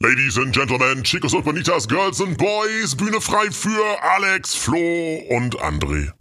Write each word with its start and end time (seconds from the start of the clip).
Ladies 0.00 0.38
and 0.38 0.54
Gentlemen, 0.54 1.02
Chicos 1.02 1.34
und 1.34 1.44
Bonitas, 1.44 1.88
Girls 1.88 2.20
and 2.20 2.38
Boys, 2.38 2.94
Bühne 2.94 3.20
frei 3.20 3.50
für 3.50 3.82
Alex, 4.00 4.54
Flo 4.54 4.78
und 5.28 5.58
André. 5.60 6.12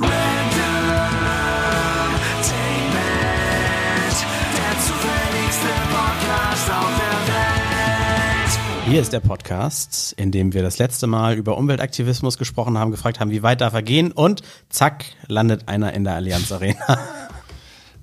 Hier 8.90 9.00
ist 9.00 9.14
der 9.14 9.20
Podcast, 9.20 10.14
in 10.14 10.32
dem 10.32 10.56
wir 10.56 10.64
das 10.64 10.80
letzte 10.80 11.06
Mal 11.06 11.36
über 11.36 11.56
Umweltaktivismus 11.56 12.40
gesprochen 12.40 12.80
haben, 12.80 12.90
gefragt 12.90 13.20
haben, 13.20 13.30
wie 13.30 13.44
weit 13.44 13.62
darf 13.62 13.76
er 13.76 13.84
gehen 13.84 14.12
und 14.12 14.42
zack, 14.70 15.06
landet 15.28 15.68
einer 15.68 15.94
in 15.94 16.04
der 16.04 16.16
Allianz 16.16 16.52
Arena. 16.52 17.27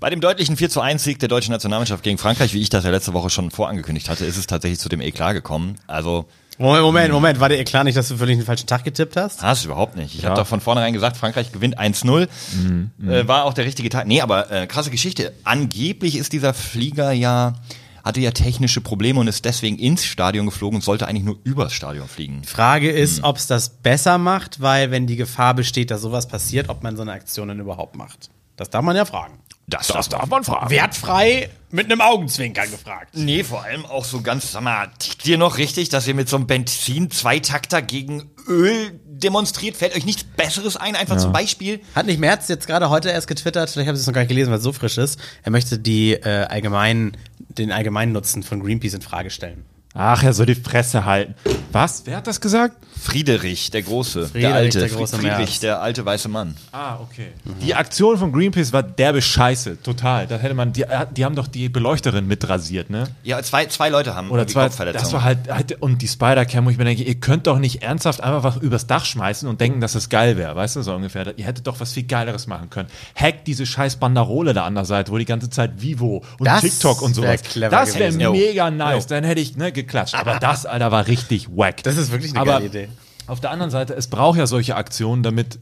Bei 0.05 0.11
dem 0.11 0.21
deutlichen 0.21 0.59
4 0.59 0.69
zu 0.69 0.83
1 0.83 1.03
Sieg 1.03 1.19
der 1.19 1.31
deutschen 1.31 1.53
Nationalmannschaft 1.53 2.03
gegen 2.03 2.19
Frankreich, 2.19 2.53
wie 2.53 2.61
ich 2.61 2.69
das 2.69 2.85
ja 2.85 2.91
letzte 2.91 3.15
Woche 3.15 3.31
schon 3.31 3.51
vorangekündigt 3.51 4.11
hatte, 4.11 4.27
ist 4.27 4.37
es 4.37 4.47
tatsächlich 4.47 4.79
zu 4.79 4.91
dem 4.91 5.01
Eklat 5.01 5.33
gekommen. 5.33 5.77
Also 5.87 6.27
Moment, 6.59 6.83
Moment, 6.83 7.13
Moment, 7.15 7.41
war 7.41 7.49
dir 7.49 7.65
klar 7.65 7.85
nicht, 7.85 7.97
dass 7.97 8.09
du 8.09 8.19
völlig 8.19 8.37
den 8.37 8.45
falschen 8.45 8.67
Tag 8.67 8.85
getippt 8.85 9.17
hast? 9.17 9.43
Hast 9.43 9.65
du 9.65 9.69
überhaupt 9.69 9.97
nicht. 9.97 10.15
Ich 10.15 10.21
ja. 10.21 10.29
habe 10.29 10.39
doch 10.39 10.47
von 10.47 10.61
vornherein 10.61 10.93
gesagt, 10.93 11.17
Frankreich 11.17 11.53
gewinnt 11.53 11.79
1-0. 11.79 12.29
Mhm, 12.55 12.91
äh, 13.09 13.27
war 13.27 13.47
auch 13.47 13.55
der 13.55 13.65
richtige 13.65 13.89
Tag. 13.89 14.07
Nee, 14.07 14.21
aber 14.21 14.51
äh, 14.51 14.67
krasse 14.67 14.91
Geschichte. 14.91 15.33
Angeblich 15.43 16.17
ist 16.17 16.35
dieser 16.35 16.53
Flieger 16.53 17.13
ja 17.13 17.55
hatte 18.05 18.21
ja 18.21 18.33
technische 18.33 18.83
Probleme 18.83 19.21
und 19.21 19.29
ist 19.29 19.47
deswegen 19.47 19.79
ins 19.79 20.05
Stadion 20.05 20.45
geflogen 20.45 20.77
und 20.77 20.83
sollte 20.83 21.09
eigentlich 21.09 21.25
nur 21.25 21.39
übers 21.45 21.73
Stadion 21.73 22.09
fliegen. 22.09 22.45
Frage 22.45 22.91
ist, 22.91 23.21
hm. 23.21 23.25
ob 23.25 23.39
es 23.39 23.47
das 23.47 23.71
besser 23.71 24.19
macht, 24.19 24.61
weil 24.61 24.91
wenn 24.91 25.07
die 25.07 25.17
Gefahr 25.17 25.55
besteht, 25.55 25.91
dass 25.91 26.03
sowas 26.03 26.29
passiert, 26.29 26.69
ob 26.69 26.83
man 26.83 26.95
so 26.95 27.01
eine 27.01 27.13
Aktion 27.13 27.49
dann 27.49 27.59
überhaupt 27.59 27.97
macht. 27.97 28.29
Das 28.57 28.71
darf 28.71 28.83
man 28.83 28.97
ja 28.97 29.05
fragen. 29.05 29.41
Das, 29.67 29.87
das 29.89 30.09
darf 30.11 30.29
man 30.29 30.45
fragen. 30.45 30.69
Wertfrei 30.69 31.49
mit 31.71 31.87
einem 31.87 32.03
Augenzwinkern 32.03 32.71
gefragt. 32.71 33.17
Nee, 33.17 33.43
vor 33.45 33.65
allem 33.65 33.87
auch 33.87 34.05
so 34.05 34.21
ganz, 34.21 34.53
sag 34.53 34.63
mal, 34.63 34.89
tickt 34.99 35.27
ihr 35.27 35.39
noch 35.39 35.57
richtig, 35.57 35.89
dass 35.89 36.07
ihr 36.07 36.15
mit 36.15 36.29
so 36.29 36.37
einem 36.37 36.47
Benzin-Zweitakter 36.47 37.81
gegen 37.81 38.31
Öl 38.47 39.01
demonstriert? 39.07 39.77
Fällt 39.77 39.97
euch 39.97 40.05
nichts 40.05 40.25
Besseres 40.25 40.77
ein? 40.77 40.97
Einfach 40.97 41.17
ja. 41.17 41.23
zum 41.23 41.33
Beispiel. 41.33 41.81
Hat 41.95 42.05
nicht 42.07 42.21
Merz 42.21 42.49
jetzt 42.49 42.67
gerade 42.67 42.91
heute 42.91 43.09
erst 43.09 43.27
getwittert, 43.27 43.71
vielleicht 43.71 43.89
habe 43.89 43.97
ich 43.97 44.03
es 44.03 44.07
noch 44.07 44.13
gar 44.13 44.21
nicht 44.21 44.29
gelesen, 44.29 44.51
weil 44.51 44.59
es 44.59 44.65
so 44.65 44.73
frisch 44.73 44.99
ist. 44.99 45.19
Er 45.43 45.51
möchte 45.51 45.79
die 45.79 46.13
äh, 46.13 46.45
allgemeinen, 46.45 47.17
den 47.39 47.73
allgemeinen 47.73 48.13
Nutzen 48.13 48.43
von 48.43 48.63
Greenpeace 48.63 48.95
in 48.95 49.03
Frage 49.03 49.31
stellen. 49.31 49.65
Ach, 49.97 50.25
er 50.25 50.33
soll 50.33 50.47
die 50.47 50.57
Fresse 50.57 51.05
halten. 51.05 51.35
Was? 51.71 52.03
Wer 52.05 52.17
hat 52.17 52.27
das 52.27 52.41
gesagt? 52.41 52.77
Friedrich, 53.01 53.71
der 53.71 53.83
Große. 53.83 54.29
Friedrich, 54.29 54.43
der 54.43 54.55
alte. 54.55 54.79
Der 54.81 54.89
große 54.89 55.19
Friedrich, 55.19 55.61
der 55.61 55.83
alte 55.83 56.05
weiße 56.05 56.29
Mann. 56.29 56.57
Ah, 56.73 56.97
okay. 57.01 57.29
Mhm. 57.45 57.59
Die 57.61 57.75
Aktion 57.75 58.17
von 58.17 58.33
Greenpeace 58.33 58.73
war 58.73 58.83
derbe 58.83 59.21
Scheiße. 59.21 59.83
Total. 59.83 60.27
Da 60.27 60.37
hätte 60.37 60.55
man, 60.55 60.73
die, 60.73 60.85
die 61.17 61.25
haben 61.25 61.37
doch 61.37 61.47
die 61.47 61.69
Beleuchterin 61.69 62.27
mit 62.27 62.49
rasiert, 62.49 62.91
ne? 62.91 63.05
Ja, 63.23 63.43
zwei, 63.43 63.67
zwei 63.67 63.89
Leute 63.89 64.15
haben 64.15 64.31
Oder 64.31 64.47
zwei, 64.47 64.69
Das 64.69 65.13
war 65.13 65.23
halt, 65.23 65.49
halt 65.49 65.83
und 65.83 66.01
die 66.01 66.09
Spider-Cam, 66.09 66.65
wo 66.65 66.71
ich 66.71 66.79
mir 66.79 66.85
denke, 66.85 67.03
ihr 67.03 67.17
könnt 67.17 67.47
doch 67.47 67.59
nicht 67.59 67.83
ernsthaft 67.83 68.23
einfach 68.23 68.57
übers 68.63 68.87
Dach 68.87 69.05
schmeißen 69.05 69.49
und 69.49 69.61
denken, 69.61 69.81
dass 69.81 69.93
das 69.93 70.09
geil 70.09 70.37
wäre. 70.37 70.57
Weißt 70.57 70.77
du, 70.77 70.83
so 70.83 70.95
ungefähr. 70.95 71.39
Ihr 71.39 71.45
hättet 71.45 71.67
doch 71.67 71.79
was 71.81 71.93
viel 71.93 72.05
Geileres 72.05 72.47
machen 72.47 72.71
können. 72.71 72.89
Hack 73.15 73.45
diese 73.45 73.67
scheiß 73.67 73.97
Banderole 73.97 74.55
da 74.55 74.65
an 74.65 74.75
der 74.75 74.87
Seite, 74.87 75.13
wo 75.13 75.19
die 75.19 75.25
ganze 75.25 75.51
Zeit 75.51 75.83
Vivo 75.83 76.25
und 76.39 76.47
das 76.47 76.63
TikTok 76.63 77.03
und 77.03 77.15
sowas. 77.15 77.43
das 77.71 77.99
wäre 77.99 78.13
mega 78.31 78.71
nice. 78.71 79.07
Dann 79.07 79.25
hätte 79.25 79.41
ich, 79.41 79.57
ne, 79.57 79.73
geklatscht. 79.85 80.15
Aber 80.15 80.39
das 80.39 80.67
Alter, 80.67 80.93
war 80.93 81.07
richtig 81.07 81.49
wack. 81.49 81.83
Das 81.83 81.97
ist 81.97 82.11
wirklich 82.11 82.33
eine 82.33 82.41
Aber 82.41 82.53
geile 82.53 82.67
Idee. 82.67 82.89
Auf 83.27 83.41
der 83.41 83.51
anderen 83.51 83.71
Seite, 83.71 83.95
es 83.95 84.09
braucht 84.09 84.39
ja 84.39 84.47
solche 84.47 84.77
Aktionen, 84.77 85.23
damit 85.23 85.59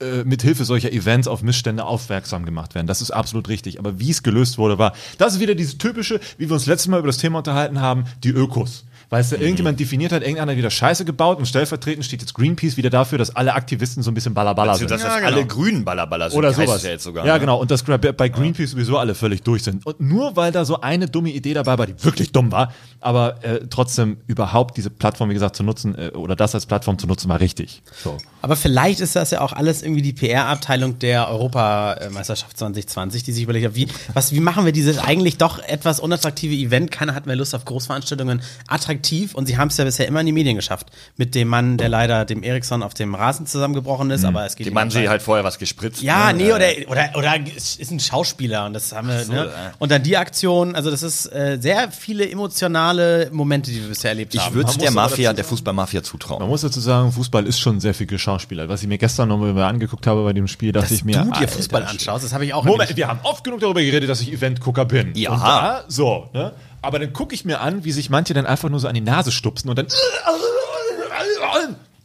äh, 0.00 0.24
mit 0.24 0.42
Hilfe 0.42 0.64
solcher 0.64 0.92
Events 0.92 1.28
auf 1.28 1.42
Missstände 1.42 1.84
aufmerksam 1.84 2.44
gemacht 2.44 2.74
werden. 2.74 2.88
Das 2.88 3.00
ist 3.00 3.12
absolut 3.12 3.48
richtig. 3.48 3.78
Aber 3.78 4.00
wie 4.00 4.10
es 4.10 4.22
gelöst 4.22 4.58
wurde, 4.58 4.78
war, 4.78 4.94
das 5.18 5.34
ist 5.34 5.40
wieder 5.40 5.54
dieses 5.54 5.78
typische, 5.78 6.20
wie 6.38 6.48
wir 6.48 6.54
uns 6.54 6.66
letztes 6.66 6.88
Mal 6.88 6.98
über 6.98 7.06
das 7.06 7.18
Thema 7.18 7.38
unterhalten 7.38 7.80
haben, 7.80 8.04
die 8.24 8.30
Ökos. 8.30 8.84
Weißt 9.14 9.30
du, 9.30 9.36
mhm. 9.36 9.42
irgendjemand 9.42 9.78
definiert 9.78 10.10
hat, 10.10 10.22
irgendeiner 10.22 10.56
wieder 10.56 10.70
Scheiße 10.70 11.04
gebaut 11.04 11.38
und 11.38 11.46
stellvertretend 11.46 12.04
steht 12.04 12.20
jetzt 12.20 12.34
Greenpeace 12.34 12.76
wieder 12.76 12.90
dafür, 12.90 13.16
dass 13.16 13.36
alle 13.36 13.54
Aktivisten 13.54 14.02
so 14.02 14.10
ein 14.10 14.14
bisschen 14.14 14.34
Ballaballa 14.34 14.74
sind. 14.74 14.90
Dass 14.90 15.04
ja, 15.04 15.20
genau. 15.20 15.28
alle 15.28 15.46
Grünen 15.46 15.84
Ballaballa 15.84 16.30
sind. 16.30 16.36
Oder 16.36 16.52
sowas. 16.52 16.82
Ja, 16.82 16.90
jetzt 16.90 17.04
sogar, 17.04 17.24
ja 17.24 17.34
ne? 17.34 17.38
genau. 17.38 17.60
Und 17.60 17.70
dass 17.70 17.84
bei 17.84 18.28
Greenpeace 18.28 18.72
ja. 18.72 18.76
sowieso 18.76 18.98
alle 18.98 19.14
völlig 19.14 19.44
durch 19.44 19.62
sind. 19.62 19.86
Und 19.86 20.00
nur 20.00 20.34
weil 20.34 20.50
da 20.50 20.64
so 20.64 20.80
eine 20.80 21.06
dumme 21.06 21.30
Idee 21.30 21.54
dabei 21.54 21.78
war, 21.78 21.86
die 21.86 21.94
wirklich 22.02 22.32
dumm 22.32 22.50
war, 22.50 22.72
aber 23.00 23.44
äh, 23.44 23.60
trotzdem 23.70 24.16
überhaupt 24.26 24.76
diese 24.76 24.90
Plattform, 24.90 25.30
wie 25.30 25.34
gesagt, 25.34 25.54
zu 25.54 25.62
nutzen 25.62 25.96
äh, 25.96 26.08
oder 26.08 26.34
das 26.34 26.56
als 26.56 26.66
Plattform 26.66 26.98
zu 26.98 27.06
nutzen, 27.06 27.28
war 27.28 27.38
richtig. 27.38 27.84
So. 28.02 28.18
Aber 28.42 28.56
vielleicht 28.56 28.98
ist 28.98 29.14
das 29.14 29.30
ja 29.30 29.42
auch 29.42 29.52
alles 29.52 29.84
irgendwie 29.84 30.02
die 30.02 30.12
PR-Abteilung 30.12 30.98
der 30.98 31.28
Europameisterschaft 31.28 32.58
2020, 32.58 33.22
die 33.22 33.30
sich 33.30 33.44
überlegt 33.44 33.66
hat, 33.66 33.76
wie, 33.76 33.86
was, 34.12 34.32
wie 34.32 34.40
machen 34.40 34.64
wir 34.64 34.72
dieses 34.72 34.98
eigentlich 34.98 35.38
doch 35.38 35.60
etwas 35.60 36.00
unattraktive 36.00 36.52
Event? 36.52 36.90
Keiner 36.90 37.14
hat 37.14 37.26
mehr 37.26 37.36
Lust 37.36 37.54
auf 37.54 37.64
Großveranstaltungen 37.64 38.42
attraktiv 38.66 39.03
und 39.34 39.46
sie 39.46 39.58
haben 39.58 39.68
es 39.68 39.76
ja 39.76 39.84
bisher 39.84 40.06
immer 40.06 40.20
in 40.20 40.26
die 40.26 40.32
Medien 40.32 40.56
geschafft. 40.56 40.88
Mit 41.16 41.34
dem 41.34 41.48
Mann, 41.48 41.76
der 41.76 41.88
leider 41.88 42.24
dem 42.24 42.42
Eriksson 42.42 42.82
auf 42.82 42.94
dem 42.94 43.14
Rasen 43.14 43.46
zusammengebrochen 43.46 44.10
ist, 44.10 44.22
mhm. 44.22 44.28
aber 44.28 44.46
es 44.46 44.56
geht 44.56 44.66
Dem 44.66 44.74
Mann 44.74 44.90
sie 44.90 45.08
halt 45.08 45.22
vorher 45.22 45.44
was 45.44 45.58
gespritzt. 45.58 46.02
Ja, 46.02 46.32
ne? 46.32 46.44
nee, 46.44 46.52
oder, 46.52 46.66
oder, 46.88 47.10
oder 47.16 47.34
ist 47.56 47.90
ein 47.90 48.00
Schauspieler 48.00 48.66
und 48.66 48.72
das 48.72 48.92
haben 48.92 49.08
wir, 49.08 49.24
so, 49.24 49.32
ne? 49.32 49.50
Und 49.78 49.90
dann 49.90 50.02
die 50.02 50.16
Aktion, 50.16 50.74
also 50.74 50.90
das 50.90 51.02
ist 51.02 51.26
äh, 51.26 51.58
sehr 51.60 51.90
viele 51.90 52.28
emotionale 52.28 53.30
Momente, 53.32 53.70
die 53.70 53.80
wir 53.80 53.88
bisher 53.88 54.10
erlebt 54.10 54.34
ich 54.34 54.40
haben. 54.40 54.48
Ich 54.50 54.54
würde 54.54 54.78
der 54.78 54.90
Mafia, 54.90 55.32
der 55.32 55.44
Fußballmafia 55.44 56.02
zutrauen. 56.02 56.40
Man 56.40 56.48
muss 56.48 56.62
dazu 56.62 56.80
sagen, 56.80 57.12
Fußball 57.12 57.46
ist 57.46 57.60
schon 57.60 57.80
sehr 57.80 57.94
viel 57.94 58.06
Geschauspieler. 58.06 58.68
Was 58.68 58.82
ich 58.82 58.88
mir 58.88 58.98
gestern 58.98 59.28
nochmal 59.28 59.56
angeguckt 59.62 60.06
habe 60.06 60.24
bei 60.24 60.32
dem 60.32 60.48
Spiel, 60.48 60.72
dachte 60.72 60.88
dass 60.88 60.92
ich 60.92 61.04
mir. 61.04 61.22
du 61.22 61.30
dir 61.30 61.48
Fußball 61.48 61.84
anschaust, 61.84 62.24
das 62.24 62.32
habe 62.32 62.44
ich 62.44 62.54
auch 62.54 62.64
Moment, 62.64 62.96
wir 62.96 63.08
haben 63.08 63.20
oft 63.22 63.44
genug 63.44 63.60
darüber 63.60 63.80
geredet, 63.80 64.08
dass 64.08 64.20
ich 64.20 64.32
Eventgucker 64.32 64.84
bin. 64.84 65.12
Ja. 65.14 65.32
Und 65.32 65.40
da, 65.40 65.84
so, 65.88 66.28
ne? 66.32 66.52
Aber 66.84 66.98
dann 66.98 67.14
gucke 67.14 67.34
ich 67.34 67.46
mir 67.46 67.60
an, 67.60 67.84
wie 67.84 67.92
sich 67.92 68.10
manche 68.10 68.34
dann 68.34 68.44
einfach 68.44 68.68
nur 68.68 68.78
so 68.78 68.88
an 68.88 68.94
die 68.94 69.00
Nase 69.00 69.32
stupsen 69.32 69.70
und 69.70 69.78
dann 69.78 69.86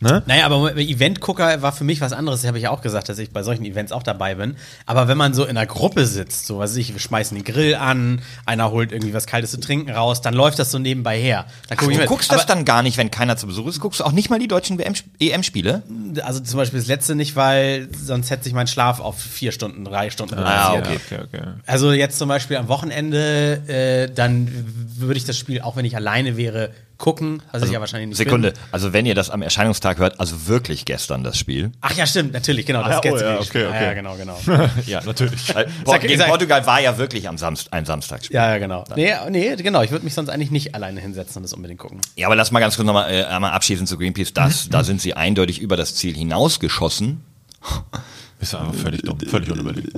Ne? 0.02 0.24
Naja, 0.28 0.46
aber 0.46 0.78
Event-Gucker 0.78 1.62
war 1.62 1.74
für 1.74 1.84
mich 1.84 2.00
was 2.00 2.14
anderes. 2.14 2.42
Das 2.42 2.48
habe 2.48 2.58
ich 2.58 2.64
ja 2.64 2.70
auch 2.72 2.82
gesagt, 2.82 3.10
dass 3.10 3.20
ich 3.20 3.32
bei 3.32 3.44
solchen 3.44 3.66
Events 3.66 3.92
auch 3.92 4.04
dabei 4.04 4.36
bin. 4.36 4.56
Aber 4.86 5.10
wenn 5.10 5.18
man 5.18 5.34
so 5.34 5.44
in 5.44 5.58
einer 5.58 5.66
Gruppe 5.66 6.06
sitzt, 6.06 6.46
so 6.46 6.60
was 6.60 6.72
weiß 6.72 6.78
ich, 6.78 6.94
wir 6.94 7.02
schmeißen 7.02 7.36
den 7.36 7.44
Grill 7.44 7.76
an, 7.76 8.22
einer 8.46 8.72
holt 8.72 8.94
irgendwie 8.94 9.14
was 9.14 9.28
Kaltes 9.28 9.52
zu 9.52 9.59
trinken 9.59 9.92
raus, 9.92 10.22
dann 10.22 10.34
läuft 10.34 10.58
das 10.58 10.72
so 10.72 10.80
nebenbei 10.80 11.20
her. 11.20 11.46
Dann 11.68 11.78
guck 11.78 11.92
Ach, 11.92 11.98
du 11.98 12.06
guckst 12.06 12.32
das 12.32 12.46
dann 12.46 12.64
gar 12.64 12.82
nicht, 12.82 12.98
wenn 12.98 13.12
keiner 13.12 13.36
zu 13.36 13.48
Besuch 13.48 13.68
ist? 13.68 13.82
Guckst 13.82 14.00
du 14.00 14.06
auch 14.06 14.14
nicht 14.14 14.30
mal 14.30 14.40
die 14.40 14.48
deutschen 14.48 14.80
EM-Spiele? 14.80 15.84
Also 16.24 16.40
zum 16.40 16.58
Beispiel 16.58 16.80
das 16.80 16.88
letzte 16.88 17.16
nicht, 17.16 17.36
weil 17.36 17.90
sonst 17.94 18.30
hätte 18.30 18.46
sich 18.46 18.54
mein 18.54 18.68
Schlaf 18.68 19.02
auf 19.02 19.20
vier 19.20 19.52
Stunden, 19.52 19.84
drei 19.84 20.09
Stunden 20.12 20.36
ah, 20.36 20.72
reduziert. 20.72 21.02
Ah, 21.12 21.14
okay, 21.14 21.26
okay, 21.28 21.40
okay. 21.42 21.48
Also 21.66 21.92
jetzt 21.92 22.18
zum 22.18 22.30
Beispiel 22.30 22.56
am 22.56 22.70
Wochenende, 22.70 23.62
äh, 23.68 24.14
dann 24.14 24.48
würde 24.96 25.18
ich 25.18 25.26
das 25.26 25.38
Spiel, 25.38 25.59
auch 25.59 25.76
wenn 25.76 25.84
ich 25.84 25.98
alleine 25.98 26.38
wäre, 26.38 26.72
gucken, 27.00 27.42
also 27.52 27.66
ich 27.66 27.72
ja 27.72 27.80
wahrscheinlich 27.80 28.10
nicht 28.10 28.18
Sekunde, 28.18 28.52
bin. 28.52 28.60
also 28.72 28.94
wenn 28.94 29.06
ihr 29.06 29.16
das 29.16 29.30
am 29.30 29.42
Erscheinungstag 29.42 29.98
hört, 29.98 30.20
also 30.20 30.48
wirklich 30.48 30.84
gestern 30.84 31.24
das 31.24 31.38
Spiel. 31.38 31.72
Ach 31.80 31.96
ja, 31.96 32.06
stimmt, 32.06 32.34
natürlich, 32.34 32.66
genau, 32.66 32.84
das 32.84 32.98
ah, 32.98 33.02
oh, 33.04 33.18
ja, 33.18 33.40
okay, 33.40 33.66
okay. 33.66 33.66
Ah, 33.66 33.84
ja, 33.84 33.94
genau, 33.94 34.16
genau. 34.16 34.38
ja, 34.86 35.02
natürlich. 35.04 35.52
Port 35.86 36.02
gegen 36.02 36.22
Portugal 36.22 36.68
war 36.68 36.82
ja 36.82 36.98
wirklich 36.98 37.28
am 37.28 37.38
Samst 37.38 37.72
ein 37.72 37.86
Samstagsspiel. 37.86 38.36
Ja, 38.36 38.52
ja, 38.52 38.58
genau. 38.58 38.84
Nee, 38.96 39.14
nee, 39.30 39.56
genau, 39.56 39.82
ich 39.82 39.92
würde 39.92 40.04
mich 40.04 40.14
sonst 40.14 40.30
eigentlich 40.30 40.52
nicht 40.52 40.76
alleine 40.76 41.00
hinsetzen 41.00 41.38
und 41.38 41.44
das 41.44 41.54
unbedingt 41.54 41.80
gucken. 41.80 42.02
Ja, 42.18 42.28
aber 42.28 42.36
lass 42.36 42.52
mal 42.52 42.59
ganz 42.59 42.76
kurz 42.76 42.86
nochmal 42.86 43.12
äh, 43.12 43.24
einmal 43.24 43.52
abschließen 43.52 43.88
zu 43.88 43.98
Greenpeace. 43.98 44.34
Das, 44.34 44.68
da 44.70 44.84
sind 44.84 45.02
sie 45.02 45.14
eindeutig 45.14 45.59
über 45.59 45.78
das 45.78 45.96
Ziel 45.96 46.16
hinausgeschossen. 46.16 47.24
Ist 48.42 48.56
einfach 48.56 48.74
völlig 48.74 49.02
dumm, 49.04 49.20
völlig 49.22 49.50
unüberlegt. 49.52 49.94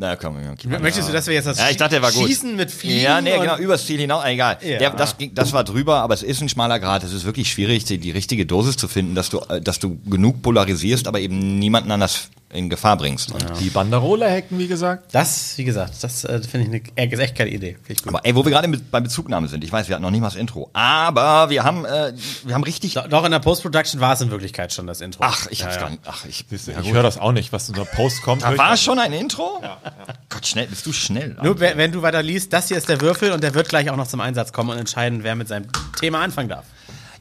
Na 0.00 0.16
komm, 0.16 0.36
okay. 0.50 0.66
Möchtest 0.80 1.10
du, 1.10 1.12
dass 1.12 1.26
wir 1.26 1.34
jetzt 1.34 1.44
das 1.44 1.58
ja, 1.58 1.68
ich 1.68 1.76
dachte, 1.76 1.96
der 1.96 2.02
war 2.02 2.10
gut. 2.10 2.26
Schießen 2.26 2.56
mit 2.56 2.70
Fliegen? 2.70 3.02
Ja, 3.02 3.20
nee, 3.20 3.38
genau, 3.38 3.58
übers 3.58 3.84
Ziel 3.84 4.00
hinaus, 4.00 4.24
egal. 4.24 4.56
Ja. 4.62 4.78
Der, 4.78 4.90
das, 4.92 5.14
das 5.34 5.52
war 5.52 5.62
drüber, 5.62 5.96
aber 5.96 6.14
es 6.14 6.22
ist 6.22 6.40
ein 6.40 6.48
schmaler 6.48 6.80
Grad. 6.80 7.04
Es 7.04 7.12
ist 7.12 7.26
wirklich 7.26 7.52
schwierig, 7.52 7.84
die, 7.84 7.98
die 7.98 8.10
richtige 8.10 8.46
Dosis 8.46 8.78
zu 8.78 8.88
finden, 8.88 9.14
dass 9.14 9.28
du, 9.28 9.40
äh, 9.50 9.60
dass 9.60 9.78
du 9.78 9.98
genug 10.08 10.40
polarisierst, 10.40 11.06
aber 11.06 11.20
eben 11.20 11.58
niemanden 11.58 11.90
an 11.90 12.00
das 12.00 12.30
in 12.52 12.68
Gefahr 12.68 12.96
bringst. 12.96 13.32
Und 13.32 13.44
Die 13.60 13.70
Banderole 13.70 14.28
hacken, 14.28 14.58
wie 14.58 14.66
gesagt. 14.66 15.14
Das, 15.14 15.56
wie 15.56 15.64
gesagt, 15.64 15.94
das 16.02 16.24
äh, 16.24 16.42
finde 16.42 16.76
ich 16.76 16.82
eine, 16.96 17.10
äh, 17.10 17.22
echt 17.22 17.36
keine 17.36 17.50
Idee. 17.50 17.76
Aber 18.06 18.24
ey, 18.24 18.34
wo 18.34 18.44
wir 18.44 18.50
gerade 18.50 18.68
bei 18.68 19.00
Bezugnahme 19.00 19.46
sind, 19.48 19.62
ich 19.62 19.70
weiß, 19.70 19.88
wir 19.88 19.94
hatten 19.94 20.02
noch 20.02 20.10
nicht 20.10 20.20
mal 20.20 20.26
das 20.28 20.36
Intro, 20.36 20.68
aber 20.72 21.48
wir 21.50 21.62
haben, 21.62 21.84
äh, 21.84 22.12
wir 22.44 22.54
haben 22.54 22.64
richtig. 22.64 22.94
Doch, 22.94 23.24
in 23.24 23.30
der 23.30 23.38
Post-Production 23.38 24.00
war 24.00 24.14
es 24.14 24.20
in 24.20 24.30
Wirklichkeit 24.30 24.72
schon 24.72 24.86
das 24.86 25.00
Intro. 25.00 25.22
Ach, 25.24 25.46
ich 25.50 25.64
hab's 25.64 25.76
ja, 25.76 25.82
gar 25.82 25.90
nicht. 25.90 26.02
Ach, 26.06 26.24
ich, 26.24 26.44
ich, 26.50 26.68
ich 26.68 26.92
höre 26.92 27.04
das 27.04 27.18
auch 27.18 27.32
nicht, 27.32 27.52
was 27.52 27.68
in 27.68 27.74
der 27.76 27.84
Post 27.84 28.22
kommt. 28.22 28.42
Da 28.42 28.56
war 28.58 28.76
schon 28.76 28.98
ein 28.98 29.12
Intro? 29.12 29.60
Ja, 29.62 29.78
ja. 29.84 29.92
Gott, 30.28 30.46
schnell, 30.46 30.66
bist 30.66 30.84
du 30.86 30.92
schnell. 30.92 31.36
Nur 31.42 31.60
wenn, 31.60 31.76
wenn 31.78 31.92
du 31.92 32.02
weiter 32.02 32.22
liest, 32.22 32.52
das 32.52 32.68
hier 32.68 32.78
ist 32.78 32.88
der 32.88 33.00
Würfel 33.00 33.30
und 33.30 33.44
der 33.44 33.54
wird 33.54 33.68
gleich 33.68 33.90
auch 33.90 33.96
noch 33.96 34.08
zum 34.08 34.20
Einsatz 34.20 34.52
kommen 34.52 34.70
und 34.70 34.78
entscheiden, 34.78 35.22
wer 35.22 35.36
mit 35.36 35.46
seinem 35.48 35.66
Thema 35.98 36.20
anfangen 36.20 36.48
darf. 36.48 36.64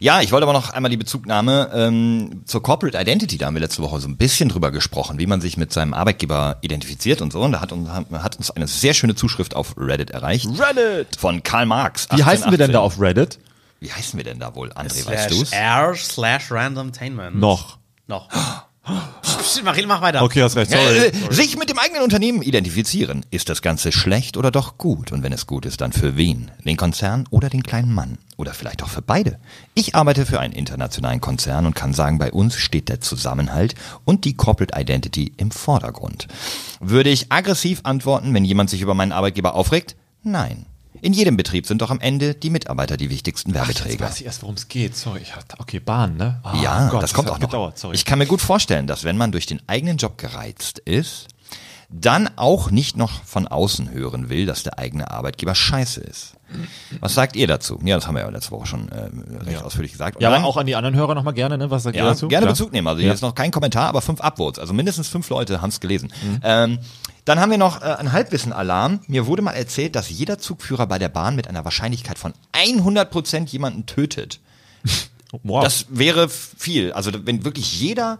Ja, 0.01 0.21
ich 0.21 0.31
wollte 0.31 0.45
aber 0.45 0.53
noch 0.53 0.69
einmal 0.69 0.89
die 0.89 0.97
Bezugnahme 0.97 1.71
ähm, 1.73 2.43
zur 2.45 2.63
Corporate 2.63 2.97
Identity, 2.97 3.37
da 3.37 3.47
haben 3.47 3.53
wir 3.55 3.61
letzte 3.61 3.81
Woche 3.81 3.99
so 3.99 4.07
ein 4.07 4.15
bisschen 4.15 4.47
drüber 4.47 4.71
gesprochen, 4.71 5.19
wie 5.19 5.27
man 5.27 5.41
sich 5.41 5.57
mit 5.57 5.73
seinem 5.73 5.93
Arbeitgeber 5.93 6.57
identifiziert 6.61 7.21
und 7.21 7.33
so. 7.33 7.41
Und 7.41 7.51
da 7.51 7.59
hat 7.59 7.73
uns, 7.73 7.89
hat 7.89 8.37
uns 8.37 8.49
eine 8.51 8.67
sehr 8.67 8.93
schöne 8.93 9.15
Zuschrift 9.15 9.57
auf 9.57 9.75
Reddit 9.77 10.11
erreicht. 10.11 10.47
Reddit! 10.47 11.17
Von 11.17 11.43
Karl 11.43 11.65
Marx. 11.65 12.07
Wie 12.13 12.23
heißen 12.23 12.49
wir 12.49 12.57
denn 12.57 12.71
da 12.71 12.79
auf 12.79 12.99
Reddit? 12.99 13.39
Wie 13.81 13.91
heißen 13.91 14.17
wir 14.17 14.23
denn 14.23 14.39
da 14.39 14.55
wohl, 14.55 14.71
André, 14.71 14.89
slash 14.89 15.15
weißt 15.15 15.31
du's? 15.31 15.51
R 15.51 15.95
slash 15.95 16.51
randomtainment. 16.51 17.35
Noch. 17.35 17.77
Noch. 18.07 18.29
psch, 18.83 19.61
mach, 19.63 19.77
mach 19.85 20.01
weiter. 20.01 20.23
Okay, 20.23 20.41
hast 20.41 20.55
recht, 20.55 20.71
sorry. 20.71 20.97
Äh, 20.97 21.33
sich 21.33 21.57
mit 21.57 21.69
dem 21.69 21.77
eigenen 21.79 22.03
Unternehmen 22.03 22.41
identifizieren. 22.41 23.25
Ist 23.31 23.49
das 23.49 23.61
Ganze 23.61 23.91
schlecht 23.91 24.37
oder 24.37 24.51
doch 24.51 24.77
gut? 24.77 25.11
Und 25.11 25.23
wenn 25.23 25.33
es 25.33 25.47
gut 25.47 25.65
ist, 25.65 25.81
dann 25.81 25.91
für 25.91 26.17
wen? 26.17 26.51
Den 26.65 26.77
Konzern 26.77 27.25
oder 27.29 27.49
den 27.49 27.63
kleinen 27.63 27.93
Mann? 27.93 28.17
Oder 28.37 28.53
vielleicht 28.53 28.83
auch 28.83 28.89
für 28.89 29.01
beide? 29.01 29.39
Ich 29.73 29.95
arbeite 29.95 30.25
für 30.25 30.39
einen 30.39 30.53
internationalen 30.53 31.21
Konzern 31.21 31.65
und 31.65 31.75
kann 31.75 31.93
sagen, 31.93 32.17
bei 32.19 32.31
uns 32.31 32.55
steht 32.55 32.89
der 32.89 33.01
Zusammenhalt 33.01 33.75
und 34.05 34.25
die 34.25 34.35
Corporate 34.35 34.79
Identity 34.79 35.33
im 35.37 35.51
Vordergrund. 35.51 36.27
Würde 36.79 37.09
ich 37.09 37.31
aggressiv 37.31 37.81
antworten, 37.83 38.33
wenn 38.33 38.45
jemand 38.45 38.69
sich 38.69 38.81
über 38.81 38.93
meinen 38.93 39.11
Arbeitgeber 39.11 39.55
aufregt? 39.55 39.95
Nein. 40.23 40.65
In 41.01 41.13
jedem 41.13 41.37
Betrieb 41.37 41.65
sind 41.65 41.81
doch 41.81 41.89
am 41.91 41.99
Ende 41.99 42.35
die 42.35 42.49
Mitarbeiter 42.49 42.97
die 42.97 43.09
wichtigsten 43.09 43.49
Jetzt 43.51 43.57
Werbeträger. 43.59 44.05
weiß 44.05 44.19
ich 44.19 44.25
erst, 44.25 44.41
worum 44.43 44.55
es 44.55 44.67
geht. 44.67 44.95
Sorry, 44.95 45.19
ich 45.21 45.35
hatte, 45.35 45.55
okay, 45.59 45.79
Bahn, 45.79 46.17
ne? 46.17 46.39
Ah, 46.43 46.55
Ja, 46.61 46.89
Gott, 46.89 47.03
das 47.03 47.13
kommt 47.13 47.27
hat 47.29 47.35
auch 47.35 47.39
noch. 47.39 47.47
Gedauert. 47.49 47.83
Ich 47.93 48.05
kann 48.05 48.19
mir 48.19 48.25
gut 48.27 48.41
vorstellen, 48.41 48.87
dass 48.87 49.03
wenn 49.03 49.17
man 49.17 49.31
durch 49.31 49.45
den 49.45 49.61
eigenen 49.67 49.97
Job 49.97 50.17
gereizt 50.17 50.79
ist, 50.79 51.27
dann 51.91 52.29
auch 52.35 52.69
nicht 52.69 52.97
noch 52.97 53.23
von 53.23 53.47
außen 53.47 53.89
hören 53.91 54.29
will, 54.29 54.45
dass 54.45 54.61
der 54.61 54.77
eigene 54.77 55.09
Arbeitgeber 55.09 55.55
scheiße 55.55 56.01
ist. 56.01 56.33
Was 56.99 57.15
sagt 57.15 57.35
ihr 57.35 57.47
dazu? 57.47 57.79
Ja, 57.83 57.95
das 57.95 58.05
haben 58.07 58.15
wir 58.15 58.21
ja 58.21 58.29
letzte 58.29 58.51
Woche 58.51 58.67
schon 58.67 58.89
äh, 58.89 59.09
recht 59.43 59.63
ausführlich 59.63 59.91
gesagt. 59.91 60.17
Und 60.17 60.21
ja, 60.21 60.29
dann- 60.29 60.39
aber 60.41 60.47
auch 60.49 60.57
an 60.57 60.65
die 60.67 60.75
anderen 60.75 60.95
Hörer 60.95 61.15
nochmal 61.15 61.33
gerne, 61.33 61.57
ne? 61.57 61.71
Was 61.71 61.83
sagt 61.83 61.95
ihr 61.95 62.03
ja, 62.03 62.09
dazu? 62.09 62.27
gerne 62.27 62.45
Klar. 62.45 62.53
Bezug 62.53 62.71
nehmen. 62.73 62.87
Also 62.87 62.99
hier 62.99 63.07
Ja. 63.07 63.13
ist 63.13 63.21
noch 63.21 63.33
kein 63.33 63.49
Kommentar, 63.51 63.87
aber 63.89 64.01
fünf 64.01 64.19
Upvotes. 64.21 64.59
Also 64.59 64.73
mindestens 64.73 65.07
fünf 65.07 65.29
Leute 65.29 65.61
haben 65.61 65.69
es 65.69 65.79
gelesen. 65.79 66.11
Mhm. 66.23 66.39
Ähm, 66.43 66.79
dann 67.29 67.39
haben 67.39 67.51
wir 67.51 67.59
noch 67.59 67.83
äh, 67.83 67.85
einen 67.85 68.11
Halbwissen-Alarm. 68.11 69.01
Mir 69.05 69.27
wurde 69.27 69.43
mal 69.43 69.53
erzählt, 69.53 69.95
dass 69.95 70.09
jeder 70.09 70.39
Zugführer 70.39 70.87
bei 70.87 70.97
der 70.97 71.09
Bahn 71.09 71.35
mit 71.35 71.47
einer 71.47 71.63
Wahrscheinlichkeit 71.63 72.17
von 72.17 72.33
100% 72.53 73.47
jemanden 73.49 73.85
tötet. 73.85 74.39
Wow. 75.43 75.63
Das 75.63 75.85
wäre 75.89 76.27
viel. 76.27 76.91
Also 76.91 77.11
wenn 77.27 77.45
wirklich 77.45 77.79
jeder 77.79 78.17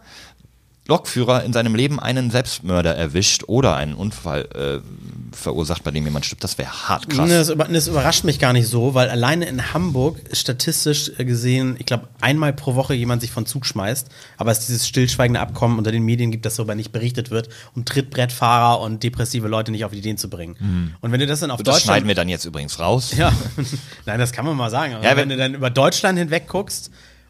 Lokführer 0.90 1.44
in 1.44 1.54
seinem 1.54 1.76
Leben 1.76 2.00
einen 2.00 2.32
Selbstmörder 2.32 2.96
erwischt 2.96 3.44
oder 3.48 3.76
einen 3.76 3.94
Unfall 3.94 4.50
äh, 4.56 5.36
verursacht, 5.36 5.84
bei 5.84 5.92
dem 5.92 6.04
jemand 6.04 6.26
stirbt, 6.26 6.44
das 6.44 6.58
wäre 6.58 6.90
hart 6.90 7.08
krass. 7.10 7.30
Das, 7.30 7.48
das 7.56 7.88
überrascht 7.88 8.24
mich 8.24 8.40
gar 8.40 8.52
nicht 8.52 8.68
so, 8.68 8.96
weil 8.96 9.10
alleine 9.10 9.46
in 9.46 9.74
Hamburg 9.74 10.18
statistisch 10.34 11.12
gesehen, 11.18 11.76
ich 11.78 11.86
glaube, 11.86 12.08
einmal 12.20 12.52
pro 12.54 12.74
Woche 12.76 12.96
jemand 12.96 13.22
sich 13.22 13.30
von 13.32 13.46
Zug 13.46 13.66
schmeißt, 13.68 14.10
aber 14.38 14.52
es 14.52 14.66
dieses 14.66 14.88
stillschweigende 14.88 15.40
Abkommen 15.40 15.78
unter 15.78 15.92
den 15.92 16.04
Medien 16.04 16.32
gibt, 16.32 16.46
dass 16.46 16.56
darüber 16.56 16.74
nicht 16.74 16.92
berichtet 16.92 17.30
wird, 17.30 17.50
um 17.76 17.86
Trittbrettfahrer 17.86 18.82
und 18.82 19.04
depressive 19.04 19.48
Leute 19.48 19.72
nicht 19.72 19.86
auf 19.86 19.94
Ideen 19.94 20.18
zu 20.18 20.30
bringen. 20.30 20.96
Und 21.02 21.12
wenn 21.12 21.20
du 21.20 21.28
das 21.28 21.40
dann 21.42 21.52
auf 21.52 21.62
das 21.62 21.76
Deutschland 21.76 21.84
schneiden 21.84 22.08
wir 22.08 22.16
dann 22.16 22.28
jetzt 22.30 22.46
übrigens 22.46 22.80
raus. 22.80 23.14
Ja, 23.16 23.32
nein, 24.08 24.20
das 24.20 24.32
kann 24.32 24.46
man 24.46 24.58
mal 24.58 24.72
sagen. 24.72 24.96
Aber 24.96 25.04
Ja, 25.04 25.12
wenn, 25.12 25.18
wenn- 25.18 25.30
du 25.30 25.38
dann 25.38 25.54
über 25.54 25.70
Deutschland 25.70 26.18
hinweg 26.18 26.48
guckst 26.48 26.90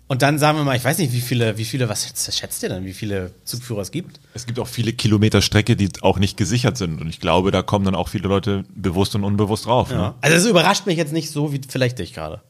und 0.10 0.24
dann 0.24 0.40
sagen 0.40 0.58
wir 0.58 0.64
mal, 0.64 0.76
ich 0.76 0.84
weiß 0.84 0.98
nicht, 0.98 1.14
wie 1.14 1.22
viele, 1.22 1.60
wie 1.60 1.66
viele, 1.66 1.88
was 1.88 2.04
schätzt, 2.04 2.64
ihr 2.64 2.70
denn, 2.70 2.84
wie 2.84 2.94
viele 2.94 3.30
Zugführer 3.44 3.82
es 3.82 3.92
gibt? 3.92 4.20
Es 4.34 4.48
gibt 4.48 4.58
auch 4.58 4.68
viele 4.68 4.92
Kilometer 4.92 5.44
Strecke, 5.44 5.76
die 5.76 5.88
auch 6.02 6.18
nicht 6.18 6.36
gesichert 6.36 6.78
sind. 6.78 7.00
Und 7.00 7.10
ich 7.10 7.20
glaube, 7.20 7.52
da 7.52 7.62
kommen 7.62 7.86
dann 7.86 7.94
auch 7.94 8.10
viele 8.10 8.28
Leute 8.28 8.66
bewusst 8.76 9.14
und 9.14 9.24
unbewusst 9.24 9.68
drauf. 9.68 9.92
Ne? 9.92 10.16
Also 10.22 10.36
es 10.36 10.48
überrascht 10.48 10.88
mich 10.88 10.98
jetzt 10.98 11.14
nicht 11.14 11.30
so 11.30 11.54
wie 11.54 11.62
vielleicht 11.70 12.00
dich 12.00 12.16
gerade. 12.16 12.42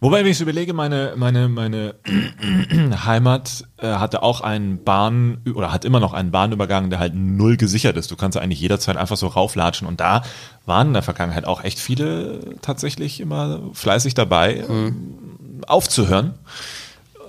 Wobei, 0.00 0.20
wenn 0.20 0.30
ich 0.30 0.38
so 0.38 0.44
überlege, 0.44 0.72
meine, 0.72 1.12
meine, 1.16 1.50
meine 1.50 1.96
Heimat 3.04 3.64
äh, 3.76 3.88
hatte 3.88 4.22
auch 4.22 4.40
einen 4.40 4.82
Bahn 4.82 5.42
oder 5.54 5.72
hat 5.72 5.84
immer 5.84 6.00
noch 6.00 6.14
einen 6.14 6.30
Bahnübergang, 6.30 6.88
der 6.88 6.98
halt 6.98 7.14
null 7.14 7.58
gesichert 7.58 7.98
ist. 7.98 8.10
Du 8.10 8.16
kannst 8.16 8.38
eigentlich 8.38 8.60
jederzeit 8.60 8.96
einfach 8.96 9.18
so 9.18 9.26
rauflatschen. 9.26 9.86
Und 9.86 10.00
da 10.00 10.22
waren 10.64 10.86
in 10.86 10.92
der 10.94 11.02
Vergangenheit 11.02 11.44
auch 11.44 11.62
echt 11.62 11.78
viele 11.78 12.56
tatsächlich 12.62 13.20
immer 13.20 13.60
fleißig 13.74 14.14
dabei, 14.14 14.64
ähm, 14.66 15.18
aufzuhören. 15.66 16.32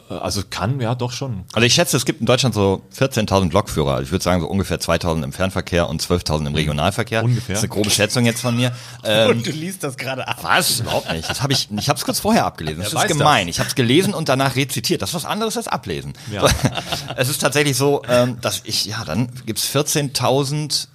Äh, 0.10 0.14
Also 0.14 0.42
kann, 0.50 0.80
ja, 0.80 0.96
doch 0.96 1.12
schon. 1.12 1.44
Also 1.54 1.66
ich 1.66 1.74
schätze, 1.74 1.98
es 1.98 2.06
gibt 2.06 2.20
in 2.20 2.26
Deutschland 2.26 2.56
so 2.56 2.82
14.000 2.98 3.52
Lokführer. 3.52 3.92
Also 3.94 4.04
Ich 4.04 4.12
würde 4.12 4.24
sagen 4.24 4.42
so 4.42 4.48
ungefähr 4.48 4.80
2.000 4.80 5.24
im 5.24 5.34
Fernverkehr 5.34 5.90
und 5.90 6.02
12.000 6.02 6.48
im 6.48 6.56
Regionalverkehr. 6.56 7.24
Ungefähr. 7.24 7.56
Das 7.56 7.60
ist 7.64 7.70
eine 7.70 7.74
grobe 7.74 7.90
Schätzung 7.90 8.26
jetzt 8.26 8.42
von 8.42 8.56
mir. 8.56 8.72
Ähm, 9.04 9.42
du 9.44 9.52
liest 9.52 9.84
das 9.84 9.96
gerade 9.96 10.28
ab. 10.28 10.40
was? 10.42 10.82
Überhaupt 10.82 11.10
nicht. 11.12 11.30
Das 11.30 11.42
habe 11.42 11.54
ich, 11.54 11.70
ich 11.72 11.88
habe 11.88 11.98
es 11.98 12.04
kurz 12.04 12.20
vorher 12.20 12.46
abgelesen. 12.46 12.84
Das 12.84 12.94
Wer 12.94 13.04
ist 13.04 13.08
gemein. 13.08 13.48
Ich 13.48 13.60
habe 13.60 13.70
es 13.70 13.76
gelesen 13.76 14.14
und 14.14 14.28
danach 14.28 14.56
rezitiert. 14.56 15.02
Das 15.02 15.10
ist 15.12 15.16
was 15.16 15.26
anderes 15.26 15.56
als 15.56 15.68
ablesen. 15.68 16.14
Ja. 16.32 16.46
Es 17.16 17.30
ist 17.30 17.40
tatsächlich 17.42 17.78
so, 17.78 18.02
ähm, 18.10 18.38
dass 18.42 18.62
ich, 18.66 18.86
ja, 18.86 19.04
dann 19.06 19.30
gibt's 19.46 19.74
14.000, 19.74 20.88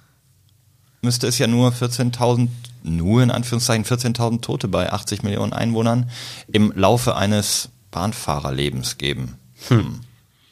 müsste 1.01 1.27
es 1.27 1.37
ja 1.37 1.47
nur 1.47 1.71
14.000, 1.71 2.49
nur 2.83 3.23
in 3.23 3.31
Anführungszeichen 3.31 3.85
14.000 3.85 4.41
Tote 4.41 4.67
bei 4.67 4.91
80 4.91 5.23
Millionen 5.23 5.53
Einwohnern 5.53 6.09
im 6.51 6.71
Laufe 6.75 7.15
eines 7.15 7.69
Bahnfahrerlebens 7.93 8.97
geben. 8.97 9.37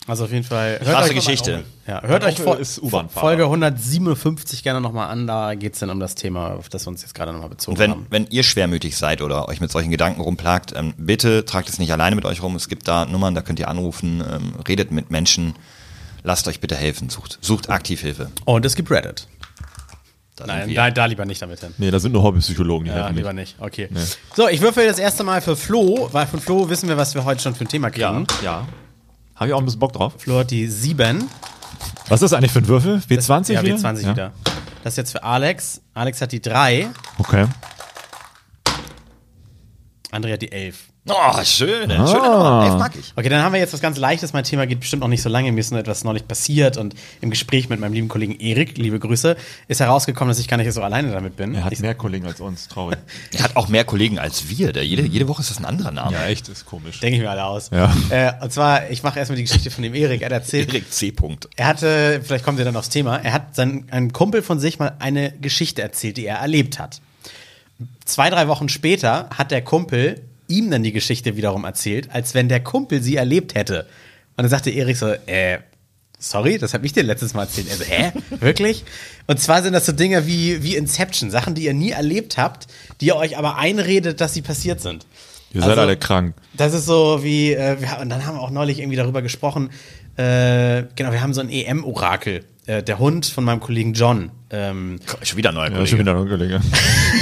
Also 0.07 0.25
auf 0.25 0.31
jeden 0.31 0.43
Fall. 0.43 0.79
Hört 0.81 0.97
Krasse 0.97 1.13
Geschichte. 1.13 1.63
Ja, 1.87 2.01
hört 2.01 2.23
euch 2.23 2.39
vor, 2.39 2.57
ist. 2.57 2.81
Folge 3.13 3.43
157 3.43 4.63
gerne 4.63 4.81
nochmal 4.81 5.09
an. 5.09 5.27
Da 5.27 5.55
geht 5.55 5.73
es 5.73 5.79
dann 5.79 5.89
um 5.89 5.99
das 5.99 6.15
Thema, 6.15 6.53
auf 6.55 6.69
das 6.69 6.85
wir 6.85 6.89
uns 6.89 7.01
jetzt 7.01 7.13
gerade 7.13 7.31
nochmal 7.33 7.49
bezogen 7.49 7.75
Und 7.75 7.79
wenn, 7.79 7.91
haben. 7.91 8.07
wenn 8.09 8.27
ihr 8.27 8.43
schwermütig 8.43 8.97
seid 8.97 9.21
oder 9.21 9.47
euch 9.47 9.61
mit 9.61 9.71
solchen 9.71 9.91
Gedanken 9.91 10.21
rumplagt, 10.21 10.73
ähm, 10.75 10.93
bitte 10.97 11.45
tragt 11.45 11.69
es 11.69 11.77
nicht 11.77 11.91
alleine 11.91 12.15
mit 12.15 12.25
euch 12.25 12.41
rum. 12.41 12.55
Es 12.55 12.67
gibt 12.67 12.87
da 12.87 13.05
Nummern, 13.05 13.35
da 13.35 13.41
könnt 13.41 13.59
ihr 13.59 13.67
anrufen, 13.67 14.23
ähm, 14.27 14.53
redet 14.67 14.91
mit 14.91 15.11
Menschen. 15.11 15.53
Lasst 16.23 16.47
euch 16.47 16.59
bitte 16.59 16.75
helfen. 16.75 17.09
Sucht, 17.09 17.39
sucht 17.41 17.69
aktiv 17.69 18.01
Hilfe. 18.01 18.31
Und 18.45 18.65
es 18.65 18.75
gibt 18.75 18.91
Reddit. 18.91 19.27
Da 20.35 20.45
Nein, 20.47 20.73
da, 20.73 20.89
da 20.89 21.05
lieber 21.05 21.25
nicht 21.25 21.41
damit 21.41 21.59
hin. 21.59 21.73
Nee, 21.77 21.91
da 21.91 21.99
sind 21.99 22.13
nur 22.13 22.23
Hobbypsychologen, 22.23 22.85
die 22.85 22.91
Ja, 22.91 23.03
helfen 23.03 23.17
lieber 23.17 23.33
nicht. 23.33 23.59
nicht. 23.59 23.65
Okay. 23.67 23.89
So, 24.35 24.47
ich 24.47 24.61
würfel 24.61 24.87
das 24.87 24.97
erste 24.97 25.23
Mal 25.23 25.41
für 25.41 25.55
Flo, 25.55 26.07
weil 26.11 26.25
von 26.25 26.39
Flo 26.39 26.69
wissen 26.69 26.87
wir, 26.87 26.97
was 26.97 27.13
wir 27.15 27.25
heute 27.25 27.41
schon 27.41 27.53
für 27.53 27.65
ein 27.65 27.67
Thema 27.67 27.89
kriegen. 27.91 28.25
ja. 28.43 28.65
Habe 29.35 29.47
ich 29.49 29.53
auch 29.55 29.59
ein 29.59 29.65
bisschen 29.65 29.79
Bock 29.79 29.93
drauf. 29.93 30.13
Flo 30.19 30.39
hat 30.39 30.51
die 30.51 30.67
7. 30.67 31.27
Was 32.09 32.21
ist 32.21 32.31
das 32.31 32.33
eigentlich 32.37 32.51
für 32.51 32.59
ein 32.59 32.67
Würfel? 32.67 32.97
W20 33.09 33.53
ja, 33.53 33.63
wieder? 33.63 33.75
W20 33.75 34.01
Ja. 34.03 34.11
wieder. 34.11 34.31
Das 34.83 34.93
ist 34.93 34.97
jetzt 34.97 35.11
für 35.13 35.23
Alex. 35.23 35.81
Alex 35.95 36.21
hat 36.21 36.31
die 36.31 36.41
3. 36.41 36.87
Okay. 37.17 37.47
André 40.11 40.33
hat 40.33 40.41
die 40.41 40.51
11. 40.51 40.90
Oh, 41.09 41.43
schön. 41.43 41.89
Schöne 41.89 41.97
Ah. 41.99 42.13
Nummer. 42.13 42.63
Elf 42.65 42.75
mag 42.77 42.91
ich. 42.95 43.11
Okay, 43.15 43.27
dann 43.27 43.41
haben 43.43 43.53
wir 43.53 43.59
jetzt 43.59 43.73
was 43.73 43.81
ganz 43.81 43.97
Leichtes. 43.97 44.33
Mein 44.33 44.43
Thema 44.43 44.67
geht 44.67 44.81
bestimmt 44.81 45.01
noch 45.01 45.07
nicht 45.07 45.23
so 45.23 45.29
lange. 45.29 45.51
Mir 45.51 45.59
ist 45.59 45.71
nur 45.71 45.79
etwas 45.79 46.03
neulich 46.03 46.27
passiert 46.27 46.77
und 46.77 46.93
im 47.21 47.31
Gespräch 47.31 47.69
mit 47.69 47.79
meinem 47.79 47.93
lieben 47.93 48.07
Kollegen 48.07 48.39
Erik, 48.39 48.77
liebe 48.77 48.99
Grüße, 48.99 49.35
ist 49.67 49.79
herausgekommen, 49.79 50.29
dass 50.29 50.37
ich 50.37 50.47
gar 50.47 50.57
nicht 50.57 50.71
so 50.71 50.83
alleine 50.83 51.11
damit 51.11 51.37
bin. 51.37 51.55
Er 51.55 51.63
hat 51.63 51.73
ich, 51.73 51.79
mehr 51.79 51.95
Kollegen 51.95 52.27
als 52.27 52.39
uns, 52.39 52.67
traurig. 52.67 52.99
Er 53.35 53.45
hat 53.45 53.55
auch 53.55 53.67
mehr 53.67 53.83
Kollegen 53.83 54.19
als 54.19 54.47
wir. 54.49 54.73
Der, 54.73 54.85
jede, 54.85 55.01
jede 55.01 55.27
Woche 55.27 55.41
ist 55.41 55.49
das 55.49 55.57
ein 55.57 55.65
anderer 55.65 55.91
Name. 55.91 56.11
ja, 56.13 56.25
echt, 56.27 56.47
ist 56.49 56.67
komisch. 56.67 56.99
denke 56.99 57.15
ich 57.15 57.21
mir 57.23 57.31
alle 57.31 57.45
aus. 57.45 57.71
Ja. 57.71 57.91
Äh, 58.11 58.33
und 58.43 58.53
zwar, 58.53 58.91
ich 58.91 59.01
mache 59.01 59.17
erstmal 59.17 59.37
die 59.37 59.43
Geschichte 59.43 59.71
von 59.71 59.81
dem 59.83 59.95
Erik. 59.95 60.21
Er 60.21 60.25
hat 60.27 60.33
erzählt, 60.33 60.69
Erik 60.69 60.91
C. 60.93 61.11
Punkt. 61.11 61.49
er 61.55 61.65
hatte, 61.65 62.21
vielleicht 62.23 62.45
kommen 62.45 62.59
wir 62.59 62.65
dann 62.65 62.75
aufs 62.75 62.89
Thema, 62.89 63.17
er 63.17 63.33
hat 63.33 63.55
sein, 63.55 63.85
ein 63.89 64.13
Kumpel 64.13 64.43
von 64.43 64.59
sich 64.59 64.77
mal 64.77 64.93
eine 64.99 65.31
Geschichte 65.31 65.81
erzählt, 65.81 66.17
die 66.17 66.27
er 66.27 66.37
erlebt 66.37 66.77
hat. 66.77 67.01
Zwei, 68.05 68.29
drei 68.29 68.47
Wochen 68.47 68.69
später 68.69 69.29
hat 69.35 69.49
der 69.49 69.63
Kumpel 69.63 70.21
ihm 70.51 70.69
dann 70.69 70.83
die 70.83 70.91
Geschichte 70.91 71.35
wiederum 71.37 71.63
erzählt, 71.63 72.09
als 72.11 72.33
wenn 72.33 72.49
der 72.49 72.59
Kumpel 72.59 73.01
sie 73.01 73.15
erlebt 73.15 73.55
hätte. 73.55 73.87
Und 74.37 74.43
dann 74.43 74.49
sagte 74.49 74.69
Erik 74.69 74.97
so, 74.97 75.07
äh, 75.25 75.59
sorry, 76.19 76.57
das 76.57 76.73
habe 76.73 76.85
ich 76.85 76.93
dir 76.93 77.03
letztes 77.03 77.33
Mal 77.33 77.43
erzählt. 77.43 77.67
Er 77.69 77.77
so, 77.77 77.83
hä? 77.83 78.11
Wirklich? 78.39 78.83
Und 79.27 79.39
zwar 79.39 79.63
sind 79.63 79.73
das 79.73 79.85
so 79.85 79.91
Dinge 79.91 80.27
wie, 80.27 80.61
wie 80.63 80.75
Inception, 80.75 81.31
Sachen, 81.31 81.55
die 81.55 81.63
ihr 81.65 81.73
nie 81.73 81.91
erlebt 81.91 82.37
habt, 82.37 82.67
die 82.99 83.07
ihr 83.07 83.15
euch 83.15 83.37
aber 83.37 83.57
einredet, 83.57 84.21
dass 84.21 84.33
sie 84.33 84.41
passiert 84.41 84.81
sind. 84.81 85.05
Ihr 85.53 85.61
seid 85.61 85.71
Also- 85.71 85.81
alle 85.81 85.97
krank. 85.97 86.35
Das 86.55 86.73
ist 86.73 86.85
so 86.85 87.23
wie, 87.23 87.53
äh, 87.53 87.81
wir, 87.81 87.99
und 88.01 88.09
dann 88.09 88.25
haben 88.25 88.35
wir 88.37 88.41
auch 88.41 88.51
neulich 88.51 88.79
irgendwie 88.79 88.97
darüber 88.97 89.21
gesprochen, 89.21 89.69
äh, 90.17 90.83
genau, 90.95 91.11
wir 91.11 91.21
haben 91.21 91.33
so 91.33 91.41
ein 91.41 91.49
EM-Orakel. 91.49 92.43
Äh, 92.67 92.83
der 92.83 92.99
Hund 92.99 93.25
von 93.25 93.43
meinem 93.43 93.59
Kollegen 93.59 93.93
John. 93.93 94.29
Ähm, 94.51 94.99
Schon 95.23 95.37
wieder 95.37 95.49
ein 95.49 95.55
neuer 95.55 95.65
Ja, 95.65 95.71
Kollege. 95.71 95.87
schon 95.89 95.99
wieder 95.99 96.15
ein 96.15 96.27
Kollege. 96.27 96.61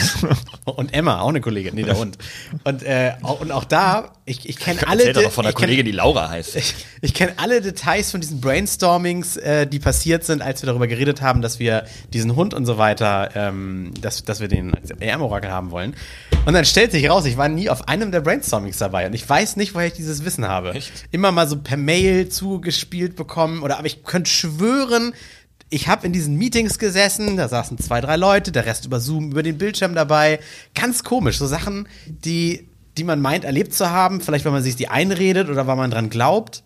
und 0.65 0.93
Emma, 0.93 1.21
auch 1.21 1.29
eine 1.29 1.39
Kollegin, 1.41 1.75
nee, 1.75 1.83
der 1.83 1.97
Hund. 1.97 2.17
Und, 2.65 2.83
äh, 2.83 3.13
auch, 3.21 3.39
und 3.39 3.51
auch 3.51 3.63
da, 3.63 4.11
ich, 4.25 4.49
ich 4.49 4.57
kenne 4.57 4.85
alle. 4.87 4.99
Erzählt 5.05 5.15
doch 5.17 5.23
noch 5.23 5.31
von 5.31 5.45
kenn- 5.45 5.53
Kollegin, 5.53 5.85
die 5.85 5.91
Laura 5.91 6.27
heißt. 6.29 6.55
Ich, 6.57 6.75
ich 7.01 7.13
kenne 7.13 7.33
alle 7.37 7.61
Details 7.61 8.11
von 8.11 8.19
diesen 8.19 8.41
Brainstormings, 8.41 9.37
äh, 9.37 9.65
die 9.67 9.79
passiert 9.79 10.23
sind, 10.25 10.41
als 10.41 10.61
wir 10.61 10.67
darüber 10.67 10.87
geredet 10.87 11.21
haben, 11.21 11.41
dass 11.41 11.59
wir 11.59 11.85
diesen 12.11 12.35
Hund 12.35 12.53
und 12.53 12.65
so 12.65 12.77
weiter, 12.77 13.29
ähm, 13.35 13.93
dass, 14.01 14.23
dass 14.23 14.39
wir 14.41 14.47
den 14.49 14.73
als 14.73 14.91
EM-Orakel 14.99 15.51
haben 15.51 15.71
wollen. 15.71 15.95
Und 16.49 16.55
dann 16.55 16.65
stellt 16.65 16.91
sich 16.91 17.07
raus, 17.07 17.25
ich 17.25 17.37
war 17.37 17.47
nie 17.47 17.69
auf 17.69 17.87
einem 17.87 18.11
der 18.11 18.21
Brainstormings 18.21 18.79
dabei 18.79 19.05
und 19.05 19.13
ich 19.13 19.29
weiß 19.29 19.55
nicht, 19.55 19.75
woher 19.75 19.85
ich 19.85 19.93
dieses 19.93 20.25
Wissen 20.25 20.47
habe. 20.47 20.73
Immer 21.11 21.31
mal 21.31 21.47
so 21.47 21.57
per 21.57 21.77
Mail 21.77 22.27
zugespielt 22.29 23.15
bekommen 23.15 23.61
oder 23.61 23.77
aber 23.77 23.85
ich 23.85 24.03
könnte 24.03 24.31
schwören, 24.31 25.13
ich 25.69 25.87
habe 25.87 26.07
in 26.07 26.11
diesen 26.11 26.37
Meetings 26.37 26.79
gesessen, 26.79 27.37
da 27.37 27.47
saßen 27.47 27.77
zwei, 27.77 28.01
drei 28.01 28.15
Leute, 28.15 28.51
der 28.51 28.65
Rest 28.65 28.87
über 28.87 28.99
Zoom, 28.99 29.29
über 29.29 29.43
den 29.43 29.59
Bildschirm 29.59 29.93
dabei. 29.93 30.39
Ganz 30.73 31.03
komisch, 31.03 31.37
so 31.37 31.45
Sachen, 31.45 31.87
die, 32.07 32.67
die 32.97 33.03
man 33.03 33.21
meint, 33.21 33.43
erlebt 33.43 33.75
zu 33.75 33.91
haben, 33.91 34.19
vielleicht 34.19 34.43
weil 34.43 34.51
man 34.51 34.63
sich 34.63 34.75
die 34.75 34.87
einredet 34.87 35.49
oder 35.49 35.67
weil 35.67 35.75
man 35.75 35.91
dran 35.91 36.09
glaubt. 36.09 36.63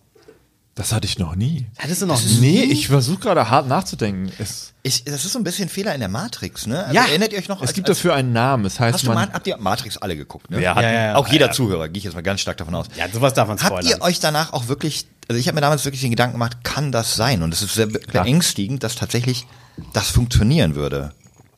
Das 0.76 0.92
hatte 0.92 1.06
ich 1.06 1.20
noch 1.20 1.36
nie. 1.36 1.68
Hattest 1.78 2.02
du 2.02 2.08
noch 2.08 2.20
Nee, 2.40 2.64
ich 2.64 2.88
versuche 2.88 3.20
gerade 3.20 3.48
hart 3.52 3.68
nachzudenken. 3.68 4.32
Es, 4.40 4.74
Ich, 4.82 5.04
das 5.04 5.24
ist 5.24 5.34
so 5.34 5.40
ein 5.40 5.44
bisschen 5.44 5.70
Fehler 5.70 5.94
in 5.94 6.00
der 6.00 6.10
Matrix, 6.10 6.66
ne? 6.66 6.84
Also 6.86 6.96
Ja. 6.96 7.06
Erinnert 7.06 7.32
ihr 7.32 7.38
euch 7.38 7.48
noch? 7.48 7.58
es 7.58 7.68
als- 7.68 7.74
gibt 7.74 7.88
als, 7.90 8.00
dafür 8.00 8.16
einen 8.16 8.34
Namen. 8.34 8.66
Es 8.66 8.80
heißt 8.80 8.96
Hast 8.96 9.04
du 9.04 9.08
man. 9.10 9.28
mal, 9.30 9.34
habt 9.34 9.46
ihr 9.46 9.56
Matrix 9.58 9.98
alle 9.98 10.16
geguckt, 10.18 10.50
ne? 10.50 10.58
Wer 10.58 10.74
hat- 10.74 10.82
Ja, 10.84 10.92
ja, 10.92 11.04
ja. 11.10 11.16
Auch 11.16 11.28
jeder 11.28 11.46
Ja, 11.46 11.52
ja. 11.52 11.56
Zuhörer, 11.56 11.90
gehe 11.90 12.00
ich 12.00 12.06
jetzt 12.06 12.16
mal 12.16 12.22
ganz 12.24 12.42
stark 12.42 12.58
davon 12.58 12.74
aus. 12.74 12.88
Ja, 12.98 13.06
sowas 13.08 13.34
darf 13.36 13.48
man 13.48 13.58
Habt 13.60 13.68
spoilern. 13.68 13.88
ihr 13.88 14.02
euch 14.02 14.20
danach 14.20 14.52
auch 14.54 14.68
wirklich 14.68 15.06
also 15.30 15.40
ich 15.40 15.48
habe 15.48 15.56
mir 15.56 15.62
damals 15.62 15.86
wirklich 15.86 16.02
den 16.02 16.10
Gedanken 16.10 16.34
gemacht, 16.34 16.64
kann 16.64 16.92
das 16.92 17.16
sein? 17.16 17.44
Und 17.44 17.54
es 17.54 17.62
ist 17.62 17.74
sehr 17.76 17.86
beängstigend, 17.86 18.84
dass 18.84 18.96
tatsächlich 18.96 19.46
das 19.94 20.10
funktionieren 20.10 20.76
würde. 20.76 21.14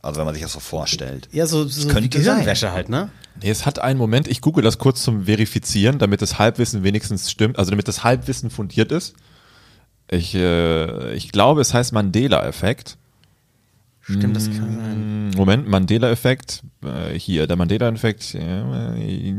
Also 0.05 0.19
wenn 0.19 0.25
man 0.25 0.35
sich 0.35 0.43
das 0.43 0.53
so 0.53 0.59
vorstellt. 0.59 1.27
Ja, 1.31 1.47
so, 1.47 1.67
so 1.67 1.87
könnte 1.87 2.09
die 2.09 2.17
Gehirnwäsche 2.17 2.71
halt, 2.71 2.89
ne? 2.89 3.09
Nee, 3.41 3.49
es 3.49 3.65
hat 3.65 3.79
einen 3.79 3.97
Moment, 3.97 4.27
ich 4.27 4.39
google 4.39 4.63
das 4.63 4.77
kurz 4.77 5.01
zum 5.03 5.25
Verifizieren, 5.25 5.97
damit 5.97 6.21
das 6.21 6.37
Halbwissen 6.39 6.83
wenigstens 6.83 7.31
stimmt, 7.31 7.57
also 7.57 7.71
damit 7.71 7.87
das 7.87 8.03
Halbwissen 8.03 8.49
fundiert 8.49 8.91
ist. 8.91 9.15
Ich, 10.09 10.35
äh, 10.35 11.13
ich 11.15 11.31
glaube, 11.31 11.61
es 11.61 11.73
heißt 11.73 11.91
Mandela-Effekt. 11.91 12.97
Stimmt, 14.01 14.35
das 14.35 14.45
kann 14.45 14.77
sein. 14.77 15.31
Moment, 15.35 15.67
Mandela-Effekt. 15.67 16.61
Äh, 16.83 17.17
hier, 17.17 17.47
der 17.47 17.57
Mandela-Effekt. 17.57 18.35
äh, 18.35 19.33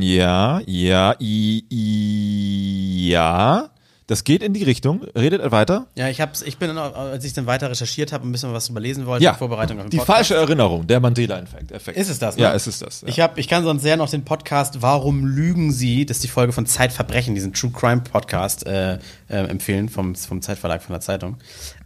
Ja, 0.00 0.60
ja, 0.64 1.14
i, 1.20 1.64
i, 1.70 3.10
ja. 3.10 3.68
Das 4.10 4.24
geht 4.24 4.42
in 4.42 4.52
die 4.52 4.64
Richtung. 4.64 5.04
Redet 5.16 5.52
weiter. 5.52 5.86
Ja, 5.94 6.08
ich 6.08 6.20
hab's, 6.20 6.42
ich 6.42 6.58
bin, 6.58 6.76
als 6.76 7.24
ich 7.24 7.32
dann 7.32 7.46
weiter 7.46 7.70
recherchiert 7.70 8.12
habe 8.12 8.24
und 8.24 8.30
ein 8.30 8.32
bisschen 8.32 8.52
was 8.52 8.68
überlesen 8.68 9.06
wollte, 9.06 9.22
Ja, 9.22 9.30
in 9.30 9.36
Vorbereitung 9.38 9.78
auf 9.78 9.84
den 9.84 9.90
die 9.90 9.98
Podcast. 9.98 10.16
falsche 10.16 10.34
Erinnerung, 10.34 10.84
der 10.88 10.98
Mandela-Effekt. 10.98 11.70
Effekt. 11.70 11.96
Ist 11.96 12.10
es 12.10 12.18
das, 12.18 12.34
ne? 12.34 12.42
Ja, 12.42 12.52
es 12.52 12.66
ist 12.66 12.82
das. 12.82 13.02
Ja. 13.02 13.08
Ich, 13.08 13.20
hab, 13.20 13.38
ich 13.38 13.46
kann 13.46 13.62
sonst 13.62 13.82
sehr 13.82 13.96
noch 13.96 14.10
den 14.10 14.24
Podcast 14.24 14.82
Warum 14.82 15.24
lügen 15.26 15.70
Sie? 15.70 16.06
Das 16.06 16.16
ist 16.16 16.24
die 16.24 16.28
Folge 16.28 16.52
von 16.52 16.66
Zeitverbrechen, 16.66 17.36
diesen 17.36 17.52
True 17.52 17.70
Crime 17.70 18.00
Podcast 18.00 18.66
äh, 18.66 18.94
äh, 18.94 18.98
empfehlen 19.28 19.88
vom, 19.88 20.16
vom 20.16 20.42
Zeitverlag 20.42 20.82
von 20.82 20.92
der 20.94 21.00
Zeitung. 21.02 21.36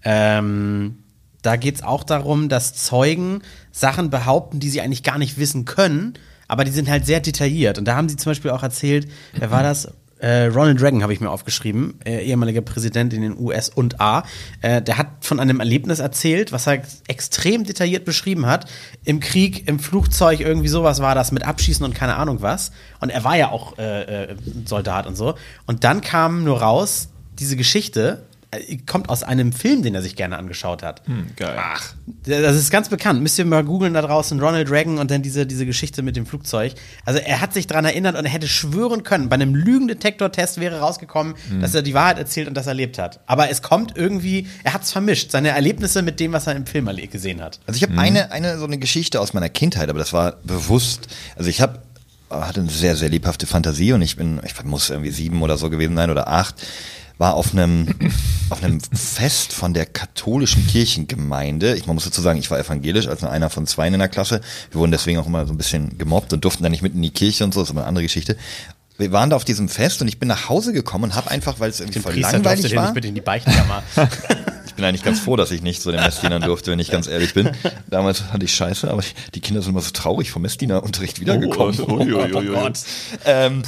Ähm, 0.02 1.00
da 1.42 1.56
geht's 1.56 1.82
auch 1.82 2.04
darum, 2.04 2.48
dass 2.48 2.72
Zeugen 2.72 3.42
Sachen 3.70 4.08
behaupten, 4.08 4.60
die 4.60 4.70
sie 4.70 4.80
eigentlich 4.80 5.02
gar 5.02 5.18
nicht 5.18 5.36
wissen 5.36 5.66
können, 5.66 6.14
aber 6.48 6.64
die 6.64 6.70
sind 6.70 6.88
halt 6.88 7.04
sehr 7.04 7.20
detailliert. 7.20 7.76
Und 7.76 7.84
da 7.84 7.96
haben 7.96 8.08
sie 8.08 8.16
zum 8.16 8.30
Beispiel 8.30 8.50
auch 8.50 8.62
erzählt, 8.62 9.08
wer 9.34 9.50
war 9.50 9.62
das? 9.62 9.92
Äh, 10.24 10.46
Ronald 10.46 10.80
Reagan 10.80 11.02
habe 11.02 11.12
ich 11.12 11.20
mir 11.20 11.28
aufgeschrieben, 11.28 12.00
äh, 12.06 12.24
ehemaliger 12.24 12.62
Präsident 12.62 13.12
in 13.12 13.20
den 13.20 13.38
US 13.38 13.68
und 13.68 14.00
A. 14.00 14.24
Äh, 14.62 14.80
der 14.80 14.96
hat 14.96 15.08
von 15.20 15.38
einem 15.38 15.60
Erlebnis 15.60 15.98
erzählt, 15.98 16.50
was 16.50 16.66
er 16.66 16.80
extrem 17.08 17.64
detailliert 17.64 18.06
beschrieben 18.06 18.46
hat. 18.46 18.64
Im 19.04 19.20
Krieg, 19.20 19.68
im 19.68 19.78
Flugzeug, 19.78 20.40
irgendwie 20.40 20.68
sowas 20.68 21.00
war 21.00 21.14
das 21.14 21.30
mit 21.30 21.44
Abschießen 21.44 21.84
und 21.84 21.94
keine 21.94 22.16
Ahnung 22.16 22.40
was. 22.40 22.72
Und 23.00 23.10
er 23.10 23.22
war 23.22 23.36
ja 23.36 23.50
auch 23.50 23.76
äh, 23.76 24.22
äh, 24.22 24.36
Soldat 24.64 25.06
und 25.06 25.14
so. 25.14 25.34
Und 25.66 25.84
dann 25.84 26.00
kam 26.00 26.42
nur 26.42 26.62
raus, 26.62 27.10
diese 27.38 27.56
Geschichte 27.56 28.22
kommt 28.86 29.08
aus 29.08 29.22
einem 29.22 29.52
Film, 29.52 29.82
den 29.82 29.94
er 29.94 30.02
sich 30.02 30.16
gerne 30.16 30.38
angeschaut 30.38 30.82
hat. 30.82 31.02
Geil. 31.36 31.56
Ach, 31.58 31.94
das 32.24 32.56
ist 32.56 32.70
ganz 32.70 32.88
bekannt. 32.88 33.22
Müsst 33.22 33.38
ihr 33.38 33.44
mal 33.44 33.64
googeln 33.64 33.94
da 33.94 34.02
draußen, 34.02 34.38
Ronald 34.40 34.70
Reagan 34.70 34.98
und 34.98 35.10
dann 35.10 35.22
diese, 35.22 35.46
diese 35.46 35.66
Geschichte 35.66 36.02
mit 36.02 36.16
dem 36.16 36.26
Flugzeug. 36.26 36.74
Also 37.04 37.20
er 37.20 37.40
hat 37.40 37.52
sich 37.52 37.66
dran 37.66 37.84
erinnert 37.84 38.16
und 38.16 38.24
er 38.24 38.30
hätte 38.30 38.48
schwören 38.48 39.02
können, 39.02 39.28
bei 39.28 39.34
einem 39.34 39.54
Lügendetektor-Test 39.54 40.60
wäre 40.60 40.80
rausgekommen, 40.80 41.34
dass 41.60 41.74
er 41.74 41.82
die 41.82 41.94
Wahrheit 41.94 42.18
erzählt 42.18 42.48
und 42.48 42.54
das 42.54 42.66
erlebt 42.66 42.98
hat. 42.98 43.20
Aber 43.26 43.50
es 43.50 43.62
kommt 43.62 43.96
irgendwie, 43.96 44.48
er 44.62 44.74
hat 44.74 44.82
es 44.82 44.92
vermischt, 44.92 45.30
seine 45.30 45.50
Erlebnisse 45.50 46.02
mit 46.02 46.20
dem, 46.20 46.32
was 46.32 46.46
er 46.46 46.54
im 46.54 46.66
Film 46.66 46.84
gesehen 47.10 47.40
hat. 47.40 47.60
Also 47.66 47.78
ich 47.78 47.82
habe 47.82 47.98
eine, 47.98 48.30
eine 48.30 48.58
so 48.58 48.66
eine 48.66 48.78
Geschichte 48.78 49.20
aus 49.20 49.32
meiner 49.32 49.48
Kindheit, 49.48 49.88
aber 49.88 49.98
das 49.98 50.12
war 50.12 50.36
bewusst. 50.44 51.08
Also 51.36 51.50
ich 51.50 51.60
habe 51.60 51.80
hatte 52.30 52.60
eine 52.60 52.70
sehr, 52.70 52.96
sehr 52.96 53.08
lebhafte 53.08 53.46
Fantasie 53.46 53.92
und 53.92 54.02
ich 54.02 54.16
bin, 54.16 54.40
ich 54.44 54.64
muss 54.64 54.90
irgendwie 54.90 55.10
sieben 55.10 55.42
oder 55.42 55.56
so 55.56 55.70
gewesen 55.70 55.96
sein 55.96 56.10
oder 56.10 56.28
acht, 56.28 56.54
war 57.18 57.34
auf 57.34 57.52
einem, 57.52 57.88
auf 58.50 58.62
einem 58.62 58.80
Fest 58.80 59.52
von 59.52 59.72
der 59.74 59.86
katholischen 59.86 60.66
Kirchengemeinde. 60.66 61.76
Ich 61.76 61.86
man 61.86 61.94
muss 61.94 62.04
dazu 62.04 62.20
sagen, 62.20 62.38
ich 62.38 62.50
war 62.50 62.58
evangelisch, 62.58 63.06
als 63.06 63.22
nur 63.22 63.30
einer 63.30 63.50
von 63.50 63.66
zwei 63.66 63.86
in 63.88 63.98
der 63.98 64.08
Klasse. 64.08 64.40
Wir 64.70 64.80
wurden 64.80 64.92
deswegen 64.92 65.18
auch 65.18 65.26
immer 65.26 65.46
so 65.46 65.52
ein 65.52 65.56
bisschen 65.56 65.96
gemobbt 65.96 66.32
und 66.32 66.44
durften 66.44 66.62
dann 66.62 66.72
nicht 66.72 66.82
mit 66.82 66.94
in 66.94 67.02
die 67.02 67.10
Kirche 67.10 67.44
und 67.44 67.54
so, 67.54 67.60
das 67.60 67.68
ist 67.68 67.70
aber 67.70 67.80
eine 67.80 67.88
andere 67.88 68.04
Geschichte. 68.04 68.36
Wir 68.96 69.10
waren 69.10 69.30
da 69.30 69.36
auf 69.36 69.44
diesem 69.44 69.68
Fest 69.68 70.02
und 70.02 70.08
ich 70.08 70.18
bin 70.18 70.28
nach 70.28 70.48
Hause 70.48 70.72
gekommen 70.72 71.04
und 71.04 71.14
habe 71.14 71.30
einfach, 71.30 71.58
weil 71.58 71.70
es 71.70 71.80
irgendwie 71.80 71.98
voll 71.98 72.12
Priester 72.12 72.32
langweilig 72.32 72.66
den 72.68 72.76
war. 72.76 72.84
nicht 72.84 72.94
bitte 72.94 73.08
in 73.08 73.14
die 73.14 73.20
Beichtkammer. 73.20 73.82
Ich 74.74 74.76
bin 74.76 74.86
eigentlich 74.86 75.04
ganz 75.04 75.20
froh, 75.20 75.36
dass 75.36 75.52
ich 75.52 75.62
nicht 75.62 75.80
so 75.80 75.92
den 75.92 76.00
Messdienern 76.00 76.42
durfte, 76.42 76.72
wenn 76.72 76.80
ich 76.80 76.90
ganz 76.90 77.06
ehrlich 77.06 77.32
bin. 77.32 77.48
Damals 77.86 78.32
hatte 78.32 78.44
ich 78.44 78.52
Scheiße, 78.52 78.90
aber 78.90 79.04
die 79.32 79.40
Kinder 79.40 79.62
sind 79.62 79.70
immer 79.70 79.80
so 79.80 79.92
traurig 79.92 80.32
vom 80.32 80.42
Messdienerunterricht 80.42 81.20
wiedergekommen. 81.20 81.78
Oh, 81.80 81.92
ui, 81.92 82.12
ui, 82.12 82.34
ui. 82.34 82.46
Gott. 82.46 82.80
Ähm, 83.24 83.62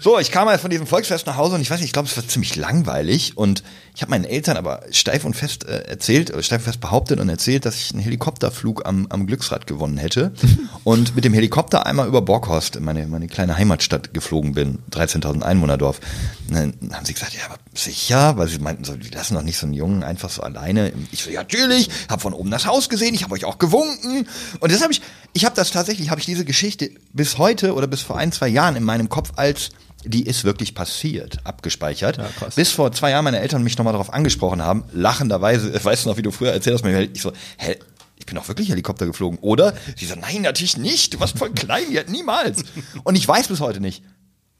so, 0.00 0.18
ich 0.18 0.32
kam 0.32 0.48
halt 0.48 0.60
von 0.60 0.68
diesem 0.68 0.88
Volksfest 0.88 1.28
nach 1.28 1.36
Hause 1.36 1.54
und 1.54 1.60
ich 1.60 1.70
weiß 1.70 1.78
nicht, 1.78 1.86
ich 1.86 1.92
glaube, 1.92 2.08
es 2.08 2.16
war 2.16 2.26
ziemlich 2.26 2.56
langweilig 2.56 3.36
und 3.36 3.62
ich 3.94 4.00
habe 4.00 4.10
meinen 4.10 4.24
Eltern 4.24 4.56
aber 4.56 4.82
steif 4.90 5.24
und 5.24 5.34
fest 5.34 5.64
äh, 5.64 5.82
erzählt, 5.82 6.32
oder 6.32 6.42
steif 6.42 6.62
und 6.62 6.64
fest 6.64 6.80
behauptet 6.80 7.20
und 7.20 7.28
erzählt, 7.28 7.66
dass 7.66 7.76
ich 7.76 7.92
einen 7.92 8.02
Helikopterflug 8.02 8.86
am, 8.86 9.06
am 9.10 9.26
Glücksrad 9.26 9.66
gewonnen 9.66 9.98
hätte 9.98 10.32
und 10.84 11.14
mit 11.14 11.24
dem 11.24 11.34
Helikopter 11.34 11.84
einmal 11.84 12.08
über 12.08 12.22
Borghorst, 12.22 12.80
meine, 12.80 13.06
meine 13.06 13.28
kleine 13.28 13.58
Heimatstadt, 13.58 14.14
geflogen 14.14 14.54
bin, 14.54 14.78
13.000 14.92 15.42
Einwohnerdorf. 15.42 16.00
Und 16.48 16.54
dann 16.54 16.74
haben 16.92 17.04
sie 17.04 17.12
gesagt, 17.12 17.34
ja, 17.34 17.44
aber 17.44 17.58
sicher, 17.74 18.36
weil 18.38 18.48
sie 18.48 18.58
meinten 18.58 18.84
so, 18.84 18.96
die 18.96 19.10
lassen 19.10 19.34
doch 19.34 19.42
nicht 19.42 19.58
so 19.58 19.66
einen 19.66 19.74
Jungen 19.74 20.02
einfach 20.02 20.30
so 20.30 20.42
alleine. 20.42 20.92
Ich 21.10 21.22
so, 21.22 21.30
ja, 21.30 21.40
natürlich, 21.40 21.90
habe 22.08 22.22
von 22.22 22.32
oben 22.32 22.50
das 22.50 22.66
Haus 22.66 22.88
gesehen, 22.88 23.14
ich 23.14 23.24
habe 23.24 23.34
euch 23.34 23.44
auch 23.44 23.58
gewunken. 23.58 24.26
Und 24.60 24.72
das 24.72 24.82
habe 24.82 24.92
ich, 24.92 25.02
ich 25.34 25.44
habe 25.44 25.54
das 25.54 25.70
tatsächlich, 25.70 26.08
habe 26.08 26.20
ich 26.20 26.26
diese 26.26 26.46
Geschichte 26.46 26.90
bis 27.12 27.36
heute 27.36 27.74
oder 27.74 27.86
bis 27.86 28.00
vor 28.00 28.16
ein, 28.16 28.32
zwei 28.32 28.48
Jahren 28.48 28.76
in 28.76 28.84
meinem 28.84 29.10
Kopf 29.10 29.32
als 29.36 29.70
die 30.04 30.26
ist 30.26 30.44
wirklich 30.44 30.74
passiert, 30.74 31.38
abgespeichert. 31.44 32.18
Bis 32.56 32.70
vor 32.70 32.92
zwei 32.92 33.10
Jahren 33.10 33.24
meine 33.24 33.40
Eltern 33.40 33.62
mich 33.62 33.76
nochmal 33.78 33.92
darauf 33.92 34.12
angesprochen 34.12 34.62
haben, 34.62 34.84
lachenderweise, 34.92 35.72
weißt 35.84 36.04
du 36.04 36.10
noch, 36.10 36.16
wie 36.16 36.22
du 36.22 36.30
früher 36.30 36.52
erzählt 36.52 36.74
hast, 36.74 36.84
mir, 36.84 37.02
ich 37.02 37.22
so, 37.22 37.32
hä, 37.58 37.76
ich 38.16 38.26
bin 38.26 38.38
auch 38.38 38.48
wirklich 38.48 38.68
Helikopter 38.68 39.06
geflogen, 39.06 39.38
oder? 39.40 39.74
Sie 39.96 40.06
so, 40.06 40.14
nein, 40.14 40.42
natürlich 40.42 40.76
nicht, 40.76 41.14
du 41.14 41.20
warst 41.20 41.38
voll 41.38 41.50
klein, 41.50 41.90
ja, 41.90 42.02
niemals. 42.06 42.64
Und 43.04 43.16
ich 43.16 43.26
weiß 43.26 43.48
bis 43.48 43.60
heute 43.60 43.80
nicht, 43.80 44.02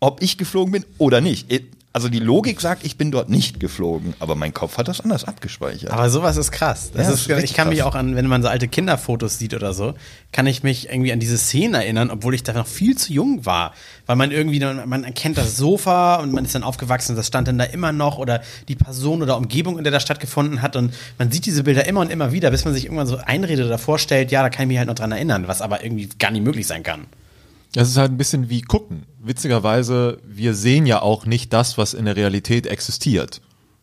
ob 0.01 0.23
ich 0.23 0.39
geflogen 0.39 0.73
bin 0.73 0.85
oder 0.99 1.21
nicht. 1.21 1.51
Also 1.95 2.09
die 2.09 2.21
Logik 2.21 2.61
sagt, 2.63 2.85
ich 2.87 2.97
bin 2.97 3.11
dort 3.11 3.29
nicht 3.29 3.61
geflogen, 3.61 4.15
aber 4.19 4.35
mein 4.35 4.55
Kopf 4.55 4.79
hat 4.79 4.89
das 4.89 5.03
anders 5.03 5.25
abgespeichert. 5.25 5.91
Aber 5.91 6.09
sowas 6.09 6.39
ist 6.39 6.51
krass. 6.51 6.91
Das 6.95 7.07
Ja, 7.07 7.13
ist, 7.13 7.29
das 7.29 7.39
ist 7.39 7.45
ich 7.45 7.55
kann 7.55 7.69
mich 7.69 7.81
krass. 7.81 7.89
auch 7.89 7.95
an, 7.95 8.17
wenn 8.17 8.27
man 8.29 8.41
so 8.43 8.49
alte 8.49 8.67
Kinderfotos 8.67 9.39
sieht 9.39 9.53
oder 9.53 9.75
so, 9.75 9.93
kann 10.33 10.47
ich 10.47 10.63
mich 10.63 10.89
irgendwie 10.89 11.13
an 11.13 11.21
diese 11.21 11.37
Szenen 11.37 11.75
erinnern, 11.75 12.11
obwohl 12.11 12.35
ich 12.35 12.43
da 12.43 12.55
noch 12.55 12.67
viel 12.67 12.97
zu 12.97 13.13
jung 13.13 13.45
war. 13.45 13.75
Weil 14.07 14.17
man 14.17 14.31
irgendwie, 14.31 14.59
man 14.61 15.05
erkennt 15.05 15.37
das 15.37 15.59
Sofa 15.59 16.17
und 16.17 16.33
man 16.33 16.47
ist 16.47 16.55
dann 16.55 16.63
aufgewachsen, 16.63 17.15
das 17.15 17.27
stand 17.27 17.49
dann 17.49 17.59
da 17.59 17.65
immer 17.65 17.93
noch 17.93 18.17
oder 18.17 18.41
die 18.69 18.75
Person 18.77 19.21
oder 19.21 19.37
Umgebung, 19.37 19.77
in 19.77 19.85
der 19.85 19.93
das 19.93 20.03
stattgefunden 20.03 20.63
hat 20.63 20.77
und 20.77 20.95
man 21.19 21.31
sieht 21.31 21.45
diese 21.45 21.63
Bilder 21.63 21.87
immer 21.87 22.01
und 22.01 22.11
immer 22.11 22.33
wieder, 22.33 22.51
bis 22.51 22.65
man 22.65 22.73
sich 22.73 22.85
irgendwann 22.87 23.07
so 23.07 23.19
einredet 23.19 23.67
oder 23.67 23.77
vorstellt, 23.77 24.31
ja, 24.31 24.43
da 24.43 24.49
kann 24.49 24.63
ich 24.63 24.69
mich 24.69 24.79
halt 24.79 24.89
noch 24.89 24.95
dran 24.95 25.13
erinnern, 25.13 25.47
was 25.47 25.61
aber 25.61 25.85
irgendwie 25.85 26.09
gar 26.19 26.31
nicht 26.31 26.43
möglich 26.43 26.67
sein 26.67 26.83
kann. 26.83 27.07
Das 27.73 27.89
ist 27.89 27.97
halt 27.97 28.13
ein 28.13 28.19
bisschen 28.19 28.51
wie 28.51 28.63
gucken. 28.63 29.05
Witzigerweise, 29.21 30.19
wir 30.25 30.55
sehen 30.55 30.87
ja 30.87 31.01
auch 31.01 31.27
nicht 31.27 31.53
das, 31.53 31.79
was 31.79 31.95
in 31.95 32.05
der 32.05 32.17
Realität 32.17 32.67
existiert. 32.67 33.41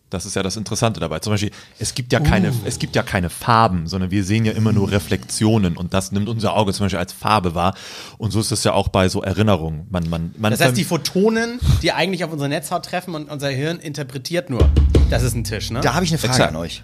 Das 0.09 0.25
ist 0.25 0.35
ja 0.35 0.41
das 0.41 0.57
Interessante 0.57 0.99
dabei. 0.99 1.19
Zum 1.19 1.33
Beispiel, 1.33 1.51
es 1.77 1.93
gibt 1.93 2.11
ja 2.13 2.19
keine, 2.19 2.51
es 2.65 2.79
gibt 2.79 2.95
ja 2.95 3.03
keine 3.03 3.29
Farben, 3.29 3.85
sondern 3.85 4.09
wir 4.09 4.23
sehen 4.23 4.43
ja 4.43 4.53
immer 4.53 4.71
nur 4.71 4.91
Reflexionen 4.91 5.77
und 5.77 5.93
das 5.93 6.11
nimmt 6.11 6.29
unser 6.29 6.55
Auge 6.55 6.73
zum 6.73 6.85
Beispiel 6.85 6.97
als 6.97 7.13
Farbe 7.13 7.53
wahr. 7.53 7.75
Und 8.17 8.31
so 8.31 8.39
ist 8.39 8.51
es 8.51 8.63
ja 8.63 8.73
auch 8.73 8.87
bei 8.87 9.07
so 9.07 9.21
Erinnerungen. 9.21 9.85
Man, 9.89 10.09
man, 10.09 10.33
man 10.37 10.51
Das 10.51 10.61
heißt, 10.61 10.77
die 10.77 10.83
Photonen, 10.83 11.59
die 11.83 11.91
eigentlich 11.91 12.23
auf 12.23 12.31
unsere 12.31 12.49
Netzhaut 12.49 12.85
treffen 12.85 13.13
und 13.13 13.29
unser 13.29 13.49
Hirn 13.49 13.77
interpretiert 13.77 14.49
nur, 14.49 14.67
das 15.11 15.21
ist 15.21 15.35
ein 15.35 15.43
Tisch, 15.43 15.69
ne? 15.69 15.81
Da 15.81 15.93
habe 15.93 16.05
ich 16.05 16.11
eine 16.11 16.17
Frage 16.17 16.33
Exakt. 16.33 16.49
an 16.49 16.55
euch. 16.55 16.83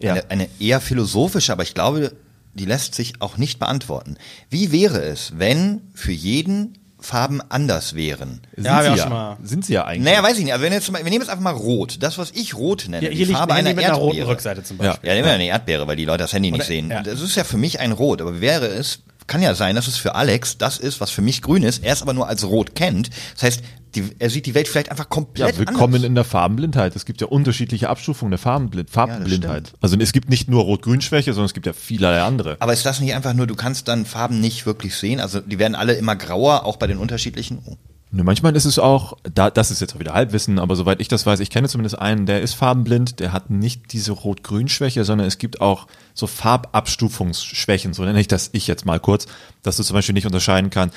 Ja. 0.00 0.12
Eine, 0.12 0.30
eine 0.30 0.48
eher 0.60 0.80
philosophische, 0.80 1.52
aber 1.52 1.62
ich 1.62 1.72
glaube, 1.72 2.12
die 2.54 2.64
lässt 2.64 2.94
sich 2.94 3.20
auch 3.20 3.36
nicht 3.36 3.58
beantworten. 3.58 4.16
Wie 4.50 4.72
wäre 4.72 5.00
es, 5.02 5.32
wenn 5.38 5.82
für 5.94 6.12
jeden 6.12 6.74
Farben 7.00 7.40
anders 7.48 7.94
wären? 7.94 8.40
sind, 8.56 8.64
Ja, 8.66 8.82
sie 8.82 8.98
ja, 8.98 9.36
sind 9.42 9.64
sie 9.64 9.74
ja 9.74 9.84
eigentlich. 9.84 10.04
Naja, 10.04 10.22
weiß 10.22 10.36
ich 10.38 10.44
nicht. 10.44 10.52
Aber 10.54 10.64
wenn 10.64 10.72
jetzt 10.72 10.86
zum 10.86 10.94
Beispiel, 10.94 11.06
wir 11.06 11.10
nehmen 11.12 11.22
jetzt 11.22 11.30
einfach 11.30 11.44
mal 11.44 11.50
rot. 11.54 11.98
Das, 12.00 12.18
was 12.18 12.32
ich 12.32 12.54
rot 12.54 12.86
nenne. 12.88 13.00
Hier, 13.00 13.10
die 13.10 13.16
hier 13.16 13.26
liegt 13.26 13.38
Farbe 13.38 13.54
einer 13.54 13.72
mit 13.72 13.84
einer 13.84 13.94
roten 13.94 14.16
Erdbeere. 14.16 14.28
Rückseite 14.32 14.62
zum 14.64 14.78
Beispiel. 14.78 15.08
Ja, 15.08 15.14
nehmen 15.14 15.26
wir 15.26 15.32
eine 15.34 15.46
Erdbeere, 15.46 15.86
weil 15.86 15.94
die 15.96 16.04
Leute 16.04 16.24
das 16.24 16.32
Handy 16.32 16.50
nicht 16.50 16.60
Oder- 16.62 16.66
sehen. 16.66 16.90
ja. 16.90 17.02
Das 17.02 17.20
ist 17.20 17.36
ja 17.36 17.44
für 17.44 17.56
mich 17.56 17.78
ein 17.78 17.92
Rot. 17.92 18.20
Aber 18.20 18.34
wie 18.36 18.40
wäre 18.40 18.66
es, 18.66 19.00
kann 19.28 19.40
ja 19.42 19.54
sein, 19.54 19.76
dass 19.76 19.86
es 19.86 19.96
für 19.96 20.16
Alex 20.16 20.58
das 20.58 20.78
ist, 20.78 21.00
was 21.00 21.10
für 21.10 21.22
mich 21.22 21.40
grün 21.42 21.62
ist, 21.62 21.84
er 21.84 21.92
es 21.92 22.02
aber 22.02 22.14
nur 22.14 22.26
als 22.28 22.44
rot 22.44 22.74
kennt. 22.74 23.10
Das 23.34 23.44
heißt, 23.44 23.62
die, 23.94 24.04
er 24.18 24.30
sieht 24.30 24.46
die 24.46 24.54
Welt 24.54 24.68
vielleicht 24.68 24.90
einfach 24.90 25.08
komplett 25.08 25.52
Ja, 25.52 25.58
willkommen 25.58 25.94
anders. 25.94 26.04
in 26.04 26.14
der 26.14 26.24
Farbenblindheit. 26.24 26.96
Es 26.96 27.04
gibt 27.04 27.20
ja 27.20 27.26
unterschiedliche 27.26 27.88
Abstufungen 27.88 28.30
der 28.30 28.38
Farbenblind 28.38 28.90
Farbenblindheit. 28.90 29.68
stimmt. 29.68 29.82
also 29.82 29.96
es 29.98 30.12
gibt 30.12 30.28
nicht 30.28 30.48
nur 30.48 30.62
Rot-Grün-Schwäche, 30.64 31.32
sondern 31.32 31.46
es 31.46 31.54
gibt 31.54 31.66
ja 31.66 31.72
vielerlei 31.72 32.22
andere. 32.22 32.56
Aber 32.60 32.72
ist 32.72 32.84
das 32.86 33.00
nicht 33.00 33.14
einfach 33.14 33.34
nur, 33.34 33.46
du 33.46 33.54
kannst 33.54 33.88
dann 33.88 34.04
Farben 34.04 34.40
nicht 34.40 34.66
wirklich 34.66 34.94
sehen? 34.96 35.20
Also 35.20 35.40
die 35.40 35.58
werden 35.58 35.74
alle 35.74 35.94
immer 35.94 36.16
grauer, 36.16 36.64
auch 36.64 36.76
bei 36.76 36.86
den 36.86 36.98
unterschiedlichen. 36.98 37.58
Oh. 37.64 37.76
Ne, 38.10 38.24
manchmal 38.24 38.56
ist 38.56 38.64
es 38.64 38.78
auch, 38.78 39.18
da, 39.22 39.50
das 39.50 39.70
ist 39.70 39.80
jetzt 39.80 39.94
auch 39.94 40.00
wieder 40.00 40.14
Halbwissen, 40.14 40.58
aber 40.58 40.76
soweit 40.76 40.98
ich 41.00 41.08
das 41.08 41.26
weiß, 41.26 41.40
ich 41.40 41.50
kenne 41.50 41.68
zumindest 41.68 41.98
einen, 41.98 42.24
der 42.24 42.40
ist 42.40 42.54
farbenblind, 42.54 43.20
der 43.20 43.32
hat 43.32 43.50
nicht 43.50 43.92
diese 43.92 44.12
Rot-Grün-Schwäche, 44.12 45.04
sondern 45.04 45.26
es 45.26 45.36
gibt 45.36 45.60
auch 45.60 45.86
so 46.14 46.26
Farbabstufungsschwächen, 46.26 47.92
so 47.92 48.04
nenne 48.04 48.20
ich 48.20 48.28
das 48.28 48.48
ich 48.52 48.66
jetzt 48.66 48.86
mal 48.86 48.98
kurz, 48.98 49.26
dass 49.62 49.76
du 49.76 49.82
zum 49.82 49.94
Beispiel 49.94 50.14
nicht 50.14 50.26
unterscheiden 50.26 50.70
kann. 50.70 50.90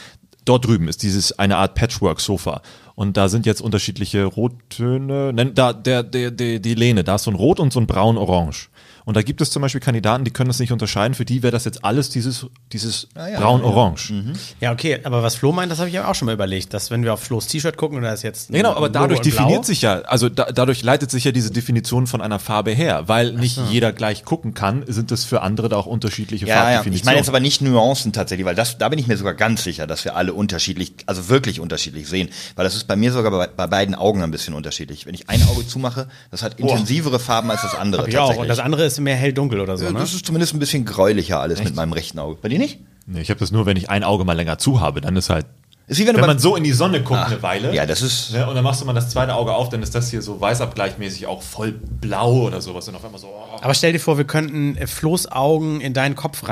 Dort 0.46 0.66
drüben 0.66 0.88
ist 0.88 1.04
dieses 1.04 1.38
eine 1.38 1.58
Art 1.58 1.76
Patchwork-Sofa 1.76 2.62
und 2.96 3.18
da 3.18 3.30
sind 3.30 3.46
jetzt 3.46 3.62
unterschiedliche 3.62 4.26
Rottöne, 4.26 5.34
nenn, 5.34 5.54
da 5.54 5.74
der, 5.74 6.04
der, 6.04 6.32
der, 6.32 6.60
die 6.60 6.76
Lehne, 6.76 7.04
da 7.04 7.16
ist 7.16 7.24
so 7.24 7.32
ein 7.32 7.36
Rot 7.36 7.60
und 7.60 7.72
so 7.72 7.80
ein 7.80 7.88
Braun-Orange. 7.88 8.70
Und 9.06 9.18
da 9.18 9.22
gibt 9.22 9.42
es 9.42 9.52
zum 9.52 9.62
Beispiel 9.62 9.82
Kandidaten, 9.82 10.24
die 10.24 10.32
können 10.32 10.48
das 10.48 10.60
nicht 10.60 10.72
unterscheiden. 10.72 11.14
Für 11.14 11.26
die 11.26 11.44
wäre 11.44 11.52
das 11.52 11.66
jetzt 11.66 11.84
alles 11.84 12.10
dieses, 12.10 12.46
dieses 12.72 13.08
Ah 13.16 13.28
ja, 13.28 13.40
braun-orange. 13.40 14.14
Ja, 14.60 14.72
okay, 14.72 15.00
aber 15.04 15.24
was 15.24 15.36
Flo 15.36 15.52
meint, 15.52 15.72
das 15.72 15.80
habe 15.80 15.90
ich 15.90 15.96
ja 15.96 16.08
auch 16.08 16.16
schon 16.16 16.28
mal 16.28 16.34
überlegt, 16.34 16.74
dass 16.74 16.92
wenn 16.92 17.04
wir 17.04 17.14
auf 17.14 17.22
Flo's 17.22 17.48
T-Shirt 17.48 17.78
gucken 17.78 17.98
und 17.98 18.04
da 18.04 18.14
ist 18.14 18.24
jetzt. 18.24 18.50
ein 18.50 18.56
Ja, 18.56 18.62
genau, 18.62 18.76
aber 18.76 18.90
dadurch 18.90 19.22
definiert 19.22 19.66
sich 19.66 19.82
ja, 19.82 20.02
also 20.02 20.30
da, 20.30 20.52
dadurch 20.52 20.84
leitet 20.84 21.12
sich 21.12 21.24
ja 21.24 21.32
diese 21.32 21.52
Definition 21.52 22.08
von 22.08 22.22
einer 22.22 22.40
Farbe 22.40 22.72
her, 22.72 23.08
weil 23.08 23.34
nicht 23.34 23.60
jeder 23.70 23.92
gleich 23.92 24.24
gucken 24.24 24.54
kann, 24.54 24.84
sind 24.88 25.12
es 25.12 25.26
für 25.26 25.42
andere 25.42 25.70
da 25.70 25.78
auch 25.78 25.86
unterschiedliche 25.86 26.46
Ja, 26.46 26.56
ja. 26.56 26.62
Farbdefinitionen. 26.62 26.96
Ich 26.96 27.06
meine 27.06 27.18
jetzt 27.18 27.30
aber 27.30 27.40
nicht 27.40 27.62
Nuancen 27.62 28.14
tatsächlich, 28.14 28.46
weil 28.46 28.56
das, 28.56 28.78
da 28.78 28.90
bin 28.90 29.00
ich 29.00 29.08
mir 29.08 29.18
sogar 29.18 29.34
ganz 29.34 29.64
sicher, 29.64 29.88
dass 29.88 30.06
wir 30.06 30.16
alle 30.16 30.34
unterschiedlich, 30.34 30.94
also 31.06 31.30
wirklich 31.30 31.60
unterschiedlich 31.60 32.08
sehen. 32.08 32.30
Weil 32.56 32.66
das 32.66 32.76
ist 32.76 32.88
bei 32.88 32.96
mir 32.96 33.12
sogar 33.12 33.32
bei, 33.32 33.48
bei 33.48 33.68
beiden 33.68 33.96
Augen 33.96 34.22
ein 34.22 34.32
bisschen 34.32 34.54
unterschiedlich. 34.54 35.06
Wenn 35.06 35.14
ich 35.14 35.30
ein 35.30 35.42
Auge 35.48 35.68
zumache, 35.68 36.08
das 36.30 36.44
hat 36.44 36.60
intensivere 36.60 37.20
Farben 37.20 37.52
als 37.52 37.62
das 37.62 37.76
andere. 37.76 38.02
Auch. 38.22 38.38
Und 38.38 38.48
das 38.48 38.60
andere 38.60 38.86
ist 38.86 38.91
mehr 39.00 39.16
hell-dunkel 39.16 39.60
oder 39.60 39.78
so, 39.78 39.86
ne? 39.86 40.00
das 40.00 40.14
ist 40.14 40.26
zumindest 40.26 40.54
ein 40.54 40.60
bisschen 40.60 40.86
gräulicher 40.86 41.40
alles 41.40 41.64
mit 41.64 41.76
meinem 41.76 41.94
rechten 41.94 42.20
Auge. 42.20 42.38
Bei 42.42 42.50
dir 42.50 42.60
nicht? 42.60 42.80
nee, 43.06 43.22
ich 43.22 43.30
habe 43.30 43.40
das 43.40 43.52
nur, 43.52 43.66
wenn 43.66 43.78
ich 43.78 43.90
ein 43.90 44.04
Auge 44.04 44.26
mal 44.26 44.34
länger 44.34 44.58
zu 44.58 44.80
habe, 44.80 45.02
dann 45.02 45.16
ist 45.16 45.30
halt, 45.30 45.46
Ist 45.88 46.00
wie 46.00 46.08
wenn 46.08 46.16
du 46.16 46.22
wenn 46.22 46.28
man 46.28 46.40
so 46.40 46.56
in 46.56 46.64
die 46.64 46.72
Sonne 46.72 47.02
guckt 47.02 47.20
eine 47.20 47.42
Weile. 47.42 47.74
Ja, 47.74 47.86
das 47.86 48.02
ist. 48.02 48.32
Ne, 48.32 48.48
und 48.48 48.56
dann 48.56 48.64
machst 48.64 48.82
du 48.82 48.86
mal 48.86 48.94
das 48.94 49.10
zweite 49.10 49.36
Auge 49.36 49.54
auf, 49.54 49.70
dann 49.70 49.84
ist 49.84 49.94
das 49.96 50.10
hier 50.10 50.22
so 50.22 50.40
weißabgleichmäßig 50.40 51.28
auch 51.28 51.42
voll 51.42 51.72
blau 51.72 52.48
oder 52.48 52.62
sowas. 52.62 52.88
Und 52.88 52.96
auf 52.96 53.06
einmal 53.06 53.20
so, 53.20 53.28
oh. 53.28 53.58
Aber 53.62 53.74
stell 53.74 53.94
dir 53.94 54.00
vor, 54.00 54.18
wir 54.18 54.26
könnten 54.26 54.78
äh, 54.78 54.88
Flo's 54.88 55.32
Augen 55.32 55.82
in 55.82 55.94
deinen 55.94 56.16
Kopf 56.16 56.48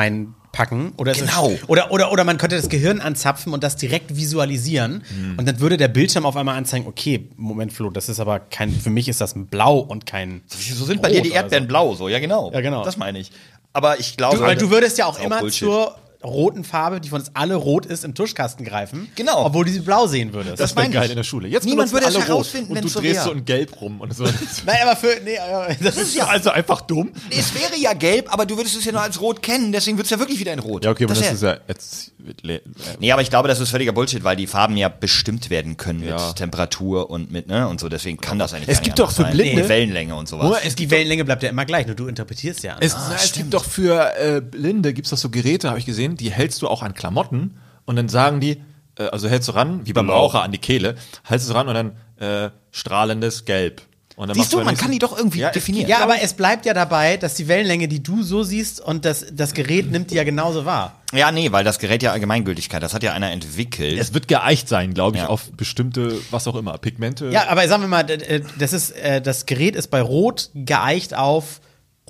reinpacken. 0.54 0.94
Oder 0.98 1.12
es- 1.12 1.20
Genau. 1.20 1.52
Oder, 1.68 1.92
oder, 1.92 2.12
oder 2.12 2.24
man 2.24 2.38
könnte 2.38 2.56
das 2.56 2.70
Gehirn 2.70 3.00
anzapfen 3.02 3.54
und 3.54 3.64
das 3.64 3.76
direkt 3.76 4.16
visualisieren. 4.16 5.04
Und 5.38 5.46
dann 5.48 5.60
würde 5.60 5.78
der 5.78 5.88
Bildschirm 5.88 6.26
auf 6.26 6.36
einmal 6.36 6.58
anzeigen, 6.58 6.88
okay, 6.88 7.30
Moment, 7.38 7.74
Flo, 7.74 7.90
das 7.90 8.10
ist 8.10 8.20
aber 8.20 8.40
kein, 8.40 8.72
für 8.72 8.90
mich 8.90 9.08
ist 9.08 9.22
das 9.22 9.36
ein 9.36 9.48
Blau 9.48 9.80
und 9.80 10.06
kein. 10.06 10.42
So 10.48 10.86
sind 10.86 11.02
bei 11.02 11.10
dir 11.12 11.22
die 11.22 11.32
Erdbeeren 11.32 11.68
blau, 11.68 11.96
so, 11.96 12.10
ja 12.10 12.20
genau. 12.20 12.52
Ja, 12.54 12.62
genau. 12.62 12.84
Das 12.84 12.98
meine 12.98 13.20
ich. 13.20 13.32
Aber 13.74 14.00
ich 14.00 14.18
glaube. 14.18 14.38
Du, 14.38 14.44
weil 14.44 14.56
du 14.58 14.70
würdest 14.72 14.98
ja 14.98 15.06
auch 15.06 15.18
ist 15.18 15.24
immer 15.26 15.40
Bullshit. 15.40 15.68
zur 15.68 15.96
roten 16.24 16.64
Farbe, 16.66 17.00
die 17.00 17.08
von 17.10 17.20
uns 17.22 17.32
alle 17.34 17.56
rot 17.56 17.86
ist, 17.86 18.04
im 18.04 18.14
Tuschkasten 18.14 18.66
greifen. 18.66 19.10
Genau. 19.16 19.46
Obwohl 19.46 19.64
du 19.66 19.72
sie 19.72 19.80
blau 19.80 20.06
sehen 20.08 20.34
würdest. 20.34 20.60
das 20.60 20.72
wäre 20.76 20.82
meine 20.84 20.94
geil 20.94 21.06
ich. 21.06 21.12
in 21.12 21.16
der 21.16 21.24
Schule. 21.24 21.48
Jetzt 21.48 21.64
Niemand 21.66 21.92
würde 21.94 22.08
es 22.08 22.14
alle 22.16 22.24
rot 22.24 22.28
herausfinden, 22.28 22.76
wenn 22.76 22.82
du 22.82 22.88
es 22.88 22.94
so 22.94 23.00
drehst 23.00 23.16
wäre. 23.16 23.26
so 23.26 23.32
in 23.32 23.46
Gelb 23.46 23.80
rum 23.82 24.02
und 24.02 24.14
so. 24.14 24.24
Nein, 24.66 24.78
aber 24.84 24.96
für. 24.98 25.16
Nee, 25.24 25.36
äh, 25.36 25.76
das, 25.82 25.96
ist 25.98 26.16
ja. 26.16 26.28
also 26.28 26.50
einfach 26.50 26.82
dumm. 26.82 27.12
Es 27.30 27.54
wäre 27.54 27.78
ja 27.80 27.94
gelb, 27.94 28.32
aber 28.34 28.46
du 28.46 28.58
würdest 28.58 28.76
es 28.76 28.84
ja 28.84 28.92
nur 28.92 29.02
als 29.02 29.22
rot 29.22 29.42
kennen, 29.42 29.72
deswegen 29.72 29.98
wird 29.98 30.06
es 30.06 30.12
ja 30.12 30.20
wirklich 30.20 30.40
wieder 30.40 30.52
in 30.52 30.60
rot. 30.60 30.84
Ja, 30.84 30.92
okay, 30.92 31.06
aber 31.06 31.14
das, 31.14 31.24
wär- 31.24 31.32
ist 31.34 31.42
ja 31.42 31.58
jetzt. 31.68 32.12
äh, 32.44 32.60
Nee, 33.00 33.12
aber 33.14 33.22
ich 33.22 33.30
glaube, 33.30 33.48
das 33.48 33.60
ist 33.62 33.70
völliger 33.70 33.94
Bullshit, 33.94 34.24
weil 34.24 34.36
die 34.36 34.48
Farben 34.48 34.76
ja 34.76 34.90
bestimmt 34.90 35.50
werden 35.50 35.78
können 35.78 36.04
Ja. 36.04 36.28
mit 36.28 36.36
Temperatur 36.36 37.10
und 37.10 37.32
mit, 37.32 37.48
ne, 37.48 37.68
und 37.68 37.80
so, 37.80 37.88
deswegen 37.88 38.18
kann 38.20 38.38
das 38.40 38.54
eigentlich 38.54 38.68
Es 38.70 38.82
gibt 38.82 39.00
doch 39.00 39.12
für 39.12 39.22
sein. 39.24 39.34
Blinde- 39.38 39.64
Die 39.64 39.70
Wellenlänge 39.70 40.16
und 40.16 40.28
sowas. 40.28 40.46
Nur, 40.48 40.58
Es, 40.66 40.76
die 40.76 40.92
Wellenlänge 40.92 41.24
bleibt 41.24 41.44
ja 41.44 41.50
immer 41.50 41.64
gleich, 41.66 41.86
nur 41.88 41.96
du 41.96 42.08
interpretierst 42.08 42.64
ja. 42.64 42.76
Es, 42.82 42.94
na, 42.94 43.16
es 43.16 43.32
gibt 43.32 43.54
doch 43.54 43.64
für 43.64 44.14
äh, 44.20 44.42
Blinde, 44.42 44.94
gibt 44.94 45.06
es 45.06 45.12
doch 45.12 45.18
so 45.18 45.30
Geräte, 45.30 45.70
habe 45.70 45.80
ich 45.80 45.86
gesehen, 45.86 46.09
die 46.16 46.32
hältst 46.32 46.62
du 46.62 46.68
auch 46.68 46.84
an 46.84 46.94
Klamotten 46.94 47.60
und 47.86 47.96
dann 47.96 48.10
sagen 48.10 48.40
die, 48.40 48.62
äh, 48.98 49.04
also 49.04 49.28
hältst 49.30 49.50
du 49.50 49.54
ran, 49.54 49.82
wie 49.86 49.94
beim 49.94 50.08
Blau. 50.08 50.26
Raucher 50.26 50.44
an 50.44 50.52
die 50.52 50.58
Kehle, 50.58 50.96
hältst 51.24 51.50
du 51.50 51.54
ran 51.54 51.68
und 51.68 51.74
dann 51.74 51.92
äh, 52.20 52.52
strahlendes 52.72 53.46
Gelb. 53.46 53.82
Und 54.16 54.28
dann 54.28 54.36
Siehst 54.36 54.52
du, 54.52 54.62
man 54.62 54.76
kann 54.76 54.92
die 54.92 55.00
doch 55.00 55.18
irgendwie 55.18 55.40
Ja, 55.40 55.50
definieren. 55.50 55.88
Ja, 55.90 56.00
aber 56.00 56.22
es 56.22 56.34
bleibt 56.34 56.66
ja 56.66 56.74
dabei, 56.74 57.16
dass 57.16 57.36
die 57.36 57.48
Wellenlänge, 57.48 57.88
die 57.88 58.04
du 58.04 58.22
so 58.22 58.44
siehst 58.44 58.82
und 58.82 59.06
das, 59.06 59.28
das 59.32 59.54
Gerät 59.54 59.90
nimmt 59.92 60.12
die 60.12 60.16
ja 60.16 60.26
genauso 60.26 60.66
wahr. 60.66 61.00
Ja, 61.14 61.32
nee, 61.32 61.54
weil 61.54 61.64
das 61.64 61.80
Gerät 61.80 62.04
ja 62.04 62.12
Allgemeingültigkeit, 62.12 62.84
das 62.84 62.94
hat 62.94 63.02
ja 63.02 63.14
einer 63.14 63.32
entwickelt. 63.32 63.98
Es 63.98 64.14
wird 64.14 64.28
geeicht 64.28 64.68
sein, 64.68 64.94
glaube 64.94 65.16
ich, 65.16 65.24
Ja. 65.24 65.30
auf 65.30 65.50
bestimmte, 65.54 66.18
was 66.32 66.50
auch 66.50 66.56
immer, 66.56 66.78
Pigmente. 66.80 67.30
Ja, 67.30 67.48
aber 67.48 67.66
sagen 67.70 67.84
wir 67.84 67.88
mal, 67.88 68.10
äh, 68.12 68.42
das 68.60 68.74
ist, 68.74 68.92
äh, 68.92 69.22
das 69.22 69.46
Gerät 69.46 69.78
ist 69.78 69.88
bei 69.88 70.02
Rot 70.02 70.50
geeicht 70.54 71.14
auf 71.16 71.62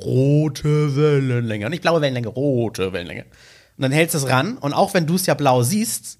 rote 0.03 0.95
Wellenlänge. 0.95 1.69
Nicht 1.69 1.83
blaue 1.83 2.01
Wellenlänge, 2.01 2.29
rote 2.29 2.91
Wellenlänge. 2.91 3.25
Und 3.79 3.83
dann 3.83 3.91
hältst 3.93 4.13
du 4.13 4.17
es 4.19 4.27
ran 4.27 4.57
und 4.57 4.73
auch 4.73 4.93
wenn 4.93 5.07
du 5.07 5.15
es 5.15 5.25
ja 5.25 5.33
blau 5.35 5.63
siehst, 5.63 6.19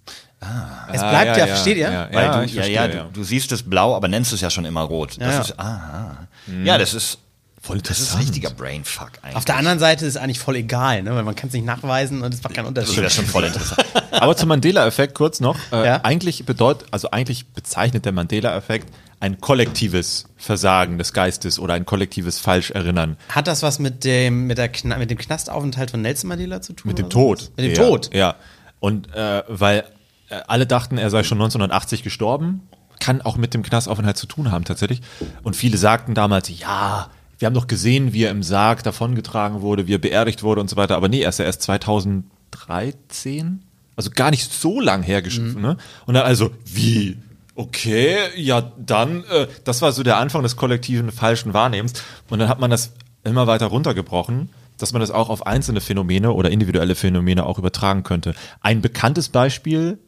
es 0.94 1.02
Ah, 1.02 1.10
bleibt 1.10 1.38
ja, 1.38 1.38
ja, 1.40 1.48
versteht 1.48 1.76
ihr? 1.76 1.92
ja. 1.92 2.08
weil 2.14 2.32
du, 2.32 2.46
ich 2.46 2.54
ja, 2.54 2.62
verstehe, 2.64 2.74
ja, 2.76 2.86
ja. 2.88 3.04
Du, 3.04 3.10
du 3.20 3.24
siehst 3.26 3.52
es 3.52 3.62
blau, 3.70 3.94
aber 3.94 4.08
nennst 4.08 4.32
es 4.32 4.40
ja 4.40 4.50
schon 4.50 4.64
immer 4.64 4.82
rot. 4.84 5.18
Das 5.20 5.36
Ja, 5.36 5.42
ist, 5.42 5.50
ja. 5.50 5.56
aha. 5.58 6.28
Ja, 6.64 6.78
das 6.78 6.94
ist, 6.94 7.18
Voll 7.62 7.82
das 7.82 8.00
ist 8.00 8.18
richtiger 8.18 8.50
Brainfuck 8.52 9.12
eigentlich. 9.22 9.36
Auf 9.36 9.44
der 9.44 9.58
anderen 9.58 9.80
Seite 9.80 10.06
ist 10.06 10.16
es 10.16 10.22
eigentlich 10.22 10.40
voll 10.40 10.56
egal, 10.56 11.04
ne? 11.04 11.14
weil 11.14 11.24
man 11.24 11.36
kann 11.36 11.50
es 11.50 11.54
nicht 11.54 11.66
nachweisen 11.66 12.22
und 12.22 12.34
es 12.34 12.42
macht 12.42 12.54
keinen 12.54 12.74
das 12.74 12.86
Unterschied. 12.88 13.02
wäre 13.02 13.10
schon 13.12 13.26
voll 13.26 13.44
interessant. 13.44 13.84
Aber 14.12 14.38
zum 14.38 14.48
Mandela-Effekt 14.48 15.14
kurz 15.14 15.42
noch. 15.42 15.58
Äh, 15.74 15.86
Ja? 15.86 15.96
Eigentlich 16.04 16.46
bedeutet, 16.46 16.88
also 16.92 17.12
eigentlich 17.12 17.46
bezeichnet 17.48 18.06
der 18.06 18.14
Mandela-Effekt 18.14 18.88
ein 19.20 19.42
kollektives 19.42 20.26
Versagen 20.38 20.98
des 20.98 21.14
Geistes 21.14 21.60
oder 21.60 21.74
ein 21.74 21.86
kollektives 21.86 22.40
Falscherinnern. 22.40 23.18
Hat 23.30 23.48
das 23.48 23.64
was 23.64 23.80
mit 23.80 24.06
dem, 24.06 24.48
mit, 24.48 24.58
der 24.58 24.70
Kna 24.70 24.98
mit 24.98 25.12
dem 25.12 25.18
Knastaufenthalt 25.18 25.92
von 25.92 26.02
Nelson 26.02 26.30
Mandela 26.30 26.62
zu 26.62 26.74
tun? 26.74 26.90
Mit 26.90 27.00
dem 27.00 27.10
Tod. 27.10 27.40
sowas? 27.40 27.52
Mit 27.58 27.66
dem 27.66 27.74
ja, 27.74 27.88
Tod? 27.88 28.14
Ja. 28.14 28.36
Und 28.80 29.14
äh, 29.14 29.44
weil 29.48 29.84
äh, 30.30 30.40
alle 30.48 30.66
dachten, 30.66 30.98
er 30.98 31.10
sei 31.10 31.24
schon 31.24 31.38
1980 31.38 32.04
gestorben, 32.04 32.62
kann 33.00 33.22
auch 33.22 33.38
mit 33.38 33.54
dem 33.54 33.64
Knastaufenthalt 33.64 34.18
zu 34.18 34.28
tun 34.28 34.52
haben 34.52 34.66
tatsächlich. 34.66 35.02
Und 35.44 35.56
viele 35.56 35.78
sagten 35.78 36.14
damals, 36.14 36.50
ja, 36.50 37.10
wir 37.38 37.46
haben 37.46 37.54
doch 37.54 37.68
gesehen, 37.68 38.14
wie 38.14 38.24
er 38.24 38.32
im 38.32 38.44
Sarg 38.44 38.84
davongetragen 38.84 39.62
wurde, 39.62 39.88
wie 39.88 39.96
er 39.96 40.00
beerdigt 40.00 40.44
wurde 40.44 40.62
und 40.62 40.70
so 40.70 40.76
weiter. 40.76 40.96
Aber 40.96 41.08
nee, 41.08 41.22
er 41.22 41.30
ist 41.30 41.40
ja 41.40 41.46
erst 41.46 41.62
2013, 41.64 43.64
also 43.96 44.10
gar 44.12 44.32
nicht 44.32 44.52
so 44.52 44.82
lang 44.82 45.04
hergeschiffen. 45.04 45.62
Ne? 45.62 45.78
Und 46.06 46.14
dann 46.14 46.26
also, 46.26 46.52
wie? 46.66 47.18
Okay, 47.60 48.16
ja, 48.38 48.72
dann, 48.78 49.26
äh, 49.26 49.48
das 49.66 49.82
war 49.82 49.92
so 49.92 50.02
der 50.02 50.16
Anfang 50.16 50.44
des 50.44 50.56
kollektiven 50.56 51.12
falschen 51.12 51.54
Wahrnehmens. 51.54 51.92
Und 52.30 52.40
dann 52.40 52.48
hat 52.48 52.62
man 52.62 52.72
das 52.72 52.94
immer 53.26 53.48
weiter 53.48 53.66
runtergebrochen, 53.66 54.48
dass 54.78 54.94
man 54.94 55.02
das 55.02 55.12
auch 55.12 55.28
auf 55.30 55.46
einzelne 55.46 55.82
Phänomene 55.82 56.32
oder 56.32 56.52
individuelle 56.52 56.96
Phänomene 56.96 57.46
auch 57.46 57.60
übertragen 57.60 58.04
könnte. 58.04 58.34
Ein 58.62 58.80
bekanntes 58.82 59.28
Beispiel 59.28 60.00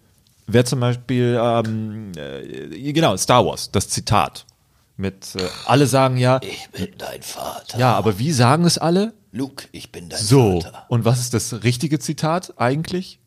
wäre 0.47 0.63
zum 0.63 0.79
Beispiel, 0.79 1.37
ähm, 1.43 2.13
äh, 2.15 2.93
genau, 2.93 3.17
Star 3.17 3.45
Wars, 3.45 3.69
das 3.69 3.89
Zitat. 3.89 4.45
Mit, 4.95 5.35
äh, 5.35 5.41
alle 5.65 5.87
sagen 5.87 6.15
ja, 6.15 6.39
Ich 6.43 6.69
bin 6.69 6.93
dein 6.97 7.21
Vater. 7.21 7.77
ja, 7.77 7.93
aber 7.95 8.17
wie 8.17 8.31
sagen 8.31 8.63
es 8.63 8.77
alle? 8.77 9.13
Luke, 9.33 9.67
ich 9.73 9.91
bin 9.91 10.07
dein 10.07 10.19
So. 10.21 10.61
Vater. 10.61 10.85
Und 10.87 11.03
was 11.03 11.19
ist 11.19 11.33
das 11.33 11.63
richtige 11.63 11.99
Zitat 11.99 12.53
eigentlich? 12.61 13.19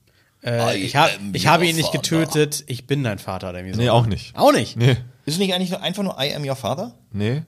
Äh, 0.45 0.77
ich, 0.79 0.97
hab, 0.97 1.11
ich 1.33 1.47
habe 1.47 1.67
ihn 1.67 1.75
nicht 1.77 1.87
father. 1.87 1.99
getötet, 2.01 2.65
ich 2.67 2.87
bin 2.87 3.03
dein 3.05 3.19
Vater. 3.19 3.51
Oder 3.51 3.59
irgendwie 3.61 3.75
so. 3.77 3.81
Nee, 3.81 3.91
auch 3.91 4.07
nicht. 4.07 4.37
Auch 4.37 4.53
nicht? 4.53 4.77
Nee, 4.77 4.93
Ist 5.25 5.35
es 5.35 5.39
nicht 5.39 5.55
eigentlich 5.55 5.77
einfach 5.79 6.03
nur 6.03 6.17
I 6.21 6.35
am 6.35 6.45
your 6.47 6.57
father? 6.57 6.95
nee. 7.13 7.43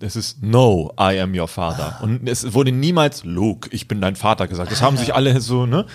Es 0.00 0.16
ist 0.16 0.42
No, 0.42 0.92
I 1.00 1.18
am 1.20 1.32
your 1.38 1.48
father. 1.48 2.00
Und 2.02 2.28
es 2.28 2.52
wurde 2.52 2.72
niemals 2.72 3.24
Luke, 3.24 3.70
ich 3.72 3.88
bin 3.88 4.00
dein 4.02 4.16
Vater 4.16 4.46
gesagt. 4.46 4.70
Das 4.70 4.82
haben 4.82 4.96
sich 4.98 5.14
alle 5.14 5.40
so, 5.40 5.64
ne? 5.66 5.86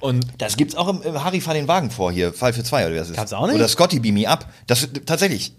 Und 0.00 0.24
Das 0.38 0.56
gibt's 0.56 0.76
auch 0.76 0.86
im, 0.88 1.02
im 1.02 1.24
Harry 1.24 1.40
fahr 1.40 1.54
den 1.54 1.66
Wagen 1.66 1.90
vor 1.90 2.12
hier, 2.12 2.32
Fall 2.32 2.52
für 2.52 2.62
zwei 2.62 2.86
oder 2.86 3.00
was 3.00 3.08
ist? 3.10 3.16
Gab's 3.16 3.32
auch 3.32 3.46
nicht? 3.46 3.56
Oder 3.56 3.66
Scotty 3.68 3.98
Beam 4.00 4.14
Me 4.14 4.28
Up. 4.28 4.46
Das 4.66 4.86
tatsächlich. 5.06 5.54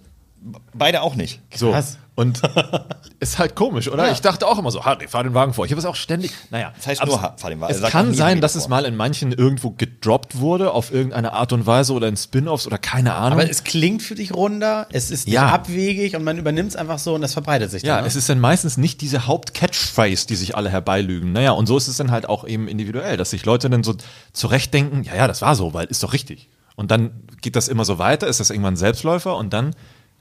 Beide 0.73 1.01
auch 1.01 1.15
nicht. 1.15 1.39
So. 1.55 1.71
Krass. 1.71 1.97
Und 2.15 2.41
ist 3.19 3.39
halt 3.39 3.55
komisch, 3.55 3.87
oder? 3.89 4.05
Ja. 4.05 4.11
Ich 4.11 4.21
dachte 4.21 4.45
auch 4.45 4.59
immer 4.59 4.69
so, 4.69 4.85
Harry, 4.85 5.07
fahr 5.07 5.23
den 5.23 5.33
Wagen 5.33 5.53
vor. 5.53 5.65
Ich 5.65 5.71
habe 5.71 5.79
es 5.79 5.85
auch 5.85 5.95
ständig. 5.95 6.31
Naja, 6.51 6.71
Das 6.75 6.85
heißt 6.85 7.05
nur, 7.05 7.15
es- 7.15 7.41
fahr 7.41 7.49
den 7.49 7.59
Wagen. 7.59 7.73
Es 7.73 7.81
kann 7.89 8.13
sein, 8.13 8.39
dass 8.39 8.53
es 8.55 8.63
davor. 8.63 8.77
mal 8.81 8.85
in 8.85 8.95
manchen 8.95 9.31
irgendwo 9.31 9.71
gedroppt 9.71 10.37
wurde, 10.39 10.71
auf 10.73 10.91
irgendeine 10.91 11.33
Art 11.33 11.53
und 11.53 11.65
Weise 11.65 11.93
oder 11.93 12.07
in 12.07 12.15
Spin-offs 12.17 12.67
oder 12.67 12.77
keine 12.77 13.15
Ahnung. 13.15 13.39
Aber 13.39 13.49
es 13.49 13.63
klingt 13.63 14.03
für 14.03 14.13
dich 14.15 14.33
runder, 14.33 14.85
es 14.91 15.09
ist 15.09 15.27
Ja. 15.27 15.47
abwegig 15.47 16.15
und 16.15 16.23
man 16.23 16.37
übernimmt 16.37 16.69
es 16.69 16.75
einfach 16.75 16.99
so 16.99 17.15
und 17.15 17.21
das 17.21 17.33
verbreitet 17.33 17.71
sich 17.71 17.81
ja, 17.81 17.95
dann. 17.95 18.03
ne? 18.03 18.07
es 18.09 18.15
ist 18.15 18.29
dann 18.29 18.39
meistens 18.39 18.77
nicht 18.77 19.01
diese 19.01 19.25
Haupt-Catchphrase, 19.25 20.27
die 20.27 20.35
sich 20.35 20.55
alle 20.55 20.69
herbeilügen. 20.69 21.31
Naja, 21.31 21.51
und 21.51 21.65
so 21.65 21.77
ist 21.77 21.87
es 21.87 21.97
dann 21.97 22.11
halt 22.11 22.27
auch 22.29 22.45
eben 22.45 22.67
individuell, 22.67 23.17
dass 23.17 23.31
sich 23.31 23.43
Leute 23.45 23.69
dann 23.71 23.83
so 23.83 23.95
zurechtdenken, 24.33 25.03
ja, 25.03 25.15
ja, 25.15 25.27
das 25.27 25.41
war 25.41 25.55
so, 25.55 25.73
weil 25.73 25.87
ist 25.87 26.03
doch 26.03 26.13
richtig. 26.13 26.49
Und 26.75 26.91
dann 26.91 27.11
geht 27.41 27.55
das 27.55 27.67
immer 27.67 27.85
so 27.85 27.97
weiter, 27.99 28.27
ist 28.27 28.39
das 28.39 28.49
irgendwann 28.49 28.73
ein 28.73 28.77
Selbstläufer 28.77 29.35
und 29.37 29.53
dann 29.53 29.75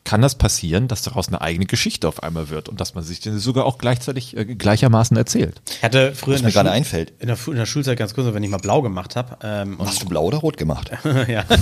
kann 0.05 0.21
das 0.21 0.35
passieren, 0.35 0.89
dass 0.89 1.03
daraus 1.03 1.29
eine 1.29 1.41
eigene 1.41 1.67
Geschichte 1.67 2.09
auf 2.09 2.23
einmal 2.23 2.49
wird 2.51 2.69
und 2.69 2.81
dass 2.81 2.95
man 2.95 3.05
sich 3.05 3.21
den 3.21 3.39
sogar 3.39 3.65
auch 3.65 3.79
gleichzeitig 3.79 4.37
äh, 4.37 4.45
gleichermaßen 4.45 5.17
erzählt. 5.17 5.61
Ich 5.71 5.83
hatte 5.83 6.13
früher 6.15 6.37
in 6.39 6.45
mir 6.45 6.51
gerade 6.51 6.71
einfällt. 6.73 7.13
in, 7.21 7.29
der, 7.29 7.39
in 7.47 7.55
der 7.55 7.67
Schulzeit 7.67 7.99
ganz 7.99 8.13
kurz, 8.13 8.33
wenn 8.35 8.43
ich 8.43 8.51
mal 8.51 8.59
blau 8.59 8.83
gemacht 8.83 9.15
habe. 9.17 9.37
Ähm, 9.43 9.79
Hast 9.79 10.03
du 10.03 10.07
blau 10.07 10.25
oder 10.25 10.39
rot 10.39 10.57
gemacht? 10.57 10.91
ja. 11.29 11.45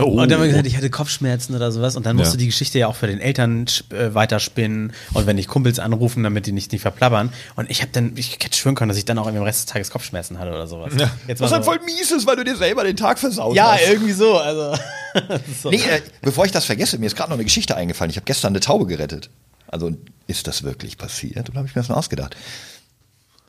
Oh. 0.00 0.04
und 0.04 0.16
dann 0.30 0.32
haben 0.34 0.40
wir 0.42 0.48
gesagt, 0.48 0.66
ich 0.66 0.76
hatte 0.76 0.90
Kopfschmerzen 0.90 1.54
oder 1.54 1.70
sowas. 1.72 1.96
Und 1.96 2.06
dann 2.06 2.16
musste 2.16 2.34
Ja. 2.34 2.38
die 2.38 2.46
Geschichte 2.46 2.78
ja 2.78 2.86
auch 2.86 2.96
für 2.96 3.06
den 3.06 3.20
Eltern 3.20 3.66
äh, 3.90 4.14
weiterspinnen. 4.14 4.92
Und 5.14 5.26
wenn 5.26 5.38
ich 5.38 5.46
Kumpels 5.48 5.78
anrufen, 5.78 6.22
damit 6.22 6.46
die 6.46 6.52
nicht, 6.52 6.72
nicht 6.72 6.82
verplappern. 6.82 7.32
Und 7.56 7.70
ich 7.70 7.82
habe 7.82 7.90
dann, 7.92 8.12
ich 8.16 8.32
hätte 8.32 8.56
schwören 8.56 8.74
können, 8.74 8.88
dass 8.88 8.98
ich 8.98 9.04
dann 9.04 9.18
auch 9.18 9.26
am 9.26 9.36
Rest 9.36 9.60
des 9.60 9.66
Tages 9.66 9.90
Kopfschmerzen 9.90 10.38
hatte 10.38 10.50
oder 10.50 10.66
sowas. 10.66 10.92
Jetzt 11.26 11.40
Was 11.40 11.52
halt 11.52 11.64
so, 11.64 11.70
voll 11.70 11.80
mies 11.84 12.10
ist, 12.10 12.26
weil 12.26 12.36
du 12.36 12.44
dir 12.44 12.56
selber 12.56 12.84
den 12.84 12.96
Tag 12.96 13.18
versaut 13.18 13.54
ja, 13.54 13.72
hast. 13.72 13.88
irgendwie 13.88 14.12
so. 14.12 14.38
Also, 14.38 14.74
so. 15.62 15.70
Nee, 15.70 15.76
äh, 15.76 16.00
bevor 16.22 16.44
ich 16.46 16.52
das 16.52 16.64
vergesse, 16.64 16.98
mir 16.98 17.06
ist 17.06 17.16
gerade 17.16 17.30
noch 17.30 17.36
eine 17.36 17.44
Geschichte 17.44 17.59
eingefallen. 17.76 18.10
Ich 18.10 18.16
habe 18.16 18.24
gestern 18.26 18.52
eine 18.52 18.60
Taube 18.60 18.86
gerettet. 18.86 19.30
Also 19.68 19.92
ist 20.26 20.46
das 20.46 20.62
wirklich 20.62 20.98
passiert 20.98 21.48
oder 21.48 21.58
habe 21.58 21.68
ich 21.68 21.74
mir 21.74 21.82
das 21.82 21.88
nur 21.88 21.98
ausgedacht? 21.98 22.36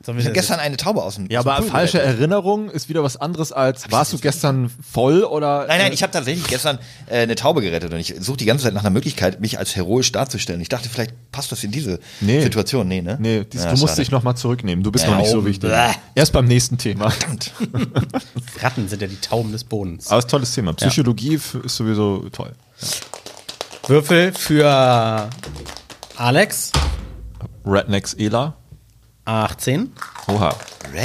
Ich 0.04 0.08
wir 0.08 0.14
habe 0.24 0.32
gestern 0.32 0.58
eine 0.58 0.76
Taube 0.76 1.00
aus 1.00 1.14
dem 1.14 1.30
Ja, 1.30 1.38
aus 1.38 1.44
dem 1.44 1.50
aber 1.50 1.60
Pool 1.62 1.70
falsche 1.70 1.98
gerettet. 1.98 2.18
Erinnerung 2.18 2.70
ist 2.70 2.88
wieder 2.88 3.04
was 3.04 3.16
anderes 3.16 3.52
als, 3.52 3.88
warst 3.92 4.12
du 4.12 4.18
gestern 4.18 4.68
voll 4.68 5.22
oder? 5.22 5.66
Nein, 5.68 5.78
nein, 5.80 5.92
ich 5.92 6.02
habe 6.02 6.12
tatsächlich 6.12 6.44
gestern 6.48 6.80
äh, 7.06 7.18
eine 7.20 7.36
Taube 7.36 7.62
gerettet 7.62 7.92
und 7.92 8.00
ich 8.00 8.12
suche 8.18 8.36
die 8.38 8.44
ganze 8.44 8.64
Zeit 8.64 8.74
nach 8.74 8.80
einer 8.80 8.90
Möglichkeit, 8.90 9.40
mich 9.40 9.58
als 9.60 9.76
heroisch 9.76 10.10
darzustellen. 10.10 10.60
Ich 10.60 10.68
dachte, 10.68 10.88
vielleicht 10.88 11.12
passt 11.30 11.52
das 11.52 11.62
in 11.62 11.70
diese 11.70 12.00
Nee. 12.20 12.40
Situation. 12.42 12.88
Nee, 12.88 13.00
ne? 13.00 13.16
Nee, 13.20 13.44
dies, 13.44 13.62
Ja, 13.62 13.66
du 13.72 13.78
musst 13.78 13.90
schade. 13.92 14.00
dich 14.02 14.10
nochmal 14.10 14.36
zurücknehmen. 14.36 14.82
Du 14.82 14.90
bist 14.90 15.04
Ja, 15.04 15.12
noch 15.12 15.18
nicht 15.18 15.30
so 15.30 15.38
oh, 15.38 15.44
wichtig. 15.44 15.70
bäh. 15.70 15.92
Erst 16.16 16.32
beim 16.32 16.46
nächsten 16.46 16.78
Thema. 16.78 17.08
Verdammt. 17.10 17.52
Ratten 18.60 18.88
sind 18.88 19.02
ja 19.02 19.06
die 19.08 19.20
Tauben 19.20 19.52
des 19.52 19.62
Bodens. 19.62 20.08
Aber 20.08 20.18
ist 20.18 20.24
ein 20.24 20.30
tolles 20.30 20.52
Thema. 20.52 20.72
Psychologie 20.72 21.36
f- 21.36 21.58
ist 21.64 21.76
sowieso 21.76 22.28
toll. 22.30 22.52
Würfel 23.86 24.32
für 24.32 25.28
Alex. 26.16 26.72
Rednecks 27.66 28.14
Ela. 28.14 28.54
18. 29.24 29.92
Oha. 30.28 30.54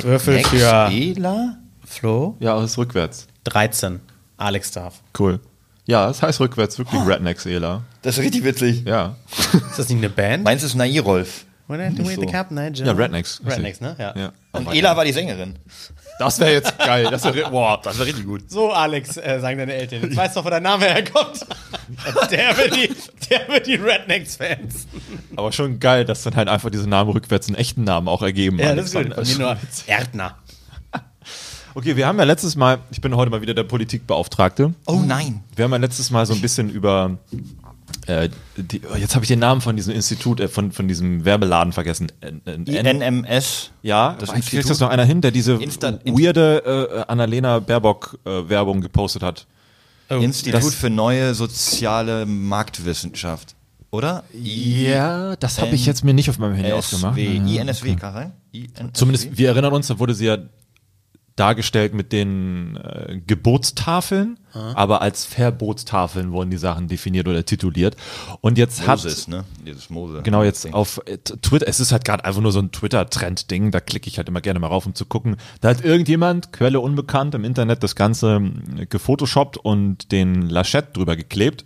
Würfel 0.03 0.35
Redneck 0.35 0.47
für- 0.47 0.85
Spieler? 0.87 1.57
Flo. 1.85 2.35
Ja, 2.39 2.57
es 2.59 2.71
ist 2.71 2.77
rückwärts. 2.77 3.27
13. 3.45 3.99
Alex 4.37 4.71
darf. 4.71 5.01
Cool. 5.17 5.39
Ja, 5.85 6.09
es 6.09 6.21
heißt 6.21 6.39
rückwärts 6.39 6.77
wirklich 6.77 7.01
Rednecks 7.07 7.45
Ela. 7.45 7.83
Das 8.01 8.17
ist 8.17 8.23
richtig 8.23 8.43
witzig. 8.43 8.83
Ja. 8.85 9.15
Ist 9.53 9.79
das 9.79 9.89
nicht 9.89 9.97
eine 9.99 10.09
Band? 10.09 10.43
Meins 10.43 10.61
ist 10.63 10.75
Nairolf. 10.75 11.45
When 11.67 11.79
I 11.79 11.95
do 11.95 12.03
Nicht 12.03 12.17
with 12.17 12.19
the 12.19 12.25
so. 12.27 12.31
cup, 12.31 12.51
Nigel. 12.51 12.85
Ja, 12.87 12.93
Rednecks. 12.93 13.41
Rednecks, 13.45 13.81
ne? 13.81 13.95
Ja. 13.97 14.13
ja. 14.15 14.31
Und 14.51 14.67
Ela 14.73 14.95
war 14.95 15.03
die 15.05 15.11
Sängerin. 15.13 15.57
Das 16.19 16.39
wäre 16.39 16.51
jetzt 16.51 16.77
geil. 16.80 17.08
Das 17.12 17.23
wäre 17.23 17.49
boah, 17.49 17.80
das 17.82 17.97
wäre 17.97 18.08
richtig 18.08 18.25
gut. 18.25 18.49
So, 18.49 18.71
Alex, 18.71 19.17
äh, 19.17 19.39
sagen 19.39 19.60
deine 19.60 19.73
Eltern. 19.73 20.01
Jetzt 20.01 20.15
weißt 20.15 20.36
du 20.36 20.39
doch, 20.39 20.45
wo 20.45 20.49
dein 20.49 20.63
Name 20.63 20.86
herkommt. 20.86 21.45
der 22.32 22.58
wird 22.58 22.75
die, 22.75 22.95
der 23.30 23.47
wird 23.47 23.67
die 23.67 23.75
Rednecks-Fans. 23.75 24.88
Aber 25.36 25.51
schon 25.51 25.80
geil, 25.80 26.06
dass 26.06 26.23
dann 26.23 26.36
halt 26.36 26.47
einfach 26.49 26.69
diese 26.69 26.89
Namen 26.89 27.12
rückwärts 27.12 27.47
einen 27.47 27.56
echten 27.56 27.84
Namen 27.84 28.08
auch 28.08 28.21
ergeben. 28.21 28.60
Ja, 28.60 28.73
das 28.73 28.88
ist 28.88 28.95
gut. 28.95 29.13
Von 29.13 29.27
mir 29.27 29.38
nur 29.38 29.58
Erdner. 29.86 30.38
Okay, 31.75 31.95
wir 31.95 32.08
haben 32.08 32.17
ja 32.17 32.23
letztes 32.23 32.56
Mal, 32.56 32.80
ich 32.89 33.01
bin 33.01 33.15
heute 33.15 33.30
mal 33.30 33.41
wieder 33.41 33.53
der 33.53 33.62
Politikbeauftragte. 33.62 34.73
Oh 34.88 34.99
nein. 35.06 35.43
Wir 35.56 35.65
haben 35.65 35.71
ja 35.73 35.77
letztes 35.77 36.10
Mal 36.10 36.25
so 36.25 36.34
ein 36.34 36.41
bisschen 36.41 36.71
über. 36.71 37.19
Äh, 38.06 38.30
die, 38.56 38.82
oh, 38.91 38.95
jetzt 38.95 39.15
habe 39.15 39.23
ich 39.26 39.30
den 39.30 39.39
Namen 39.39 39.62
von 39.62 39.76
diesem 39.76 39.93
Institut, 39.93 40.39
äh, 40.39 40.47
von, 40.47 40.71
von 40.71 40.88
diesem 40.88 41.26
Werbeladen 41.26 41.73
vergessen. 41.73 42.08
NMS. 42.45 43.71
ja, 43.82 44.15
das 44.19 44.32
kriegt 44.34 44.69
das 44.69 44.80
noch 44.80 44.89
einer 44.89 45.06
hin, 45.06 45.21
der 45.21 45.32
diese 45.32 45.56
Insta- 45.56 46.00
weirde 46.06 47.06
äh, 47.08 47.12
Annalena 47.12 47.60
Baerbock-Werbung 47.60 48.82
gepostet 48.82 49.23
hat. 49.23 49.45
Institut 50.10 50.54
das- 50.63 50.76
für 50.76 50.89
neue 50.89 51.34
soziale 51.34 52.26
Marktwissenschaft. 52.26 53.56
Oder? 53.91 54.23
Ja, 54.34 55.36
das 55.38 55.60
habe 55.62 55.76
ich 55.76 55.86
jetzt 55.86 56.04
mir 56.04 56.13
nicht 56.13 56.30
auf 56.30 56.38
meinem 56.39 56.56
Handy 56.56 56.71
ausgemacht. 56.73 57.17
INSW. 57.17 57.95
Kann 57.95 58.13
sein? 58.13 58.34
Zumindest, 58.93 59.38
wir 59.38 59.50
erinnern 59.50 59.73
uns, 59.73 59.88
da 59.88 59.97
wurde 60.00 60.13
sie 60.13 60.26
ja 60.26 60.38
dargestellt 61.38 61.93
mit 61.93 62.12
den 62.12 62.76
äh, 62.78 63.21
Gebotstafeln, 63.26 64.38
aber 64.73 65.04
als 65.04 65.23
Verbotstafeln 65.23 66.32
wurden 66.32 66.50
die 66.50 66.58
Sachen 66.58 66.88
definiert 66.88 67.28
oder 67.28 67.45
tituliert. 67.45 67.95
Und 68.41 68.58
jetzt 68.58 68.88
hat 68.88 69.04
Moses, 69.04 69.28
ne? 69.28 69.43
Dieses 69.63 69.91
Mose. 69.91 70.21
Genau, 70.23 70.43
jetzt 70.43 70.65
Ding. 70.65 70.73
auf 70.73 71.00
äh, 71.06 71.17
Twitter, 71.19 71.67
es 71.67 71.80
ist 71.80 71.91
halt 71.91 72.06
gerade 72.06 72.26
einfach 72.26 72.41
nur 72.41 72.52
so 72.52 72.60
ein 72.60 72.71
Twitter-Trend-Ding, 72.71 73.69
da 73.69 73.80
klicke 73.80 74.08
ich 74.08 74.17
halt 74.17 74.28
immer 74.30 74.41
gerne 74.41 74.60
mal 74.60 74.67
rauf, 74.67 74.88
um 74.88 74.95
zu 74.95 75.06
gucken. 75.06 75.38
Da 75.62 75.69
hat 75.69 75.86
irgendjemand, 75.86 76.52
Quelle 76.54 76.80
unbekannt, 76.80 77.36
im 77.36 77.43
Internet 77.43 77.84
das 77.84 77.95
Ganze 77.95 78.41
äh, 78.78 78.88
gefotoshoppt 78.88 79.58
und 79.58 80.12
den 80.12 80.50
Lachette 80.50 80.93
drüber 80.93 81.15
geklebt 81.15 81.63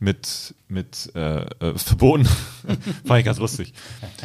mit, 0.00 0.54
mit 0.68 1.10
äh, 1.14 1.42
äh, 1.42 1.46
Verboten, 1.76 2.26
fand 3.06 3.20
ich 3.20 3.24
ganz 3.24 3.38
lustig, 3.38 3.72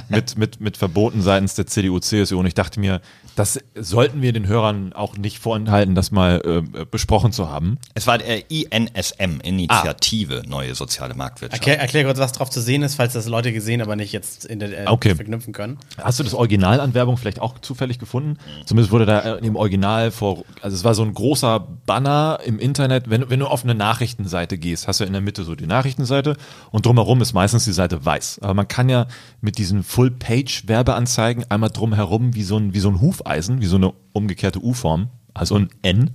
mit, 0.09 0.37
mit, 0.37 0.59
mit 0.59 0.77
Verboten 0.77 1.21
seitens 1.21 1.55
der 1.55 1.67
CDU, 1.67 1.99
CSU 1.99 2.37
und 2.39 2.45
ich 2.45 2.53
dachte 2.53 2.79
mir, 2.79 3.01
das 3.39 3.57
sollten 3.73 4.21
wir 4.21 4.33
den 4.33 4.47
Hörern 4.47 4.91
auch 4.91 5.15
nicht 5.15 5.39
vorenthalten, 5.39 5.95
das 5.95 6.11
mal 6.11 6.41
äh, 6.43 6.85
besprochen 6.85 7.31
zu 7.31 7.49
haben. 7.49 7.77
Es 7.93 8.05
war 8.05 8.17
der 8.17 8.51
INSM, 8.51 9.39
Initiative 9.43 10.43
Neue 10.45 10.75
Soziale 10.75 11.13
Marktwirtschaft. 11.13 11.61
Erklär, 11.61 11.79
erklär 11.79 12.03
kurz, 12.03 12.19
was 12.19 12.33
drauf 12.33 12.49
zu 12.49 12.59
sehen 12.59 12.83
ist, 12.83 12.95
falls 12.95 13.13
das 13.13 13.27
Leute 13.27 13.53
gesehen, 13.53 13.81
aber 13.81 13.95
nicht 13.95 14.11
jetzt 14.11 14.43
in 14.43 14.59
der, 14.59 14.83
äh, 14.83 14.87
Okay. 14.87 15.15
verknüpfen 15.15 15.53
können. 15.53 15.77
Hast 15.97 16.19
du 16.19 16.23
das 16.23 16.33
Original 16.33 16.81
an 16.81 16.93
Werbung 16.93 17.15
vielleicht 17.15 17.39
auch 17.39 17.57
zufällig 17.59 17.97
gefunden? 17.97 18.37
Zumindest 18.65 18.91
wurde 18.91 19.05
da 19.05 19.19
äh, 19.37 19.45
im 19.45 19.55
Original 19.55 20.11
vor, 20.11 20.43
also 20.61 20.75
es 20.75 20.83
war 20.83 20.93
so 20.93 21.03
ein 21.03 21.13
großer 21.13 21.65
Banner 21.85 22.39
im 22.43 22.59
Internet, 22.59 23.09
wenn, 23.09 23.29
wenn 23.29 23.39
du 23.39 23.47
auf 23.47 23.63
eine 23.63 23.73
Nachrichtenseite 23.73 24.57
gehst, 24.57 24.89
hast 24.89 24.99
du 24.99 25.05
in 25.05 25.13
der 25.13 25.21
Mitte 25.21 25.45
so 25.45 25.55
die 25.55 25.65
Nachrichtenseite 25.65 26.35
und 26.71 26.85
drumherum 26.85 27.21
ist 27.21 27.31
meistens 27.31 27.63
die 27.63 27.71
Seite 27.71 28.03
weiß. 28.03 28.39
Aber 28.41 28.53
man 28.53 28.67
kann 28.67 28.89
ja 28.89 29.07
mit 29.39 29.57
diesen 29.57 29.83
Full-Page-Werbeanzeigen 29.83 31.45
einmal 31.49 31.69
drumherum 31.69 32.35
wie 32.35 32.43
so 32.43 32.57
ein, 32.57 32.73
wie 32.73 32.79
so 32.79 32.89
ein 32.89 32.99
Hufeisen, 33.29 33.61
wie 33.61 33.67
so 33.67 33.75
eine 33.75 33.93
umgekehrte 34.11 34.59
U-Form, 34.59 35.09
also 35.35 35.55
ein 35.55 35.69
N, 35.83 36.11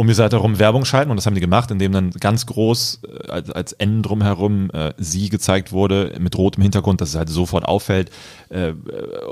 um 0.00 0.06
die 0.06 0.14
Seite 0.14 0.36
herum 0.36 0.58
Werbung 0.58 0.86
schalten 0.86 1.10
und 1.10 1.18
das 1.18 1.26
haben 1.26 1.34
die 1.34 1.42
gemacht, 1.42 1.70
indem 1.70 1.92
dann 1.92 2.10
ganz 2.12 2.46
groß 2.46 3.00
äh, 3.02 3.30
als, 3.30 3.50
als 3.50 3.72
N 3.74 4.02
drumherum 4.02 4.70
äh, 4.70 4.94
sie 4.96 5.28
gezeigt 5.28 5.72
wurde 5.72 6.16
mit 6.18 6.38
rotem 6.38 6.62
Hintergrund, 6.62 7.02
dass 7.02 7.10
es 7.10 7.16
halt 7.16 7.28
sofort 7.28 7.66
auffällt 7.66 8.10
äh, 8.48 8.70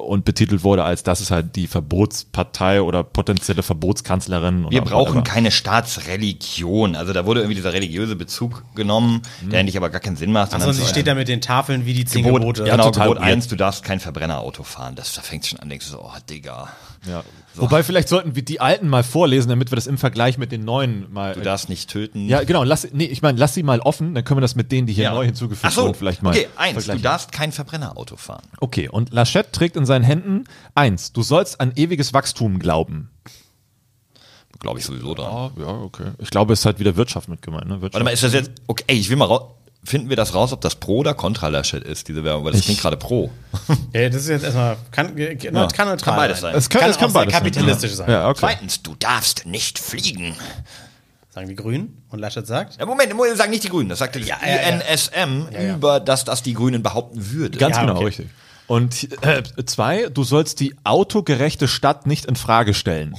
und 0.07 0.26
betitelt 0.26 0.64
wurde 0.64 0.85
als 0.85 1.04
das 1.04 1.22
ist 1.22 1.31
halt 1.31 1.57
die 1.57 1.68
Verbotspartei 1.68 2.83
oder 2.83 3.02
potenzielle 3.02 3.62
Verbotskanzlerin. 3.62 4.66
Wir 4.68 4.83
brauchen 4.83 5.16
whatever. 5.16 5.22
keine 5.22 5.50
Staatsreligion. 5.50 6.96
Also 6.96 7.14
da 7.14 7.24
wurde 7.24 7.40
irgendwie 7.40 7.54
dieser 7.54 7.72
religiöse 7.72 8.14
Bezug 8.14 8.62
genommen, 8.74 9.22
der 9.50 9.61
eigentlich 9.61 9.78
aber 9.78 9.88
gar 9.88 10.02
keinen 10.02 10.16
Sinn 10.16 10.33
macht. 10.33 10.52
Und 10.52 10.74
sie 10.74 10.85
steht 10.85 11.07
da 11.07 11.14
mit 11.14 11.28
den 11.28 11.40
Tafeln 11.40 11.87
wie 11.87 11.94
die 11.94 12.04
zehn 12.04 12.24
Gebot, 12.24 12.42
Gebote. 12.42 12.66
ja, 12.66 12.76
genau, 12.76 12.90
Gebot 12.90 13.16
weird. 13.16 13.20
1, 13.20 13.48
du 13.48 13.57
darfst 13.57 13.85
kein 13.85 14.00
Verbrennerauto 14.00 14.64
fahren. 14.64 14.96
Das, 14.96 15.14
da 15.14 15.22
fängt 15.22 15.46
schon 15.46 15.61
an, 15.61 15.70
denkst 15.70 15.87
du 15.87 15.92
so, 15.92 16.02
oh, 16.02 16.12
Digga. 16.28 16.68
Ja. 17.06 17.22
Wobei 17.54 17.82
vielleicht 17.82 18.08
sollten 18.08 18.34
wir 18.37 18.42
die 18.44 18.61
alten 18.61 18.88
mal 18.88 19.02
vorlesen, 19.02 19.48
damit 19.48 19.70
wir 19.72 19.76
das 19.76 19.87
im 19.87 19.98
Vergleich 19.98 20.38
mit 20.38 20.52
den 20.52 20.64
neuen 20.64 21.12
mal. 21.12 21.34
Du 21.34 21.40
darfst 21.40 21.68
nicht 21.68 21.90
töten. 21.90 22.26
ja, 22.28 22.42
genau. 22.44 22.62
Lass, 22.64 22.87
nee, 22.92 23.04
ich 23.06 23.22
meine, 23.22 23.38
lass 23.38 23.54
sie 23.54 23.62
mal 23.62 23.80
offen, 23.80 24.14
dann 24.14 24.24
können 24.24 24.38
wir 24.38 24.42
das 24.42 24.54
mit 24.54 24.70
denen, 24.70 24.87
die 24.87 24.92
hier 24.92 25.04
Ja. 25.04 25.14
neu 25.14 25.24
hinzugefügt 25.24 25.72
so, 25.72 25.82
wurden, 25.82 25.94
vielleicht 25.94 26.22
mal. 26.22 26.30
Okay, 26.30 26.46
eins, 26.56 26.87
du 26.87 26.98
darfst 26.98 27.32
kein 27.32 27.50
Verbrennerauto 27.52 28.16
fahren. 28.16 28.44
Okay, 28.61 28.88
und 28.88 29.12
Lachette 29.12 29.50
trägt 29.52 29.76
in 29.76 29.87
seinen 29.87 30.04
Händen 30.04 30.44
eins. 30.74 31.12
Du 31.12 31.22
sollst 31.22 31.61
an 31.61 31.72
ewiges 31.76 32.12
Wachstum 32.14 32.58
glauben. 32.58 33.11
Glaube 34.61 34.80
ich 34.80 34.84
sowieso 34.84 35.14
dran. 35.14 35.52
ja, 35.56 35.66
okay. 35.68 36.12
Ich 36.18 36.30
glaube, 36.30 36.52
es 36.52 36.61
ist 36.61 36.66
halt 36.66 36.80
wieder 36.80 36.96
Wirtschaft 36.96 37.28
mit 37.28 37.42
gemeint. 37.42 37.66
Ne? 37.66 37.80
Wirtschaft. 37.80 37.94
Warte 37.94 38.04
mal, 38.04 38.11
ist 38.11 38.24
das 38.24 38.32
jetzt, 38.32 38.50
okay, 38.66 38.82
ey, 38.88 38.96
ich 38.98 39.08
will 39.08 39.16
mal 39.16 39.26
raus, 39.26 39.52
finden 39.84 40.08
wir 40.08 40.16
das 40.16 40.34
raus, 40.34 40.52
ob 40.52 40.60
das 40.60 40.74
pro 40.76 40.98
oder 40.98 41.14
contra 41.14 41.48
Laschet 41.48 41.82
ist, 41.82 42.08
diese 42.08 42.24
Werbung, 42.24 42.44
weil 42.44 42.52
das 42.52 42.60
Ich- 42.60 42.66
klingt 42.66 42.80
gerade 42.80 42.96
pro. 42.96 43.30
Ja, 43.92 44.08
das 44.08 44.22
ist 44.22 44.28
jetzt 44.28 44.44
erstmal, 44.44 44.76
kann, 44.90 45.14
kann 45.16 45.54
neutral 45.54 45.96
kann 45.96 46.16
beides 46.16 46.40
sein. 46.40 46.54
es 46.54 46.68
kann, 46.68 46.80
kann 46.82 46.90
es 46.90 46.98
kann 46.98 47.12
beides 47.12 47.32
sein. 47.32 47.42
kapitalistisch 47.42 47.92
sein. 47.92 48.10
Ja, 48.10 48.28
okay. 48.28 48.38
Zweitens, 48.40 48.82
du 48.82 48.94
darfst 48.98 49.46
nicht 49.46 49.78
fliegen. 49.78 50.34
Sagen 51.30 51.48
die 51.48 51.54
Grünen 51.54 52.02
und 52.10 52.18
Laschet 52.18 52.46
sagt. 52.46 52.78
Ja, 52.80 52.86
Moment, 52.86 53.12
sagen 53.36 53.50
nicht 53.50 53.62
die 53.64 53.68
Grünen, 53.68 53.88
das 53.88 54.00
sagte 54.00 54.18
Ja, 54.18 54.36
ja, 54.44 54.48
ja. 54.56 54.80
INSM 54.80 55.46
ja. 55.52 55.74
über 55.74 56.00
das, 56.00 56.24
das 56.24 56.42
die 56.42 56.54
Grünen 56.54 56.82
behaupten 56.82 57.30
würde. 57.30 57.58
Ganz 57.58 57.76
Ja, 57.76 57.82
genau, 57.82 57.96
okay. 57.96 58.04
richtig. 58.06 58.28
Und 58.66 59.08
äh, 59.24 59.42
zwei, 59.64 60.08
du 60.08 60.24
sollst 60.24 60.60
die 60.60 60.74
autogerechte 60.84 61.68
Stadt 61.68 62.06
nicht 62.06 62.26
in 62.26 62.36
Frage 62.36 62.74
stellen. 62.74 63.14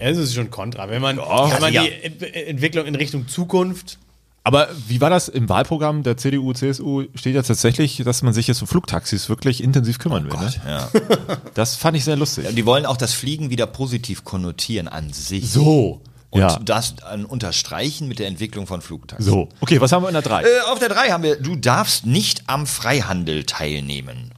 Ja, 0.00 0.08
das 0.08 0.16
ist 0.18 0.34
schon 0.34 0.50
kontra. 0.50 0.88
Wenn 0.88 1.02
man, 1.02 1.18
Ja, 1.18 1.52
wenn 1.52 1.60
man 1.60 1.72
ja. 1.72 1.82
die 1.82 1.92
Ent 1.92 2.22
Entwicklung 2.22 2.86
in 2.86 2.94
Richtung 2.94 3.28
Zukunft. 3.28 3.98
Aber 4.46 4.68
wie 4.88 5.00
war 5.00 5.08
das 5.08 5.28
im 5.28 5.48
Wahlprogramm 5.48 6.02
der 6.02 6.18
CDU, 6.18 6.52
CSU? 6.52 7.04
Steht 7.14 7.34
ja 7.34 7.42
tatsächlich, 7.42 8.02
dass 8.04 8.22
man 8.22 8.34
sich 8.34 8.46
jetzt 8.46 8.60
um 8.60 8.68
Flugtaxis 8.68 9.30
wirklich 9.30 9.62
intensiv 9.62 9.98
kümmern 9.98 10.26
will. 10.26 10.38
Ne? 10.38 10.52
Ja. 10.66 10.88
Das 11.54 11.76
fand 11.76 11.96
ich 11.96 12.04
sehr 12.04 12.16
lustig. 12.16 12.46
Die 12.54 12.66
wollen 12.66 12.84
auch 12.84 12.98
das 12.98 13.14
Fliegen 13.14 13.48
wieder 13.48 13.66
positiv 13.66 14.24
konnotieren 14.24 14.88
an 14.88 15.12
sich. 15.12 15.50
So. 15.50 16.02
Und 16.28 16.40
ja. 16.40 16.58
das 16.64 16.96
unterstreichen 17.28 18.08
mit 18.08 18.18
der 18.18 18.26
Entwicklung 18.26 18.66
von 18.66 18.82
Flugtaxis. 18.82 19.24
So. 19.24 19.48
Okay, 19.60 19.80
was 19.80 19.92
haben 19.92 20.02
wir 20.02 20.08
in 20.08 20.14
der 20.14 20.22
3? 20.22 20.42
Äh, 20.42 20.46
auf 20.70 20.80
der 20.80 20.88
3 20.88 21.10
haben 21.10 21.22
wir, 21.22 21.40
du 21.40 21.54
darfst 21.54 22.06
nicht 22.06 22.42
am 22.48 22.66
Freihandel 22.66 23.44
teilnehmen, 23.44 24.32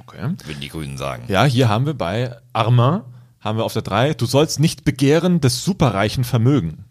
Okay. 0.00 0.32
würden 0.44 0.60
die 0.60 0.68
Grünen 0.68 0.96
sagen. 0.96 1.24
Ja, 1.26 1.44
hier 1.44 1.68
haben 1.68 1.86
wir 1.86 1.94
bei 1.94 2.36
Armin, 2.52 3.00
haben 3.40 3.58
wir 3.58 3.64
auf 3.64 3.72
der 3.72 3.82
3, 3.82 4.14
du 4.14 4.26
sollst 4.26 4.60
nicht 4.60 4.84
begehren 4.84 5.40
des 5.40 5.64
superreichen 5.64 6.22
Vermögen. 6.22 6.84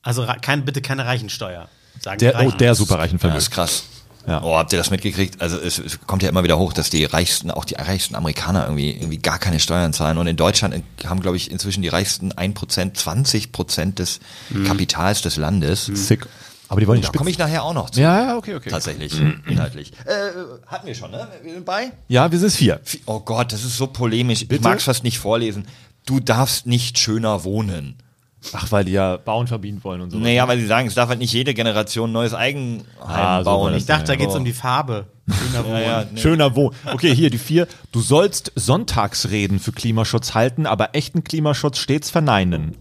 Also 0.00 0.26
kein, 0.40 0.64
bitte 0.64 0.80
keine 0.80 1.04
Reichensteuer. 1.04 1.68
Sagen 2.02 2.18
Der, 2.18 2.34
oh, 2.34 2.38
Reichen. 2.38 2.58
der 2.58 2.74
superreichen 2.74 3.18
Vermögen. 3.18 3.36
das 3.36 3.44
ist 3.44 3.50
krass. 3.50 3.84
Ja. 4.26 4.40
Oh, 4.42 4.56
habt 4.56 4.72
ihr 4.72 4.78
das 4.78 4.90
mitgekriegt? 4.90 5.40
Also 5.40 5.58
es, 5.58 5.78
es 5.78 6.00
kommt 6.06 6.22
ja 6.22 6.28
immer 6.28 6.44
wieder 6.44 6.56
hoch, 6.58 6.72
dass 6.72 6.90
die 6.90 7.04
reichsten, 7.04 7.50
auch 7.50 7.64
die 7.64 7.74
reichsten 7.74 8.14
Amerikaner 8.14 8.64
irgendwie, 8.64 8.92
irgendwie 8.92 9.18
gar 9.18 9.38
keine 9.38 9.58
Steuern 9.58 9.92
zahlen. 9.92 10.16
Und 10.18 10.28
in 10.28 10.36
Deutschland 10.36 10.80
haben, 11.04 11.20
glaube 11.20 11.36
ich, 11.36 11.50
inzwischen 11.50 11.82
die 11.82 11.88
reichsten 11.88 12.32
1%, 12.32 12.94
20% 12.94 13.94
des 13.94 14.20
Kapitals 14.66 15.22
des 15.22 15.36
Landes. 15.36 15.86
Sick. 15.86 16.28
Aber 16.68 16.80
die 16.80 16.86
wollen 16.86 17.00
nicht 17.00 17.12
Da 17.12 17.18
komme 17.18 17.30
ich 17.30 17.36
nachher 17.38 17.64
auch 17.64 17.74
noch 17.74 17.90
zu. 17.90 18.00
Ja, 18.00 18.22
ja, 18.28 18.36
okay, 18.36 18.54
okay. 18.54 18.70
Tatsächlich, 18.70 19.12
inhaltlich. 19.46 19.92
Äh, 20.06 20.30
hatten 20.66 20.86
wir 20.86 20.94
schon, 20.94 21.10
ne? 21.10 21.28
Wir 21.42 21.54
sind 21.54 21.66
bei? 21.66 21.92
Ja, 22.08 22.30
wir 22.30 22.38
sind 22.38 22.50
vier. 22.52 22.80
Oh 23.06 23.20
Gott, 23.20 23.52
das 23.52 23.64
ist 23.64 23.76
so 23.76 23.88
polemisch. 23.88 24.42
Ich 24.42 24.48
Bitte? 24.48 24.62
mag 24.62 24.78
es 24.78 24.84
fast 24.84 25.04
nicht 25.04 25.18
vorlesen. 25.18 25.66
Du 26.06 26.18
darfst 26.20 26.66
nicht 26.66 26.98
schöner 26.98 27.44
wohnen. 27.44 27.96
Ach, 28.52 28.70
weil 28.72 28.84
die 28.84 28.92
ja 28.92 29.16
Bauen 29.16 29.46
verbieten 29.46 29.82
wollen 29.84 30.00
und 30.00 30.10
so. 30.10 30.18
Naja, 30.18 30.46
weil 30.48 30.58
sie 30.58 30.66
sagen, 30.66 30.88
es 30.88 30.94
darf 30.94 31.08
halt 31.08 31.18
nicht 31.18 31.32
jede 31.32 31.54
Generation 31.54 32.10
ein 32.10 32.12
neues 32.12 32.34
Eigenheim 32.34 32.84
Ah, 33.00 33.38
so 33.38 33.44
bauen. 33.44 33.74
Ich 33.74 33.86
dachte, 33.86 34.06
da 34.06 34.16
geht 34.16 34.28
es 34.28 34.34
um 34.34 34.44
die 34.44 34.52
Farbe. 34.52 35.06
Schöner 35.30 35.68
ja, 35.68 35.80
ja, 35.80 36.04
nee. 36.10 36.20
Schöner 36.20 36.56
Wohn. 36.56 36.74
Okay, 36.92 37.14
hier 37.14 37.30
die 37.30 37.38
vier. 37.38 37.68
Du 37.92 38.00
sollst 38.00 38.52
Sonntagsreden 38.56 39.60
für 39.60 39.72
Klimaschutz 39.72 40.34
halten, 40.34 40.66
aber 40.66 40.94
echten 40.94 41.22
Klimaschutz 41.22 41.78
stets 41.78 42.10
verneinen. 42.10 42.76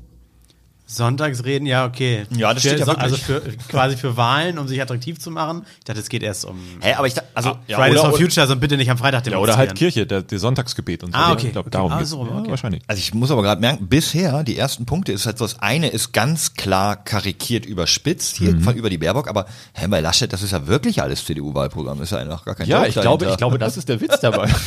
Sonntagsreden, 0.96 1.66
ja, 1.68 1.86
okay. 1.86 2.26
Ja, 2.36 2.54
das 2.54 2.64
steht 2.64 2.80
ja 2.80 2.86
Für- 2.86 2.98
Also 2.98 3.18
wirklich. 3.28 3.62
für, 3.62 3.68
quasi 3.70 3.96
für 3.98 4.18
Wahlen, 4.18 4.58
um 4.60 4.68
sich 4.68 4.82
attraktiv 4.82 5.20
zu 5.20 5.32
machen. 5.32 5.66
Ich 5.80 5.86
dachte, 5.86 6.00
es 6.02 6.10
geht 6.10 6.22
erst 6.22 6.46
um 6.46 6.60
Hä, 6.82 6.94
aber 6.94 7.08
ich 7.08 7.14
dachte, 7.14 7.30
also, 7.34 7.58
ja, 7.68 7.78
Fridays 7.78 8.00
oder, 8.02 8.10
for 8.10 8.20
Future, 8.20 8.42
also 8.42 8.56
bitte 8.58 8.76
nicht 8.78 8.92
am 8.92 8.98
Freitag 8.98 9.26
Ja, 9.26 9.32
demonstrieren. 9.32 9.60
oder 9.60 9.70
halt 9.70 9.78
Kirche, 9.78 10.06
der, 10.06 10.22
der 10.22 10.40
Sonntagsgebet 10.40 11.04
und 11.04 11.14
so. 11.14 11.18
Ah, 11.18 11.32
okay. 11.32 11.48
Ich 11.48 11.52
glaube, 11.54 11.68
Okay. 11.68 11.78
darum 11.78 11.92
Ah, 11.94 12.04
so, 12.06 12.26
Ja, 12.26 12.40
okay. 12.40 12.50
wahrscheinlich. 12.52 12.84
Also 12.88 13.00
ich 13.00 13.14
muss 13.14 13.32
aber 13.32 13.42
gerade 13.42 13.62
merken, 13.62 13.88
bisher 13.88 14.44
die 14.44 14.58
ersten 14.58 14.86
Punkte 14.86 15.12
ist 15.14 15.26
halt 15.26 15.38
so, 15.38 15.46
das 15.46 15.60
eine 15.60 15.88
ist 15.88 16.12
ganz 16.12 16.56
klar 16.56 16.98
karikiert 16.98 17.66
überspitzt 17.66 18.38
hier 18.38 18.52
Mhm. 18.54 18.62
von 18.62 18.76
über 18.76 18.90
die 18.90 18.98
Baerbock, 18.98 19.30
aber 19.30 19.46
hä, 19.74 19.88
bei 19.88 20.02
Laschet, 20.02 20.32
das 20.34 20.42
ist 20.42 20.52
ja 20.52 20.68
wirklich 20.68 21.02
alles 21.02 21.24
CDU-Wahlprogramm, 21.26 22.02
ist 22.02 22.12
ja 22.12 22.18
einfach 22.18 22.44
gar 22.46 22.56
kein 22.56 22.68
Ja, 22.68 22.86
ich 22.86 22.94
glaube, 22.96 23.26
dahinter. 23.26 23.32
ich 23.32 23.38
glaube, 23.38 23.58
das 23.58 23.78
ist 23.78 23.88
der 23.88 24.02
Witz 24.02 24.20
dabei. 24.20 24.50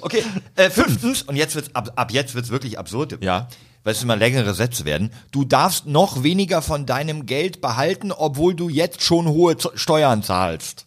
Okay, 0.00 0.24
äh, 0.56 0.70
fünftens, 0.70 1.22
und 1.22 1.36
jetzt 1.36 1.54
wird's 1.54 1.70
ab, 1.74 1.92
ab 1.94 2.10
jetzt 2.12 2.34
wird's 2.34 2.50
wirklich 2.50 2.78
absurd. 2.78 3.18
Ja. 3.22 3.46
Weil 3.84 3.94
es 3.94 4.02
immer 4.02 4.16
längere 4.16 4.54
Sätze 4.54 4.84
werden. 4.84 5.10
Du 5.32 5.44
darfst 5.44 5.86
noch 5.86 6.22
weniger 6.22 6.62
von 6.62 6.86
deinem 6.86 7.26
Geld 7.26 7.60
behalten, 7.60 8.12
obwohl 8.12 8.54
du 8.54 8.68
jetzt 8.68 9.02
schon 9.02 9.26
hohe 9.26 9.56
Z 9.56 9.72
Steuern 9.74 10.22
zahlst. 10.22 10.86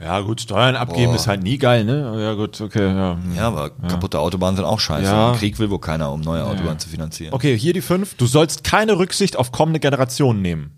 ja, 0.00 0.20
gut, 0.20 0.42
Steuern 0.42 0.76
abgeben 0.76 1.12
Boah. 1.12 1.16
ist 1.16 1.26
halt 1.26 1.42
nie 1.42 1.56
geil, 1.58 1.84
ne? 1.84 2.22
Ja, 2.22 2.34
gut, 2.34 2.60
okay, 2.60 2.86
ja. 2.94 3.18
Ja, 3.34 3.48
aber 3.48 3.70
kaputte 3.70 4.18
Autobahnen 4.20 4.56
sind 4.56 4.66
auch 4.66 4.78
scheiße. 4.78 5.10
Ja. 5.10 5.34
Krieg 5.38 5.58
will 5.58 5.70
wohl 5.70 5.80
keiner, 5.80 6.12
um 6.12 6.20
neue 6.20 6.44
Autobahnen 6.44 6.78
zu 6.78 6.88
finanzieren. 6.88 7.32
Okay, 7.32 7.58
hier 7.58 7.72
die 7.72 7.80
fünf. 7.80 8.14
Du 8.14 8.26
sollst 8.26 8.64
keine 8.64 8.98
Rücksicht 8.98 9.36
auf 9.36 9.50
kommende 9.50 9.80
Generationen 9.80 10.42
nehmen. 10.42 10.76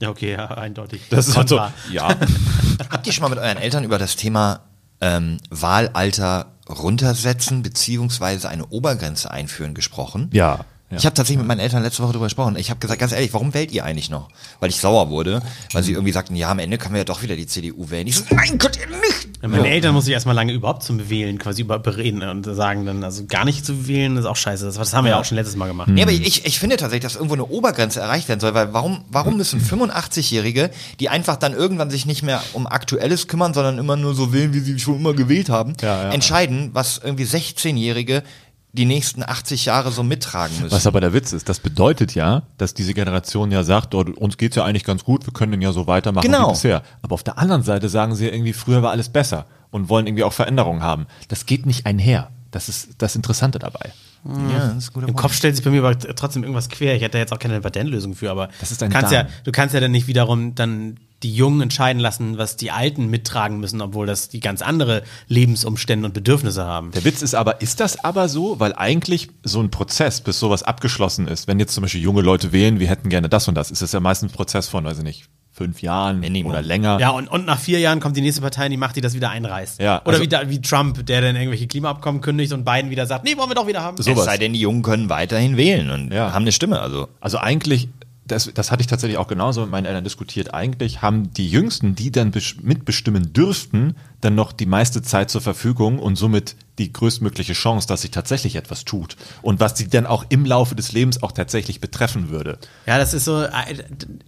Ja, 0.00 0.08
okay, 0.08 0.32
ja, 0.32 0.46
eindeutig. 0.46 1.02
Das 1.10 1.28
ist 1.28 1.36
halt 1.36 1.48
so. 1.48 1.56
Ja. 1.90 2.08
Habt 2.90 3.06
ihr 3.06 3.12
schon 3.12 3.22
mal 3.22 3.28
mit 3.28 3.38
euren 3.38 3.58
Eltern 3.58 3.84
über 3.84 3.98
das 3.98 4.16
Thema 4.16 4.60
ähm, 5.00 5.38
Wahlalter 5.50 6.52
runtersetzen 6.68 7.62
beziehungsweise 7.62 8.48
eine 8.48 8.66
Obergrenze 8.66 9.30
einführen 9.30 9.74
gesprochen? 9.74 10.30
ja. 10.32 10.64
Ja. 10.90 10.96
Ich 10.98 11.06
habe 11.06 11.14
tatsächlich 11.14 11.38
mit 11.38 11.46
meinen 11.46 11.60
Eltern 11.60 11.82
letzte 11.82 12.02
Woche 12.02 12.12
darüber 12.12 12.26
gesprochen. 12.26 12.56
Ich 12.56 12.68
habe 12.70 12.80
gesagt, 12.80 12.98
ganz 13.00 13.12
ehrlich, 13.12 13.32
warum 13.32 13.54
wählt 13.54 13.70
ihr 13.70 13.84
eigentlich 13.84 14.10
noch? 14.10 14.28
Weil 14.58 14.70
ich 14.70 14.76
sauer 14.76 15.08
wurde, 15.10 15.40
weil 15.72 15.82
sie 15.82 15.92
irgendwie 15.92 16.12
sagten, 16.12 16.34
ja, 16.34 16.50
am 16.50 16.58
Ende 16.58 16.78
können 16.78 16.94
wir 16.94 16.98
ja 17.00 17.04
doch 17.04 17.22
wieder 17.22 17.36
die 17.36 17.46
CDU 17.46 17.90
wählen. 17.90 18.06
Ich 18.08 18.16
so, 18.16 18.24
nein, 18.30 18.58
könnt 18.58 18.76
ihr 18.76 18.86
nicht! 18.86 19.28
Ja, 19.42 19.48
meine 19.48 19.68
Eltern 19.68 19.94
muss 19.94 20.06
ich 20.06 20.12
erstmal 20.12 20.34
lange 20.34 20.52
überhaupt 20.52 20.82
zum 20.82 21.08
Wählen 21.08 21.38
quasi 21.38 21.62
überreden 21.62 22.22
und 22.22 22.44
sagen 22.44 22.84
dann, 22.86 23.04
also 23.04 23.24
gar 23.26 23.44
nicht 23.44 23.64
zu 23.64 23.86
wählen 23.88 24.16
ist 24.16 24.24
auch 24.26 24.36
scheiße. 24.36 24.64
Das, 24.66 24.74
das 24.74 24.92
haben 24.92 25.04
wir 25.04 25.12
ja 25.12 25.20
auch 25.20 25.24
schon 25.24 25.36
letztes 25.36 25.56
Mal 25.56 25.68
gemacht. 25.68 25.88
Nee, 25.88 26.02
aber 26.02 26.12
ich, 26.12 26.44
ich 26.44 26.58
finde 26.58 26.76
tatsächlich, 26.76 27.04
dass 27.04 27.14
irgendwo 27.14 27.34
eine 27.34 27.46
Obergrenze 27.46 28.00
erreicht 28.00 28.28
werden 28.28 28.40
soll, 28.40 28.54
weil 28.54 28.72
warum, 28.72 29.04
warum 29.10 29.36
müssen 29.36 29.60
85-Jährige, 29.60 30.70
die 30.98 31.08
einfach 31.08 31.36
dann 31.36 31.54
irgendwann 31.54 31.90
sich 31.90 32.04
nicht 32.06 32.22
mehr 32.22 32.42
um 32.52 32.66
Aktuelles 32.66 33.28
kümmern, 33.28 33.54
sondern 33.54 33.78
immer 33.78 33.96
nur 33.96 34.14
so 34.14 34.32
wählen, 34.32 34.52
wie 34.54 34.60
sie 34.60 34.78
schon 34.78 34.96
immer 34.96 35.14
gewählt 35.14 35.48
haben, 35.48 35.74
Ja, 35.80 36.04
ja. 36.04 36.10
entscheiden, 36.10 36.70
was 36.72 37.00
irgendwie 37.02 37.24
16-Jährige 37.24 38.22
die 38.72 38.84
nächsten 38.84 39.22
80 39.22 39.64
Jahre 39.64 39.90
so 39.90 40.02
mittragen 40.02 40.54
müssen. 40.60 40.70
Was 40.74 40.86
aber 40.86 41.00
der 41.00 41.12
Witz 41.12 41.32
ist, 41.32 41.48
das 41.48 41.58
bedeutet 41.60 42.14
ja, 42.14 42.42
dass 42.56 42.72
diese 42.74 42.94
Generation 42.94 43.50
ja 43.50 43.64
sagt, 43.64 43.94
oh, 43.94 44.00
uns 44.16 44.36
geht's 44.36 44.56
ja 44.56 44.64
eigentlich 44.64 44.84
ganz 44.84 45.04
gut, 45.04 45.26
wir 45.26 45.32
können 45.32 45.52
den 45.52 45.62
ja 45.62 45.72
so 45.72 45.86
weitermachen 45.86 46.24
Genau. 46.24 46.48
wie 46.48 46.52
bisher. 46.52 46.82
Aber 47.02 47.14
auf 47.14 47.22
der 47.24 47.38
anderen 47.38 47.62
Seite 47.62 47.88
sagen 47.88 48.14
sie 48.14 48.26
ja 48.26 48.32
irgendwie, 48.32 48.52
früher 48.52 48.82
war 48.82 48.90
alles 48.92 49.08
besser 49.08 49.46
und 49.70 49.88
wollen 49.88 50.06
irgendwie 50.06 50.24
auch 50.24 50.32
Veränderungen 50.32 50.82
haben. 50.82 51.06
Das 51.28 51.46
geht 51.46 51.66
nicht 51.66 51.86
einher. 51.86 52.30
Das 52.52 52.68
ist 52.68 52.90
das 52.98 53.14
Interessante 53.16 53.58
dabei. 53.58 53.92
ja, 54.24 54.68
das 54.74 54.76
ist 54.76 54.90
ein 54.90 54.92
guter 54.94 55.06
Im 55.06 55.14
Punkt. 55.14 55.20
Kopf 55.22 55.34
stellt 55.34 55.56
sich 55.56 55.64
bei 55.64 55.70
mir 55.70 55.84
aber 55.84 55.96
trotzdem 55.98 56.42
irgendwas 56.42 56.68
quer. 56.68 56.94
Ich 56.96 57.02
hätte 57.02 57.12
da 57.12 57.18
jetzt 57.18 57.32
auch 57.32 57.38
keine 57.38 57.60
Patentlösung 57.60 58.14
für, 58.14 58.30
aber 58.30 58.48
Das 58.60 58.70
ist 58.72 58.82
ein 58.82 58.90
kannst 58.90 59.12
ja, 59.12 59.26
du 59.44 59.52
kannst 59.52 59.74
ja 59.74 59.80
dann 59.80 59.92
nicht 59.92 60.06
wiederum 60.08 60.54
dann 60.56 60.98
die 61.22 61.34
Jungen 61.34 61.60
entscheiden 61.60 62.00
lassen, 62.00 62.38
was 62.38 62.56
die 62.56 62.70
Alten 62.70 63.08
mittragen 63.08 63.60
müssen, 63.60 63.80
obwohl 63.82 64.06
das 64.06 64.28
die 64.28 64.40
ganz 64.40 64.62
andere 64.62 65.02
Lebensumstände 65.28 66.06
und 66.06 66.14
Bedürfnisse 66.14 66.64
haben. 66.64 66.90
Der 66.92 67.04
Witz 67.04 67.22
ist 67.22 67.34
aber, 67.34 67.60
ist 67.60 67.80
das 67.80 68.02
aber 68.04 68.28
so? 68.28 68.58
Weil 68.60 68.74
eigentlich 68.74 69.28
so 69.42 69.60
ein 69.60 69.70
Prozess, 69.70 70.20
bis 70.20 70.38
sowas 70.38 70.62
abgeschlossen 70.62 71.28
ist, 71.28 71.46
wenn 71.46 71.58
jetzt 71.60 71.74
zum 71.74 71.82
Beispiel 71.82 72.00
junge 72.02 72.22
Leute 72.22 72.52
wählen, 72.52 72.80
wir 72.80 72.88
hätten 72.88 73.08
gerne 73.08 73.28
das 73.28 73.48
und 73.48 73.54
das, 73.54 73.70
ist 73.70 73.82
das 73.82 73.92
ja 73.92 74.00
meistens 74.00 74.32
ein 74.32 74.34
Prozess 74.34 74.68
von, 74.68 74.84
weiß 74.84 74.98
ich 74.98 75.04
nicht, 75.04 75.24
fünf 75.52 75.82
Jahren 75.82 76.20
Minimum. 76.20 76.52
oder 76.52 76.62
länger. 76.62 76.98
Ja, 77.00 77.10
und, 77.10 77.28
und 77.28 77.44
nach 77.44 77.58
vier 77.58 77.80
Jahren 77.80 78.00
kommt 78.00 78.16
die 78.16 78.22
nächste 78.22 78.40
Partei 78.40 78.64
in 78.66 78.70
die 78.70 78.76
Macht, 78.78 78.96
die 78.96 79.02
das 79.02 79.12
wieder 79.14 79.28
einreißt. 79.30 79.80
Ja, 79.80 80.00
Oder 80.02 80.10
also- 80.12 80.22
wie, 80.22 80.28
da, 80.28 80.48
wie 80.48 80.62
Trump, 80.62 81.04
der 81.04 81.20
dann 81.20 81.36
irgendwelche 81.36 81.66
Klimaabkommen 81.66 82.22
kündigt 82.22 82.52
und 82.54 82.64
Biden 82.64 82.90
wieder 82.90 83.04
sagt, 83.04 83.24
nee, 83.24 83.36
wollen 83.36 83.50
wir 83.50 83.54
doch 83.56 83.66
wieder 83.66 83.82
haben. 83.82 83.96
Es 83.98 84.06
sowas. 84.06 84.24
sei 84.24 84.38
denn, 84.38 84.54
die 84.54 84.60
Jungen 84.60 84.82
können 84.82 85.10
weiterhin 85.10 85.56
wählen 85.58 85.90
und 85.90 86.12
Ja. 86.14 86.32
haben 86.32 86.42
eine 86.44 86.52
Stimme. 86.52 86.80
Also 86.80 87.08
Also 87.20 87.36
eigentlich, 87.38 87.88
das, 88.30 88.50
das 88.52 88.70
hatte 88.70 88.80
ich 88.80 88.86
tatsächlich 88.86 89.18
auch 89.18 89.28
genauso 89.28 89.62
mit 89.62 89.70
meinen 89.70 89.86
Eltern 89.86 90.04
diskutiert, 90.04 90.54
eigentlich 90.54 91.02
haben 91.02 91.32
die 91.32 91.48
Jüngsten, 91.48 91.94
die 91.94 92.10
dann 92.10 92.32
mitbestimmen 92.62 93.32
dürften, 93.32 93.96
dann 94.20 94.34
noch 94.34 94.52
die 94.52 94.66
meiste 94.66 95.02
Zeit 95.02 95.30
zur 95.30 95.40
Verfügung 95.40 95.98
und 95.98 96.16
somit 96.16 96.56
die 96.78 96.92
größtmögliche 96.92 97.52
Chance, 97.52 97.86
dass 97.86 98.02
sich 98.02 98.10
tatsächlich 98.10 98.56
etwas 98.56 98.84
tut. 98.84 99.16
Und 99.42 99.60
was 99.60 99.76
sie 99.76 99.88
dann 99.88 100.06
auch 100.06 100.24
im 100.28 100.44
Laufe 100.44 100.74
des 100.74 100.92
Lebens 100.92 101.22
auch 101.22 101.32
tatsächlich 101.32 101.80
betreffen 101.80 102.30
würde. 102.30 102.58
Ja, 102.86 102.98
das 102.98 103.14
ist 103.14 103.24
so, 103.24 103.42
äh, 103.42 103.48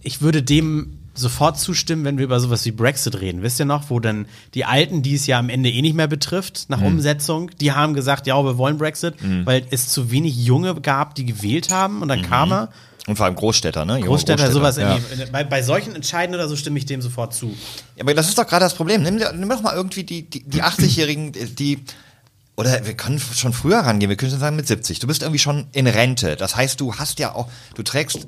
ich 0.01 0.21
würde 0.21 0.43
dem 0.43 0.99
sofort 1.15 1.59
zustimmen, 1.59 2.03
wenn 2.05 2.17
wir 2.17 2.25
über 2.25 2.39
sowas 2.39 2.65
wie 2.65 2.71
Brexit 2.71 3.21
reden. 3.21 3.43
Wisst 3.43 3.59
ihr 3.59 3.65
noch, 3.65 3.89
wo 3.89 3.99
dann 3.99 4.25
die 4.55 4.65
Alten, 4.65 5.03
die 5.03 5.13
es 5.13 5.27
ja 5.27 5.37
am 5.37 5.49
Ende 5.49 5.69
eh 5.69 5.81
nicht 5.81 5.95
mehr 5.95 6.07
betrifft, 6.07 6.65
nach 6.69 6.81
Umsetzung, 6.81 7.51
die 7.61 7.71
haben 7.71 7.93
gesagt, 7.93 8.25
ja, 8.25 8.43
wir 8.43 8.57
wollen 8.57 8.77
Brexit, 8.77 9.15
weil 9.45 9.65
es 9.69 9.89
zu 9.89 10.09
wenig 10.11 10.35
Junge 10.43 10.73
gab, 10.81 11.15
die 11.15 11.25
gewählt 11.25 11.69
haben 11.69 12.01
und 12.01 12.07
dann 12.07 12.23
kam 12.23 12.51
er. 12.51 12.69
Und 13.05 13.17
vor 13.17 13.25
allem 13.25 13.35
Großstädter, 13.35 13.83
ne? 13.83 13.99
Großstädter, 13.99 14.49
sowas. 14.49 14.77
ja. 14.77 14.95
irgendwie. 14.95 15.25
Bei, 15.31 15.43
bei 15.43 15.61
solchen 15.61 15.93
Entscheiden 15.93 16.33
oder 16.33 16.47
so 16.47 16.55
stimme 16.55 16.77
ich 16.77 16.85
dem 16.85 17.01
sofort 17.01 17.33
zu. 17.33 17.47
Ja, 17.95 18.03
aber 18.03 18.13
das 18.13 18.29
ist 18.29 18.37
doch 18.37 18.47
gerade 18.47 18.63
das 18.63 18.75
Problem. 18.75 19.03
Nimm, 19.03 19.15
nimm 19.15 19.49
doch 19.49 19.61
mal 19.61 19.75
irgendwie 19.75 20.03
die, 20.03 20.29
die, 20.29 20.43
die 20.43 20.63
80-Jährigen, 20.63 21.33
die. 21.55 21.83
Oder 22.55 22.85
wir 22.85 22.93
können 22.93 23.19
schon 23.19 23.51
früher 23.51 23.79
rangehen, 23.79 24.09
wir 24.09 24.15
können 24.15 24.31
schon 24.31 24.39
sagen 24.39 24.55
mit 24.55 24.67
70. 24.67 24.99
Du 24.99 25.07
bist 25.07 25.21
irgendwie 25.23 25.39
schon 25.39 25.67
in 25.73 25.87
Rente. 25.87 26.35
Das 26.35 26.55
heißt, 26.55 26.79
du 26.79 26.95
hast 26.95 27.19
ja 27.19 27.33
auch, 27.33 27.49
du 27.75 27.83
trägst 27.83 28.27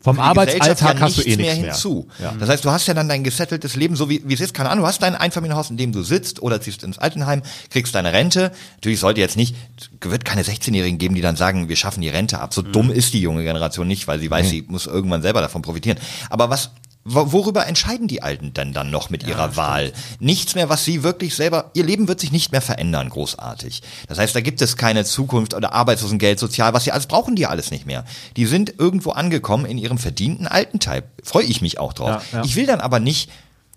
Vom 0.00 0.18
Arbeitsalltag 0.20 0.68
Gesellschaft 0.96 1.00
hast 1.00 1.18
du 1.18 1.22
eh 1.22 1.36
nichts 1.36 1.38
mehr 1.38 1.46
nichts 1.54 1.62
mehr. 1.62 1.72
hinzu. 1.72 2.08
Ja. 2.20 2.34
Das 2.38 2.48
heißt, 2.48 2.64
du 2.64 2.70
hast 2.70 2.86
ja 2.86 2.94
dann 2.94 3.08
dein 3.08 3.22
gesetteltes 3.24 3.76
Leben, 3.76 3.96
so 3.96 4.08
wie, 4.10 4.22
wie 4.26 4.34
es 4.34 4.40
ist. 4.40 4.52
Keine 4.54 4.70
Ahnung, 4.70 4.82
du 4.82 4.88
hast 4.88 5.02
dein 5.02 5.14
Einfamilienhaus, 5.14 5.70
in 5.70 5.76
dem 5.76 5.92
du 5.92 6.02
sitzt 6.02 6.42
oder 6.42 6.60
ziehst 6.60 6.82
ins 6.82 6.98
Altenheim, 6.98 7.42
kriegst 7.70 7.94
deine 7.94 8.12
Rente. 8.12 8.52
Natürlich 8.76 9.00
sollte 9.00 9.20
jetzt 9.20 9.36
nicht, 9.36 9.54
es 10.00 10.10
wird 10.10 10.24
keine 10.24 10.42
16-Jährigen 10.42 10.98
geben, 10.98 11.14
die 11.14 11.20
dann 11.20 11.36
sagen, 11.36 11.68
wir 11.68 11.76
schaffen 11.76 12.00
die 12.00 12.08
Rente 12.08 12.38
ab. 12.40 12.52
So 12.54 12.62
Mhm. 12.62 12.72
dumm 12.72 12.90
ist 12.90 13.14
die 13.14 13.20
junge 13.20 13.42
Generation 13.44 13.86
nicht, 13.86 14.06
weil 14.08 14.18
sie 14.20 14.30
weiß, 14.30 14.48
sie 14.48 14.64
muss 14.68 14.86
irgendwann 14.86 15.22
selber 15.22 15.40
davon 15.40 15.62
profitieren. 15.62 15.98
Aber 16.30 16.50
was, 16.50 16.70
worüber 17.06 17.66
entscheiden 17.66 18.08
die 18.08 18.22
Alten 18.22 18.52
denn 18.52 18.72
dann 18.72 18.90
noch 18.90 19.10
mit 19.10 19.26
ihrer 19.26 19.56
Wahl? 19.56 19.92
Nichts 20.18 20.54
mehr, 20.54 20.68
was 20.68 20.84
sie 20.84 21.02
wirklich 21.02 21.34
selber, 21.34 21.70
ihr 21.74 21.84
Leben 21.84 22.08
wird 22.08 22.20
sich 22.20 22.32
nicht 22.32 22.50
mehr 22.50 22.60
verändern, 22.60 23.08
großartig. 23.08 23.82
Das 24.08 24.18
heißt, 24.18 24.34
da 24.34 24.40
gibt 24.40 24.60
es 24.60 24.76
keine 24.76 25.04
Zukunft 25.04 25.54
oder 25.54 25.72
Arbeitslosengeld, 25.72 26.38
Sozial, 26.38 26.74
was 26.74 26.84
sie 26.84 26.92
alles 26.92 27.06
brauchen, 27.06 27.36
die 27.36 27.46
alles 27.46 27.70
nicht 27.70 27.86
mehr. 27.86 28.04
Die 28.36 28.46
sind 28.46 28.74
irgendwo 28.78 29.12
angekommen 29.12 29.66
in 29.66 29.78
ihrem 29.78 29.98
verdienten 29.98 30.48
Altenteil. 30.48 31.04
Freue 31.22 31.44
ich 31.44 31.60
mich 31.60 31.78
auch 31.78 31.92
drauf. 31.92 32.22
Ja, 32.32 32.38
ja. 32.38 32.44
Ich 32.44 32.56
will 32.56 32.66
dann 32.66 32.80
aber 32.80 32.98
nicht, 32.98 33.30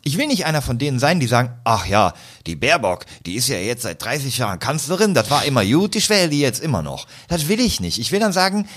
ich 0.03 0.17
will 0.17 0.27
nicht 0.27 0.45
einer 0.45 0.61
von 0.61 0.79
denen 0.79 0.97
sein, 0.97 1.19
die 1.19 1.27
sagen, 1.27 1.51
ach 1.63 1.85
ja, 1.85 2.13
die 2.47 2.55
Baerbock, 2.55 3.05
die 3.25 3.35
ist 3.35 3.47
ja 3.47 3.57
jetzt 3.57 3.83
seit 3.83 4.03
30 4.03 4.37
Jahren 4.39 4.57
Kanzlerin, 4.59 5.13
das 5.13 5.29
war 5.29 5.45
immer 5.45 5.63
gut, 5.63 5.95
ich 5.95 6.09
wähle 6.09 6.29
die 6.29 6.39
jetzt 6.39 6.63
immer 6.63 6.81
noch. 6.81 7.05
Das 7.27 7.47
will 7.47 7.59
ich 7.59 7.79
nicht. 7.79 7.99
Ich 7.99 8.11
will 8.11 8.19
dann 8.19 8.33
sagen, 8.33 8.67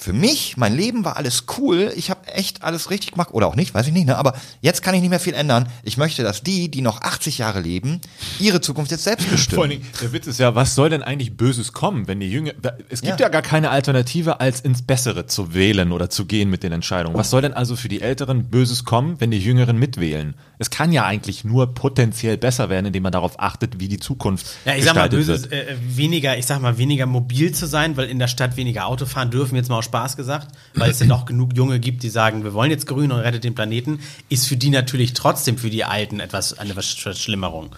für 0.00 0.14
mich, 0.14 0.56
mein 0.56 0.74
Leben 0.74 1.04
war 1.04 1.18
alles 1.18 1.44
cool, 1.58 1.92
ich 1.94 2.08
habe 2.08 2.26
echt 2.28 2.62
alles 2.62 2.88
richtig 2.90 3.12
gemacht, 3.12 3.28
oder 3.32 3.46
auch 3.46 3.54
nicht, 3.54 3.74
weiß 3.74 3.86
ich 3.86 3.92
nicht, 3.92 4.06
ne? 4.06 4.16
aber 4.16 4.34
jetzt 4.62 4.82
kann 4.82 4.94
ich 4.94 5.02
nicht 5.02 5.10
mehr 5.10 5.20
viel 5.20 5.34
ändern. 5.34 5.68
Ich 5.82 5.98
möchte, 5.98 6.22
dass 6.22 6.42
die, 6.42 6.70
die 6.70 6.80
noch 6.80 7.02
80 7.02 7.36
Jahre 7.36 7.60
leben, 7.60 8.00
ihre 8.38 8.62
Zukunft 8.62 8.90
jetzt 8.92 9.04
selbst 9.04 9.24
Vor 9.24 9.30
allen 9.32 9.36
bestimmen. 9.36 9.70
Dingen, 9.70 9.86
der 10.00 10.12
Witz 10.14 10.26
ist 10.26 10.40
ja, 10.40 10.54
was 10.54 10.74
soll 10.74 10.88
denn 10.88 11.02
eigentlich 11.02 11.36
Böses 11.36 11.74
kommen, 11.74 12.08
wenn 12.08 12.18
die 12.18 12.30
Jünger, 12.30 12.52
es 12.88 13.02
gibt 13.02 13.20
Ja. 13.20 13.26
ja. 13.26 13.28
gar 13.28 13.42
keine 13.42 13.68
Alternative, 13.70 14.40
als 14.40 14.60
ins 14.60 14.80
Bessere 14.80 15.26
zu 15.26 15.52
wählen 15.52 15.92
oder 15.92 16.08
zu 16.08 16.24
gehen 16.24 16.48
mit 16.48 16.62
den 16.62 16.72
Entscheidungen. 16.72 17.16
Was 17.18 17.28
soll 17.28 17.42
denn 17.42 17.52
also 17.52 17.76
für 17.76 17.88
die 17.88 18.00
Älteren 18.00 18.44
Böses 18.44 18.84
kommen, 18.86 19.20
wenn 19.20 19.30
die 19.30 19.38
Jüngeren 19.38 19.78
mitwählen? 19.78 20.34
Es 20.58 20.70
kann 20.70 20.92
ja 20.92 21.04
eigentlich 21.04 21.44
nur 21.44 21.74
potenziell 21.74 22.38
besser 22.38 22.70
werden, 22.70 22.86
indem 22.86 23.02
man 23.02 23.12
darauf 23.12 23.38
achtet, 23.38 23.80
wie 23.80 23.88
die 23.88 23.98
Zukunft 23.98 24.46
Ja, 24.64 24.74
ich 24.74 24.84
sag 24.84 24.94
mal, 24.94 25.10
böses, 25.10 25.50
wird. 25.50 25.52
äh, 25.52 25.76
weniger, 25.96 26.38
ich 26.38 26.46
sag 26.46 26.60
mal, 26.62 26.78
weniger 26.78 27.04
mobil 27.06 27.52
zu 27.52 27.66
sein, 27.66 27.96
weil 27.98 28.08
in 28.08 28.18
der 28.18 28.28
Stadt 28.28 28.56
weniger 28.56 28.86
Auto 28.86 29.04
fahren 29.04 29.30
dürfen, 29.30 29.56
jetzt 29.56 29.68
mal 29.68 29.76
aus 29.76 29.89
Spaß 29.90 30.16
gesagt, 30.16 30.48
weil 30.74 30.88
es 30.90 31.00
ja 31.00 31.06
noch 31.06 31.26
genug 31.26 31.56
Junge 31.56 31.80
gibt, 31.80 32.04
die 32.04 32.10
sagen, 32.10 32.44
wir 32.44 32.54
wollen 32.54 32.70
jetzt 32.70 32.86
grün 32.86 33.10
und 33.10 33.18
rettet 33.18 33.42
den 33.42 33.56
Planeten, 33.56 33.98
ist 34.28 34.46
für 34.46 34.56
die 34.56 34.70
natürlich 34.70 35.14
trotzdem 35.14 35.58
für 35.58 35.68
die 35.68 35.84
Alten 35.84 36.20
etwas, 36.20 36.56
eine 36.56 36.74
Versch- 36.74 37.02
Verschlimmerung. 37.02 37.74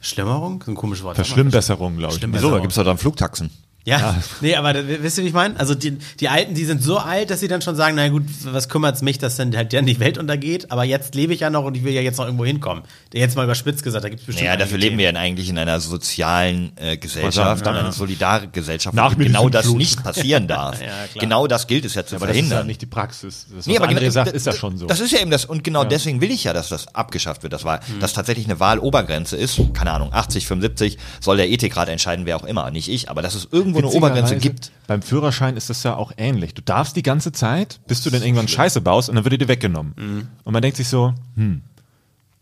Schlimmerung? 0.00 0.62
Ein 0.66 0.74
komisches 0.74 1.02
Wort. 1.04 1.16
Verschlimmbesserung, 1.16 1.96
glaube 1.96 2.14
ich. 2.14 2.32
Wieso? 2.32 2.50
Da 2.50 2.58
gibt's 2.58 2.76
doch 2.76 2.84
dann 2.84 2.98
Flugtaxen. 2.98 3.48
Ja, 3.86 4.16
nee, 4.40 4.54
aber 4.56 4.74
wisst 5.02 5.18
ihr, 5.18 5.24
wie 5.24 5.28
ich 5.28 5.34
meine? 5.34 5.60
Also 5.60 5.74
die, 5.74 5.98
die 6.18 6.28
Alten, 6.30 6.54
die 6.54 6.64
sind 6.64 6.82
so 6.82 6.96
alt, 6.98 7.28
dass 7.28 7.40
sie 7.40 7.48
dann 7.48 7.60
schon 7.60 7.76
sagen, 7.76 7.96
na 7.96 8.08
gut, 8.08 8.22
was 8.44 8.70
kümmert's 8.70 9.02
mich, 9.02 9.18
dass 9.18 9.36
dann 9.36 9.54
halt 9.54 9.74
dann 9.74 9.84
die 9.84 10.00
Welt 10.00 10.16
untergeht, 10.16 10.70
aber 10.72 10.84
jetzt 10.84 11.14
lebe 11.14 11.34
ich 11.34 11.40
ja 11.40 11.50
noch 11.50 11.64
und 11.64 11.76
ich 11.76 11.84
will 11.84 11.92
ja 11.92 12.00
jetzt 12.00 12.16
noch 12.16 12.24
irgendwo 12.24 12.46
hinkommen. 12.46 12.84
Der 13.12 13.20
jetzt 13.20 13.36
mal 13.36 13.44
überspitzt 13.44 13.82
gesagt, 13.84 14.02
da 14.02 14.08
gibt's 14.08 14.24
bestimmt 14.24 14.46
Naja, 14.46 14.56
dafür 14.56 14.76
einige 14.76 14.86
leben 14.88 14.98
wir 14.98 15.06
Themen. 15.08 15.16
ja 15.16 15.20
eigentlich 15.22 15.48
in 15.50 15.58
einer 15.58 15.80
sozialen 15.80 16.72
äh, 16.76 16.96
Gesellschaft, 16.96 17.64
ja, 17.66 17.72
einer 17.72 17.82
ja. 17.84 17.92
solidaren 17.92 18.52
Gesellschaft, 18.52 18.94
Nach 18.96 19.12
wo 19.12 19.16
genau 19.22 19.48
das 19.50 19.64
Sintflut. 19.64 19.78
nicht 19.78 20.02
passieren 20.02 20.48
darf. 20.48 20.80
Ja, 20.84 20.88
klar. 20.88 21.20
genau 21.20 21.46
das 21.46 21.66
gilt 21.66 21.84
es 21.84 21.94
ja 21.94 22.06
zu 22.06 22.16
Aber 22.16 22.26
das 22.26 22.36
ist 22.36 22.40
verhindern. 22.40 22.58
ja 22.60 22.64
nicht 22.66 22.80
die 22.82 22.86
Praxis. 22.86 23.46
Das, 23.48 23.58
was 23.58 23.66
Nee, 23.66 23.76
aber 23.76 23.86
André 23.88 23.98
genau, 24.00 24.10
sagt, 24.10 24.28
das- 24.28 24.34
ist 24.34 24.46
ja 24.46 24.52
schon 24.54 24.76
so. 24.78 24.86
Das 24.86 25.00
ist 25.00 25.12
ja 25.12 25.20
eben 25.20 25.30
das, 25.30 25.44
und 25.44 25.62
genau 25.62 25.84
deswegen 25.84 26.20
will 26.22 26.30
ich 26.30 26.44
ja, 26.44 26.52
dass 26.52 26.68
das 26.70 26.94
abgeschafft 26.94 27.42
wird. 27.42 27.52
Das 27.52 27.64
war, 27.64 27.80
Hm. 27.86 28.00
dass 28.00 28.12
tatsächlich 28.14 28.46
eine 28.46 28.60
Wahlobergrenze 28.60 29.36
ist, 29.36 29.60
keine 29.74 29.92
Ahnung, 29.92 30.10
80, 30.12 30.46
75, 30.46 30.98
soll 31.20 31.36
der 31.36 31.50
Ethikrat 31.50 31.88
entscheiden, 31.88 32.24
wer 32.26 32.36
auch 32.36 32.44
immer, 32.44 32.70
nicht 32.70 32.88
ich, 32.88 33.10
aber 33.10 33.20
dass 33.22 33.34
es 33.34 33.44
irgendwo 33.74 33.96
eine 33.96 33.96
Obergrenze 33.96 34.36
gibt. 34.36 34.72
Beim 34.86 35.02
Führerschein 35.02 35.56
ist 35.56 35.70
das 35.70 35.82
ja 35.82 35.96
auch 35.96 36.12
ähnlich. 36.16 36.54
Du 36.54 36.62
darfst 36.62 36.96
die 36.96 37.02
ganze 37.02 37.32
Zeit, 37.32 37.80
bis 37.86 38.02
du 38.02 38.10
dann 38.10 38.22
irgendwann 38.22 38.48
Scheiße 38.48 38.80
baust 38.80 39.08
und 39.08 39.14
dann 39.16 39.24
wird 39.24 39.32
dir 39.32 39.38
die 39.38 39.48
weggenommen. 39.48 39.94
Mhm. 39.96 40.28
Und 40.44 40.52
man 40.52 40.62
denkt 40.62 40.76
sich 40.76 40.88
so, 40.88 41.14
hm. 41.36 41.62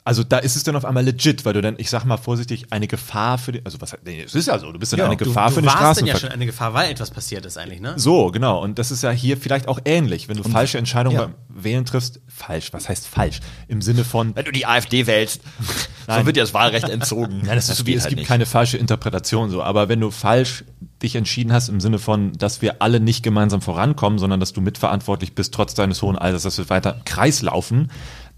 Also 0.05 0.25
da 0.25 0.39
ist 0.39 0.57
es 0.57 0.65
dann 0.65 0.75
auf 0.75 0.85
einmal 0.85 1.05
legit, 1.05 1.45
weil 1.45 1.53
du 1.53 1.61
dann, 1.61 1.77
ich 1.79 1.89
sag 1.89 2.05
mal 2.05 2.17
vorsichtig, 2.17 2.67
eine 2.71 2.89
Gefahr 2.89 3.39
für 3.39 3.53
die, 3.53 3.65
also 3.65 3.81
was, 3.81 3.97
nee, 4.05 4.23
es 4.23 4.35
ist 4.35 4.49
ja 4.49 4.59
so, 4.59 4.73
du 4.73 4.79
bist 4.81 4.93
dann 4.93 5.01
eine 5.01 5.17
du, 5.17 5.27
Gefahr 5.27 5.51
du 5.51 5.55
für 5.55 5.63
den 5.63 5.67
warst 5.67 5.79
denn 6.01 6.07
ja 6.07 6.15
Straßenverkehr. 6.15 6.21
schon 6.21 6.31
eine 6.31 6.47
Gefahr, 6.47 6.75
weil 6.75 6.91
etwas 6.91 7.13
passiert 7.13 7.47
ist 7.47 7.57
eigentlich, 7.57 7.81
ne? 7.81 7.95
So, 7.97 8.33
genau. 8.33 8.61
Und 8.61 8.81
das 8.81 8.91
ist 8.91 9.05
ja 9.05 9.11
hier 9.11 9.37
vielleicht 9.37 9.69
auch 9.69 9.79
ähnlich, 9.85 10.29
wenn 10.29 10.37
du 10.37 10.43
falsche 10.43 10.79
Entscheidungen 10.79 11.17
ja. 11.17 11.27
beim 11.27 11.35
Wählen 11.49 11.85
triffst. 11.85 12.21
Falsch, 12.27 12.73
was 12.73 12.89
heißt 12.89 13.07
falsch? 13.07 13.39
Im 13.69 13.81
Sinne 13.81 14.03
von, 14.03 14.35
Wenn 14.35 14.45
du 14.45 14.51
die 14.51 14.67
AfD 14.67 15.07
wählst, 15.07 15.43
so 16.09 16.27
wird 16.27 16.35
dir 16.37 16.43
das 16.43 16.53
Wahlrecht 16.53 16.89
entzogen. 16.89 17.43
Ja, 17.47 17.55
das 17.55 17.69
ist 17.69 17.79
so 17.79 17.87
wie, 17.87 17.95
es 17.95 18.03
halt 18.03 18.11
gibt 18.11 18.21
nicht. 18.21 18.29
keine 18.29 18.47
falsche 18.47 18.79
Interpretation 18.79 19.51
so. 19.51 19.63
Aber 19.63 19.89
wenn 19.89 20.01
du 20.01 20.11
falsch 20.11 20.65
dich 21.03 21.15
entschieden 21.17 21.53
hast 21.53 21.69
im 21.69 21.81
Sinne 21.81 21.99
von, 21.99 22.33
dass 22.33 22.63
wir 22.63 22.81
alle 22.81 23.01
nicht 23.01 23.23
gemeinsam 23.23 23.61
vorankommen, 23.61 24.19
sondern 24.19 24.41
dass 24.41 24.53
du 24.53 24.61
mitverantwortlich 24.61 25.35
bist, 25.35 25.55
trotz 25.55 25.75
deines 25.75 26.03
hohen 26.03 26.17
Alters, 26.17 26.43
dass 26.43 26.59
wir 26.59 26.69
weiter 26.71 26.97
im 26.97 27.05
Kreis 27.05 27.43
laufen, 27.43 27.91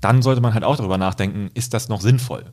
dann 0.05 0.23
sollte 0.23 0.41
man 0.41 0.55
halt 0.55 0.65
auch 0.65 0.77
darüber 0.77 0.99
nachdenken, 0.99 1.51
ist 1.55 1.75
das 1.75 1.89
noch 1.89 2.01
sinnvoll? 2.01 2.53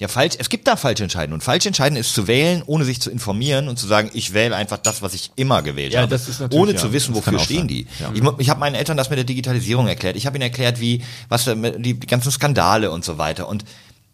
Ja, 0.00 0.06
falsch. 0.06 0.36
Es 0.38 0.48
gibt 0.48 0.68
da 0.68 0.76
falsche 0.76 1.02
Entscheiden. 1.02 1.32
Und 1.32 1.42
falsch 1.42 1.66
entscheiden 1.66 1.96
ist 1.96 2.14
zu 2.14 2.28
wählen, 2.28 2.62
ohne 2.66 2.84
sich 2.84 3.00
zu 3.00 3.10
informieren 3.10 3.66
und 3.68 3.80
zu 3.80 3.88
sagen, 3.88 4.10
ich 4.14 4.32
wähle 4.32 4.54
einfach 4.54 4.78
das, 4.78 5.02
was 5.02 5.12
ich 5.12 5.32
immer 5.34 5.60
gewählt 5.62 5.92
Ja, 5.92 6.02
habe. 6.02 6.10
das 6.10 6.28
ist 6.28 6.40
ohne 6.54 6.72
ja, 6.72 6.76
zu 6.78 6.92
wissen, 6.92 7.16
wofür 7.16 7.40
stehen 7.40 7.58
sein. 7.58 7.68
die. 7.68 7.86
Ja. 7.98 8.12
Ich, 8.14 8.22
ich 8.38 8.48
habe 8.48 8.60
meinen 8.60 8.76
Eltern 8.76 8.96
das 8.96 9.10
mit 9.10 9.16
der 9.16 9.24
Digitalisierung 9.24 9.88
erklärt. 9.88 10.14
Ich 10.14 10.24
habe 10.26 10.36
ihnen 10.36 10.42
erklärt, 10.42 10.80
wie, 10.80 11.02
was 11.28 11.46
die 11.46 11.98
ganzen 11.98 12.30
Skandale 12.30 12.92
und 12.92 13.04
so 13.04 13.18
weiter. 13.18 13.48
Und 13.48 13.64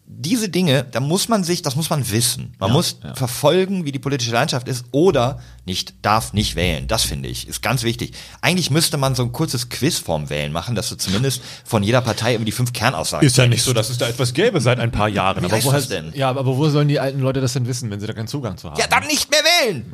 diese 0.07 0.49
Dinge, 0.49 0.85
da 0.91 0.99
muss 0.99 1.29
man 1.29 1.43
sich, 1.43 1.61
das 1.63 1.75
muss 1.75 1.89
man 1.89 2.09
wissen. 2.11 2.53
Man 2.59 2.71
muss 2.71 2.99
verfolgen, 3.15 3.85
wie 3.85 3.91
die 3.91 3.99
politische 3.99 4.31
Landschaft 4.31 4.67
ist 4.67 4.85
oder 4.91 5.39
nicht, 5.65 5.95
darf 6.03 6.31
nicht 6.33 6.55
wählen. 6.55 6.87
Das 6.87 7.03
finde 7.03 7.27
ich, 7.27 7.47
ist 7.47 7.61
ganz 7.63 7.81
wichtig. 7.83 8.13
Eigentlich 8.41 8.69
müsste 8.69 8.97
man 8.97 9.15
so 9.15 9.23
ein 9.23 9.31
kurzes 9.31 9.69
Quiz 9.69 9.97
vorm 9.97 10.29
Wählen 10.29 10.51
machen, 10.51 10.75
dass 10.75 10.89
du 10.89 10.95
zumindest 10.95 11.41
von 11.63 11.81
jeder 11.81 12.01
Partei 12.01 12.35
über 12.35 12.45
die 12.45 12.51
fünf 12.51 12.71
Kernaussagen 12.71 13.25
Ist 13.25 13.37
ja 13.37 13.47
nicht 13.47 13.63
so, 13.63 13.73
dass 13.73 13.89
es 13.89 13.97
da 13.97 14.07
etwas 14.07 14.33
gäbe 14.33 14.61
seit 14.61 14.79
ein 14.79 14.91
paar 14.91 15.09
Jahren. 15.09 15.41
Wie 15.41 15.45
aber 15.45 15.55
heißt 15.55 15.65
woher- 15.65 15.79
das 15.79 15.87
denn? 15.89 16.11
Ja, 16.13 16.29
aber 16.29 16.45
wo 16.45 16.69
sollen 16.69 16.87
die 16.87 16.99
alten 16.99 17.19
Leute 17.19 17.41
das 17.41 17.53
denn 17.53 17.65
wissen, 17.65 17.89
wenn 17.89 17.99
sie 17.99 18.05
da 18.07 18.13
keinen 18.13 18.27
Zugang 18.27 18.57
zu 18.57 18.69
haben? 18.69 18.79
Ja, 18.79 18.85
dann 18.87 19.07
nicht 19.07 19.29
mehr 19.31 19.41
wählen. 19.41 19.91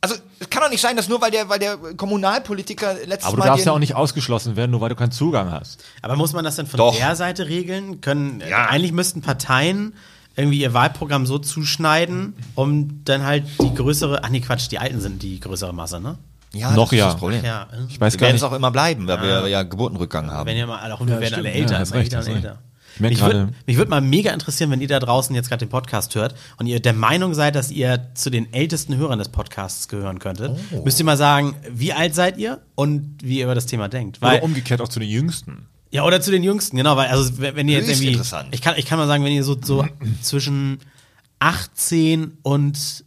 Also 0.00 0.14
es 0.38 0.50
kann 0.50 0.62
doch 0.62 0.70
nicht 0.70 0.80
sein, 0.82 0.96
dass 0.96 1.08
nur 1.08 1.20
weil 1.20 1.30
der, 1.30 1.48
weil 1.48 1.58
der 1.58 1.76
Kommunalpolitiker 1.76 2.94
letztes 3.06 3.24
aber 3.24 3.36
du 3.36 3.40
Mal 3.40 3.46
darfst 3.46 3.66
ja 3.66 3.72
auch 3.72 3.78
nicht 3.78 3.94
ausgeschlossen 3.94 4.56
werden, 4.56 4.70
nur 4.70 4.80
weil 4.80 4.90
du 4.90 4.94
keinen 4.94 5.10
Zugang 5.10 5.50
hast. 5.50 5.82
Aber 6.02 6.16
muss 6.16 6.32
man 6.32 6.44
das 6.44 6.56
denn 6.56 6.66
von 6.66 6.78
Doch. 6.78 6.96
der 6.96 7.16
Seite 7.16 7.48
regeln? 7.48 8.00
Können, 8.00 8.42
Ja. 8.48 8.66
eigentlich 8.66 8.92
müssten 8.92 9.22
Parteien 9.22 9.94
irgendwie 10.36 10.60
ihr 10.60 10.74
Wahlprogramm 10.74 11.24
so 11.26 11.38
zuschneiden, 11.38 12.34
um 12.54 13.02
dann 13.04 13.24
halt 13.24 13.44
die 13.60 13.74
größere, 13.74 14.22
ach 14.22 14.28
nee, 14.28 14.40
Quatsch, 14.40 14.70
die 14.70 14.78
Alten 14.78 15.00
sind 15.00 15.22
die 15.22 15.40
größere 15.40 15.72
Masse, 15.72 15.98
ne? 15.98 16.18
ja, 16.52 16.70
Noch 16.72 16.84
das 16.84 16.92
ist 16.92 16.98
ja. 16.98 17.06
das 17.06 17.16
Problem. 17.16 17.44
Ja, 17.44 17.62
äh. 17.64 17.66
Ich 17.88 18.00
weiß 18.00 18.14
Wir 18.14 18.18
gar 18.20 18.26
werden 18.28 18.36
es 18.36 18.42
nicht. 18.42 18.50
auch 18.50 18.54
immer 18.54 18.70
bleiben, 18.70 19.06
weil 19.08 19.22
wir 19.22 19.48
ja 19.48 19.62
Geburtenrückgang 19.62 20.30
haben. 20.30 20.46
wenn 20.46 20.56
ihr 20.56 20.66
mal, 20.66 20.92
auch 20.92 21.00
wir 21.00 21.08
werden 21.08 21.24
stimmt. 21.26 21.38
alle 21.38 21.48
Ja, 21.48 21.54
älter, 21.54 21.78
hast 21.78 21.90
immer 21.90 22.00
recht, 22.00 22.12
älter 22.12 22.30
älter. 22.30 22.58
Mich 22.98 23.20
würde 23.20 23.52
würd 23.66 23.88
mal 23.88 24.00
mega 24.00 24.32
interessieren, 24.32 24.70
wenn 24.70 24.80
ihr 24.80 24.88
da 24.88 25.00
draußen 25.00 25.34
jetzt 25.34 25.48
gerade 25.48 25.64
den 25.64 25.70
Podcast 25.70 26.14
hört 26.14 26.34
und 26.56 26.66
ihr 26.66 26.80
der 26.80 26.92
Meinung 26.92 27.34
seid, 27.34 27.54
dass 27.54 27.70
ihr 27.70 28.08
zu 28.14 28.30
den 28.30 28.52
ältesten 28.52 28.96
Hörern 28.96 29.18
des 29.18 29.28
Podcasts 29.28 29.88
gehören 29.88 30.18
könntet. 30.18 30.58
Oh. 30.72 30.82
Müsst 30.82 30.98
ihr 30.98 31.04
mal 31.04 31.16
sagen, 31.16 31.54
wie 31.70 31.92
alt 31.92 32.14
seid 32.14 32.38
ihr 32.38 32.60
und 32.74 33.18
wie 33.22 33.38
ihr 33.38 33.44
über 33.44 33.54
das 33.54 33.66
Thema 33.66 33.88
denkt. 33.88 34.22
Weil, 34.22 34.36
Oder 34.36 34.44
umgekehrt 34.44 34.80
auch 34.80 34.88
zu 34.88 35.00
den 35.00 35.08
Jüngsten. 35.08 35.66
Ja, 35.90 36.04
oder 36.04 36.20
zu 36.20 36.30
den 36.30 36.42
Jüngsten, 36.42 36.76
genau, 36.76 36.96
weil, 36.96 37.08
also, 37.08 37.38
wenn 37.38 37.68
ihr 37.68 37.78
jetzt 37.78 37.88
irgendwie. 37.88 38.20
Ich 38.50 38.60
kann, 38.60 38.74
ich 38.76 38.86
kann 38.86 38.98
mal 38.98 39.06
sagen, 39.06 39.24
wenn 39.24 39.32
ihr 39.32 39.44
so, 39.44 39.56
so 39.62 39.86
zwischen 40.20 40.80
18 41.38 42.38
und 42.42 43.04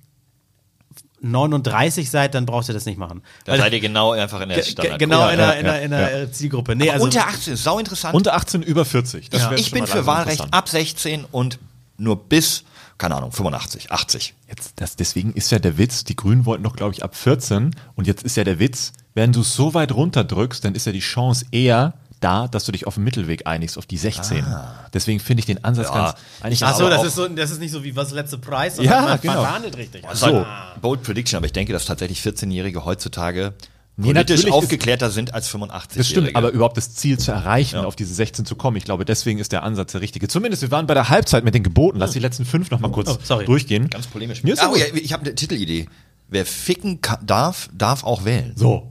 39 1.22 2.10
seid, 2.10 2.34
dann 2.36 2.46
braucht 2.46 2.68
ihr 2.70 2.74
das 2.74 2.86
nicht 2.86 2.98
machen. 2.98 3.22
Da 3.46 3.54
Weil- 3.54 3.60
seid 3.60 3.74
ihr 3.74 3.80
genau 3.80 4.12
einfach 4.12 4.42
in 4.42 4.50
der 4.50 4.64
Standard. 4.64 5.00
genau 5.00 5.20
Ja, 5.22 5.30
in 5.32 5.40
ja. 5.40 5.46
der, 5.48 5.60
in 5.60 5.66
der, 5.66 5.82
in 5.84 5.92
der 5.92 6.22
äh, 6.24 6.32
Zielgruppe. 6.32 6.76
Nee, 6.76 6.90
also, 6.90 7.06
Unter 7.06 7.28
18 7.28 7.54
ist 7.54 7.64
sau 7.64 7.80
interessant. 7.80 8.16
Unter 8.16 8.34
18 8.36 8.62
über 8.64 8.86
40. 8.86 9.30
Das 9.30 9.42
Ja. 9.44 9.52
ich 9.54 9.72
bin 9.72 9.86
für 9.88 10.06
Wahlrecht 10.06 10.46
ab 10.52 10.70
16 10.70 11.26
und 11.32 11.60
nur 11.98 12.16
bis, 12.18 12.64
keine 12.98 13.16
Ahnung, 13.16 13.32
85, 13.32 13.92
80. 13.92 14.34
Jetzt, 14.48 14.74
das, 14.78 14.96
deswegen 14.96 15.34
ist 15.34 15.52
ja 15.52 15.60
der 15.60 15.78
Witz, 15.78 16.04
die 16.06 16.16
Grünen 16.16 16.46
wollten 16.46 16.64
doch, 16.64 16.76
glaube 16.76 16.94
ich, 16.94 17.04
ab 17.04 17.16
14. 17.16 17.76
Und 17.96 18.08
jetzt 18.08 18.24
ist 18.24 18.38
ja 18.38 18.44
der 18.44 18.60
Witz, 18.60 18.94
wenn 19.14 19.34
du 19.34 19.42
es 19.42 19.54
so 19.54 19.74
weit 19.74 19.92
runterdrückst, 19.92 20.64
dann 20.64 20.76
ist 20.76 20.86
ja 20.86 20.92
die 20.94 21.00
Chance 21.00 21.46
eher 21.52 21.94
da, 22.20 22.48
dass 22.48 22.66
du 22.66 22.72
dich 22.72 22.86
auf 22.88 22.96
den 22.96 23.04
Mittelweg 23.04 23.48
einigst, 23.48 23.78
auf 23.78 23.86
die 23.86 23.98
16. 23.98 24.46
Deswegen 24.94 25.20
finde 25.20 25.40
ich 25.42 25.46
den 25.46 25.64
Ansatz 25.64 25.88
Ja. 25.88 25.94
ganz 25.94 26.16
eigentlich 26.42 26.64
Ach 26.64 26.76
so, 26.76 26.90
das 26.90 27.04
ist, 27.04 27.16
so, 27.16 27.28
das 27.28 27.52
ist 27.52 27.60
nicht 27.60 27.72
so 27.72 27.84
wie 27.84 27.96
was 27.96 28.12
letzte 28.12 28.38
Preis, 28.38 28.78
Ja, 28.78 28.84
sondern 28.84 29.06
man, 29.06 29.22
genau. 29.22 29.42
verhandelt 29.44 29.78
richtig. 29.78 30.04
Ist 30.12 30.22
halt 30.24 30.46
Bold 30.82 31.04
Prediction, 31.04 31.38
aber 31.38 31.46
ich 31.46 31.54
denke, 31.54 31.74
dass 31.74 31.86
tatsächlich 31.86 32.20
14-Jährige 32.22 32.86
heutzutage 32.86 33.54
Nee, 34.02 34.14
politisch 34.14 34.20
natürlich 34.20 34.46
ist- 34.46 34.52
aufgeklärter 34.54 35.10
sind 35.10 35.34
als 35.34 35.50
85-Jährige. 35.50 35.98
Das 35.98 36.08
stimmt, 36.08 36.36
aber 36.36 36.52
überhaupt 36.52 36.78
das 36.78 36.96
Ziel 36.96 37.18
zu 37.20 37.32
erreichen, 37.34 37.80
auf 37.80 37.98
diese 37.98 38.14
16 38.14 38.46
zu 38.46 38.56
kommen, 38.56 38.78
ich 38.78 38.86
glaube, 38.86 39.04
deswegen 39.04 39.40
ist 39.40 39.52
der 39.52 39.64
Ansatz 39.64 39.92
der 39.92 40.00
richtige. 40.02 40.28
Zumindest, 40.30 40.62
wir 40.62 40.72
waren 40.72 40.88
bei 40.88 40.94
der 40.94 41.10
Halbzeit 41.10 41.44
mit 41.44 41.54
den 41.54 41.64
Geboten. 41.64 42.00
Lass 42.00 42.12
die 42.12 42.20
letzten 42.20 42.46
fünf 42.46 42.72
noch 42.72 42.80
mal 42.80 42.92
kurz 42.92 43.10
Oh, 43.10 43.18
sorry. 43.22 43.44
durchgehen. 43.46 43.90
Ganz 43.90 44.08
polemisch. 44.08 44.44
Mir 44.44 44.54
ist 44.54 44.60
Ah, 44.62 44.68
so 44.68 44.74
oh, 44.74 44.76
ja, 44.78 44.86
ich 44.94 45.12
habe 45.12 45.26
eine 45.26 45.36
Titelidee. 45.36 45.88
Wer 46.30 46.46
ficken 46.46 47.00
darf, 47.26 47.70
darf 47.76 48.04
auch 48.06 48.24
wählen. 48.24 48.54
So. 48.56 48.90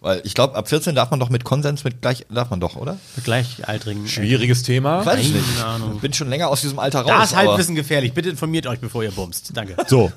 Weil 0.00 0.20
ich 0.24 0.34
glaube, 0.34 0.54
ab 0.54 0.68
14 0.68 0.94
darf 0.94 1.10
man 1.10 1.18
doch 1.18 1.28
mit 1.28 1.42
Konsens 1.42 1.82
mit 1.82 2.00
gleich, 2.02 2.24
darf 2.30 2.50
man 2.50 2.60
doch, 2.60 2.76
oder? 2.76 2.98
Gleichaltrigen. 3.24 4.06
Schwieriges 4.06 4.62
Thema. 4.62 5.04
Weiß 5.04 5.18
ich 5.18 5.32
Keine 5.32 5.42
nicht. 5.46 5.64
Ahnung. 5.64 5.94
Ich 5.96 6.00
bin 6.00 6.12
schon 6.12 6.28
länger 6.28 6.48
aus 6.48 6.60
diesem 6.60 6.78
Alter 6.78 7.00
raus. 7.00 7.08
Da 7.08 7.24
ist 7.24 7.34
Halbwissen 7.36 7.74
gefährlich. 7.74 8.12
Bitte 8.12 8.28
informiert 8.30 8.66
euch, 8.68 8.78
bevor 8.78 9.02
ihr 9.02 9.10
bumst. 9.10 9.50
Danke. 9.56 9.76
So, 9.88 10.12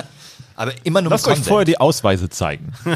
aber 0.56 0.72
immer 0.84 1.00
nur 1.00 1.10
lasst 1.12 1.24
mit 1.24 1.30
euch 1.30 1.34
Konsens. 1.36 1.48
vorher 1.48 1.64
die 1.64 1.78
Ausweise 1.78 2.28
zeigen. 2.28 2.72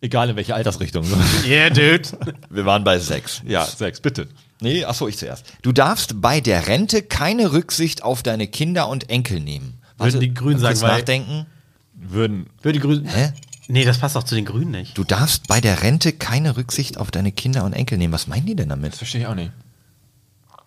Egal 0.00 0.28
in 0.30 0.36
welche 0.36 0.54
Altersrichtung. 0.54 1.06
Yeah, 1.46 1.70
dude. 1.70 2.02
Wir 2.50 2.66
waren 2.66 2.84
bei 2.84 2.98
sechs. 2.98 3.40
ja, 3.46 3.64
sechs, 3.64 4.00
bitte. 4.00 4.28
Nee, 4.60 4.84
achso, 4.84 5.08
ich 5.08 5.16
zuerst. 5.16 5.46
Du 5.62 5.72
darfst 5.72 6.20
bei 6.20 6.40
der 6.40 6.66
Rente 6.66 7.02
keine 7.02 7.52
Rücksicht 7.52 8.02
auf 8.02 8.22
deine 8.22 8.46
Kinder 8.46 8.88
und 8.88 9.08
Enkel 9.08 9.40
nehmen. 9.40 9.80
Würden 9.96 10.20
die 10.20 10.34
Grünen 10.34 10.58
sagen, 10.60 10.80
weil- 10.82 10.98
nachdenken. 10.98 11.46
Würden. 11.94 12.46
Würde 12.60 12.78
die 12.78 12.82
Grünen. 12.82 13.06
Hä? 13.06 13.32
Nee, 13.68 13.84
das 13.84 13.98
passt 13.98 14.16
auch 14.16 14.24
zu 14.24 14.34
den 14.34 14.44
Grünen 14.44 14.70
nicht. 14.70 14.96
Du 14.98 15.04
darfst 15.04 15.48
bei 15.48 15.60
der 15.60 15.82
Rente 15.82 16.12
keine 16.12 16.56
Rücksicht 16.56 16.98
auf 16.98 17.10
deine 17.10 17.32
Kinder 17.32 17.64
und 17.64 17.72
Enkel 17.72 17.98
nehmen. 17.98 18.12
Was 18.12 18.26
meinen 18.26 18.46
die 18.46 18.54
denn 18.56 18.68
damit? 18.68 18.94
Verstehe 18.94 19.22
ich 19.22 19.26
auch 19.26 19.34
nicht. 19.34 19.52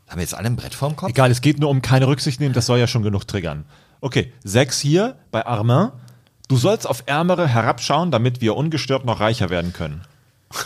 Haben 0.08 0.18
wir 0.18 0.22
jetzt 0.22 0.34
alle 0.36 0.48
ein 0.48 0.56
Brett 0.56 0.74
vorm 0.74 0.96
Kopf? 0.96 1.10
Egal, 1.10 1.30
es 1.32 1.42
geht 1.42 1.60
nur 1.60 1.70
um 1.70 1.82
keine 1.82 2.08
Rücksicht 2.08 2.40
nehmen, 2.40 2.54
das 2.54 2.66
soll 2.66 2.80
ja 2.80 2.88
schon 2.88 3.04
genug 3.04 3.28
triggern. 3.28 3.66
Okay, 4.00 4.32
sechs 4.44 4.80
hier 4.80 5.18
bei 5.32 5.46
Armin. 5.46 5.90
Du 6.48 6.56
sollst 6.56 6.88
auf 6.88 7.04
Ärmere 7.08 7.48
herabschauen, 7.48 8.10
damit 8.10 8.40
wir 8.40 8.56
ungestört 8.56 9.06
noch 9.06 9.20
reicher 9.20 9.50
werden 9.50 9.74
können. 9.74 10.02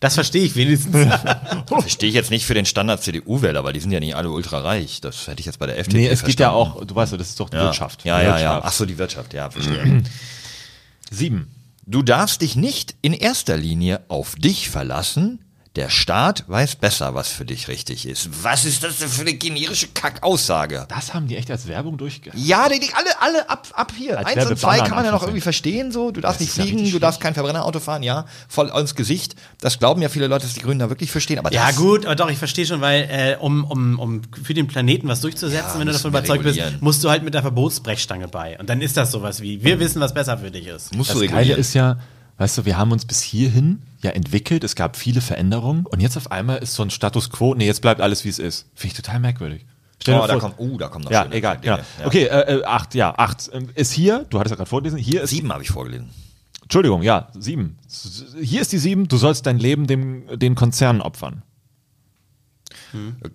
Das 0.00 0.16
verstehe 0.16 0.42
ich 0.42 0.54
wenigstens. 0.54 0.94
Verstehe 1.66 2.10
ich 2.10 2.14
jetzt 2.14 2.30
nicht 2.30 2.44
für 2.44 2.52
den 2.52 2.66
Standard-CDU-Wähler, 2.66 3.64
weil 3.64 3.72
die 3.72 3.80
sind 3.80 3.90
ja 3.90 4.00
nicht 4.00 4.14
alle 4.14 4.28
ultra 4.30 4.58
reich. 4.60 5.00
Das 5.00 5.26
hätte 5.28 5.40
ich 5.40 5.46
jetzt 5.46 5.58
bei 5.58 5.64
der 5.64 5.78
FDP 5.78 5.96
Nee, 5.96 6.08
es 6.08 6.24
geht 6.24 6.38
ja 6.38 6.50
verstanden. 6.50 6.82
auch, 6.82 6.84
du 6.84 6.94
weißt 6.94 7.12
ja, 7.12 7.18
das 7.18 7.30
ist 7.30 7.40
doch 7.40 7.48
die 7.48 7.56
ja. 7.56 7.62
Wirtschaft. 7.62 8.04
Ja, 8.04 8.20
ja, 8.20 8.24
ja. 8.24 8.34
Wirtschaft. 8.34 8.62
Ach 8.66 8.72
so, 8.72 8.84
die 8.84 8.98
Wirtschaft, 8.98 9.32
ja, 9.32 9.48
verstehe. 9.48 10.02
Sieben. 11.14 11.54
Du 11.86 12.02
darfst 12.02 12.42
dich 12.42 12.56
nicht 12.56 12.96
in 13.02 13.12
erster 13.12 13.56
Linie 13.56 14.02
auf 14.08 14.34
dich 14.34 14.70
verlassen. 14.70 15.43
Der 15.76 15.90
Staat 15.90 16.44
weiß 16.46 16.76
besser, 16.76 17.16
was 17.16 17.30
für 17.30 17.44
dich 17.44 17.66
richtig 17.66 18.06
ist. 18.06 18.28
Was 18.44 18.64
ist 18.64 18.84
das 18.84 18.98
denn 18.98 19.08
für 19.08 19.22
eine 19.22 19.34
generische 19.34 19.88
Kackaussage? 19.88 20.86
Das 20.88 21.14
haben 21.14 21.26
die 21.26 21.36
echt 21.36 21.50
als 21.50 21.66
Werbung 21.66 21.98
durchge... 21.98 22.30
Ja, 22.36 22.68
die, 22.68 22.78
die 22.78 22.94
alle, 22.94 23.20
alle 23.20 23.50
ab, 23.50 23.66
ab 23.72 23.92
hier. 23.96 24.18
Als 24.18 24.28
Eins 24.28 24.46
und 24.50 24.56
zwei 24.56 24.78
kann 24.78 24.90
man 24.92 25.04
ja 25.04 25.10
noch 25.10 25.22
irgendwie 25.22 25.40
verstehen, 25.40 25.90
so. 25.90 26.12
Du 26.12 26.20
darfst 26.20 26.40
Das 26.40 26.46
nicht 26.56 26.68
fliegen, 26.68 26.92
du 26.92 27.00
darfst 27.00 27.20
kein 27.20 27.34
Verbrennerauto 27.34 27.80
fahren, 27.80 28.04
ja. 28.04 28.26
Voll 28.46 28.68
ins 28.68 28.94
Gesicht. 28.94 29.34
Das 29.60 29.80
glauben 29.80 30.00
ja 30.00 30.08
viele 30.08 30.28
Leute, 30.28 30.46
dass 30.46 30.54
die 30.54 30.60
Grünen 30.60 30.78
da 30.78 30.90
wirklich 30.90 31.10
verstehen. 31.10 31.40
Aber 31.40 31.52
Ja, 31.52 31.66
das, 31.66 31.76
gut, 31.76 32.06
aber 32.06 32.14
doch, 32.14 32.30
ich 32.30 32.38
verstehe 32.38 32.66
schon, 32.66 32.80
weil 32.80 33.08
äh, 33.10 33.36
um, 33.40 33.64
um, 33.64 33.98
um 33.98 34.22
für 34.44 34.54
den 34.54 34.68
Planeten 34.68 35.08
was 35.08 35.22
durchzusetzen, 35.22 35.72
Ja, 35.74 35.80
wenn 35.80 35.88
du 35.88 35.92
davon 35.92 36.10
überzeugt 36.12 36.44
bist, 36.44 36.60
musst 36.82 37.02
du 37.02 37.10
halt 37.10 37.24
mit 37.24 37.34
der 37.34 37.42
Verbotsbrechstange 37.42 38.28
bei. 38.28 38.56
Und 38.60 38.68
dann 38.70 38.80
ist 38.80 38.96
das 38.96 39.10
sowas 39.10 39.40
wie, 39.40 39.64
wir 39.64 39.80
wissen, 39.80 40.00
was 40.00 40.14
besser 40.14 40.38
für 40.38 40.52
dich 40.52 40.68
ist. 40.68 40.94
musst 40.94 41.10
du 41.10 41.14
Das 41.14 41.22
Geile 41.22 41.36
regulieren. 41.38 41.60
ist 41.60 41.74
ja, 41.74 41.98
weißt 42.38 42.58
du, 42.58 42.64
wir 42.64 42.76
haben 42.78 42.92
uns 42.92 43.04
bis 43.04 43.20
hierhin 43.22 43.82
ja 44.02 44.10
entwickelt, 44.10 44.64
es 44.64 44.74
gab 44.76 44.96
viele 44.96 45.20
Veränderungen 45.20 45.86
und 45.86 46.00
jetzt 46.00 46.16
auf 46.16 46.30
einmal 46.30 46.58
ist 46.58 46.74
so 46.74 46.82
ein 46.82 46.90
Status 46.90 47.30
quo, 47.30 47.54
nee, 47.54 47.66
jetzt 47.66 47.80
bleibt 47.82 48.00
alles 48.00 48.24
wie 48.24 48.28
es 48.28 48.38
ist. 48.38 48.66
Finde 48.74 48.92
ich 48.94 49.02
total 49.02 49.20
merkwürdig. 49.20 49.64
Stell 50.02 50.14
dir 50.16 50.22
Oh, 50.22 50.26
da 50.26 50.32
vor- 50.34 50.40
kommt, 50.40 50.60
uh, 50.60 50.76
da 50.76 50.88
kommt 50.88 51.04
noch 51.06 51.10
Ja, 51.12 51.26
egal. 51.30 51.58
Dinge. 51.58 51.78
Ja. 52.00 52.06
Okay, 52.06 52.24
äh, 52.24 52.58
äh, 52.58 52.64
acht, 52.64 52.94
ja, 52.94 53.14
acht. 53.16 53.48
Ähm, 53.54 53.70
Ist 53.74 53.92
hier, 53.92 54.26
du 54.28 54.38
hattest 54.38 54.50
ja 54.50 54.56
gerade 54.56 54.68
vorgelesen, 54.68 54.98
hier 54.98 55.22
ist 55.22 55.30
Sieben 55.30 55.50
habe 55.52 55.62
ich 55.62 55.70
vorgelesen. 55.70 56.10
Entschuldigung, 56.62 57.02
ja, 57.02 57.28
sieben. 57.38 57.78
Hier 58.42 58.60
ist 58.60 58.72
die 58.72 58.78
sieben, 58.78 59.06
du 59.08 59.16
sollst 59.16 59.46
dein 59.46 59.58
Leben 59.58 59.86
dem, 59.86 60.24
den 60.38 60.54
Konzernen 60.54 61.00
opfern. 61.02 61.42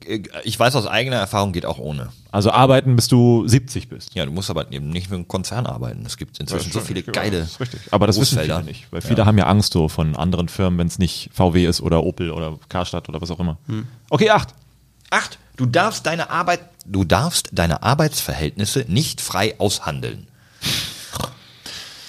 Äh, 0.06 0.22
Ich 0.44 0.60
weiß 0.60 0.76
aus 0.76 0.88
eigener 0.88 1.18
Erfahrung, 1.18 1.52
geht 1.54 1.66
auch 1.66 1.78
ohne. 1.80 2.10
Also 2.32 2.52
arbeiten, 2.52 2.96
bis 2.96 3.08
du 3.08 3.48
70 3.48 3.90
bist. 3.90 4.16
Ja, 4.16 4.26
du 4.26 4.32
musst 4.32 4.50
aber 4.50 4.72
eben 4.72 4.90
nicht 4.90 5.10
mit 5.10 5.18
einem 5.18 5.28
Konzern 5.28 5.66
arbeiten. 5.66 6.06
Es 6.06 6.18
gibt 6.18 6.40
inzwischen 6.40 6.72
so 6.72 6.80
viele 6.80 7.04
geile 7.04 7.40
Das 7.40 7.50
ist 7.52 7.60
richtig. 7.60 7.82
Aber 7.92 8.08
das 8.08 8.20
wissen 8.20 8.40
viele 8.40 8.64
nicht. 8.64 8.88
Weil 8.92 9.02
viele 9.02 9.26
haben 9.26 9.38
ja 9.38 9.46
Angst 9.48 9.74
so 9.74 9.90
von 9.90 10.16
anderen 10.16 10.50
Firmen, 10.50 10.80
wenn 10.80 10.88
es 10.88 11.00
nicht 11.00 11.30
VW 11.34 11.66
ist 11.66 11.82
oder 11.82 12.04
Opel 12.04 12.32
oder 12.32 12.58
Karstadt 12.70 13.10
oder 13.10 13.22
was 13.22 13.32
auch 13.32 13.40
immer. 13.40 13.58
Okay, 14.10 14.30
acht. 14.30 14.50
Acht, 15.10 15.40
du 15.58 15.66
darfst 15.66 16.06
deine 16.06 16.30
Arbeit, 16.30 16.60
du 16.86 17.04
darfst 17.04 17.50
deine 17.52 17.82
Arbeitsverhältnisse 17.82 18.86
nicht 18.88 19.22
frei 19.22 19.56
aushandeln. 19.60 20.28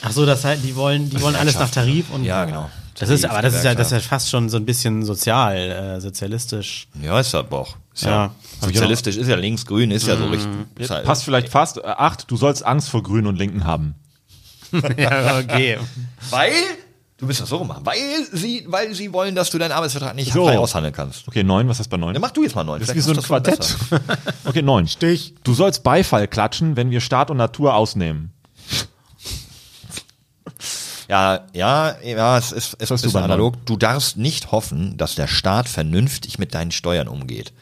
Ach 0.02 0.12
so, 0.12 0.24
das 0.26 0.44
heißt, 0.44 0.64
die 0.64 0.76
wollen, 0.76 1.10
die 1.10 1.20
wollen 1.20 1.36
alles 1.36 1.58
nach 1.58 1.70
Tarif 1.70 2.10
und. 2.10 2.24
Ja, 2.24 2.44
genau. 2.44 2.70
Das 3.00 3.08
ist, 3.08 3.24
aber 3.24 3.40
das 3.40 3.54
ist 3.54 3.64
ja, 3.64 3.74
das 3.74 3.86
ist 3.86 3.92
ja 3.92 4.00
fast 4.00 4.28
schon 4.28 4.50
so 4.50 4.58
ein 4.58 4.66
bisschen 4.66 5.04
sozial, 5.04 5.56
äh, 5.56 6.00
sozialistisch. 6.02 6.86
Ja, 7.02 7.18
ist 7.18 7.34
aber 7.34 7.60
auch. 7.60 7.76
Ist 7.94 8.04
Ja. 8.04 8.10
ja. 8.10 8.34
Sozialistisch 8.60 9.16
ist 9.16 9.26
ja 9.26 9.36
links, 9.36 9.64
grün 9.64 9.90
ist 9.90 10.06
ja 10.06 10.18
so 10.18 10.26
richtig. 10.26 10.50
Ist 10.76 10.90
halt, 10.90 11.06
Passt 11.06 11.24
vielleicht 11.24 11.48
fast. 11.48 11.78
Äh, 11.78 11.80
acht, 11.86 12.30
du 12.30 12.36
sollst 12.36 12.62
Angst 12.62 12.90
vor 12.90 13.02
Grünen 13.02 13.26
und 13.26 13.36
Linken 13.38 13.64
haben. 13.64 13.94
ja, 14.98 15.38
okay. 15.38 15.78
Weil, 16.28 16.52
du 17.16 17.26
bist 17.26 17.40
das 17.40 17.48
so 17.48 17.58
gemacht, 17.58 17.80
weil 17.84 17.96
sie, 18.32 18.66
weil 18.68 18.94
sie 18.94 19.10
wollen, 19.14 19.34
dass 19.34 19.48
du 19.48 19.56
deinen 19.56 19.72
Arbeitsvertrag 19.72 20.14
nicht 20.14 20.30
So. 20.34 20.44
frei 20.44 20.58
aushandeln 20.58 20.94
kannst. 20.94 21.26
Okay, 21.26 21.42
neun, 21.42 21.68
was 21.68 21.78
hast 21.78 21.86
du 21.86 21.90
bei 21.92 21.96
neun? 21.96 22.12
Dann 22.12 22.20
mach 22.20 22.32
du 22.32 22.42
jetzt 22.42 22.54
mal 22.54 22.64
neun. 22.64 22.80
das 22.80 22.90
ist 22.90 22.96
wie 22.96 23.00
Vielleicht 23.00 23.26
so 23.26 23.34
ein 23.34 23.42
Quartett. 23.42 23.76
Okay, 24.44 24.60
neun. 24.60 24.86
Stich. 24.86 25.34
Du 25.42 25.54
sollst 25.54 25.82
Beifall 25.84 26.28
klatschen, 26.28 26.76
wenn 26.76 26.90
wir 26.90 27.00
Staat 27.00 27.30
und 27.30 27.38
Natur 27.38 27.74
ausnehmen. 27.74 28.34
Ja, 31.10 31.40
ja, 31.52 31.96
ja, 32.04 32.38
es 32.38 32.52
ist, 32.52 32.76
es 32.78 32.88
ist 32.90 33.12
bei 33.12 33.20
analog. 33.20 33.66
Du 33.66 33.76
darfst 33.76 34.16
nicht 34.16 34.52
hoffen, 34.52 34.96
dass 34.96 35.16
der 35.16 35.26
Staat 35.26 35.68
vernünftig 35.68 36.38
mit 36.38 36.54
deinen 36.54 36.70
Steuern 36.70 37.08
umgeht. 37.08 37.52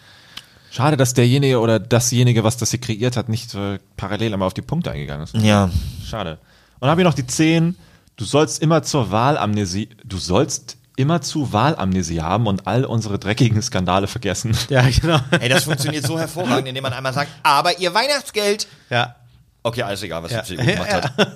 Schade, 0.71 0.99
dass 0.99 1.15
derjenige 1.15 1.59
oder 1.61 1.81
dasjenige, 1.81 2.45
was 2.45 2.59
das 2.59 2.71
hier 2.73 2.81
kreiert 2.81 3.17
hat, 3.17 3.31
nicht 3.31 3.55
äh, 3.55 3.79
parallel 3.97 4.35
einmal 4.35 4.47
auf 4.49 4.53
die 4.55 4.61
Punkte 4.61 4.91
eingegangen 4.91 5.25
ist. 5.25 5.35
Ja. 5.35 5.71
Schade. 6.07 6.33
Und 6.75 6.83
dann 6.83 6.91
habe 6.91 7.01
ich 7.01 7.07
noch 7.07 7.15
die 7.15 7.27
10. 7.27 7.75
Du 8.17 8.27
sollst 8.27 8.61
immer 8.61 8.83
zur 8.83 9.11
Wahlamnesie, 9.11 9.89
du 10.05 10.19
sollst 10.19 10.77
immer 10.97 11.23
zu 11.23 11.51
Wahlamnesie 11.53 12.21
haben 12.21 12.47
und 12.49 12.67
all 12.67 12.85
unsere 12.85 13.19
dreckigen 13.19 13.63
Skandale 13.63 14.09
vergessen. 14.09 14.55
Ja, 14.69 14.83
genau. 14.91 15.21
Ey, 15.41 15.49
das 15.49 15.65
funktioniert 15.65 16.05
so 16.07 16.19
hervorragend, 16.19 16.69
indem 16.69 16.83
man 16.83 16.93
einmal 16.93 17.15
sagt, 17.15 17.31
aber 17.43 17.79
ihr 17.79 17.95
Weihnachtsgeld. 17.95 18.69
Ja. 18.91 19.15
Okay, 19.63 19.83
alles 19.85 20.03
egal, 20.03 20.23
was 20.23 20.33
Ja. 20.33 20.43
die 20.43 20.49
CDU 20.57 20.67
gemacht 20.67 20.93
hat. 21.19 21.33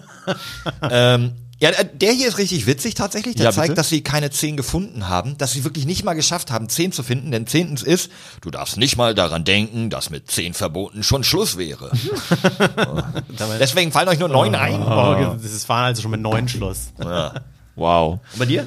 ähm, 0.91 1.33
ja, 1.63 1.71
äh, 1.71 1.89
der 1.95 2.13
hier 2.13 2.27
ist 2.27 2.39
richtig 2.39 2.67
witzig 2.67 2.95
tatsächlich. 2.97 3.37
Der 3.37 3.47
Ja, 3.47 3.53
zeigt, 3.53 3.79
dass 3.79 3.89
sie 3.89 4.03
keine 4.03 4.31
10 4.31 4.57
gefunden 4.57 5.09
haben, 5.09 5.39
dass 5.39 5.53
sie 5.53 5.63
wirklich 5.63 5.87
nicht 5.87 6.03
mal 6.05 6.15
geschafft 6.15 6.51
haben, 6.51 6.69
10 6.69 6.91
zu 6.91 7.03
finden. 7.05 7.31
Denn 7.31 7.47
zehntens 7.47 7.83
ist, 7.85 8.11
du 8.41 8.51
darfst 8.51 8.77
nicht 8.79 8.97
mal 8.97 9.15
daran 9.15 9.45
denken, 9.45 9.89
dass 9.89 10.11
mit 10.11 10.29
10 10.29 10.55
Verboten 10.55 11.05
schon 11.05 11.23
Schluss 11.23 11.57
wäre. 11.57 11.93
Deswegen 13.61 13.93
fallen 13.93 14.09
euch 14.09 14.19
nur 14.19 14.29
9 14.29 14.55
ein. 14.57 14.83
Oh, 14.83 15.37
das 15.41 15.45
ist 15.53 15.69
waren 15.69 15.85
also 15.85 16.03
schon 16.03 16.11
mit 16.11 16.21
neun 16.21 16.49
Schluss. 16.49 16.93
Ja. 17.01 17.35
Wow. 17.77 18.19
Und 18.33 18.39
bei 18.39 18.47
dir? 18.47 18.67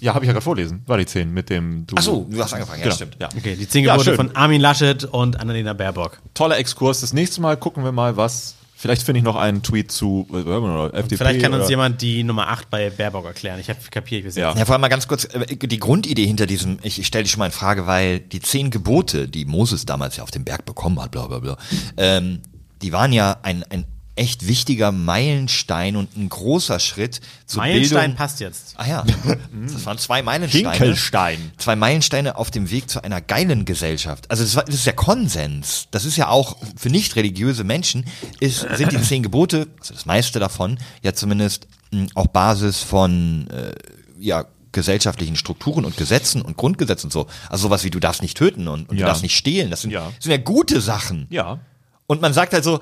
Ja, 0.00 0.12
habe 0.14 0.24
ich 0.24 0.26
ja 0.26 0.32
gerade 0.34 0.44
vorlesen. 0.44 0.82
War 0.86 0.98
die 0.98 1.06
10 1.06 1.32
mit 1.32 1.48
dem 1.48 1.86
du. 1.86 1.94
Ach 1.96 2.02
so, 2.02 2.26
du 2.28 2.42
hast 2.42 2.52
angefangen, 2.52 2.80
ja, 2.80 2.84
Genau. 2.84 2.96
stimmt. 2.96 3.16
Ja. 3.18 3.28
Okay, 3.34 3.56
die 3.56 3.66
zehn 3.66 3.84
Ja, 3.84 3.92
Gebote 3.92 4.10
schön. 4.10 4.16
von 4.16 4.36
Armin 4.36 4.60
Laschet 4.60 5.04
und 5.04 5.40
Annalena 5.40 5.72
Baerbock. 5.72 6.18
Toller 6.34 6.58
Exkurs. 6.58 7.00
Das 7.00 7.12
nächste 7.14 7.40
Mal 7.40 7.56
gucken 7.56 7.82
wir 7.84 7.92
mal, 7.92 8.16
was. 8.16 8.55
Vielleicht 8.78 9.04
finde 9.04 9.20
ich 9.20 9.24
noch 9.24 9.36
einen 9.36 9.62
Tweet 9.62 9.90
zu 9.90 10.28
äh, 10.30 10.98
FDP. 10.98 11.16
Vielleicht 11.16 11.40
kann 11.40 11.54
uns 11.54 11.70
jemand 11.70 12.02
die 12.02 12.22
Nummer 12.22 12.48
8 12.48 12.68
bei 12.68 12.90
Baerbock 12.90 13.24
erklären. 13.24 13.58
Ich 13.58 13.70
habe 13.70 13.78
kapiert 13.90 14.24
bis 14.24 14.36
jetzt. 14.36 14.42
Ja. 14.42 14.54
Ja, 14.54 14.66
vor 14.66 14.74
allem 14.74 14.82
mal 14.82 14.88
ganz 14.88 15.08
kurz, 15.08 15.24
äh, 15.24 15.56
die 15.56 15.78
Grundidee 15.78 16.26
hinter 16.26 16.44
diesem, 16.46 16.78
ich, 16.82 16.98
ich 16.98 17.06
stelle 17.06 17.24
dich 17.24 17.32
schon 17.32 17.38
mal 17.38 17.46
in 17.46 17.52
Frage, 17.52 17.86
weil 17.86 18.20
die 18.20 18.40
zehn 18.40 18.70
Gebote, 18.70 19.28
die 19.28 19.46
Moses 19.46 19.86
damals 19.86 20.18
ja 20.18 20.24
auf 20.24 20.30
dem 20.30 20.44
Berg 20.44 20.66
bekommen 20.66 21.00
hat, 21.00 21.10
bla 21.10 21.26
bla 21.26 21.38
bla, 21.38 21.56
ähm, 21.96 22.42
die 22.82 22.92
waren 22.92 23.14
ja 23.14 23.38
ein, 23.42 23.64
ein 23.70 23.86
echt 24.16 24.46
wichtiger 24.48 24.92
Meilenstein 24.92 25.96
und 25.96 26.16
ein 26.16 26.28
großer 26.28 26.80
Schritt 26.80 27.20
zur 27.46 27.62
Meilenstein 27.62 27.98
Bildung. 28.00 28.16
passt 28.16 28.40
jetzt. 28.40 28.74
Ah 28.76 28.86
ja, 28.88 29.04
das 29.72 29.84
waren 29.86 29.98
zwei 29.98 30.22
Meilensteine. 30.22 30.70
Hinkelstein. 30.72 31.52
Zwei 31.58 31.76
Meilensteine 31.76 32.36
auf 32.36 32.50
dem 32.50 32.70
Weg 32.70 32.88
zu 32.90 33.02
einer 33.04 33.20
geilen 33.20 33.64
Gesellschaft. 33.64 34.30
Also 34.30 34.42
das, 34.42 34.56
war, 34.56 34.64
das 34.64 34.74
ist 34.74 34.86
ja 34.86 34.92
Konsens. 34.92 35.88
Das 35.90 36.04
ist 36.04 36.16
ja 36.16 36.28
auch 36.28 36.56
für 36.76 36.88
nicht 36.90 37.16
religiöse 37.16 37.62
Menschen 37.64 38.04
ist, 38.40 38.60
sind 38.76 38.92
die 38.92 39.00
zehn 39.02 39.22
Gebote, 39.22 39.68
also 39.80 39.94
das 39.94 40.06
meiste 40.06 40.38
davon, 40.40 40.78
ja 41.02 41.12
zumindest 41.12 41.66
mh, 41.92 42.06
auch 42.14 42.26
Basis 42.28 42.80
von 42.82 43.48
äh, 43.50 43.72
ja 44.18 44.46
gesellschaftlichen 44.72 45.36
Strukturen 45.36 45.84
und 45.86 45.96
Gesetzen 45.96 46.42
und 46.42 46.56
Grundgesetzen 46.56 47.06
und 47.06 47.12
so. 47.12 47.26
Also 47.48 47.62
sowas 47.68 47.84
wie 47.84 47.90
du 47.90 47.98
darfst 48.00 48.20
nicht 48.22 48.36
töten 48.36 48.68
und, 48.68 48.88
und 48.90 48.96
Ja. 48.96 49.06
du 49.06 49.08
darfst 49.08 49.22
nicht 49.22 49.36
stehlen. 49.36 49.70
Das 49.70 49.80
sind, 49.82 49.90
Ja. 49.90 50.12
sind 50.20 50.30
ja 50.32 50.36
gute 50.38 50.80
Sachen. 50.82 51.26
Ja. 51.30 51.60
Und 52.06 52.20
man 52.20 52.32
sagt 52.34 52.52
halt 52.52 52.62
so, 52.62 52.80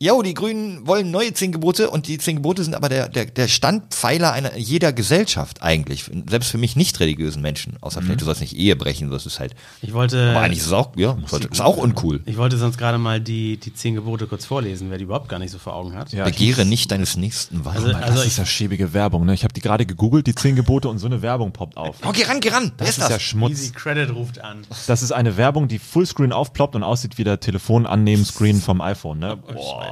Jo, 0.00 0.20
die 0.22 0.34
Grünen 0.34 0.86
wollen 0.88 1.12
neue 1.12 1.32
zehn 1.34 1.52
Gebote 1.52 1.88
und 1.88 2.08
die 2.08 2.18
zehn 2.18 2.36
Gebote 2.36 2.64
sind 2.64 2.74
aber 2.74 2.88
der, 2.88 3.08
der, 3.08 3.26
der 3.26 3.46
Standpfeiler 3.46 4.32
einer 4.32 4.56
jeder 4.58 4.92
Gesellschaft 4.92 5.62
eigentlich. 5.62 6.10
Selbst 6.28 6.50
für 6.50 6.58
mich 6.58 6.74
nicht 6.74 6.98
religiösen 6.98 7.40
Menschen. 7.40 7.76
Außer 7.80 8.02
vielleicht, 8.02 8.20
du 8.20 8.24
sollst 8.24 8.40
nicht 8.40 8.56
Ehe 8.56 8.74
brechen, 8.74 9.10
das 9.12 9.24
ist 9.24 9.38
halt. 9.38 9.54
Ich 9.82 9.92
wollte, 9.94 10.30
Aber 10.32 10.40
eigentlich 10.40 10.58
ist 10.58 10.66
es 10.66 10.72
auch, 10.72 10.96
ja, 10.96 11.16
sollte- 11.26 11.46
ist 11.48 11.60
auch 11.60 11.76
uncool. 11.76 12.20
ich 12.26 12.36
wollte 12.36 12.58
sonst 12.58 12.76
gerade 12.76 12.98
mal 12.98 13.20
die, 13.20 13.56
die 13.56 13.72
zehn 13.72 13.94
Gebote 13.94 14.26
kurz 14.26 14.44
vorlesen, 14.44 14.90
wer 14.90 14.98
die 14.98 15.04
überhaupt 15.04 15.28
gar 15.28 15.38
nicht 15.38 15.52
so 15.52 15.58
vor 15.58 15.74
Augen 15.74 15.94
hat. 15.94 16.12
Ja, 16.12 16.24
Begehre 16.24 16.64
nicht 16.66 16.90
deines 16.90 17.16
nächsten 17.16 17.64
Weib. 17.64 17.76
Also- 17.76 17.92
das 17.92 18.26
ist 18.26 18.38
ja 18.38 18.44
schäbige 18.44 18.92
Werbung, 18.94 19.24
ne? 19.24 19.32
Ich 19.32 19.44
habe 19.44 19.54
die 19.54 19.60
gerade 19.60 19.86
gegoogelt, 19.86 20.26
die 20.26 20.34
10 20.34 20.56
Gebote 20.56 20.88
und 20.88 20.98
so 20.98 21.06
eine 21.06 21.22
Werbung 21.22 21.52
poppt 21.52 21.76
auf. 21.76 21.96
oh, 22.04 22.10
geh 22.12 22.24
ran, 22.24 22.40
geh 22.40 22.48
ran. 22.50 22.72
Wer 22.76 22.86
Das 22.86 22.88
ist 22.90 22.98
ist 22.98 23.02
ja 23.10 23.14
das? 23.16 23.22
Schmutz. 23.22 23.52
Easy 23.52 23.70
Credit 23.72 24.12
ruft 24.12 24.40
an. 24.40 24.66
Das 24.88 25.02
ist 25.02 25.12
eine 25.12 25.36
Werbung, 25.36 25.68
die 25.68 25.78
Fullscreen 25.78 26.32
aufploppt 26.32 26.74
und 26.74 26.82
aussieht 26.82 27.16
wie 27.16 27.24
der 27.24 27.38
Telefonannehmen-Screen 27.38 28.60
vom 28.60 28.80
iPhone, 28.80 29.20
ne? 29.20 29.36
Boah. 29.36 29.83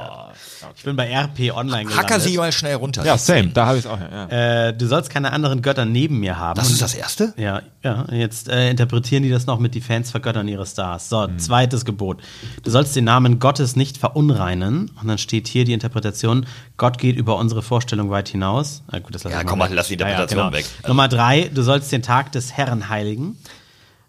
Ich 0.76 0.84
bin 0.84 0.96
bei 0.96 1.12
RP 1.12 1.54
Online 1.54 1.84
gelandet. 1.84 1.96
Hacker 1.96 2.20
sie 2.20 2.36
mal 2.36 2.52
schnell 2.52 2.76
runter. 2.76 3.04
Ja, 3.04 3.18
same, 3.18 3.48
da 3.48 3.66
habe 3.66 3.78
ich 3.78 3.84
es 3.84 3.90
auch. 3.90 3.98
Ja. 4.00 4.68
Äh, 4.68 4.72
du 4.76 4.86
sollst 4.86 5.10
keine 5.10 5.32
anderen 5.32 5.60
Götter 5.60 5.84
neben 5.84 6.20
mir 6.20 6.38
haben. 6.38 6.56
Das 6.56 6.70
ist 6.70 6.80
das 6.80 6.94
Erste? 6.94 7.34
Ja, 7.36 7.62
ja. 7.82 8.06
Jetzt 8.10 8.48
äh, 8.48 8.70
interpretieren 8.70 9.22
die 9.22 9.30
das 9.30 9.46
noch 9.46 9.58
mit 9.58 9.74
die 9.74 9.80
Fans 9.80 10.10
vergöttern 10.10 10.46
ihre 10.48 10.64
Stars. 10.66 11.08
So, 11.08 11.28
zweites 11.36 11.84
Gebot. 11.84 12.22
Du 12.62 12.70
sollst 12.70 12.94
den 12.96 13.04
Namen 13.04 13.38
Gottes 13.38 13.76
nicht 13.76 13.98
verunreinen. 13.98 14.90
Und 15.00 15.08
dann 15.08 15.18
steht 15.18 15.48
hier 15.48 15.64
die 15.64 15.72
Interpretation: 15.72 16.46
Gott 16.76 16.98
geht 16.98 17.16
über 17.16 17.36
unsere 17.36 17.62
Vorstellung 17.62 18.10
weit 18.10 18.28
hinaus. 18.28 18.82
Ah, 18.88 18.98
gut, 19.00 19.14
das 19.14 19.24
lassen 19.24 19.34
Ja, 19.34 19.40
wir 19.42 19.46
komm 19.46 19.58
mal 19.58 19.68
weg. 19.68 19.76
lass 19.76 19.88
die 19.88 19.94
Interpretation 19.94 20.52
weg. 20.52 20.64
Nummer 20.86 21.08
drei: 21.08 21.50
Du 21.52 21.62
sollst 21.62 21.90
den 21.92 22.02
Tag 22.02 22.32
des 22.32 22.52
Herrn 22.52 22.88
heiligen. 22.88 23.36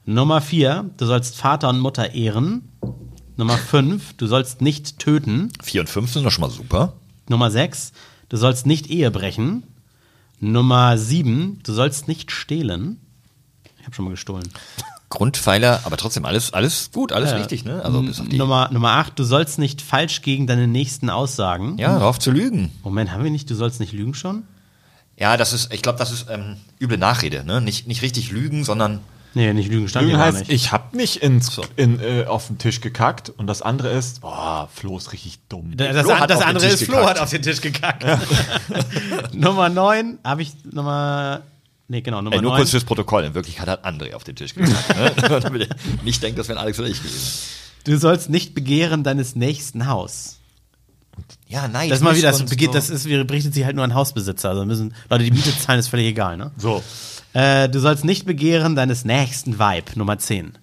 Nummer 0.05 0.39
vier: 0.41 0.85
Du 0.97 1.05
sollst 1.05 1.35
Vater 1.35 1.69
und 1.69 1.79
Mutter 1.79 2.13
ehren. 2.13 2.69
Nummer 3.37 3.57
fünf: 3.57 4.13
Du 4.17 4.27
sollst 4.27 4.61
nicht 4.61 4.99
töten. 4.99 5.51
Vier 5.61 5.81
und 5.81 5.87
fünf 5.87 6.11
sind 6.11 6.23
doch 6.23 6.31
schon 6.31 6.41
mal 6.41 6.51
super. 6.51 6.93
Nummer 7.29 7.51
6, 7.51 7.93
du 8.29 8.37
sollst 8.37 8.65
nicht 8.65 8.87
Ehe 8.89 9.11
brechen. 9.11 9.63
Nummer 10.39 10.97
7, 10.97 11.61
du 11.63 11.73
sollst 11.73 12.07
nicht 12.07 12.31
stehlen. 12.31 12.99
Ich 13.79 13.85
habe 13.85 13.95
schon 13.95 14.05
mal 14.05 14.11
gestohlen. 14.11 14.47
Grundpfeiler, 15.09 15.81
aber 15.83 15.95
trotzdem 15.95 16.25
alles, 16.25 16.53
alles 16.53 16.89
gut, 16.91 17.11
alles 17.11 17.33
richtig, 17.35 17.65
ne? 17.65 17.83
Also 17.85 18.01
bis 18.01 18.19
auf 18.19 18.27
die. 18.27 18.37
Nummer, 18.37 18.69
Nummer 18.71 18.93
8, 18.93 19.17
du 19.17 19.23
sollst 19.23 19.59
nicht 19.59 19.81
falsch 19.81 20.21
gegen 20.21 20.47
deine 20.47 20.67
Nächsten 20.67 21.09
aussagen. 21.09 21.77
Ja, 21.77 21.99
hör 21.99 22.07
auf 22.07 22.19
zu 22.19 22.31
lügen. 22.31 22.71
Moment, 22.83 23.11
haben 23.11 23.23
wir 23.23 23.29
nicht, 23.29 23.49
du 23.49 23.55
sollst 23.55 23.79
nicht 23.79 23.93
lügen 23.93 24.15
schon? 24.15 24.43
Ja, 25.15 25.37
das 25.37 25.53
ist, 25.53 25.71
ich 25.71 25.83
glaube, 25.83 25.99
das 25.99 26.11
ist 26.11 26.25
ähm, 26.29 26.57
üble 26.81 26.97
Nachrede, 26.97 27.43
ne? 27.45 27.61
Nicht, 27.61 27.87
nicht 27.87 28.01
richtig 28.01 28.31
lügen, 28.31 28.65
sondern 28.65 29.01
Nee, 29.35 29.51
nicht 29.53 29.69
lügen 29.71 29.87
stand 29.89 30.05
Lügen 30.07 30.19
heißt, 30.19 30.39
nicht. 30.39 30.51
ich 30.51 30.71
habe 30.71 30.95
nicht 30.95 31.17
ins, 31.17 31.59
in, 31.75 31.99
äh, 31.99 32.25
auf 32.25 32.47
den 32.47 32.59
Tisch 32.59 32.81
gekackt 32.81 33.29
und 33.35 33.47
das 33.47 33.61
andere 33.63 33.89
ist, 33.89 34.21
boah, 34.21 34.69
Flo 34.73 34.97
ist 34.97 35.11
richtig 35.11 35.39
dumm. 35.49 35.75
das 35.75 36.05
Flo 36.05 36.13
an- 36.13 36.27
das 36.27 36.41
andere 36.41 36.67
ist, 36.67 36.83
Flo 36.83 37.03
hat 37.05 37.19
auf 37.19 37.29
den 37.31 37.41
Tisch 37.41 37.59
gekackt. 37.61 38.05
Nummer 39.33 39.69
9, 39.69 40.19
habe 40.23 40.41
ich 40.43 40.51
Nummer. 40.71 41.41
Nee, 41.87 42.01
genau, 42.01 42.21
Nummer 42.21 42.35
Ey, 42.35 42.41
nur 42.41 42.51
9. 42.51 42.59
kurz 42.59 42.69
fürs 42.71 42.83
Protokoll. 42.85 43.23
In 43.23 43.33
Wirklichkeit 43.33 43.67
hat 43.67 43.85
André 43.85 44.13
auf 44.13 44.23
den 44.23 44.35
Tisch 44.35 44.53
gekackt. 44.55 44.95
ne? 44.95 45.39
Damit 45.41 45.61
ihr 45.63 45.75
nicht 46.03 46.21
denkt, 46.23 46.39
das 46.39 46.47
wären 46.47 46.57
Alex 46.57 46.79
oder 46.79 46.87
ich 46.87 47.01
gewesen. 47.01 47.27
Du 47.85 47.97
sollst 47.97 48.29
nicht 48.29 48.53
begehren 48.53 49.03
deines 49.03 49.35
nächsten 49.35 49.87
Haus. 49.87 50.37
Ja, 51.47 51.67
nein. 51.67 51.89
Das 51.89 51.99
ist 51.99 52.03
mal 52.03 52.15
wieder, 52.15 52.31
das, 52.31 52.43
begeht, 52.45 52.73
das 52.73 52.89
ist, 52.89 53.03
berichtet 53.03 53.53
sich 53.53 53.65
halt 53.65 53.75
nur 53.75 53.83
an 53.85 53.93
Hausbesitzer. 53.93 54.49
Also 54.49 54.65
müssen 54.65 54.93
Leute, 55.09 55.23
die 55.25 55.31
Miete 55.31 55.55
zahlen, 55.57 55.79
ist 55.79 55.89
völlig 55.89 56.07
egal, 56.07 56.37
ne? 56.37 56.51
So. 56.57 56.81
Äh, 57.33 57.69
du 57.69 57.79
sollst 57.79 58.05
nicht 58.05 58.25
begehren 58.25 58.75
deines 58.75 59.05
nächsten 59.05 59.59
Weib, 59.59 59.95
Nummer 59.95 60.17
10. 60.19 60.53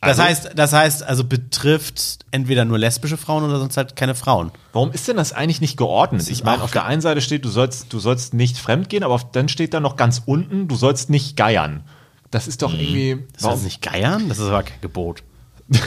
Das 0.00 0.18
Also? 0.18 0.22
heißt, 0.24 0.50
das 0.56 0.72
heißt, 0.72 1.02
also 1.04 1.22
betrifft 1.24 2.20
entweder 2.32 2.64
nur 2.64 2.76
lesbische 2.76 3.16
Frauen 3.16 3.44
oder 3.44 3.58
sonst 3.60 3.76
halt 3.76 3.94
keine 3.94 4.14
Frauen. 4.16 4.50
Warum 4.72 4.90
ist 4.90 5.06
denn 5.06 5.16
das 5.16 5.32
eigentlich 5.32 5.60
nicht 5.60 5.76
geordnet? 5.76 6.28
Ich 6.28 6.42
meine, 6.42 6.62
auf 6.62 6.72
der 6.72 6.84
einen 6.84 7.00
Seite 7.00 7.20
steht, 7.20 7.44
du 7.44 7.50
sollst, 7.50 7.92
du 7.92 8.00
sollst 8.00 8.34
nicht 8.34 8.58
fremdgehen, 8.58 9.04
aber 9.04 9.14
auf, 9.14 9.30
dann 9.30 9.48
steht 9.48 9.72
da 9.74 9.80
noch 9.80 9.96
ganz 9.96 10.20
unten, 10.26 10.66
du 10.66 10.74
sollst 10.74 11.08
nicht 11.08 11.36
geiern. 11.36 11.84
Das 12.32 12.48
ist 12.48 12.62
doch 12.62 12.72
irgendwie. 12.74 13.24
Das 13.34 13.44
heißt 13.44 13.62
nicht 13.64 13.80
geiern, 13.82 14.28
das 14.28 14.38
ist 14.38 14.46
aber 14.48 14.64
kein 14.64 14.80
Gebot. 14.80 15.22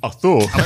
Ach 0.00 0.14
so. 0.20 0.48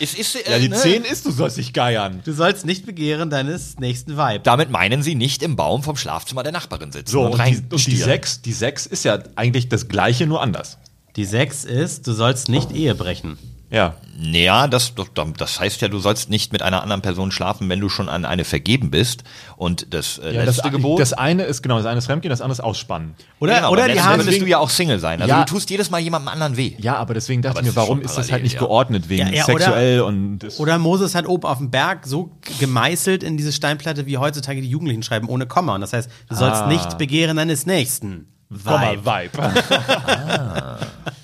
Es 0.00 0.14
ist, 0.14 0.36
äh, 0.36 0.50
Ja, 0.52 0.58
die 0.58 0.68
ne? 0.68 0.76
10 0.76 1.04
ist, 1.04 1.26
du 1.26 1.30
sollst 1.30 1.56
dich 1.58 1.72
geiern. 1.72 2.22
Du 2.24 2.32
sollst 2.32 2.64
nicht 2.64 2.86
begehren 2.86 3.30
deines 3.30 3.78
nächsten 3.78 4.16
Vibe. 4.16 4.40
Damit 4.40 4.70
meinen 4.70 5.02
sie 5.02 5.14
nicht 5.14 5.42
im 5.42 5.56
Baum 5.56 5.82
vom 5.82 5.96
Schlafzimmer 5.96 6.42
der 6.42 6.52
Nachbarin 6.52 6.92
sitzen 6.92 7.10
So, 7.10 7.22
und, 7.26 7.32
die, 7.32 7.56
und 7.56 7.70
die 7.70 7.74
reinstieren. 7.74 8.04
6, 8.04 8.42
die 8.42 8.52
6 8.52 8.86
ist 8.86 9.04
ja 9.04 9.18
eigentlich 9.36 9.68
das 9.68 9.88
gleiche, 9.88 10.26
nur 10.26 10.40
anders. 10.42 10.78
Die 11.16 11.24
6 11.24 11.64
ist, 11.64 12.06
du 12.06 12.12
sollst 12.12 12.48
nicht 12.48 12.72
Ehe 12.72 12.94
brechen. 12.94 13.38
Ja. 13.72 13.94
Naja, 14.18 14.68
das, 14.68 14.94
das- 14.94 15.06
das 15.38 15.58
heißt 15.58 15.80
ja, 15.80 15.88
du 15.88 15.98
sollst 15.98 16.28
nicht 16.28 16.52
mit 16.52 16.60
einer 16.62 16.82
anderen 16.82 17.00
Person 17.00 17.32
schlafen, 17.32 17.68
wenn 17.70 17.80
du 17.80 17.88
schon 17.88 18.10
an 18.10 18.26
eine 18.26 18.44
vergeben 18.44 18.90
bist. 18.90 19.24
Und 19.56 19.94
das 19.94 20.18
äh, 20.18 20.34
ja 20.34 20.44
das, 20.44 20.56
letzte 20.58 20.70
Gebot. 20.70 21.00
das 21.00 21.14
eine 21.14 21.44
ist, 21.44 21.62
genau, 21.62 21.78
das 21.78 21.86
eine 21.86 21.96
ist 21.98 22.04
Fremdgehen, 22.06 22.28
das 22.30 22.42
andere 22.42 22.52
ist 22.52 22.60
Ausspannen. 22.60 23.14
Oder, 23.40 23.56
genau, 23.56 23.72
oder 23.72 23.88
die 23.88 24.00
haben 24.02 24.18
müsstest 24.18 24.42
du 24.42 24.46
ja 24.46 24.58
auch 24.58 24.68
Single 24.68 24.98
sein. 24.98 25.22
Also 25.22 25.32
Ja. 25.34 25.44
du 25.44 25.50
tust 25.54 25.70
jedes 25.70 25.90
Mal 25.90 25.98
jemandem 26.00 26.28
anderen 26.28 26.58
weh. 26.58 26.74
Ja, 26.78 26.96
aber 26.96 27.14
deswegen 27.14 27.40
dachte 27.40 27.58
Aber 27.58 27.66
ich 27.66 27.74
mir, 27.74 27.80
warum 27.80 28.02
ist 28.02 28.16
das 28.18 28.30
halt 28.30 28.42
nicht 28.42 28.52
ja. 28.54 28.58
geordnet, 28.60 29.08
wegen 29.08 29.28
Ja, 29.28 29.32
ja, 29.32 29.44
oder- 29.46 29.58
sexuell 29.64 30.00
und 30.02 30.40
das, 30.40 30.60
Oder 30.60 30.76
Moses 30.78 31.14
hat 31.14 31.26
oben 31.26 31.44
auf 31.46 31.56
dem 31.58 31.70
Berg 31.70 32.06
so 32.06 32.30
gemeißelt 32.60 33.22
in 33.22 33.38
diese 33.38 33.52
Steinplatte, 33.52 34.04
wie 34.04 34.18
heutzutage 34.18 34.60
die 34.60 34.68
Jugendlichen 34.68 35.02
schreiben, 35.02 35.28
ohne 35.28 35.46
Komma. 35.46 35.74
Und 35.74 35.80
das 35.80 35.94
heißt, 35.94 36.10
du 36.28 36.34
sollst 36.36 36.62
Ah. 36.62 36.66
nicht 36.66 36.98
begehren 36.98 37.38
deines 37.38 37.64
Nächsten. 37.64 38.28
Komma, 38.62 38.92
Vibe. 39.02 39.30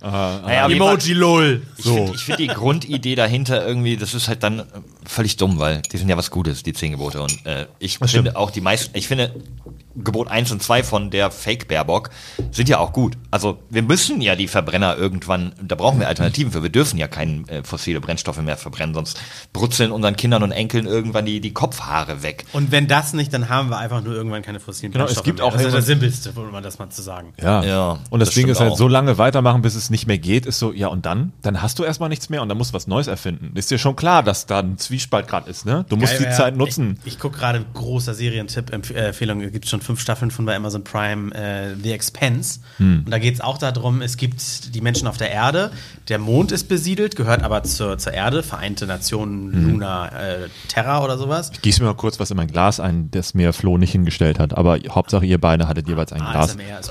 Vibe. 0.00 0.12
Naja, 0.46 0.68
Fall- 1.12 1.18
LOL. 1.18 1.62
Ich 1.76 1.84
finde 1.84 2.18
find 2.18 2.38
die 2.38 2.46
Grundidee 2.46 3.14
dahinter 3.14 3.66
irgendwie, 3.66 3.96
das 3.96 4.14
ist 4.14 4.28
halt 4.28 4.42
dann 4.42 4.60
äh, 4.60 4.64
völlig 5.06 5.36
dumm, 5.36 5.58
weil 5.58 5.82
die 5.82 5.96
sind 5.98 6.08
ja 6.08 6.16
was 6.16 6.30
Gutes, 6.30 6.62
die 6.62 6.72
zehn 6.72 6.92
Gebote. 6.92 7.20
Und 7.20 7.44
äh, 7.44 7.66
ich 7.78 7.98
finde 7.98 8.08
stimmt. 8.08 8.36
auch 8.36 8.50
die 8.50 8.62
meisten, 8.62 8.96
ich 8.96 9.08
finde 9.08 9.34
Gebot 9.96 10.28
1 10.28 10.50
und 10.52 10.62
2 10.62 10.82
von 10.82 11.10
der 11.10 11.30
Fake 11.30 11.68
Baerbock 11.68 12.10
sind 12.52 12.68
ja 12.68 12.78
auch 12.78 12.92
gut. 12.92 13.16
Also 13.30 13.58
wir 13.70 13.82
müssen 13.82 14.20
ja 14.20 14.36
die 14.36 14.48
Verbrenner 14.48 14.96
irgendwann, 14.96 15.52
da 15.62 15.74
brauchen 15.74 16.00
wir 16.00 16.08
Alternativen 16.08 16.52
für. 16.52 16.62
Wir 16.62 16.70
dürfen 16.70 16.98
ja 16.98 17.08
keine 17.08 17.48
äh, 17.48 17.62
fossile 17.64 18.00
Brennstoffe 18.00 18.40
mehr 18.42 18.56
verbrennen, 18.56 18.94
sonst 18.94 19.20
brutzeln 19.52 19.90
unseren 19.92 20.16
Kindern 20.16 20.42
und 20.42 20.52
Enkeln 20.52 20.86
irgendwann 20.86 21.26
die, 21.26 21.40
die 21.40 21.52
Kopfhaare 21.52 22.22
weg. 22.22 22.44
Und 22.52 22.70
wenn 22.72 22.86
das 22.88 23.12
nicht, 23.12 23.32
dann 23.34 23.48
haben 23.48 23.68
wir 23.70 23.78
einfach 23.78 24.02
nur 24.02 24.14
irgendwann 24.14 24.42
keine 24.42 24.60
fossilen 24.60 24.92
Genau, 24.92 25.04
es 25.04 25.10
Brennstoffe 25.14 25.24
gibt 25.24 25.38
mehr. 25.38 25.46
auch 25.46 25.52
Das 25.52 25.64
ist 25.64 25.74
das 25.74 25.86
Simpelste, 25.86 26.32
um 26.36 26.62
das 26.62 26.78
mal 26.78 26.90
zu 26.90 27.02
sagen. 27.02 27.32
Ja. 27.42 27.62
Ja, 27.64 27.98
und 28.10 28.20
das, 28.20 28.28
das 28.30 28.34
Ding 28.36 28.48
ist 28.48 28.60
halt 28.60 28.72
auch. 28.72 28.76
so 28.78 28.88
lange 28.88 29.18
weitermachen, 29.18 29.62
bis 29.62 29.74
es 29.74 29.90
nicht 29.90 30.06
mehr 30.06 30.18
geht, 30.18 30.46
ist 30.46 30.58
so, 30.58 30.72
ja 30.72 30.88
und 30.88 31.04
dann? 31.06 31.32
Dann 31.42 31.62
hast 31.62 31.78
du 31.78 31.84
erstmal 31.84 32.08
nichts 32.08 32.28
mehr 32.28 32.42
und 32.42 32.48
dann 32.48 32.58
musst 32.58 32.70
du 32.70 32.74
was 32.74 32.86
Neues 32.86 33.06
erfinden. 33.06 33.52
Ist 33.56 33.70
dir 33.70 33.78
schon 33.78 33.96
klar, 33.96 34.22
dass 34.22 34.46
da 34.46 34.60
ein 34.60 34.78
Zwiespalt 34.78 35.26
gerade 35.28 35.50
ist, 35.50 35.66
ne? 35.66 35.84
Du 35.88 35.96
musst 35.96 36.12
Geil 36.12 36.18
die 36.20 36.24
wär- 36.26 36.32
Zeit 36.36 36.56
nutzen. 36.56 36.98
Ich, 37.04 37.14
ich 37.14 37.18
gucke 37.18 37.38
gerade 37.38 37.64
großer 37.74 38.14
Serientipp-Empfehlung. 38.14 39.40
Es 39.42 39.52
gibt 39.52 39.68
schon 39.68 39.79
fünf 39.80 40.00
Staffeln 40.00 40.30
von 40.30 40.44
bei 40.44 40.56
Amazon 40.56 40.84
Prime 40.84 41.34
äh, 41.34 41.74
The 41.80 41.92
Expense. 41.92 42.60
Hm. 42.78 43.02
Und 43.04 43.10
da 43.10 43.18
geht 43.18 43.34
es 43.34 43.40
auch 43.40 43.58
darum, 43.58 44.02
es 44.02 44.16
gibt 44.16 44.74
die 44.74 44.80
Menschen 44.80 45.06
auf 45.06 45.16
der 45.16 45.30
Erde. 45.30 45.70
Der 46.08 46.18
Mond 46.18 46.52
ist 46.52 46.68
besiedelt, 46.68 47.16
gehört 47.16 47.42
aber 47.42 47.62
zur, 47.62 47.98
zur 47.98 48.12
Erde, 48.12 48.42
Vereinte 48.42 48.86
Nationen, 48.86 49.52
Hm. 49.52 49.70
Luna, 49.72 50.08
äh, 50.08 50.48
Terra 50.68 51.02
oder 51.04 51.16
sowas. 51.18 51.52
Gieß 51.62 51.80
mir 51.80 51.86
mal 51.86 51.94
kurz 51.94 52.18
was 52.20 52.30
in 52.30 52.36
mein 52.36 52.48
Glas 52.48 52.80
ein, 52.80 53.10
das 53.10 53.34
mir 53.34 53.52
Flo 53.52 53.78
nicht 53.78 53.92
hingestellt 53.92 54.38
hat. 54.38 54.56
Aber 54.56 54.78
Hauptsache 54.88 55.24
ihr 55.24 55.40
beide 55.40 55.68
hattet 55.68 55.88
jeweils 55.88 56.12
ein 56.12 56.20
Glas. 56.20 56.50
ASMR 56.50 56.80
ist 56.80 56.90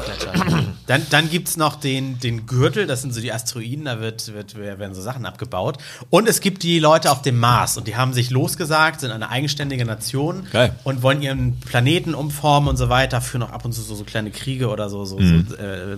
dann 0.87 1.01
dann 1.09 1.29
gibt 1.29 1.47
es 1.47 1.57
noch 1.57 1.75
den, 1.75 2.19
den 2.19 2.45
Gürtel, 2.45 2.87
das 2.87 3.01
sind 3.01 3.13
so 3.13 3.21
die 3.21 3.31
Asteroiden, 3.31 3.85
da 3.85 3.99
wird, 3.99 4.33
wird, 4.33 4.57
werden 4.57 4.93
so 4.93 5.01
Sachen 5.01 5.25
abgebaut. 5.25 5.77
Und 6.09 6.27
es 6.27 6.41
gibt 6.41 6.63
die 6.63 6.79
Leute 6.79 7.11
auf 7.11 7.21
dem 7.21 7.37
Mars 7.37 7.77
und 7.77 7.87
die 7.87 7.95
haben 7.95 8.13
sich 8.13 8.29
losgesagt, 8.29 9.01
sind 9.01 9.11
eine 9.11 9.29
eigenständige 9.29 9.85
Nation 9.85 10.47
Geil. 10.51 10.73
und 10.83 11.01
wollen 11.01 11.21
ihren 11.21 11.59
Planeten 11.59 12.15
umformen 12.15 12.69
und 12.69 12.77
so 12.79 12.89
weiter, 12.89 13.21
führen 13.21 13.43
auch 13.43 13.51
ab 13.51 13.63
und 13.65 13.73
zu 13.73 13.81
so, 13.81 13.93
so 13.93 14.03
kleine 14.03 14.31
Kriege 14.31 14.69
oder 14.69 14.89
so, 14.89 15.05
so, 15.05 15.19
Mhm. 15.19 15.45
so 15.47 15.55
äh, 15.55 15.93
äh, 15.93 15.97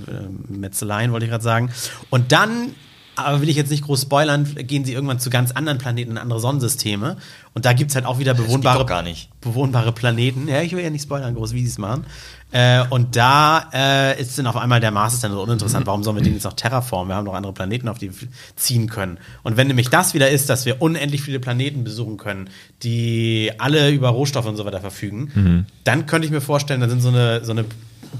Metzeleien, 0.49 1.11
wollte 1.13 1.25
ich 1.25 1.31
gerade 1.31 1.43
sagen. 1.43 1.71
Und 2.09 2.33
dann 2.33 2.75
aber 3.15 3.41
will 3.41 3.49
ich 3.49 3.55
jetzt 3.55 3.71
nicht 3.71 3.83
groß 3.83 4.03
spoilern, 4.03 4.55
gehen 4.55 4.85
sie 4.85 4.93
irgendwann 4.93 5.19
zu 5.19 5.29
ganz 5.29 5.51
anderen 5.51 5.77
Planeten, 5.77 6.11
in 6.11 6.17
andere 6.17 6.39
Sonnensysteme. 6.39 7.17
Und 7.53 7.65
da 7.65 7.73
gibt 7.73 7.91
es 7.91 7.95
halt 7.95 8.05
auch 8.05 8.19
wieder 8.19 8.33
bewohnbare, 8.33 8.85
gar 8.85 9.03
nicht. 9.03 9.29
bewohnbare 9.41 9.91
Planeten. 9.91 10.47
Ja, 10.47 10.61
ich 10.61 10.71
will 10.73 10.83
ja 10.83 10.89
nicht 10.89 11.03
spoilern, 11.03 11.35
groß, 11.35 11.53
wie 11.53 11.61
sie 11.61 11.67
es 11.67 11.77
machen. 11.77 12.05
Äh, 12.51 12.83
und 12.89 13.15
da 13.15 13.69
äh, 13.73 14.21
ist 14.21 14.37
dann 14.37 14.47
auf 14.47 14.57
einmal 14.57 14.79
der 14.79 14.91
Mars 14.91 15.13
ist 15.13 15.23
dann 15.23 15.31
so 15.31 15.41
uninteressant. 15.41 15.87
Warum 15.87 16.03
sollen 16.03 16.17
wir 16.17 16.23
den 16.23 16.33
jetzt 16.33 16.43
noch 16.43 16.53
terraformen? 16.53 17.09
Wir 17.09 17.15
haben 17.15 17.25
noch 17.25 17.33
andere 17.33 17.53
Planeten, 17.53 17.87
auf 17.87 17.97
die 17.97 18.09
wir 18.09 18.27
ziehen 18.55 18.87
können. 18.87 19.17
Und 19.43 19.57
wenn 19.57 19.67
nämlich 19.67 19.89
das 19.89 20.13
wieder 20.13 20.29
ist, 20.29 20.49
dass 20.49 20.65
wir 20.65 20.81
unendlich 20.81 21.21
viele 21.21 21.39
Planeten 21.39 21.83
besuchen 21.83 22.17
können, 22.17 22.49
die 22.83 23.51
alle 23.57 23.89
über 23.89 24.09
Rohstoffe 24.09 24.47
und 24.47 24.55
so 24.55 24.65
weiter 24.65 24.81
verfügen, 24.81 25.65
dann 25.83 26.05
könnte 26.05 26.25
ich 26.25 26.31
mir 26.31 26.41
vorstellen, 26.41 26.81
dann 26.81 26.89
sind 26.89 27.01
so 27.01 27.09
eine, 27.09 27.43
so 27.45 27.51
eine 27.51 27.65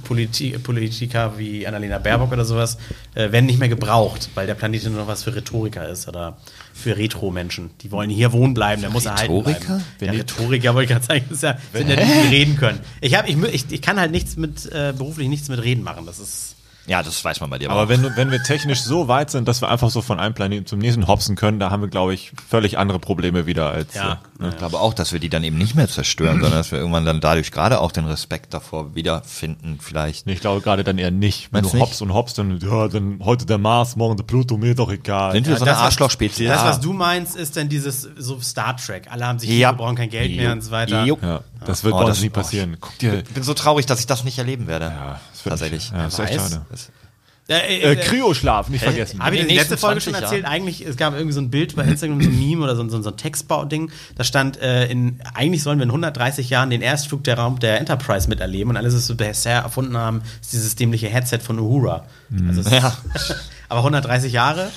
Politi 0.04 0.58
Politiker 0.58 1.38
wie 1.38 1.68
Annalena 1.68 1.98
Baerbock 1.98 2.32
oder 2.32 2.46
sowas, 2.46 2.78
äh, 3.14 3.32
werden 3.32 3.46
nicht 3.46 3.60
mehr 3.60 3.70
gebraucht, 3.70 4.30
weil 4.36 4.48
der 4.48 4.56
Planet 4.56 4.84
nur 4.86 5.02
noch 5.02 5.08
was 5.08 5.24
für 5.24 5.36
Rhetoriker 5.36 5.88
ist 5.90 6.08
oder 6.08 6.38
für 6.74 6.98
Retro-Menschen. 6.98 7.72
Die 7.82 7.92
wollen 7.92 8.10
hier 8.10 8.32
wohnen 8.32 8.54
bleiben, 8.54 8.82
der 8.82 8.92
muss 8.92 9.06
erhalten 9.06 9.34
Rhetoriker? 9.34 9.82
bleiben. 10.00 10.14
Ja, 10.14 10.20
Rhetoriker 10.20 10.76
wollte 10.76 10.94
ich 10.94 11.00
gerade 11.00 11.06
sagen, 11.06 11.26
das 11.30 11.38
ist 11.38 11.44
ja, 11.44 11.58
sind 11.74 11.90
ja 11.90 11.96
die, 11.96 12.04
die 12.04 12.36
reden 12.36 12.58
können. 12.58 12.80
Ich, 13.02 13.16
hab, 13.16 13.28
ich, 13.28 13.38
ich, 13.38 13.72
ich 13.72 13.82
kann 13.82 14.00
halt 14.00 14.12
nichts 14.12 14.38
mit, 14.38 14.66
äh, 14.72 14.94
beruflich 14.98 15.28
nichts 15.28 15.50
mit 15.50 15.62
Reden 15.62 15.84
machen. 15.84 16.06
Das 16.06 16.20
ist. 16.20 16.56
Ja, 16.88 17.04
das 17.04 17.24
weiß 17.24 17.40
man 17.42 17.50
bei 17.52 17.60
dir 17.60 17.70
Aber 17.70 17.90
wenn, 17.90 18.02
du- 18.02 18.16
wenn 18.18 18.32
wir 18.32 18.42
technisch 18.42 18.82
so 18.82 19.08
weit 19.08 19.30
sind, 19.30 19.48
dass 19.48 19.62
wir 19.62 19.70
einfach 19.70 19.92
so 19.92 20.02
von 20.02 20.20
einem 20.20 20.34
Planeten 20.34 20.66
zum 20.66 20.80
nächsten 20.80 21.06
hopsen 21.08 21.36
können, 21.36 21.60
da 21.60 21.70
haben 21.70 21.82
wir, 21.82 21.90
glaube 21.90 22.14
ich, 22.14 22.32
völlig 22.50 22.78
andere 22.80 22.98
Probleme 23.00 23.46
wieder 23.46 23.70
als. 23.70 23.94
Ja. 23.94 24.20
Äh, 24.42 24.50
Ich 24.50 24.58
glaube 24.58 24.80
auch, 24.80 24.94
dass 24.96 25.14
wir 25.14 25.20
die 25.20 25.30
dann 25.30 25.44
eben 25.44 25.58
nicht 25.60 25.76
mehr 25.76 25.88
zerstören, 25.88 26.42
sondern 26.42 26.54
dass 26.60 26.72
wir 26.72 26.80
irgendwann 26.80 27.06
dann 27.06 27.22
dadurch 27.22 27.52
gerade 27.52 27.80
auch 27.80 27.92
den 27.92 28.06
Respekt 28.06 28.54
davor 28.56 28.96
wiederfinden, 28.96 29.78
vielleicht. 29.80 30.26
ich 30.28 30.42
glaube 30.42 30.62
gerade 30.62 30.84
dann 30.84 30.98
eher 30.98 31.12
nicht. 31.12 31.54
Wenn 31.54 31.62
Meinst 31.62 31.74
du 31.74 31.78
du 31.78 31.84
hops 31.84 32.02
und 32.02 32.14
hops, 32.14 32.34
dann, 32.34 32.60
ja, 32.60 32.88
dann 32.88 33.20
heute 33.24 33.46
der 33.46 33.60
Mars, 33.60 33.96
morgen 33.96 34.18
der 34.18 34.24
Pluto, 34.24 34.58
mir 34.58 34.74
doch 34.74 34.92
egal. 34.92 35.34
Sind 35.34 35.48
wir 35.48 35.58
so 35.58 35.62
eine 35.64 35.72
das, 35.72 35.80
was- 35.80 35.86
Arschlochspezies? 35.86 36.48
Das, 36.48 36.64
was 36.66 36.80
du 36.80 36.94
meinst, 36.94 37.36
ist 37.36 37.56
dann 37.58 37.70
dieses 37.70 38.10
so 38.18 38.42
Star 38.42 38.76
Trek. 38.76 39.08
Alle 39.12 39.28
haben 39.28 39.38
sich 39.40 39.50
Ja. 39.52 39.72
wir 39.72 39.78
brauchen 39.78 39.96
kein 39.96 40.10
Geld 40.10 40.36
mehr 40.36 40.52
und 40.52 40.62
so 40.62 40.72
weiter. 40.72 41.06
Jo. 41.06 41.18
ja, 41.22 41.42
das 41.66 41.84
wird 41.84 41.94
Oh, 41.94 41.98
bei 42.00 42.04
uns 42.06 42.16
das- 42.18 42.24
nie 42.24 42.30
passieren. 42.30 42.78
Guck 42.80 42.98
dir. 43.00 43.20
Ich 43.20 43.24
bin 43.34 43.44
so 43.44 43.54
traurig, 43.54 43.86
dass 43.86 44.00
ich 44.00 44.08
das 44.08 44.24
nicht 44.24 44.38
erleben 44.38 44.68
werde. 44.68 44.86
Ja, 44.86 45.20
das 45.32 45.46
wird 45.46 45.52
Tatsächlich. 45.52 45.92
Ja, 45.92 46.04
das 46.04 46.14
ist 46.14 46.20
echt 46.20 46.34
schade. 46.36 46.62
Äh, 47.50 47.82
Äh, 47.92 47.96
Kryoschlaf, 47.98 48.70
nicht 48.70 48.84
vergessen. 48.84 49.20
Habe 49.22 49.36
ich 49.36 49.42
In 49.42 49.48
der 49.50 49.58
letzten 49.58 49.78
Folge 49.78 50.00
schon 50.00 50.14
20 50.14 50.24
erzählt? 50.24 50.46
Eigentlich, 50.46 50.86
es 50.86 50.96
gab 50.96 51.14
irgendwie 51.16 51.34
so 51.34 51.42
ein 51.42 51.50
Bild 51.50 51.76
bei 51.76 51.84
Instagram, 51.84 52.22
so 52.22 52.30
ein 52.30 52.40
Meme 52.40 52.64
oder 52.64 52.78
so, 52.78 52.84
ein- 52.84 52.90
so, 52.90 52.96
ein- 52.98 53.04
so 53.04 53.10
ein 53.10 53.18
Textbau-Ding. 53.18 53.92
Da 54.16 54.24
stand, 54.24 54.62
äh, 54.62 54.86
in, 54.86 55.20
eigentlich 55.34 55.62
sollen 55.62 55.78
wir 55.80 55.84
in 55.84 55.92
130 55.92 56.50
Jahren 56.50 56.70
den 56.70 56.82
Erstflug 56.82 57.26
der 57.26 57.38
Raum 57.38 57.60
der 57.60 57.80
Enterprise 57.80 58.30
miterleben 58.30 58.70
und 58.70 58.78
alles, 58.78 58.96
was 58.96 59.10
wir 59.10 59.18
bisher 59.18 59.60
erfunden 59.64 59.98
haben, 59.98 60.22
ist 60.40 60.54
dieses 60.54 60.76
dämliche 60.76 61.08
Headset 61.10 61.40
von 61.40 61.60
Uhura. 61.60 62.06
Also 62.48 62.62
es 62.62 62.70
Ja. 62.72 62.96
aber 63.70 63.80
130 63.84 64.32
Jahre? 64.32 64.72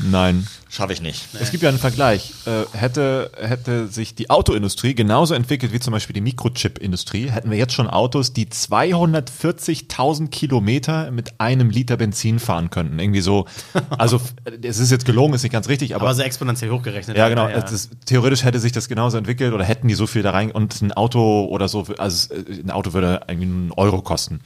Nein. 0.00 0.48
Schaffe 0.72 0.92
ich 0.92 1.02
nicht. 1.02 1.26
Es 1.40 1.50
gibt 1.50 1.64
ja 1.64 1.68
einen 1.68 1.80
Vergleich. 1.80 2.32
Äh, 2.46 2.64
hätte, 2.78 3.32
hätte 3.36 3.88
sich 3.88 4.14
die 4.14 4.30
Autoindustrie 4.30 4.94
genauso 4.94 5.34
entwickelt 5.34 5.72
wie 5.72 5.80
zum 5.80 5.90
Beispiel 5.90 6.14
die 6.14 6.20
Mikrochip-Industrie, 6.20 7.28
hätten 7.28 7.50
wir 7.50 7.58
jetzt 7.58 7.72
schon 7.72 7.88
Autos, 7.88 8.32
die 8.32 8.46
240.000 8.46 10.28
Kilometer 10.28 11.10
mit 11.10 11.40
einem 11.40 11.70
Liter 11.70 11.96
Benzin 11.96 12.38
fahren 12.38 12.70
könnten. 12.70 13.00
Irgendwie 13.00 13.20
so. 13.20 13.46
Also, 13.90 14.20
es 14.62 14.78
ist 14.78 14.92
jetzt 14.92 15.06
gelogen, 15.06 15.34
ist 15.34 15.42
nicht 15.42 15.50
ganz 15.50 15.68
richtig, 15.68 15.96
aber. 15.96 16.04
Aber 16.04 16.14
so 16.14 16.22
exponentiell 16.22 16.70
hochgerechnet. 16.70 17.16
ja, 17.16 17.28
genau. 17.28 17.48
Ja. 17.48 17.56
Es 17.56 17.72
ist, 17.72 17.90
theoretisch 18.06 18.44
hätte 18.44 18.60
sich 18.60 18.70
das 18.70 18.88
genauso 18.88 19.18
entwickelt 19.18 19.52
oder 19.52 19.64
hätten 19.64 19.88
die 19.88 19.94
so 19.94 20.06
viel 20.06 20.22
da 20.22 20.30
rein 20.30 20.52
und 20.52 20.80
ein 20.82 20.92
Auto 20.92 21.46
oder 21.46 21.66
so, 21.66 21.84
also 21.98 22.32
äh, 22.32 22.60
ein 22.60 22.70
Auto 22.70 22.92
würde 22.92 23.22
irgendwie 23.26 23.48
einen 23.48 23.72
Euro 23.72 24.02
kosten. 24.02 24.40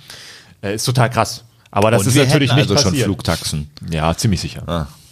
Äh, 0.62 0.76
ist 0.76 0.84
total 0.84 1.10
krass. 1.10 1.44
Aber 1.70 1.90
das 1.90 2.00
Und 2.00 2.08
ist 2.08 2.16
natürlich 2.16 2.52
nicht 2.52 2.70
also 2.70 2.76
schon 2.76 2.92
passiert. 2.92 3.04
Flugtaxen. 3.04 3.70
Ja, 3.90 4.16
ziemlich 4.16 4.40
sicher. 4.40 4.62
Ich 4.62 5.03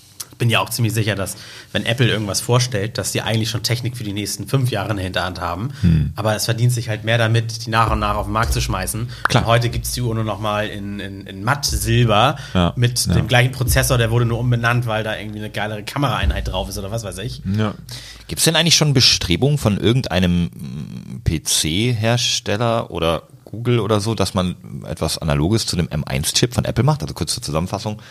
bin 0.43 0.51
ja 0.51 0.59
auch 0.59 0.71
ziemlich 0.71 0.93
sicher, 0.93 1.15
dass, 1.15 1.37
wenn 1.71 1.87
Apple 1.87 2.09
irgendwas 2.09 2.41
vorstellt, 2.41 2.99
dass 2.99 3.13
die 3.13 3.23
eigentlich 3.23 3.49
schon 3.49 3.63
Technik 3.63 3.97
für 3.97 4.03
die 4.03 4.13
nächsten 4.13 4.49
fünf 4.49 4.73
Jahre 4.73 4.91
in 4.91 4.97
der 4.97 5.05
Hinterhand 5.05 5.41
haben. 5.41 5.71
Hm. 5.83 6.13
Aber 6.17 6.35
es 6.35 6.47
verdient 6.47 6.73
sich 6.73 6.89
halt 6.89 7.05
mehr 7.05 7.17
damit, 7.17 7.65
die 7.65 7.71
nach 7.71 7.93
und 7.93 8.01
nach 8.01 8.17
auf 8.17 8.27
den 8.27 8.33
Markt 8.33 8.53
zu 8.53 8.61
schmeißen. 8.61 9.09
Klar. 9.29 9.45
Und 9.45 9.49
heute 9.49 9.71
gibt 9.71 9.85
es 9.85 9.93
die 9.93 10.01
Uhr 10.01 10.13
nur 10.17 10.25
noch 10.25 10.41
mal 10.41 10.67
in, 10.67 10.99
in, 10.99 11.29
in 11.29 11.45
Matt-Silber 11.45 12.39
Ja, 12.55 12.73
mit 12.75 13.07
ja. 13.07 13.15
dem 13.15 13.29
gleichen 13.29 13.53
Prozessor. 13.53 13.99
Der 13.99 14.11
wurde 14.11 14.25
nur 14.25 14.41
umbenannt, 14.41 14.89
weil 14.89 15.05
da 15.05 15.17
irgendwie 15.17 15.39
eine 15.39 15.51
geilere 15.51 15.85
Kameraeinheit 15.85 16.49
drauf 16.49 16.69
ist 16.69 16.77
oder 16.77 16.91
was 16.91 17.05
weiß 17.05 17.19
ich. 17.19 17.41
Ja. 17.57 17.75
Gibt 18.27 18.41
es 18.41 18.45
denn 18.45 18.57
eigentlich 18.57 18.75
schon 18.75 18.95
Bestrebungen 18.95 19.59
von 19.59 19.79
irgendeinem 19.79 20.51
PC-Hersteller 21.25 22.91
oder 22.91 23.29
Google 23.45 23.79
oder 23.79 24.01
so, 24.01 24.17
dass 24.17 24.35
man 24.35 24.57
etwas 24.89 25.19
Analoges 25.19 25.67
zu 25.67 25.77
dem 25.77 25.87
M1-Chip 25.87 26.53
von 26.53 26.65
Apple 26.65 26.83
macht? 26.83 27.03
Also 27.03 27.15
kurz 27.15 27.33
zur 27.33 27.45
Zusammenfassung. 27.45 28.03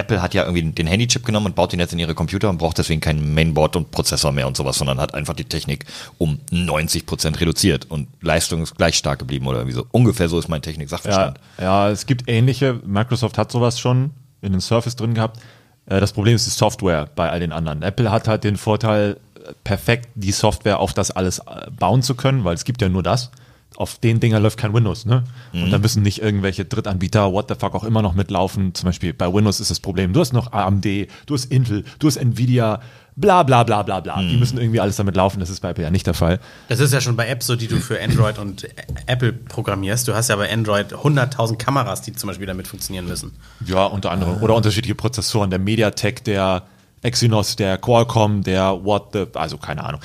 Apple 0.00 0.20
hat 0.22 0.34
ja 0.34 0.44
irgendwie 0.44 0.72
den 0.72 0.86
Handy-Chip 0.86 1.24
genommen 1.24 1.46
und 1.46 1.54
baut 1.54 1.72
den 1.72 1.80
jetzt 1.80 1.92
in 1.92 1.98
ihre 1.98 2.14
Computer 2.14 2.50
und 2.50 2.58
braucht 2.58 2.78
deswegen 2.78 3.00
kein 3.00 3.34
Mainboard 3.34 3.76
und 3.76 3.90
Prozessor 3.90 4.32
mehr 4.32 4.46
und 4.48 4.56
sowas, 4.56 4.78
sondern 4.78 4.98
hat 5.00 5.14
einfach 5.14 5.34
die 5.34 5.44
Technik 5.44 5.84
um 6.18 6.40
90 6.50 7.06
Prozent 7.06 7.40
reduziert 7.40 7.86
und 7.90 8.08
Leistung 8.20 8.62
ist 8.62 8.76
gleich 8.76 8.96
stark 8.96 9.18
geblieben 9.20 9.46
oder 9.46 9.66
wie 9.66 9.72
so. 9.72 9.86
Ungefähr 9.92 10.28
so 10.28 10.38
ist 10.38 10.48
mein 10.48 10.58
Ja, 10.58 10.62
Technik-Sachverstand. 10.62 11.38
ja, 11.60 11.88
es 11.90 12.06
gibt 12.06 12.28
ähnliche. 12.28 12.80
Microsoft 12.84 13.38
hat 13.38 13.52
sowas 13.52 13.78
schon 13.78 14.10
in 14.42 14.52
den 14.52 14.60
Surface 14.60 14.96
drin 14.96 15.14
gehabt. 15.14 15.38
Äh, 15.86 16.00
Das 16.00 16.12
Problem 16.12 16.34
ist 16.36 16.46
die 16.46 16.50
Software 16.50 17.08
bei 17.14 17.30
all 17.30 17.40
den 17.40 17.52
anderen. 17.52 17.82
Apple 17.82 18.10
hat 18.10 18.26
halt 18.28 18.44
den 18.44 18.56
Vorteil, 18.56 19.18
äh, 19.36 19.52
perfekt 19.64 20.08
die 20.14 20.32
Software 20.32 20.78
auf 20.78 20.94
das 20.94 21.10
alles 21.10 21.38
äh, 21.40 21.70
bauen 21.78 22.02
zu 22.02 22.14
können, 22.14 22.44
weil 22.44 22.54
es 22.54 22.64
gibt 22.64 22.80
ja 22.82 22.88
nur 22.88 23.02
das. 23.02 23.30
Auf 23.76 23.98
den 23.98 24.20
Dinger 24.20 24.40
läuft 24.40 24.58
kein 24.58 24.74
Windows, 24.74 25.06
ne? 25.06 25.24
Mhm. 25.52 25.64
Und 25.64 25.70
da 25.70 25.78
müssen 25.78 26.02
nicht 26.02 26.20
irgendwelche 26.20 26.64
Drittanbieter, 26.64 27.32
what 27.32 27.48
the 27.48 27.54
fuck 27.54 27.74
auch 27.74 27.84
immer 27.84 28.02
noch 28.02 28.14
mitlaufen. 28.14 28.74
Zum 28.74 28.86
Beispiel 28.86 29.12
bei 29.14 29.32
Windows 29.32 29.60
ist 29.60 29.70
das 29.70 29.80
Problem, 29.80 30.12
du 30.12 30.20
hast 30.20 30.32
noch 30.32 30.52
AMD, 30.52 30.84
du 31.26 31.34
hast 31.34 31.46
Intel, 31.46 31.84
du 31.98 32.06
hast 32.06 32.16
Nvidia, 32.16 32.80
bla 33.16 33.42
bla 33.42 33.62
bla 33.62 33.82
bla 33.82 34.00
bla. 34.00 34.16
Mhm. 34.16 34.28
Die 34.28 34.36
müssen 34.36 34.58
irgendwie 34.58 34.80
alles 34.80 34.96
damit 34.96 35.16
laufen, 35.16 35.40
das 35.40 35.50
ist 35.50 35.60
bei 35.60 35.70
Apple 35.70 35.84
ja 35.84 35.90
nicht 35.90 36.06
der 36.06 36.14
Fall. 36.14 36.40
Das 36.68 36.80
ist 36.80 36.92
ja 36.92 37.00
schon 37.00 37.16
bei 37.16 37.28
Apps 37.28 37.46
so, 37.46 37.56
die 37.56 37.68
du 37.68 37.76
für 37.76 38.00
Android 38.02 38.38
und 38.38 38.68
Apple 39.06 39.32
programmierst. 39.32 40.08
Du 40.08 40.14
hast 40.14 40.28
ja 40.28 40.36
bei 40.36 40.52
Android 40.52 40.92
100.000 40.92 41.56
Kameras, 41.56 42.02
die 42.02 42.12
zum 42.12 42.28
Beispiel 42.28 42.46
damit 42.46 42.66
funktionieren 42.66 43.06
müssen. 43.06 43.32
Ja, 43.66 43.86
unter 43.86 44.10
anderem. 44.10 44.42
Oder 44.42 44.54
unterschiedliche 44.54 44.94
Prozessoren, 44.94 45.50
der 45.50 45.58
MediaTek, 45.58 46.24
der 46.24 46.64
Exynos, 47.02 47.56
der 47.56 47.78
Qualcomm, 47.78 48.42
der 48.42 48.84
What 48.84 49.08
the, 49.12 49.26
also 49.34 49.56
keine 49.56 49.84
Ahnung. 49.84 50.00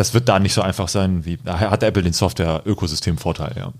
Das 0.00 0.14
wird 0.14 0.30
da 0.30 0.38
nicht 0.38 0.54
so 0.54 0.62
einfach 0.62 0.88
sein, 0.88 1.26
wie, 1.26 1.36
da 1.44 1.60
hat 1.60 1.82
Apple 1.82 2.02
den 2.02 2.14
Software-Ökosystem-Vorteil, 2.14 3.52
ja. 3.54 3.70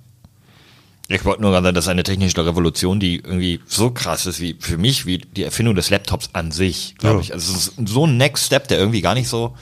Ich 1.08 1.24
wollte 1.24 1.40
nur 1.40 1.50
gerade 1.50 1.64
sagen, 1.64 1.74
das 1.74 1.84
ist 1.86 1.88
eine 1.88 2.02
technische 2.02 2.44
Revolution, 2.44 3.00
die 3.00 3.16
irgendwie 3.16 3.60
so 3.64 3.90
krass 3.90 4.26
ist 4.26 4.38
wie 4.38 4.54
für 4.60 4.76
mich, 4.76 5.06
wie 5.06 5.16
die 5.16 5.44
Erfindung 5.44 5.76
des 5.76 5.88
Laptops 5.88 6.28
an 6.34 6.50
sich, 6.50 6.94
glaube 6.98 7.16
Ja. 7.16 7.20
ich. 7.22 7.32
Also 7.32 7.54
es 7.54 7.68
ist 7.68 7.88
so 7.88 8.06
ein 8.06 8.18
Next 8.18 8.44
Step, 8.44 8.68
der 8.68 8.78
irgendwie 8.78 9.00
gar 9.00 9.14
nicht 9.14 9.28
so, 9.30 9.56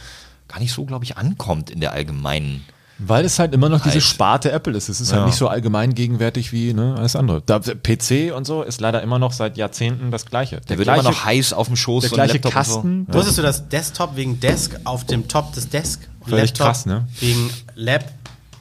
gar 0.49 0.59
nicht 0.59 0.73
so, 0.73 0.85
glaube 0.85 1.05
ich, 1.05 1.17
ankommt 1.17 1.71
in 1.71 1.79
der 1.79 1.93
allgemeinen. 1.93 2.65
Weil 3.01 3.25
es 3.25 3.39
halt 3.39 3.55
immer 3.55 3.69
noch 3.69 3.81
diese 3.81 3.95
Halt. 3.95 4.03
Sparte 4.03 4.51
Apple 4.51 4.77
ist. 4.77 4.89
Es 4.89 5.01
ist 5.01 5.11
Ja. 5.11 5.19
halt 5.19 5.27
nicht 5.27 5.37
so 5.37 5.47
allgemein 5.49 5.95
gegenwärtig 5.95 6.53
wie 6.53 6.75
ne, 6.75 6.95
alles 6.99 7.15
andere. 7.15 7.43
Da, 7.47 7.61
PC 7.61 8.33
und 8.35 8.45
so 8.45 8.63
ist 8.63 8.81
leider 8.81 9.03
immer 9.03 9.19
noch 9.21 9.33
seit 9.33 9.57
Jahrzehnten 9.57 10.11
das 10.11 10.27
Gleiche. 10.27 10.61
Der 10.69 10.79
wird 10.79 10.89
immer 10.89 11.03
noch 11.05 11.25
heiß 11.25 11.53
auf 11.53 11.69
dem 11.69 11.77
Schoß, 11.77 12.03
der 12.03 12.11
so 12.11 12.15
gleiche 12.17 12.35
Laptop 12.35 12.53
Kasten. 12.53 13.05
und 13.07 13.15
Wusstest 13.15 13.39
du, 13.39 13.43
dass 13.43 13.69
Desktop 13.69 14.17
wegen 14.17 14.41
Desk 14.41 14.77
auf 14.85 15.05
dem 15.07 15.29
Top 15.29 15.53
des 15.53 15.69
Desk 15.69 16.01
und 16.21 16.31
Völlig 16.31 16.55
krass, 16.55 16.87
ne? 16.87 17.07
wegen 17.21 17.51
Lab, 17.77 18.05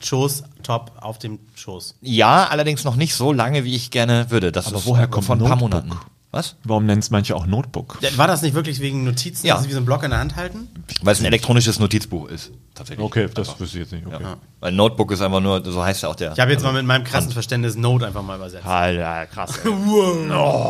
Schoß, 0.01 0.43
Top 0.61 0.91
auf 1.01 1.17
dem 1.17 1.39
Schoß. 1.55 1.87
so. 1.89 1.93
Ja, 2.01 2.45
allerdings 2.47 2.83
noch 2.83 2.95
nicht 2.95 3.15
so 3.15 3.31
lange, 3.33 3.63
wie 3.63 3.73
ich 3.75 3.89
gerne 3.89 4.29
würde. 4.29 4.51
Das 4.51 4.67
Aber 4.67 4.77
ist 4.77 4.85
woher 4.85 5.07
kommt 5.07 5.25
von 5.25 5.39
ein 5.39 5.47
paar 5.47 5.55
Notebook? 5.57 5.83
Monaten. 5.85 5.99
Was? 6.37 6.55
Warum 6.63 6.85
nennen 6.85 6.99
es 6.99 7.09
manche 7.09 7.35
auch 7.35 7.45
Notebook? 7.47 7.97
War 8.15 8.27
das 8.27 8.41
nicht 8.43 8.53
wirklich 8.53 8.79
wegen 8.79 9.03
Notizen, 9.03 9.45
Ja. 9.47 9.55
dass 9.55 9.63
sie 9.63 9.69
wie 9.69 9.73
so 9.73 9.77
einen 9.79 9.85
Block 9.85 10.03
in 10.03 10.11
der 10.11 10.19
Hand 10.19 10.35
halten? 10.35 10.69
Weil 11.01 11.13
es 11.13 11.19
ein 11.19 11.25
elektronisches 11.25 11.79
Notizbuch 11.79 12.29
ist, 12.29 12.51
tatsächlich. 12.75 13.03
Okay, 13.05 13.27
das 13.33 13.59
wüsste 13.59 13.77
ich 13.79 13.83
jetzt 13.83 13.91
nicht. 13.93 14.05
Okay. 14.05 14.17
Ja. 14.21 14.37
Weil 14.59 14.71
Notebook 14.71 15.11
ist 15.11 15.21
einfach 15.21 15.39
nur, 15.41 15.63
so 15.65 15.83
heißt 15.83 16.03
ja 16.03 16.09
auch 16.09 16.15
der. 16.15 16.33
Ich 16.33 16.39
habe 16.39 16.51
jetzt 16.51 16.63
mal 16.63 16.73
mit 16.73 16.85
meinem 16.85 17.03
krassen 17.03 17.31
Verständnis 17.31 17.75
Note 17.75 18.07
einfach 18.07 18.21
mal 18.23 18.35
übersetzt. 18.37 18.65
Alter, 18.65 19.25
krass. 19.27 19.59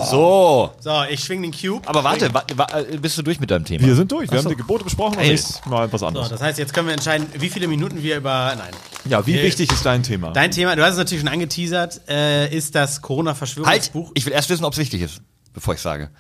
So. 0.10 0.72
So, 0.80 1.04
ich 1.10 1.20
schwing 1.24 1.42
den 1.42 1.52
Cube. 1.52 1.88
Aber 1.88 2.04
warte, 2.04 2.34
wa, 2.34 2.44
wa, 2.56 2.66
äh, 2.80 2.98
bist 2.98 3.18
du 3.18 3.22
durch 3.22 3.40
mit 3.40 3.52
deinem 3.52 3.66
Thema? 3.66 3.86
Wir 3.86 3.96
sind 3.96 4.12
durch. 4.12 4.30
Wir 4.32 4.38
haben 4.40 4.50
die 4.50 4.56
Gebote 4.56 4.84
besprochen 4.84 5.14
und 5.16 5.20
Geil. 5.22 5.32
jetzt 5.32 5.66
mal 5.66 5.92
was 5.92 6.00
So, 6.02 6.08
anderes. 6.08 6.30
das 6.30 6.42
heißt, 6.42 6.58
jetzt 6.60 6.74
können 6.74 6.88
wir 6.88 6.94
entscheiden, 6.94 7.28
wie 7.38 7.50
viele 7.50 7.68
Minuten 7.68 8.02
wir 8.04 8.18
über. 8.18 8.54
Nein. 8.58 8.72
ja, 9.06 9.26
wie 9.26 9.38
Äh, 9.38 9.44
wichtig 9.44 9.72
ist 9.72 9.86
dein 9.86 10.04
Thema? 10.04 10.32
Dein 10.32 10.52
Thema, 10.52 10.76
du 10.76 10.84
hast 10.84 10.92
es 10.94 10.98
natürlich 10.98 11.22
schon 11.22 11.32
angeteasert, 11.32 12.02
äh, 12.10 12.54
ist 12.56 12.76
das 12.76 12.94
Halt! 12.96 13.02
Corona-Verschwörungsbuch. 13.04 14.12
Ich 14.16 14.26
will 14.26 14.34
erst 14.34 14.50
wissen, 14.50 14.66
ob 14.66 14.74
es 14.74 14.80
wichtig 14.80 15.02
ist, 15.02 15.22
bevor 15.58 15.74
ich 15.74 15.82
sage. 15.82 16.12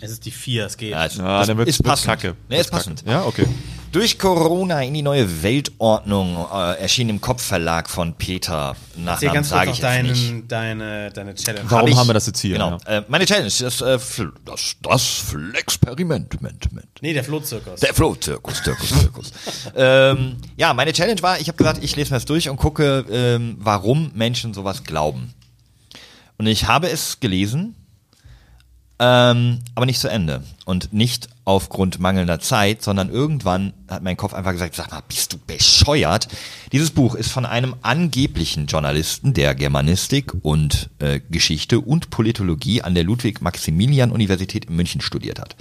Es 0.00 0.12
ist 0.12 0.24
die 0.24 0.30
4, 0.30 0.66
es 0.66 0.76
geht. 0.76 0.90
Ja, 0.92 1.06
es, 1.06 1.16
ja, 1.16 1.40
es 1.40 1.48
dann 1.48 1.58
wird's, 1.58 1.70
ist 1.70 1.78
wird's 1.84 2.02
passend. 2.02 2.06
kacke. 2.22 2.36
Nee, 2.48 2.60
ist 2.60 2.70
passend. 2.70 3.04
kacke. 3.04 3.10
Ja, 3.10 3.24
okay. 3.24 3.46
Durch 3.90 4.16
Corona 4.16 4.82
in 4.84 4.94
die 4.94 5.02
neue 5.02 5.42
Weltordnung 5.42 6.46
äh, 6.52 6.78
erschien 6.80 7.08
im 7.08 7.20
Kopfverlag 7.20 7.90
von 7.90 8.14
Peter. 8.14 8.76
Nachnamen 8.96 9.38
kurz 9.38 9.48
sage 9.48 9.70
ich 9.72 9.78
jetzt 9.78 10.02
nicht. 10.02 10.30
deinen, 10.30 10.48
deine, 10.48 11.10
deine 11.10 11.34
Challenge. 11.34 11.68
Warum 11.68 11.82
Hab 11.82 11.88
ich- 11.88 11.96
haben 11.96 12.08
wir 12.08 12.14
das 12.14 12.26
jetzt 12.28 12.38
hier? 12.40 12.52
Genau. 12.52 12.78
Ja. 12.86 12.98
Äh, 12.98 13.04
meine 13.08 13.26
Challenge 13.26 13.48
ist 13.48 13.60
das, 13.60 13.80
äh, 13.80 13.98
das, 14.44 14.76
das 14.80 15.02
Flexperiment. 15.06 16.40
Ment, 16.40 16.72
ment. 16.72 16.86
Nee, 17.00 17.12
der 17.12 17.24
Flohzirkus. 17.24 17.80
Der 17.80 17.92
Flow-Zirkus, 17.92 18.62
Zirkus, 18.62 18.88
Zirkus. 18.90 19.32
ähm, 19.74 20.36
ja, 20.56 20.72
meine 20.72 20.92
Challenge 20.92 21.20
war, 21.22 21.40
ich 21.40 21.48
habe 21.48 21.58
gesagt, 21.58 21.82
ich 21.82 21.96
lese 21.96 22.10
mir 22.12 22.16
das 22.16 22.26
durch 22.26 22.48
und 22.48 22.58
gucke, 22.58 23.04
ähm, 23.10 23.56
warum 23.58 24.12
Menschen 24.14 24.54
sowas 24.54 24.84
glauben. 24.84 25.34
Und 26.38 26.46
ich 26.46 26.68
habe 26.68 26.88
es 26.88 27.18
gelesen, 27.18 27.74
ähm, 29.00 29.60
aber 29.74 29.86
nicht 29.86 29.98
zu 29.98 30.08
Ende. 30.08 30.44
Und 30.66 30.92
nicht 30.92 31.30
aufgrund 31.46 31.98
mangelnder 31.98 32.38
Zeit, 32.38 32.82
sondern 32.82 33.08
irgendwann 33.08 33.72
hat 33.88 34.02
mein 34.02 34.18
Kopf 34.18 34.34
einfach 34.34 34.52
gesagt, 34.52 34.76
sag 34.76 34.90
mal, 34.90 35.02
bist 35.08 35.32
du 35.32 35.38
bescheuert? 35.38 36.28
Dieses 36.70 36.90
Buch 36.90 37.14
ist 37.14 37.32
von 37.32 37.46
einem 37.46 37.74
angeblichen 37.80 38.66
Journalisten, 38.66 39.32
der 39.32 39.54
Germanistik 39.54 40.34
und 40.42 40.90
äh, 40.98 41.20
Geschichte 41.30 41.80
und 41.80 42.10
Politologie 42.10 42.82
an 42.82 42.94
der 42.94 43.04
Ludwig-Maximilian-Universität 43.04 44.66
in 44.66 44.76
München 44.76 45.00
studiert 45.00 45.40
hat. 45.40 45.56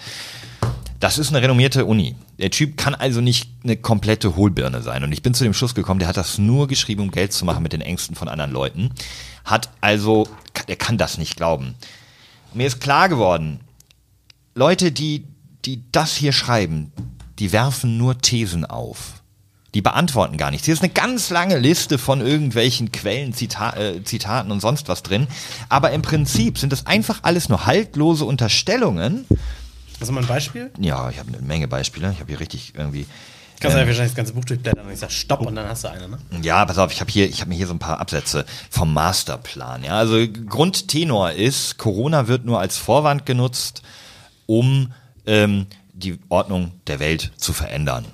Das 1.00 1.18
ist 1.18 1.30
eine 1.30 1.42
renommierte 1.42 1.86
Uni. 1.86 2.16
Der 2.40 2.52
Typ 2.52 2.76
kann 2.76 2.94
also 2.94 3.22
nicht 3.22 3.50
eine 3.64 3.78
komplette 3.78 4.36
Hohlbirne 4.36 4.82
sein. 4.82 5.02
Und 5.06 5.14
ich 5.14 5.22
bin 5.24 5.34
zu 5.34 5.46
dem 5.46 5.54
Schluss 5.54 5.74
gekommen, 5.74 6.00
der 6.00 6.10
hat 6.10 6.18
das 6.18 6.40
nur 6.40 6.68
geschrieben, 6.68 7.04
um 7.04 7.12
Geld 7.12 7.32
zu 7.32 7.46
machen 7.46 7.64
mit 7.64 7.72
den 7.72 7.80
Ängsten 7.80 8.18
von 8.18 8.28
anderen 8.28 8.52
Leuten. 8.52 8.92
Hat 9.46 9.70
also, 9.80 10.28
der 10.68 10.76
kann 10.76 10.98
das 10.98 11.18
nicht 11.18 11.38
glauben. 11.38 11.76
Mir 12.54 12.68
ist 12.68 12.82
klar 12.82 13.10
geworden, 13.10 13.60
Leute, 14.56 14.92
die, 14.92 15.26
die 15.66 15.84
das 15.92 16.16
hier 16.16 16.32
schreiben, 16.32 16.92
die 17.38 17.52
werfen 17.52 17.98
nur 17.98 18.18
Thesen 18.18 18.66
auf. 18.66 19.22
Die 19.76 19.82
beantworten 19.82 20.38
gar 20.38 20.50
nichts. 20.50 20.66
Hier 20.66 20.74
ist 20.74 20.82
eine 20.82 20.92
ganz 20.92 21.30
lange 21.30 21.60
Liste 21.60 22.00
von 22.00 22.22
irgendwelchen 22.22 22.92
Quellen, 22.92 23.34
Zita 23.34 23.76
äh, 23.78 24.04
Zitaten 24.04 24.52
und 24.52 24.62
sonst 24.62 24.88
was 24.88 25.04
drin. 25.04 25.28
Aber 25.70 25.92
im 25.92 26.02
Prinzip 26.02 26.58
sind 26.58 26.74
das 26.74 26.88
einfach 26.88 27.20
alles 27.22 27.50
nur 27.50 27.68
haltlose 27.68 28.26
Unterstellungen. 28.26 29.26
Hast 30.00 30.10
du 30.10 30.14
mal 30.14 30.22
ein 30.22 30.28
Beispiel? 30.28 30.72
Ja, 30.80 31.12
ich 31.12 31.20
habe 31.20 31.32
eine 31.32 31.46
Menge 31.46 31.68
Beispiele. 31.68 32.12
Ich 32.12 32.20
habe 32.20 32.32
hier 32.32 32.40
richtig 32.40 32.74
irgendwie. 32.76 33.06
Kannst 33.60 33.76
du 33.76 33.82
ja 33.82 33.88
wahrscheinlich 33.88 34.12
das 34.12 34.16
ganze 34.16 34.34
Buch 34.34 34.46
durchblättern 34.46 34.86
und 34.86 34.94
ich 34.94 35.00
sag 35.00 35.12
Stopp 35.12 35.42
und 35.42 35.56
dann 35.56 35.68
hast 35.68 35.84
du 35.84 35.90
eine, 35.90 36.08
ne? 36.08 36.18
Ja, 36.42 36.66
pass 36.66 36.78
auf, 36.78 36.92
ich 36.92 37.02
habe 37.02 37.12
hier, 37.12 37.28
ich 37.28 37.42
habe 37.42 37.50
mir 37.50 37.56
hier 37.56 37.68
so 37.68 37.74
ein 37.74 37.80
paar 37.80 38.00
Absätze 38.00 38.46
vom 38.70 38.94
Masterplan. 38.94 39.84
Ja, 39.84 39.98
also 39.98 40.18
Grundtenor 40.48 41.32
ist, 41.32 41.78
Corona 41.78 42.28
wird 42.28 42.46
nur 42.46 42.60
als 42.60 42.78
Vorwand 42.78 43.26
genutzt, 43.26 43.82
um 44.46 44.94
ähm, 45.26 45.68
die 45.94 46.20
Ordnung 46.30 46.72
der 46.88 47.00
Welt 47.00 47.32
zu 47.38 47.52
verändern. 47.54 48.06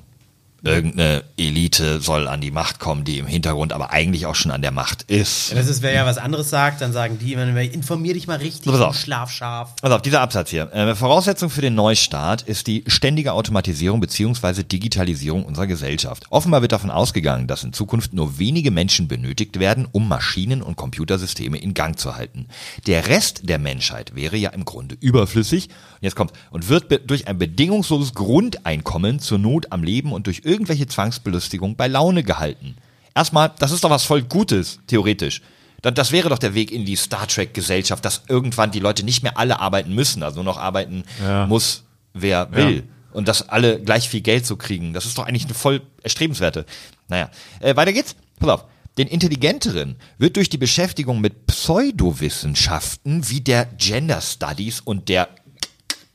Irgendeine 0.65 1.23
Elite 1.37 2.01
soll 2.01 2.27
an 2.27 2.41
die 2.41 2.51
Macht 2.51 2.79
kommen, 2.79 3.03
die 3.03 3.19
im 3.19 3.27
Hintergrund 3.27 3.71
aber 3.71 3.91
eigentlich 3.91 4.25
auch 4.25 4.35
schon 4.35 4.51
an 4.51 4.61
der 4.61 4.71
Macht 4.71 5.03
ist. 5.03 5.51
Ja, 5.51 5.57
das 5.57 5.67
ist, 5.67 5.81
wer 5.81 5.93
ja 5.93 6.05
was 6.05 6.17
anderes 6.17 6.49
sagt, 6.49 6.81
dann 6.81 6.91
sagen 6.91 7.19
die 7.19 7.33
immer, 7.33 7.61
informier 7.61 8.15
dich 8.15 8.25
mal 8.25 8.37
richtig, 8.37 8.71
Pass 8.71 8.81
auf. 8.81 8.97
schlafscharf. 8.97 9.75
Pass 9.81 9.91
auf, 9.91 10.01
dieser 10.01 10.21
Absatz 10.21 10.49
hier. 10.49 10.71
Äh, 10.73 10.95
Voraussetzung 10.95 11.49
für 11.49 11.61
den 11.61 11.75
Neustart 11.75 12.41
ist 12.41 12.67
die 12.67 12.83
ständige 12.87 13.33
Automatisierung 13.33 13.99
bzw. 13.99 14.63
Digitalisierung 14.63 15.45
unserer 15.45 15.67
Gesellschaft. 15.67 16.23
Offenbar 16.31 16.61
wird 16.61 16.71
davon 16.71 16.89
ausgegangen, 16.89 17.47
dass 17.47 17.63
in 17.63 17.71
Zukunft 17.73 18.13
nur 18.13 18.39
wenige 18.39 18.71
Menschen 18.71 19.07
benötigt 19.07 19.59
werden, 19.59 19.87
um 19.91 20.07
Maschinen 20.07 20.61
und 20.63 20.75
Computersysteme 20.75 21.57
in 21.57 21.73
Gang 21.75 21.99
zu 21.99 22.15
halten. 22.15 22.47
Der 22.87 23.07
Rest 23.07 23.41
der 23.49 23.59
Menschheit 23.59 24.15
wäre 24.15 24.35
ja 24.37 24.49
im 24.49 24.65
Grunde 24.65 24.97
überflüssig. 24.99 25.65
Und 25.67 26.01
jetzt 26.01 26.15
kommt, 26.15 26.33
und 26.49 26.69
wird 26.69 27.09
durch 27.09 27.27
ein 27.27 27.37
bedingungsloses 27.37 28.13
Grundeinkommen 28.13 29.19
zur 29.19 29.37
Not 29.37 29.71
am 29.71 29.83
Leben 29.83 30.11
und 30.11 30.27
durch 30.27 30.41
irgendwelche 30.55 30.87
Zwangsbelustigung 30.87 31.75
bei 31.75 31.87
Laune 31.87 32.23
gehalten. 32.23 32.75
Erstmal, 33.13 33.51
das 33.59 33.71
ist 33.71 33.83
doch 33.83 33.89
was 33.89 34.03
voll 34.05 34.23
Gutes, 34.23 34.79
theoretisch. 34.87 35.41
Da- 35.81 35.91
Das 35.91 36.11
wäre 36.11 36.29
doch 36.29 36.39
der 36.39 36.53
Weg 36.55 36.71
in 36.71 36.85
die 36.85 36.95
Star 36.95 37.27
Trek-Gesellschaft, 37.27 38.03
dass 38.05 38.23
irgendwann 38.29 38.71
die 38.71 38.79
Leute 38.79 39.03
nicht 39.03 39.21
mehr 39.23 39.37
alle 39.37 39.59
arbeiten 39.59 39.93
müssen, 39.93 40.23
also 40.23 40.37
nur 40.37 40.45
noch 40.45 40.57
arbeiten 40.57 41.03
Ja. 41.21 41.45
muss, 41.45 41.83
wer 42.13 42.51
will. 42.53 42.83
Und 43.11 43.27
dass 43.27 43.47
alle 43.49 43.79
gleich 43.81 44.09
viel 44.09 44.21
Geld 44.21 44.45
so 44.45 44.55
kriegen. 44.57 44.93
Das 44.93 45.05
ist 45.05 45.17
doch 45.17 45.25
eigentlich 45.27 45.45
eine 45.45 45.53
voll 45.53 45.81
erstrebenswerte. 46.03 46.65
Naja, 47.07 47.29
äh, 47.59 47.75
weiter 47.75 47.93
geht's. 47.93 48.15
Pass 48.39 48.49
auf. 48.49 48.65
Den 48.97 49.07
Intelligenteren 49.09 49.97
wird 50.17 50.35
durch 50.37 50.49
die 50.49 50.57
Beschäftigung 50.57 51.19
mit 51.21 51.45
Pseudowissenschaften 51.47 53.29
wie 53.29 53.41
der 53.41 53.65
Gender 53.77 54.21
Studies 54.21 54.79
und 54.81 55.07
der 55.09 55.27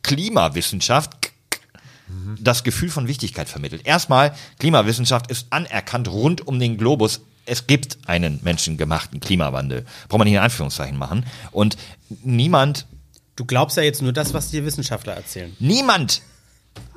Klimawissenschaft 0.02 1.29
das 2.38 2.64
Gefühl 2.64 2.90
von 2.90 3.08
Wichtigkeit 3.08 3.48
vermittelt. 3.48 3.82
Erstmal, 3.84 4.34
Klimawissenschaft 4.58 5.30
ist 5.30 5.46
anerkannt 5.50 6.08
rund 6.08 6.46
um 6.46 6.58
den 6.58 6.76
Globus. 6.76 7.20
Es 7.46 7.66
gibt 7.66 7.98
einen 8.06 8.40
menschengemachten 8.42 9.20
Klimawandel. 9.20 9.84
Braucht 10.08 10.18
man 10.18 10.26
nicht 10.26 10.34
in 10.34 10.40
Anführungszeichen 10.40 10.96
machen. 10.96 11.26
Und 11.50 11.76
niemand, 12.22 12.86
Du 13.36 13.46
glaubst 13.46 13.78
ja 13.78 13.82
jetzt 13.82 14.02
nur 14.02 14.12
das, 14.12 14.34
was 14.34 14.50
dir 14.50 14.66
Wissenschaftler 14.66 15.14
erzählen. 15.14 15.56
niemand 15.60 16.20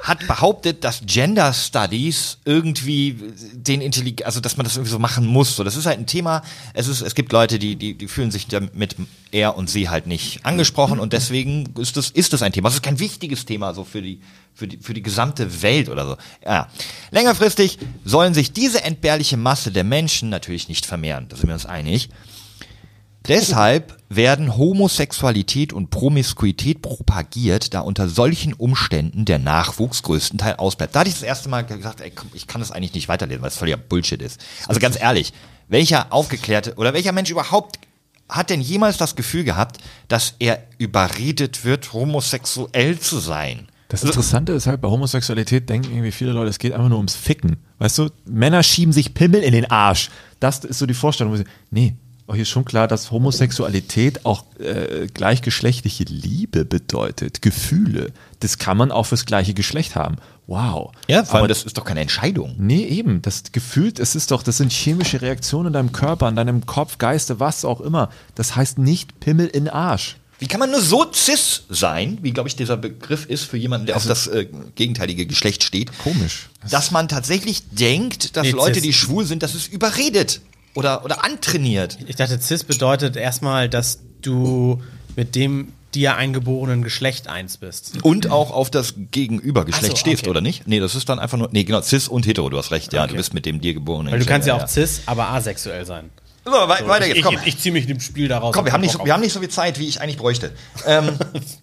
hat 0.04 0.28
behauptet, 0.28 0.84
dass 0.84 1.02
Gender 1.06 1.54
Studies 1.54 2.38
irgendwie 2.44 3.18
den 3.54 3.80
Intellig 3.80 4.26
also 4.26 4.42
dass 4.42 4.58
man 4.58 4.66
das 4.66 4.76
irgendwie 4.76 4.92
so 4.92 5.00
machen 5.00 5.26
muss. 5.26 5.56
So, 5.56 5.64
das 5.64 5.78
ist 5.78 5.86
halt 5.86 5.98
ein 5.98 6.06
Thema. 6.06 6.44
Es 6.74 6.90
ist, 6.90 7.02
es 7.02 7.16
gibt 7.16 7.32
Leute, 7.32 7.58
die, 7.58 7.78
die, 7.78 7.94
die 7.98 8.08
fühlen 8.10 8.30
sich 8.30 8.48
damit 8.48 8.98
er 9.32 9.56
und 9.56 9.70
sie 9.70 9.90
halt 9.90 10.06
nicht 10.06 10.46
angesprochen 10.46 11.00
und 11.00 11.14
deswegen 11.14 11.74
ist 11.80 11.96
das, 11.96 12.10
ist 12.12 12.34
das 12.34 12.42
ein 12.42 12.52
Thema. 12.52 12.68
Das 12.68 12.76
ist 12.76 12.84
kein 12.84 13.00
wichtiges 13.00 13.46
Thema 13.46 13.74
so 13.74 13.86
für 13.86 14.02
die, 14.02 14.20
für 14.54 14.68
die, 14.68 14.78
für 14.78 14.94
die 14.94 15.02
gesamte 15.02 15.62
Welt 15.62 15.88
oder 15.88 16.06
so. 16.06 16.18
Ja. 16.46 16.68
Längerfristig 17.12 17.80
sollen 18.04 18.34
sich 18.34 18.52
diese 18.52 18.84
entbehrliche 18.84 19.38
Masse 19.38 19.72
der 19.72 19.86
Menschen 19.86 20.30
natürlich 20.30 20.68
nicht 20.68 20.86
vermehren. 20.86 21.28
Da 21.30 21.38
sind 21.38 21.48
wir 21.48 21.54
uns 21.54 21.66
einig. 21.66 22.10
Deshalb 23.28 23.98
werden 24.10 24.58
Homosexualität 24.58 25.72
und 25.72 25.90
Promiskuität 25.90 26.82
propagiert, 26.82 27.74
da 27.74 27.80
unter 27.80 28.10
solchen 28.10 28.54
Umständen 28.54 29.24
der 29.26 29.40
Nachwuchs 29.40 30.04
größtenteils 30.04 30.60
ausbleibt. 30.60 30.94
Da 30.94 31.02
hatte 31.02 31.10
ich 31.10 31.16
das 31.16 31.24
erste 31.24 31.48
Mal 31.48 31.64
gesagt, 31.64 32.02
ey, 32.02 32.12
komm, 32.12 32.30
ich 32.34 32.48
kann 32.48 32.60
das 32.60 32.72
eigentlich 32.72 32.94
nicht 32.94 33.08
weiterlesen, 33.08 33.42
weil 33.42 33.50
es 33.50 33.58
völliger 33.58 33.78
Bullshit 33.78 34.22
ist. 34.22 34.42
Also 34.68 34.80
ganz 34.82 35.00
ehrlich, 35.00 35.32
welcher 35.70 36.12
Aufgeklärte 36.12 36.76
oder 36.76 36.94
welcher 36.94 37.14
Mensch 37.14 37.30
überhaupt 37.30 37.80
hat 38.28 38.50
denn 38.50 38.62
jemals 38.62 38.98
das 38.98 39.16
Gefühl 39.16 39.44
gehabt, 39.44 39.78
dass 40.08 40.36
er 40.40 40.64
überredet 40.78 41.64
wird, 41.64 41.94
homosexuell 41.94 43.00
zu 43.00 43.20
sein? 43.20 43.68
Das 43.88 44.04
Interessante 44.04 44.54
ist 44.54 44.66
halt, 44.66 44.82
bei 44.82 44.88
Homosexualität 44.88 45.70
denken 45.70 45.92
irgendwie 45.92 46.12
viele 46.12 46.32
Leute, 46.32 46.50
es 46.50 46.58
geht 46.58 46.74
einfach 46.74 46.90
nur 46.90 46.98
ums 46.98 47.16
Ficken. 47.16 47.58
Weißt 47.78 48.00
du, 48.00 48.10
Männer 48.26 48.64
schieben 48.64 48.92
sich 48.92 49.14
Pimmel 49.14 49.44
in 49.44 49.54
den 49.54 49.70
Arsch. 49.70 50.10
Das 50.40 50.60
ist 50.66 50.80
so 50.80 50.88
die 50.88 50.96
Vorstellung. 50.96 51.44
Nee, 51.70 51.94
euch 52.34 52.42
ist 52.42 52.50
schon 52.50 52.66
klar, 52.66 52.88
dass 52.88 53.12
Homosexualität 53.12 54.26
auch 54.26 54.44
äh, 54.60 55.08
gleichgeschlechtliche 55.14 56.04
Liebe 56.04 56.66
bedeutet, 56.66 57.42
Gefühle. 57.42 58.12
Das 58.40 58.58
kann 58.58 58.78
man 58.78 58.92
auch 58.92 59.04
fürs 59.04 59.26
gleiche 59.26 59.54
Geschlecht 59.54 59.96
haben. 59.96 60.18
Wow. 60.48 60.92
Ja, 61.08 61.24
vor 61.24 61.36
allem, 61.36 61.44
Aber 61.44 61.48
das 61.48 61.64
ist 61.64 61.78
doch 61.78 61.86
keine 61.86 62.02
Entscheidung. 62.02 62.56
Nee, 62.58 62.86
eben. 62.86 63.22
Das 63.22 63.44
gefühlt, 63.52 64.00
es 64.00 64.16
ist 64.16 64.32
doch, 64.32 64.44
das 64.44 64.58
sind 64.58 64.72
chemische 64.72 65.22
Reaktionen 65.22 65.68
in 65.68 65.74
deinem 65.74 65.92
Körper, 65.94 66.28
in 66.28 66.36
deinem 66.36 66.66
Kopf, 66.66 66.98
Geiste, 66.98 67.40
was 67.40 67.64
auch 67.64 67.80
immer. 67.80 68.10
Das 68.36 68.56
heißt 68.56 68.78
nicht 68.78 69.20
Pimmel 69.20 69.48
in 69.48 69.70
Arsch. 69.70 70.18
Wie 70.40 70.48
kann 70.48 70.60
man 70.60 70.72
nur 70.72 70.82
so 70.82 71.06
cis 71.14 71.64
sein, 71.70 72.18
wie 72.22 72.32
glaube 72.32 72.50
ich 72.50 72.58
dieser 72.58 72.76
Begriff 72.76 73.26
ist 73.28 73.46
für 73.46 73.56
jemanden, 73.56 73.86
der 73.86 73.96
auf 73.96 74.06
das 74.06 74.28
äh, 74.28 74.48
gegenteilige 74.76 75.26
Geschlecht 75.26 75.64
steht, 75.64 75.98
Komisch. 76.00 76.50
dass 76.70 76.92
man 76.92 77.08
tatsächlich 77.08 77.70
denkt, 77.70 78.36
dass 78.36 78.44
Nee, 78.44 78.52
Leute, 78.52 78.82
die 78.82 78.92
schwul 78.92 79.24
sind, 79.24 79.42
das 79.42 79.56
ist 79.56 79.72
überredet 79.72 80.42
oder, 80.76 81.06
oder 81.06 81.24
antrainiert. 81.24 81.98
Ich 82.08 82.16
dachte, 82.16 82.40
cis 82.40 82.64
bedeutet 82.64 83.16
erstmal, 83.16 83.70
dass 83.70 84.00
du 84.22 84.82
mit 85.16 85.36
dem 85.36 85.74
dir 85.94 86.16
eingeborenen 86.16 86.84
Geschlecht 86.84 87.28
eins 87.28 87.58
bist. 87.58 88.04
Und 88.04 88.32
auch 88.32 88.52
auf 88.52 88.72
das 88.72 88.96
Gegenübergeschlecht 89.12 89.92
so, 89.92 89.98
stehst, 89.98 90.24
okay. 90.24 90.32
oder 90.32 90.42
nicht? 90.42 90.68
Nee, 90.68 90.80
das 90.80 90.96
ist 90.96 91.08
dann 91.08 91.20
einfach 91.20 91.38
nur. 91.38 91.50
Nee, 91.52 91.64
genau, 91.64 91.82
cis 91.82 92.08
und 92.08 92.26
hetero, 92.26 92.50
du 92.50 92.58
hast 92.58 92.72
recht, 92.72 92.94
ja. 92.94 93.04
Okay. 93.04 93.12
Du 93.12 93.18
bist 93.18 93.34
mit 93.34 93.46
dem 93.46 93.62
dir 93.62 93.74
geborenen 93.74 94.12
Weil 94.12 94.20
du 94.20 94.26
kannst 94.26 94.48
ja 94.48 94.56
auch 94.56 94.66
Geschlecht, 94.66 94.90
cis, 94.90 95.02
aber 95.06 95.30
asexuell 95.30 95.86
sein. 95.86 96.10
So, 96.46 96.52
wei- 96.52 96.88
weiter 96.88 97.06
geht's, 97.06 97.20
ich, 97.20 97.24
komm. 97.24 97.36
ich, 97.36 97.48
ich 97.48 97.58
ziehe 97.60 97.72
mich 97.72 97.86
dem 97.86 98.00
Spiel 98.00 98.28
daraus. 98.28 98.54
Komm, 98.54 98.66
wir 98.66 98.74
haben, 98.74 98.82
nicht 98.82 98.92
so, 98.92 99.06
wir 99.06 99.14
haben 99.14 99.22
nicht 99.22 99.34
so 99.34 99.40
viel 99.40 99.50
Zeit, 99.50 99.80
wie 99.80 99.88
ich 99.88 100.02
eigentlich 100.02 100.18
bräuchte. 100.18 100.52
Ähm, 100.86 101.10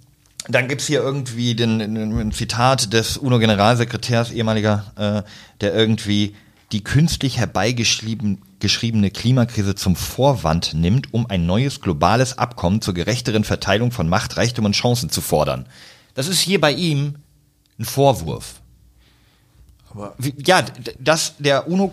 dann 0.49 0.69
gibt's 0.69 0.87
hier 0.87 1.01
irgendwie 1.01 1.55
den, 1.55 1.81
den, 1.81 2.19
ein 2.19 2.33
Zitat 2.33 2.93
des 2.93 3.19
UNO-Generalsekretärs, 3.19 4.31
ehemaliger, 4.31 4.93
äh, 4.97 5.29
der 5.61 5.75
irgendwie 5.75 6.35
die 6.73 6.83
künstlich 6.83 7.39
herbeigeschrieben 7.39 8.41
geschriebene 8.61 9.11
Klimakrise 9.11 9.75
zum 9.75 9.97
Vorwand 9.97 10.75
nimmt, 10.75 11.13
um 11.13 11.27
ein 11.29 11.47
neues 11.47 11.81
globales 11.81 12.39
Abkommen 12.39 12.81
zur 12.81 12.95
gerechteren 12.95 13.45
Verteilung 13.45 13.91
von 13.91 14.09
Macht, 14.09 14.37
Reichtum 14.37 14.65
und 14.67 14.73
Chancen 14.75 15.11
zu 15.11 15.21
fordern. 15.21 15.67
Das 16.15 16.29
ist 16.29 16.41
hier 16.41 16.61
bei 16.61 16.73
ihm 16.73 17.17
ein 17.79 17.85
Vorwurf. 17.85 18.61
Wie- 20.19 20.35
ja, 20.47 20.63
dass 20.99 21.37
der 21.39 21.67
UNO, 21.69 21.93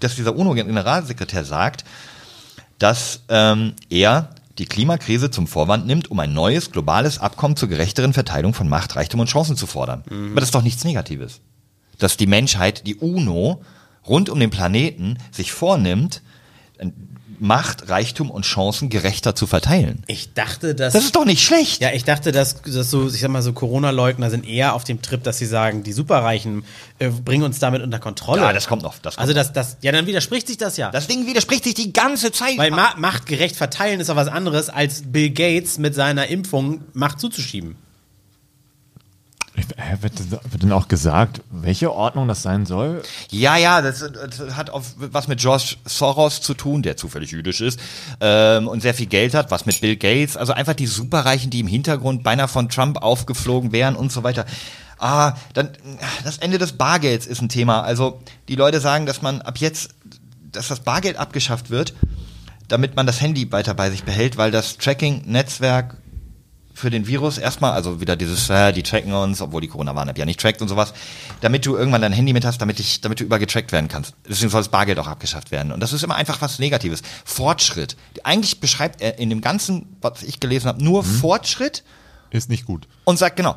dass 0.00 0.16
dieser 0.16 0.34
UNO-Generalsekretär 0.34 1.44
sagt, 1.44 1.84
dass 2.78 3.20
ähm, 3.28 3.74
er 3.88 4.30
die 4.58 4.64
Klimakrise 4.66 5.30
zum 5.30 5.46
Vorwand 5.46 5.86
nimmt, 5.86 6.10
um 6.10 6.18
ein 6.18 6.32
neues 6.34 6.70
globales 6.70 7.18
Abkommen 7.18 7.56
zur 7.56 7.68
gerechteren 7.68 8.12
Verteilung 8.12 8.52
von 8.52 8.68
Macht, 8.68 8.96
Reichtum 8.96 9.20
und 9.20 9.28
Chancen 9.28 9.56
zu 9.56 9.66
fordern. 9.66 10.02
Aber 10.32 10.40
das 10.40 10.48
ist 10.48 10.54
doch 10.54 10.62
nichts 10.62 10.84
Negatives. 10.84 11.40
Dass 11.98 12.16
die 12.16 12.26
Menschheit, 12.26 12.86
die 12.86 12.96
UNO, 12.96 13.62
rund 14.06 14.28
um 14.28 14.40
den 14.40 14.50
Planeten 14.50 15.18
sich 15.30 15.52
vornimmt, 15.52 16.22
Macht, 17.42 17.88
Reichtum 17.88 18.30
und 18.30 18.44
Chancen 18.44 18.90
gerechter 18.90 19.34
zu 19.34 19.46
verteilen. 19.46 20.02
Ich 20.08 20.34
dachte, 20.34 20.74
dass. 20.74 20.92
Das 20.92 21.04
ist 21.04 21.16
doch 21.16 21.24
nicht 21.24 21.42
schlecht. 21.42 21.80
ja, 21.80 21.90
ich 21.90 22.04
dachte, 22.04 22.32
dass, 22.32 22.60
dass 22.60 22.90
so, 22.90 23.08
ich 23.08 23.18
sag 23.18 23.30
mal, 23.30 23.40
so 23.40 23.54
Corona-Leugner 23.54 24.28
sind 24.28 24.46
eher 24.46 24.74
auf 24.74 24.84
dem 24.84 25.00
Trip, 25.00 25.22
dass 25.22 25.38
sie 25.38 25.46
sagen, 25.46 25.82
die 25.82 25.92
Superreichen 25.92 26.64
äh, 26.98 27.08
bringen 27.08 27.44
uns 27.44 27.58
damit 27.58 27.80
unter 27.80 27.98
Kontrolle. 27.98 28.42
Ja, 28.42 28.52
das 28.52 28.68
kommt 28.68 28.82
noch. 28.82 28.98
Das 28.98 29.16
kommt 29.16 29.22
also 29.22 29.32
das, 29.32 29.54
das, 29.54 29.78
ja, 29.80 29.90
dann 29.90 30.06
widerspricht 30.06 30.48
sich 30.48 30.58
das 30.58 30.76
ja. 30.76 30.90
Das 30.90 31.06
Ding 31.06 31.26
widerspricht 31.26 31.64
sich 31.64 31.72
die 31.72 31.94
ganze 31.94 32.30
Zeit. 32.30 32.58
Weil 32.58 32.72
Ma 32.72 32.94
Macht 32.98 33.24
gerecht 33.24 33.56
verteilen 33.56 34.00
ist 34.00 34.10
doch 34.10 34.16
was 34.16 34.28
anderes, 34.28 34.68
als 34.68 35.04
Bill 35.06 35.30
Gates 35.30 35.78
mit 35.78 35.94
seiner 35.94 36.26
Impfung 36.26 36.82
Macht 36.92 37.20
zuzuschieben. 37.20 37.76
Wird, 40.00 40.30
wird 40.30 40.62
denn 40.62 40.72
auch 40.72 40.86
gesagt, 40.86 41.42
welche 41.50 41.92
Ordnung 41.92 42.28
das 42.28 42.42
sein 42.42 42.66
soll? 42.66 43.02
Ja, 43.30 43.56
ja, 43.56 43.82
das, 43.82 43.98
das 43.98 44.56
hat 44.56 44.70
auf, 44.70 44.94
was 44.96 45.26
mit 45.26 45.40
George 45.40 45.76
Soros 45.84 46.40
zu 46.40 46.54
tun, 46.54 46.82
der 46.82 46.96
zufällig 46.96 47.32
jüdisch 47.32 47.60
ist 47.60 47.80
ähm, 48.20 48.68
und 48.68 48.80
sehr 48.80 48.94
viel 48.94 49.06
Geld 49.06 49.34
hat, 49.34 49.50
was 49.50 49.66
mit 49.66 49.80
Bill 49.80 49.96
Gates, 49.96 50.36
also 50.36 50.52
einfach 50.52 50.74
die 50.74 50.86
Superreichen, 50.86 51.50
die 51.50 51.60
im 51.60 51.66
Hintergrund 51.66 52.22
beinahe 52.22 52.46
von 52.46 52.68
Trump 52.68 53.02
aufgeflogen 53.02 53.72
wären 53.72 53.96
und 53.96 54.12
so 54.12 54.22
weiter. 54.22 54.46
Ah, 54.98 55.34
dann 55.54 55.70
das 56.24 56.38
Ende 56.38 56.58
des 56.58 56.72
Bargelds 56.72 57.26
ist 57.26 57.42
ein 57.42 57.48
Thema. 57.48 57.82
Also 57.82 58.20
die 58.48 58.56
Leute 58.56 58.80
sagen, 58.80 59.06
dass 59.06 59.20
man 59.20 59.42
ab 59.42 59.58
jetzt, 59.58 59.94
dass 60.52 60.68
das 60.68 60.80
Bargeld 60.80 61.16
abgeschafft 61.16 61.70
wird, 61.70 61.94
damit 62.68 62.94
man 62.94 63.06
das 63.06 63.20
Handy 63.20 63.50
weiter 63.50 63.74
bei 63.74 63.90
sich 63.90 64.04
behält, 64.04 64.36
weil 64.36 64.50
das 64.50 64.78
Tracking-Netzwerk 64.78 65.96
für 66.72 66.90
den 66.90 67.06
Virus 67.06 67.36
erstmal, 67.38 67.72
also 67.72 68.00
wieder 68.00 68.16
dieses, 68.16 68.48
äh, 68.48 68.72
die 68.72 68.82
tracken 68.82 69.12
uns, 69.12 69.40
obwohl 69.42 69.60
die 69.60 69.68
Corona-Warn-App 69.68 70.16
ja 70.16 70.24
nicht 70.24 70.40
trackt 70.40 70.62
und 70.62 70.68
sowas, 70.68 70.92
damit 71.40 71.66
du 71.66 71.76
irgendwann 71.76 72.00
dein 72.00 72.12
Handy 72.12 72.32
mit 72.32 72.44
hast, 72.44 72.58
damit, 72.62 72.80
ich, 72.80 73.00
damit 73.00 73.20
du 73.20 73.24
übergetrackt 73.24 73.72
werden 73.72 73.88
kannst. 73.88 74.14
Deswegen 74.28 74.50
soll 74.50 74.60
das 74.60 74.68
Bargeld 74.70 74.98
auch 74.98 75.06
abgeschafft 75.08 75.50
werden. 75.50 75.72
Und 75.72 75.80
das 75.80 75.92
ist 75.92 76.02
immer 76.04 76.14
einfach 76.14 76.40
was 76.40 76.58
Negatives. 76.58 77.02
Fortschritt. 77.24 77.96
Eigentlich 78.24 78.60
beschreibt 78.60 79.00
er 79.02 79.18
in 79.18 79.30
dem 79.30 79.40
Ganzen, 79.40 79.96
was 80.00 80.22
ich 80.22 80.40
gelesen 80.40 80.68
habe, 80.68 80.82
nur 80.82 81.04
Fortschritt 81.04 81.84
Ist 82.30 82.48
nicht 82.48 82.64
gut. 82.64 82.86
und 83.04 83.18
sagt, 83.18 83.36
genau, 83.36 83.56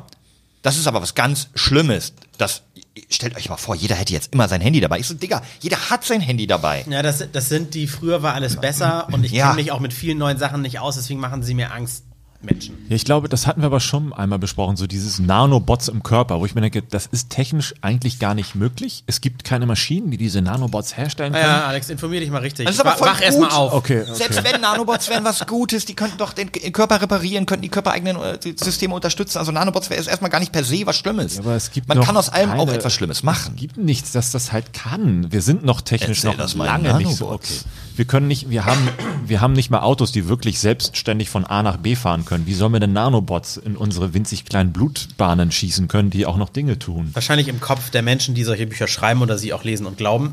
das 0.62 0.76
ist 0.76 0.86
aber 0.86 1.00
was 1.02 1.14
ganz 1.14 1.48
Schlimmes. 1.54 2.14
Das, 2.38 2.62
stellt 3.10 3.36
euch 3.36 3.48
mal 3.48 3.56
vor, 3.56 3.74
jeder 3.74 3.94
hätte 3.96 4.12
jetzt 4.12 4.32
immer 4.32 4.48
sein 4.48 4.60
Handy 4.60 4.80
dabei. 4.80 4.98
Ich 4.98 5.06
so, 5.06 5.14
Digga, 5.14 5.42
jeder 5.60 5.90
hat 5.90 6.04
sein 6.04 6.20
Handy 6.20 6.46
dabei. 6.46 6.84
Ja, 6.88 7.02
das, 7.02 7.24
das 7.32 7.48
sind 7.48 7.74
die, 7.74 7.86
früher 7.86 8.22
war 8.22 8.34
alles 8.34 8.56
besser 8.56 9.08
und 9.12 9.24
ich 9.24 9.32
Ja. 9.32 9.46
kenne 9.48 9.56
mich 9.62 9.72
auch 9.72 9.80
mit 9.80 9.92
vielen 9.92 10.18
neuen 10.18 10.38
Sachen 10.38 10.62
nicht 10.62 10.78
aus, 10.78 10.94
deswegen 10.96 11.20
machen 11.20 11.42
sie 11.42 11.54
mir 11.54 11.72
Angst, 11.72 12.04
Menschen. 12.44 12.76
Ja, 12.88 12.96
ich 12.96 13.04
glaube, 13.04 13.28
das 13.28 13.46
hatten 13.46 13.60
wir 13.62 13.66
aber 13.66 13.80
schon 13.80 14.12
einmal 14.12 14.38
besprochen, 14.38 14.76
so 14.76 14.86
dieses 14.86 15.18
Nanobots 15.18 15.88
im 15.88 16.02
Körper, 16.02 16.40
wo 16.40 16.46
ich 16.46 16.54
mir 16.54 16.60
denke, 16.60 16.82
das 16.82 17.06
ist 17.06 17.30
technisch 17.30 17.74
eigentlich 17.80 18.18
gar 18.18 18.34
nicht 18.34 18.54
möglich. 18.54 19.04
Es 19.06 19.20
gibt 19.20 19.44
keine 19.44 19.66
Maschinen, 19.66 20.10
die 20.10 20.16
diese 20.16 20.42
Nanobots 20.42 20.96
herstellen 20.96 21.32
können. 21.32 21.44
Ja, 21.44 21.66
Alex, 21.66 21.88
informier 21.90 22.20
dich 22.20 22.30
mal 22.30 22.38
richtig. 22.38 22.66
Das 22.66 22.74
ist 22.76 22.80
aber 22.80 22.98
Wach 23.00 23.20
erst 23.20 23.38
mal 23.40 23.48
gut. 23.48 23.56
auf. 23.56 23.72
Okay, 23.72 24.02
okay. 24.02 24.14
Selbst 24.14 24.44
wenn 24.44 24.60
Nanobots 24.60 25.08
wären 25.08 25.24
was 25.24 25.46
Gutes, 25.46 25.84
die 25.84 25.94
könnten 25.94 26.18
doch 26.18 26.32
den 26.32 26.50
Körper 26.52 27.00
reparieren, 27.00 27.46
könnten 27.46 27.62
die 27.62 27.68
körpereigenen 27.68 28.16
äh, 28.16 28.38
Systeme 28.56 28.94
unterstützen. 28.94 29.38
Also 29.38 29.52
Nanobots 29.52 29.90
wäre 29.90 30.02
erstmal 30.04 30.30
gar 30.30 30.40
nicht 30.40 30.52
per 30.52 30.64
se 30.64 30.82
was 30.86 30.96
Schlimmes. 30.96 31.38
Aber 31.38 31.54
es 31.56 31.70
gibt 31.70 31.88
Man 31.88 32.00
kann 32.00 32.16
aus 32.16 32.28
allem 32.28 32.50
auch 32.52 32.66
keine- 32.66 32.74
etwas 32.78 32.92
Schlimmes 32.92 33.18
Es 33.18 33.22
machen. 33.22 33.56
gibt 33.56 33.76
nichts, 33.76 34.12
dass 34.12 34.30
das 34.32 34.52
halt 34.52 34.72
kann. 34.72 35.30
Wir 35.32 35.42
sind 35.42 35.64
noch 35.64 35.80
technisch 35.80 36.18
Erzähl 36.18 36.30
noch 36.32 36.36
das 36.38 36.54
mal 36.54 36.64
lange 36.66 36.94
nicht 36.98 37.16
so. 37.16 37.24
Nanobots. 37.26 37.50
Okay. 37.50 37.68
Wir 37.96 38.04
können 38.06 38.26
nicht, 38.26 38.50
wir 38.50 38.64
haben, 38.64 38.88
wir 39.24 39.40
haben 39.40 39.52
nicht 39.52 39.70
mal 39.70 39.80
Autos, 39.80 40.10
die 40.10 40.28
wirklich 40.28 40.58
selbstständig 40.58 41.30
von 41.30 41.44
A 41.44 41.62
nach 41.62 41.76
B 41.76 41.94
fahren 41.94 42.24
können. 42.24 42.44
Wie 42.46 42.54
sollen 42.54 42.72
wir 42.72 42.80
denn 42.80 42.92
Nanobots 42.92 43.56
in 43.56 43.76
unsere 43.76 44.14
winzig 44.14 44.44
kleinen 44.44 44.72
Blutbahnen 44.72 45.52
schießen 45.52 45.86
können, 45.86 46.10
die 46.10 46.26
auch 46.26 46.36
noch 46.36 46.48
Dinge 46.48 46.78
tun? 46.78 47.10
Wahrscheinlich 47.12 47.46
im 47.46 47.60
Kopf 47.60 47.90
der 47.90 48.02
Menschen, 48.02 48.34
die 48.34 48.42
solche 48.42 48.66
Bücher 48.66 48.88
schreiben 48.88 49.22
oder 49.22 49.38
sie 49.38 49.52
auch 49.52 49.62
lesen 49.62 49.86
und 49.86 49.96
glauben. 49.96 50.32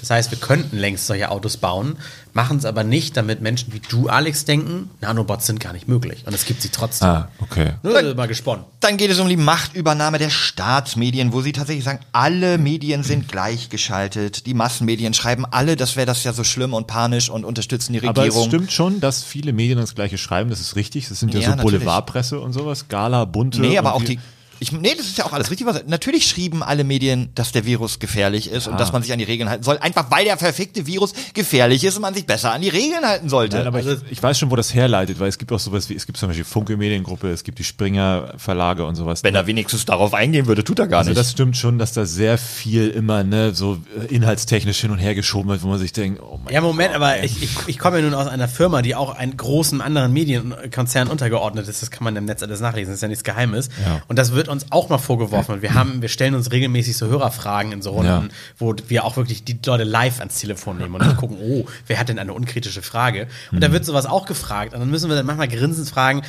Das 0.00 0.10
heißt, 0.10 0.30
wir 0.30 0.38
könnten 0.38 0.76
längst 0.76 1.06
solche 1.06 1.30
Autos 1.30 1.56
bauen, 1.56 1.96
machen 2.32 2.58
es 2.58 2.64
aber 2.64 2.84
nicht, 2.84 3.16
damit 3.16 3.40
Menschen 3.40 3.72
wie 3.72 3.80
du, 3.80 4.08
Alex, 4.08 4.44
denken, 4.44 4.90
Nanobots 5.00 5.46
sind 5.46 5.58
gar 5.58 5.72
nicht 5.72 5.88
möglich. 5.88 6.22
Und 6.24 6.34
es 6.34 6.44
gibt 6.44 6.62
sie 6.62 6.68
trotzdem. 6.68 7.08
Ah, 7.08 7.28
okay. 7.40 7.72
Nur 7.82 8.14
mal 8.14 8.28
gesponnen. 8.28 8.64
Dann 8.80 8.96
geht 8.96 9.10
es 9.10 9.18
um 9.18 9.28
die 9.28 9.36
Machtübernahme 9.36 10.18
der 10.18 10.30
Staatsmedien, 10.30 11.32
wo 11.32 11.40
sie 11.40 11.52
tatsächlich 11.52 11.84
sagen, 11.84 11.98
alle 12.12 12.58
Medien 12.58 13.02
sind 13.02 13.26
gleichgeschaltet. 13.28 14.46
Die 14.46 14.54
Massenmedien 14.54 15.14
schreiben 15.14 15.44
alle, 15.44 15.74
das 15.74 15.96
wäre 15.96 16.06
das 16.06 16.22
ja 16.22 16.32
so 16.32 16.44
schlimm 16.44 16.74
und 16.74 16.86
panisch 16.86 17.28
und 17.28 17.44
unterstützen 17.44 17.92
die 17.92 18.06
Aber 18.06 18.22
Regierung. 18.22 18.42
es 18.42 18.46
stimmt 18.46 18.72
schon, 18.72 19.00
dass 19.00 19.24
viele 19.24 19.52
Medien 19.52 19.78
das 19.78 19.96
gleiche 19.96 20.16
schreiben, 20.16 20.50
das 20.50 20.60
ist 20.60 20.76
richtig. 20.76 21.08
Das 21.08 21.18
sind 21.20 21.34
ja, 21.34 21.40
Ja, 21.40 21.50
so 21.50 21.56
natürlich. 21.56 21.80
Boulevardpresse 21.80 22.38
und 22.40 22.52
sowas, 22.52 22.86
Gala, 22.88 23.24
Bunte. 23.24 23.60
Nee, 23.60 23.78
aber 23.78 23.96
und 23.96 24.02
auch 24.02 24.06
die. 24.06 24.20
Ich, 24.60 24.72
nee, 24.72 24.94
das 24.96 25.06
ist 25.06 25.18
ja 25.18 25.24
auch 25.24 25.32
alles 25.32 25.50
richtig. 25.50 25.66
Was, 25.66 25.84
natürlich 25.86 26.26
schrieben 26.26 26.62
alle 26.62 26.84
Medien, 26.84 27.30
dass 27.34 27.52
der 27.52 27.64
Virus 27.64 27.98
gefährlich 27.98 28.50
ist 28.50 28.66
und 28.66 28.78
dass 28.78 28.92
man 28.92 29.02
sich 29.02 29.12
an 29.12 29.18
die 29.18 29.24
Regeln 29.24 29.48
halten 29.48 29.62
soll. 29.62 29.78
Einfach 29.78 30.10
weil 30.10 30.24
der 30.24 30.36
verfickte 30.36 30.86
Virus 30.86 31.12
gefährlich 31.34 31.84
ist 31.84 31.96
und 31.96 32.02
man 32.02 32.14
sich 32.14 32.26
besser 32.26 32.52
an 32.52 32.60
die 32.62 32.68
Regeln 32.68 33.04
halten 33.04 33.28
sollte. 33.28 33.58
Nein, 33.58 33.66
aber 33.66 33.78
Also, 33.78 33.92
ich, 33.92 34.12
ich 34.12 34.22
weiß 34.22 34.38
schon, 34.38 34.50
wo 34.50 34.56
das 34.56 34.74
herleitet, 34.74 35.20
weil 35.20 35.28
es 35.28 35.38
gibt 35.38 35.52
auch 35.52 35.58
sowas 35.58 35.88
wie, 35.88 35.94
es 35.94 36.06
gibt 36.06 36.18
zum 36.18 36.28
Beispiel 36.28 36.44
Funke 36.44 36.76
Mediengruppe, 36.76 37.30
es 37.30 37.44
gibt 37.44 37.58
die 37.58 37.64
Springer 37.64 38.34
Verlage 38.36 38.84
und 38.84 38.96
sowas. 38.96 39.22
wenn 39.22 39.34
er 39.34 39.46
wenigstens 39.46 39.84
darauf 39.84 40.14
eingehen 40.14 40.46
würde, 40.46 40.64
tut 40.64 40.78
er 40.78 40.86
gar 40.86 41.00
also 41.00 41.10
nicht. 41.10 41.18
das 41.20 41.30
stimmt 41.32 41.56
schon, 41.56 41.78
dass 41.78 41.92
da 41.92 42.04
sehr 42.06 42.38
viel 42.38 42.88
immer 42.88 43.24
ne, 43.24 43.54
so 43.54 43.78
äh, 44.00 44.12
inhaltstechnisch 44.14 44.80
hin 44.80 44.90
und 44.90 44.98
her 44.98 45.14
geschoben 45.14 45.48
wird, 45.48 45.62
wo 45.62 45.68
man 45.68 45.78
sich 45.78 45.92
denkt, 45.92 46.20
oh 46.22 46.38
mein 46.42 46.52
Ja, 46.52 46.60
Moment, 46.60 46.92
Gott, 46.92 47.02
aber 47.02 47.22
ich, 47.22 47.42
ich, 47.42 47.50
ich 47.66 47.78
komme 47.78 47.98
ja 47.98 48.02
nun 48.04 48.14
aus 48.14 48.26
einer 48.26 48.48
Firma, 48.48 48.82
die 48.82 48.94
auch 48.94 49.14
einem 49.14 49.36
großen 49.36 49.80
anderen 49.80 50.12
Medienkonzern 50.12 51.08
untergeordnet 51.08 51.68
ist. 51.68 51.82
Das 51.82 51.90
kann 51.90 52.04
man 52.04 52.16
im 52.16 52.24
Netz 52.24 52.42
alles 52.42 52.60
nachlesen, 52.60 52.90
das 52.90 52.96
ist 52.98 53.02
ja 53.02 53.08
nichts 53.08 53.24
Geheimes. 53.24 53.68
Ja. 53.84 54.02
Und 54.08 54.18
das 54.18 54.32
wird 54.32 54.47
uns 54.48 54.66
auch 54.70 54.88
mal 54.88 54.98
vorgeworfen. 54.98 55.62
Wir 55.62 55.74
haben, 55.74 56.02
wir 56.02 56.08
stellen 56.08 56.34
uns 56.34 56.50
regelmäßig 56.52 56.96
so 56.96 57.06
Hörerfragen 57.06 57.72
in 57.72 57.82
so 57.82 57.90
Runden, 57.90 58.06
Ja. 58.06 58.24
wo 58.58 58.74
wir 58.88 59.04
auch 59.04 59.16
wirklich 59.16 59.44
die 59.44 59.58
Leute 59.64 59.84
live 59.84 60.20
ans 60.20 60.38
Telefon 60.38 60.78
nehmen 60.78 60.94
und 60.94 61.00
dann 61.02 61.16
gucken, 61.16 61.36
oh, 61.40 61.66
wer 61.86 61.98
hat 61.98 62.08
denn 62.08 62.18
eine 62.18 62.32
unkritische 62.32 62.82
Frage? 62.82 63.28
Und 63.52 63.60
da 63.62 63.72
wird 63.72 63.84
sowas 63.84 64.06
auch 64.06 64.26
gefragt. 64.26 64.74
Und 64.74 64.80
dann 64.80 64.90
müssen 64.90 65.08
wir 65.08 65.16
dann 65.16 65.26
manchmal 65.26 65.48
grinsend 65.48 65.88
fragen, 65.88 66.22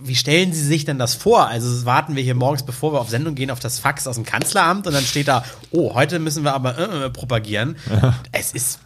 wie 0.00 0.14
stellen 0.16 0.52
Sie 0.52 0.64
sich 0.64 0.84
denn 0.84 0.98
das 0.98 1.14
vor? 1.14 1.46
Also 1.48 1.84
warten 1.84 2.14
wir 2.14 2.22
hier 2.22 2.34
morgens, 2.34 2.62
bevor 2.62 2.92
wir 2.92 3.00
auf 3.00 3.08
Sendung 3.08 3.34
gehen, 3.34 3.50
auf 3.50 3.60
das 3.60 3.78
Fax 3.78 4.06
aus 4.06 4.14
dem 4.16 4.24
Kanzleramt 4.24 4.86
und 4.86 4.92
dann 4.92 5.04
steht 5.04 5.28
da, 5.28 5.44
oh, 5.72 5.94
heute 5.94 6.18
müssen 6.18 6.44
wir 6.44 6.54
aber 6.54 6.78
äh, 6.78 7.06
äh, 7.06 7.10
propagieren. 7.10 7.76
Es 8.32 8.52
ist 8.52 8.78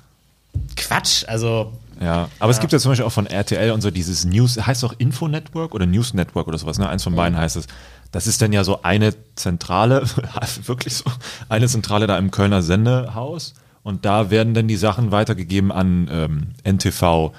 Quatsch. 0.77 1.25
Also 1.27 1.73
Ja, 2.01 2.29
aber 2.39 2.51
es 2.51 2.61
gibt 2.61 2.73
ja 2.73 2.79
zum 2.79 2.93
Beispiel 2.93 3.05
auch 3.07 3.13
von 3.13 3.27
RTL 3.27 3.73
und 3.73 3.81
so 3.83 3.91
dieses 3.91 4.25
News, 4.25 4.57
heißt 4.57 4.85
auch 4.85 4.95
Info 4.99 5.29
Network 5.29 5.75
oder 5.75 5.87
News 5.87 6.15
Network 6.15 6.47
oder 6.49 6.59
sowas, 6.59 6.79
ne? 6.79 6.89
Eins 6.89 7.03
von 7.03 7.15
beiden 7.15 7.37
heißt 7.39 7.57
es. 7.57 7.67
Das 8.15 8.29
ist 8.29 8.41
dann 8.41 8.53
ja 8.53 8.63
so 8.63 8.83
eine 8.83 9.13
Zentrale, 9.35 10.05
wirklich 10.67 10.95
so, 10.95 11.05
eine 11.49 11.67
Zentrale 11.67 12.07
da 12.07 12.17
im 12.17 12.31
Kölner 12.31 12.63
Sendehaus 12.63 13.55
und 13.83 14.05
da 14.05 14.31
werden 14.31 14.55
dann 14.55 14.69
die 14.69 14.77
Sachen 14.77 15.11
weitergegeben 15.11 15.73
an 15.73 16.09
ähm, 16.13 16.47
NTV, 16.63 17.33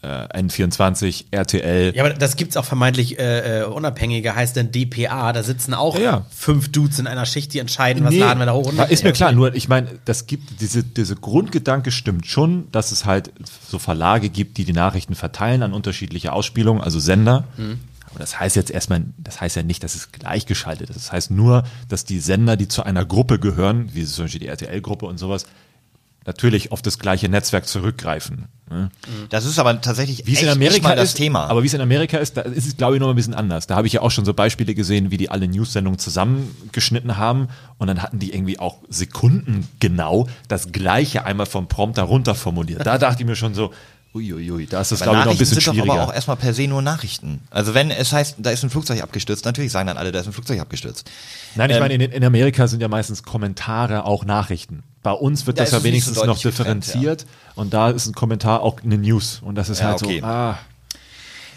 äh, 0.00 0.40
N24, 0.40 1.26
RTL. 1.30 1.92
Ja, 1.94 2.04
aber 2.04 2.14
das 2.14 2.36
gibt's 2.36 2.56
auch 2.56 2.64
vermeintlich 2.64 3.18
äh, 3.18 3.60
äh, 3.60 3.64
Unabhängige, 3.64 4.34
heißt 4.34 4.56
dann 4.56 4.72
DPA. 4.72 5.34
Da 5.34 5.42
sitzen 5.42 5.74
auch 5.74 5.98
Ja, 5.98 6.24
fünf 6.34 6.72
Dudes 6.72 6.98
in 6.98 7.06
einer 7.06 7.26
Schicht, 7.26 7.52
die 7.52 7.58
entscheiden, 7.58 8.02
was 8.02 8.14
Nee, 8.14 8.20
laden 8.20 8.38
wir 8.38 8.46
da 8.46 8.54
hoch 8.54 8.72
und 8.72 8.78
Ist 8.90 9.04
mir 9.04 9.12
klar, 9.12 9.32
nur 9.32 9.54
ich 9.54 9.68
meine, 9.68 9.88
das 10.06 10.26
gibt 10.26 10.58
diese, 10.62 10.82
diese 10.84 11.16
Grundgedanke 11.16 11.90
stimmt 11.90 12.24
schon, 12.24 12.70
dass 12.72 12.92
es 12.92 13.04
halt 13.04 13.30
so 13.68 13.78
Verlage 13.78 14.30
gibt, 14.30 14.56
die 14.56 14.64
die 14.64 14.72
Nachrichten 14.72 15.16
verteilen 15.16 15.62
an 15.62 15.74
unterschiedliche 15.74 16.32
Ausspielungen, 16.32 16.82
also 16.82 16.98
Sender. 16.98 17.44
Mhm. 17.58 17.80
Aber 18.14 18.20
das 18.20 18.38
heißt 18.38 18.54
jetzt 18.54 18.70
erstmal, 18.70 19.02
das 19.18 19.40
heißt 19.40 19.56
ja 19.56 19.64
nicht, 19.64 19.82
dass 19.82 19.96
es 19.96 20.12
gleichgeschaltet 20.12 20.88
ist. 20.88 20.96
Das 20.96 21.10
heißt 21.12 21.32
nur, 21.32 21.64
dass 21.88 22.04
die 22.04 22.20
Sender, 22.20 22.56
die 22.56 22.68
zu 22.68 22.84
einer 22.84 23.04
Gruppe 23.04 23.40
gehören, 23.40 23.92
wie 23.92 24.04
zum 24.04 24.26
Beispiel 24.26 24.40
die 24.40 24.46
RTL-Gruppe 24.46 25.06
und 25.06 25.18
sowas, 25.18 25.46
natürlich 26.26 26.72
auf 26.72 26.80
das 26.80 26.98
gleiche 27.00 27.28
Netzwerk 27.28 27.66
zurückgreifen. 27.66 28.46
ne? 28.70 28.90
Das 29.28 29.44
ist 29.44 29.58
aber 29.58 29.80
tatsächlich 29.80 30.26
Wie 30.26 30.32
es 30.32 30.38
echt 30.38 30.44
in 30.44 30.48
Amerika 30.48 30.74
nicht 30.74 30.82
mal 30.84 30.96
das 30.96 31.10
ist, 31.10 31.16
Thema. 31.16 31.46
aber 31.48 31.62
wie 31.62 31.66
es 31.66 31.74
in 31.74 31.80
Amerika 31.80 32.18
ist, 32.18 32.36
da 32.36 32.42
ist 32.42 32.66
es 32.66 32.76
glaube 32.76 32.94
ich 32.94 33.00
noch 33.00 33.10
ein 33.10 33.16
bisschen 33.16 33.34
anders. 33.34 33.66
Da 33.66 33.76
habe 33.76 33.86
ich 33.86 33.92
ja 33.92 34.00
auch 34.00 34.10
schon 34.10 34.24
so 34.24 34.32
Beispiele 34.32 34.74
gesehen, 34.74 35.10
wie 35.10 35.16
die 35.18 35.28
alle 35.28 35.48
News-Sendungen 35.48 35.98
zusammengeschnitten 35.98 37.18
haben 37.18 37.48
und 37.78 37.88
dann 37.88 38.00
hatten 38.00 38.20
die 38.20 38.32
irgendwie 38.32 38.58
auch 38.58 38.78
sekundengenau 38.88 40.28
das 40.48 40.72
gleiche 40.72 41.24
einmal 41.26 41.46
vom 41.46 41.68
Prompter 41.68 42.04
runter 42.04 42.34
formuliert. 42.34 42.86
Da 42.86 42.96
dachte 42.96 43.22
ich 43.22 43.26
mir 43.26 43.36
schon 43.36 43.54
so, 43.54 43.72
uiuiui, 44.14 44.66
da 44.66 44.80
ist 44.80 44.92
das 44.92 45.00
glaube 45.00 45.18
ich 45.18 45.24
noch 45.24 45.32
ein 45.32 45.38
bisschen 45.38 45.56
sind 45.60 45.66
doch 45.66 45.74
schwieriger. 45.74 45.92
aber 45.94 46.04
auch 46.04 46.14
erstmal 46.14 46.36
per 46.36 46.54
se 46.54 46.68
nur 46.68 46.82
Nachrichten. 46.82 47.40
Also 47.50 47.74
wenn 47.74 47.90
es 47.90 48.12
heißt, 48.12 48.36
da 48.38 48.50
ist 48.50 48.62
ein 48.62 48.70
Flugzeug 48.70 49.02
abgestürzt, 49.02 49.44
natürlich 49.44 49.72
sagen 49.72 49.88
dann 49.88 49.96
alle, 49.96 50.12
da 50.12 50.20
ist 50.20 50.26
ein 50.26 50.32
Flugzeug 50.32 50.60
abgestürzt. 50.60 51.10
Nein, 51.56 51.70
ich 51.70 51.76
Ähm, 51.76 51.82
meine, 51.82 51.94
in, 51.94 52.00
in 52.00 52.24
Amerika 52.24 52.68
sind 52.68 52.80
ja 52.80 52.88
meistens 52.88 53.22
Kommentare 53.24 54.04
auch 54.04 54.24
Nachrichten. 54.24 54.82
Bei 55.02 55.10
uns 55.12 55.46
wird 55.46 55.58
Da 55.58 55.64
das 55.64 55.72
ja 55.72 55.82
wenigstens 55.82 56.14
so 56.14 56.20
noch 56.24 56.36
deutlich 56.36 56.56
getrennt, 56.56 56.84
differenziert 56.86 57.26
und 57.56 57.74
da 57.74 57.90
ist 57.90 58.06
ein 58.06 58.14
Kommentar 58.14 58.62
auch 58.62 58.80
eine 58.82 58.96
News 58.98 59.40
und 59.42 59.56
das 59.56 59.68
ist 59.68 59.80
Ja, 59.80 59.86
halt 59.88 60.02
okay. 60.02 60.20
so, 60.20 60.26
ah, 60.26 60.58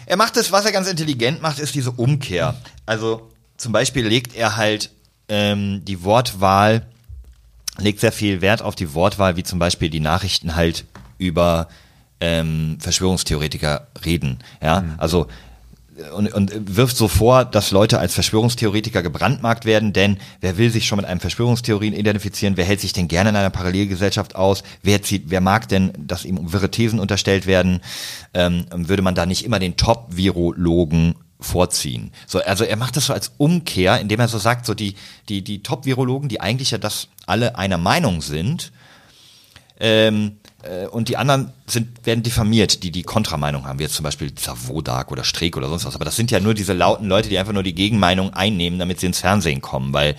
Er 0.06 0.16
macht 0.16 0.36
es, 0.36 0.50
was 0.52 0.64
er 0.64 0.72
ganz 0.72 0.88
intelligent 0.88 1.40
macht, 1.40 1.58
ist 1.60 1.74
diese 1.74 1.92
Umkehr. 1.92 2.56
Also 2.86 3.30
zum 3.56 3.72
Beispiel 3.72 4.06
legt 4.06 4.34
er 4.34 4.56
halt 4.56 4.90
ähm, 5.28 5.82
die 5.84 6.02
Wortwahl, 6.02 6.86
legt 7.78 8.00
sehr 8.00 8.12
viel 8.12 8.40
Wert 8.40 8.62
auf 8.62 8.74
die 8.74 8.94
Wortwahl, 8.94 9.36
wie 9.36 9.42
zum 9.44 9.58
Beispiel 9.58 9.90
die 9.90 10.00
Nachrichten 10.00 10.56
halt 10.56 10.84
über 11.18 11.68
ähm, 12.20 12.78
Verschwörungstheoretiker 12.80 13.88
reden. 14.04 14.38
Ja, 14.62 14.84
also 14.98 15.28
und, 16.14 16.32
und 16.32 16.76
wirft 16.76 16.96
so 16.96 17.08
vor, 17.08 17.44
dass 17.44 17.70
Leute 17.70 17.98
als 17.98 18.14
Verschwörungstheoretiker 18.14 19.02
gebrandmarkt 19.02 19.64
werden, 19.64 19.92
denn 19.92 20.18
wer 20.40 20.56
will 20.56 20.70
sich 20.70 20.86
schon 20.86 20.98
mit 20.98 21.06
einem 21.06 21.20
Verschwörungstheorien 21.20 21.94
identifizieren? 21.94 22.56
Wer 22.56 22.64
hält 22.64 22.80
sich 22.80 22.92
denn 22.92 23.08
gerne 23.08 23.30
in 23.30 23.36
einer 23.36 23.50
Parallelgesellschaft 23.50 24.36
aus? 24.36 24.62
Wer, 24.82 25.02
zieht, 25.02 25.24
wer 25.26 25.40
mag 25.40 25.68
denn, 25.68 25.92
dass 25.98 26.24
ihm 26.24 26.52
wirre 26.52 26.70
Thesen 26.70 27.00
unterstellt 27.00 27.46
werden? 27.46 27.80
Ähm, 28.34 28.66
würde 28.70 29.02
man 29.02 29.14
da 29.14 29.26
nicht 29.26 29.44
immer 29.44 29.58
den 29.58 29.76
Top-Virologen 29.76 31.16
vorziehen? 31.40 32.12
So, 32.26 32.40
also 32.40 32.64
er 32.64 32.76
macht 32.76 32.96
das 32.96 33.06
so 33.06 33.12
als 33.12 33.32
Umkehr, 33.36 34.00
indem 34.00 34.20
er 34.20 34.28
so 34.28 34.38
sagt, 34.38 34.66
so 34.66 34.74
die, 34.74 34.94
die, 35.28 35.42
die 35.42 35.62
Top-Virologen, 35.62 36.28
die 36.28 36.40
eigentlich 36.40 36.70
ja 36.70 36.78
das 36.78 37.08
alle 37.26 37.56
einer 37.56 37.78
Meinung 37.78 38.22
sind, 38.22 38.72
ähm, 39.80 40.36
äh, 40.44 40.47
und 40.90 41.08
die 41.08 41.16
anderen 41.16 41.52
sind, 41.66 42.04
werden 42.04 42.24
diffamiert, 42.24 42.82
die 42.82 42.90
die 42.90 43.04
Kontrameinung 43.04 43.64
haben, 43.64 43.78
wie 43.78 43.84
jetzt 43.84 43.94
zum 43.94 44.02
Beispiel 44.02 44.32
Wodak 44.66 45.12
oder 45.12 45.22
Streeck 45.22 45.56
oder 45.56 45.68
sonst 45.68 45.84
was. 45.84 45.94
Aber 45.94 46.04
das 46.04 46.16
sind 46.16 46.32
ja 46.32 46.40
nur 46.40 46.52
diese 46.52 46.72
lauten 46.72 47.06
Leute, 47.06 47.28
die 47.28 47.38
einfach 47.38 47.52
nur 47.52 47.62
die 47.62 47.74
Gegenmeinung 47.74 48.34
einnehmen, 48.34 48.80
damit 48.80 48.98
sie 48.98 49.06
ins 49.06 49.20
Fernsehen 49.20 49.60
kommen, 49.60 49.92
weil, 49.92 50.16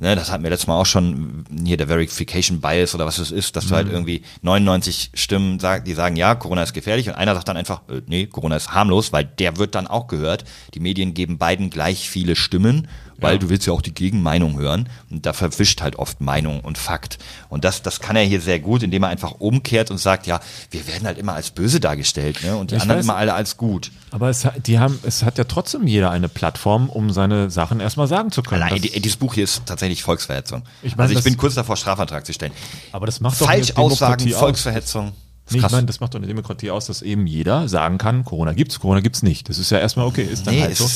ne, 0.00 0.16
das 0.16 0.32
hatten 0.32 0.44
wir 0.44 0.50
letztes 0.50 0.66
Mal 0.66 0.80
auch 0.80 0.86
schon, 0.86 1.44
hier 1.62 1.76
der 1.76 1.88
Verification 1.88 2.62
Bias 2.62 2.94
oder 2.94 3.04
was 3.04 3.18
es 3.18 3.30
ist, 3.30 3.54
dass 3.54 3.66
du 3.66 3.74
halt 3.74 3.90
irgendwie 3.90 4.22
99 4.40 5.10
Stimmen 5.12 5.60
sagst, 5.60 5.86
die 5.86 5.92
sagen, 5.92 6.16
ja, 6.16 6.36
Corona 6.36 6.62
ist 6.62 6.72
gefährlich 6.72 7.08
und 7.08 7.14
einer 7.14 7.34
sagt 7.34 7.48
dann 7.48 7.58
einfach, 7.58 7.82
äh, 7.90 8.00
nee, 8.06 8.24
Corona 8.24 8.56
ist 8.56 8.72
harmlos, 8.72 9.12
weil 9.12 9.26
der 9.26 9.58
wird 9.58 9.74
dann 9.74 9.86
auch 9.86 10.06
gehört. 10.06 10.44
Die 10.72 10.80
Medien 10.80 11.12
geben 11.12 11.36
beiden 11.36 11.68
gleich 11.68 12.08
viele 12.08 12.34
Stimmen, 12.34 12.88
weil 13.22 13.38
du 13.38 13.48
willst 13.48 13.66
ja 13.66 13.72
auch 13.72 13.80
die 13.82 13.94
Gegenmeinung 13.94 14.58
hören 14.58 14.88
und 15.10 15.24
da 15.26 15.32
verwischt 15.32 15.80
halt 15.80 15.96
oft 15.96 16.20
Meinung 16.20 16.60
und 16.60 16.76
Fakt. 16.78 17.18
Und 17.48 17.64
das, 17.64 17.82
das 17.82 18.00
kann 18.00 18.16
er 18.16 18.24
hier 18.24 18.40
sehr 18.40 18.58
gut, 18.60 18.82
indem 18.82 19.04
er 19.04 19.08
einfach 19.08 19.32
umkehrt 19.38 19.90
und 19.90 19.98
sagt, 19.98 20.26
ja, 20.26 20.40
wir 20.70 20.86
werden 20.86 21.06
halt 21.06 21.18
immer 21.18 21.34
als 21.34 21.50
böse 21.50 21.80
dargestellt, 21.80 22.42
ne? 22.42 22.56
Und 22.56 22.70
die 22.70 22.76
Ich 22.76 22.82
anderen 22.82 22.98
weiß. 22.98 23.04
immer 23.06 23.16
alle 23.16 23.34
als 23.34 23.56
gut. 23.56 23.90
aber 24.10 24.28
es, 24.28 24.44
hat- 24.44 24.66
die 24.66 24.78
haben, 24.78 24.98
es 25.04 25.22
hat 25.22 25.38
ja 25.38 25.44
trotzdem 25.44 25.86
jeder 25.86 26.10
eine 26.10 26.28
Plattform, 26.28 26.88
um 26.90 27.10
seine 27.12 27.50
Sachen 27.50 27.80
erstmal 27.80 28.06
sagen 28.08 28.30
zu 28.32 28.42
können. 28.42 28.66
Das- 28.68 28.80
die, 28.80 29.00
dieses 29.00 29.16
Buch 29.16 29.34
hier 29.34 29.44
ist 29.44 29.62
tatsächlich 29.66 30.02
Volksverhetzung. 30.02 30.62
Ich 30.82 30.96
meine, 30.96 31.08
also 31.08 31.18
ich 31.18 31.24
bin 31.24 31.36
kurz 31.36 31.54
davor, 31.54 31.76
Strafantrag 31.76 32.26
zu 32.26 32.32
stellen. 32.32 32.52
aber 32.92 33.06
das 33.06 33.20
macht 33.20 33.40
doch 33.40 33.46
Falschaussagen, 33.46 33.76
Demokratie 34.18 34.34
aus. 34.34 34.40
Volksverhetzung. 34.40 35.12
Nee, 35.50 35.58
ich 35.58 35.70
meine, 35.70 35.86
das 35.86 36.00
macht 36.00 36.14
doch 36.14 36.18
eine 36.18 36.26
Demokratie 36.28 36.70
aus, 36.70 36.86
dass 36.86 37.02
eben 37.02 37.26
jeder 37.26 37.68
sagen 37.68 37.98
kann, 37.98 38.24
Corona 38.24 38.52
gibt's, 38.52 38.78
Corona 38.80 39.00
gibt's 39.00 39.22
nicht. 39.22 39.48
Das 39.48 39.58
ist 39.58 39.70
ja 39.70 39.78
erstmal 39.78 40.06
okay, 40.06 40.22
ist 40.22 40.46
dann 40.46 40.54
Nee, 40.54 40.62
halt 40.62 40.76
so. 40.76 40.88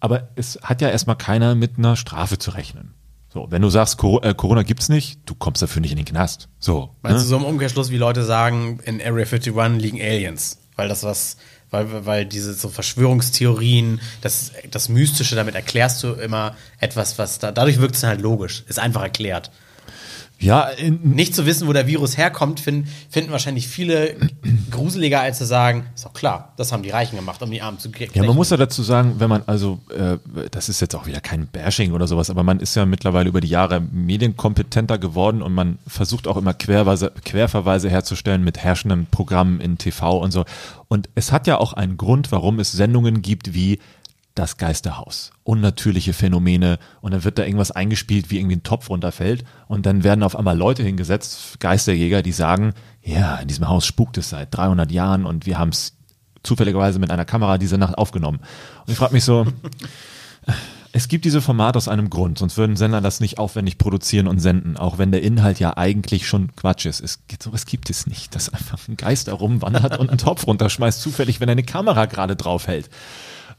Aber 0.00 0.28
es 0.34 0.58
hat 0.62 0.80
ja 0.80 0.88
erstmal 0.88 1.16
keiner 1.16 1.54
mit 1.54 1.78
einer 1.78 1.96
Strafe 1.96 2.38
zu 2.38 2.50
rechnen. 2.52 2.94
So, 3.32 3.46
wenn 3.50 3.62
du 3.62 3.68
sagst, 3.68 4.02
äh, 4.02 4.34
Corona 4.34 4.64
gibt's 4.64 4.88
nicht, 4.88 5.20
du 5.26 5.34
kommst 5.36 5.62
dafür 5.62 5.80
nicht 5.80 5.92
in 5.92 5.98
den 5.98 6.04
Knast. 6.04 6.48
So. 6.58 6.96
Meinst 7.02 7.18
ne? 7.18 7.22
du 7.22 7.28
so 7.28 7.36
im 7.36 7.44
Umkehrschluss, 7.44 7.90
wie 7.90 7.96
Leute 7.96 8.24
sagen, 8.24 8.80
in 8.84 9.00
Area 9.00 9.24
51 9.24 9.54
liegen 9.78 10.00
Aliens? 10.00 10.58
Weil 10.74 10.88
das 10.88 11.04
was, 11.04 11.36
weil, 11.70 12.06
weil 12.06 12.26
diese 12.26 12.54
so 12.54 12.68
Verschwörungstheorien, 12.68 14.00
das, 14.20 14.50
das 14.70 14.88
Mystische, 14.88 15.36
damit 15.36 15.54
erklärst 15.54 16.02
du 16.02 16.14
immer 16.14 16.56
etwas, 16.80 17.18
was 17.18 17.38
da, 17.38 17.52
dadurch 17.52 17.78
wirkt 17.78 17.94
es 17.94 18.02
halt 18.02 18.20
logisch, 18.20 18.64
ist 18.66 18.80
einfach 18.80 19.02
erklärt. 19.02 19.52
Ja, 20.40 20.62
in, 20.62 21.00
Nicht 21.14 21.34
zu 21.34 21.44
wissen, 21.44 21.68
wo 21.68 21.72
der 21.74 21.86
Virus 21.86 22.16
herkommt, 22.16 22.60
finden, 22.60 22.88
finden 23.10 23.30
wahrscheinlich 23.30 23.68
viele 23.68 24.16
gruseliger, 24.70 25.20
als 25.20 25.36
zu 25.38 25.44
sagen, 25.44 25.84
ist 25.94 26.06
doch 26.06 26.14
klar, 26.14 26.54
das 26.56 26.72
haben 26.72 26.82
die 26.82 26.88
Reichen 26.90 27.16
gemacht, 27.16 27.42
um 27.42 27.50
die 27.50 27.60
Armen 27.60 27.78
zu 27.78 27.90
kriegen. 27.90 28.10
Ja, 28.14 28.24
man 28.24 28.34
muss 28.34 28.48
ja 28.48 28.56
dazu 28.56 28.82
sagen, 28.82 29.16
wenn 29.18 29.28
man 29.28 29.42
also, 29.46 29.80
äh, 29.94 30.16
das 30.50 30.70
ist 30.70 30.80
jetzt 30.80 30.94
auch 30.94 31.06
wieder 31.06 31.20
kein 31.20 31.46
Bashing 31.46 31.92
oder 31.92 32.06
sowas, 32.06 32.30
aber 32.30 32.42
man 32.42 32.58
ist 32.58 32.74
ja 32.74 32.86
mittlerweile 32.86 33.28
über 33.28 33.42
die 33.42 33.48
Jahre 33.48 33.80
medienkompetenter 33.80 34.98
geworden 34.98 35.42
und 35.42 35.52
man 35.52 35.78
versucht 35.86 36.26
auch 36.26 36.38
immer 36.38 36.54
Querweise, 36.54 37.12
Querverweise 37.24 37.90
herzustellen 37.90 38.42
mit 38.42 38.58
herrschenden 38.58 39.06
Programmen 39.10 39.60
in 39.60 39.76
TV 39.76 40.18
und 40.18 40.32
so. 40.32 40.46
Und 40.88 41.10
es 41.14 41.32
hat 41.32 41.46
ja 41.46 41.58
auch 41.58 41.74
einen 41.74 41.98
Grund, 41.98 42.32
warum 42.32 42.58
es 42.58 42.72
Sendungen 42.72 43.20
gibt 43.20 43.52
wie 43.52 43.78
das 44.34 44.56
Geisterhaus, 44.56 45.32
unnatürliche 45.42 46.12
Phänomene 46.12 46.78
und 47.00 47.12
dann 47.12 47.24
wird 47.24 47.38
da 47.38 47.44
irgendwas 47.44 47.72
eingespielt, 47.72 48.30
wie 48.30 48.38
irgendwie 48.38 48.56
ein 48.56 48.62
Topf 48.62 48.88
runterfällt 48.88 49.44
und 49.66 49.86
dann 49.86 50.04
werden 50.04 50.22
auf 50.22 50.36
einmal 50.36 50.56
Leute 50.56 50.82
hingesetzt, 50.82 51.58
Geisterjäger, 51.60 52.22
die 52.22 52.32
sagen, 52.32 52.72
ja, 53.02 53.36
in 53.36 53.48
diesem 53.48 53.68
Haus 53.68 53.86
spukt 53.86 54.18
es 54.18 54.30
seit 54.30 54.54
300 54.54 54.90
Jahren 54.92 55.26
und 55.26 55.46
wir 55.46 55.58
haben 55.58 55.70
es 55.70 55.96
zufälligerweise 56.42 56.98
mit 56.98 57.10
einer 57.10 57.24
Kamera 57.24 57.58
diese 57.58 57.78
Nacht 57.78 57.98
aufgenommen. 57.98 58.40
Und 58.86 58.92
ich 58.92 58.96
frage 58.96 59.12
mich 59.12 59.24
so, 59.24 59.46
es 60.92 61.08
gibt 61.08 61.24
diese 61.24 61.40
Formate 61.40 61.76
aus 61.76 61.88
einem 61.88 62.08
Grund, 62.08 62.38
sonst 62.38 62.56
würden 62.56 62.76
Sender 62.76 63.00
das 63.00 63.20
nicht 63.20 63.38
aufwendig 63.38 63.78
produzieren 63.78 64.26
und 64.26 64.38
senden, 64.38 64.76
auch 64.76 64.98
wenn 64.98 65.12
der 65.12 65.22
Inhalt 65.22 65.60
ja 65.60 65.76
eigentlich 65.76 66.26
schon 66.26 66.54
Quatsch 66.56 66.86
ist. 66.86 67.00
Es, 67.00 67.20
sowas 67.42 67.66
gibt 67.66 67.90
es 67.90 68.06
nicht, 68.06 68.34
dass 68.34 68.52
einfach 68.52 68.78
ein 68.88 68.96
Geist 68.96 69.28
da 69.28 69.34
rumwandert 69.34 69.98
und 69.98 70.08
einen 70.08 70.18
Topf 70.18 70.46
runterschmeißt, 70.46 71.00
zufällig, 71.00 71.40
wenn 71.40 71.50
eine 71.50 71.62
Kamera 71.62 72.06
gerade 72.06 72.36
drauf 72.36 72.66
hält. 72.66 72.88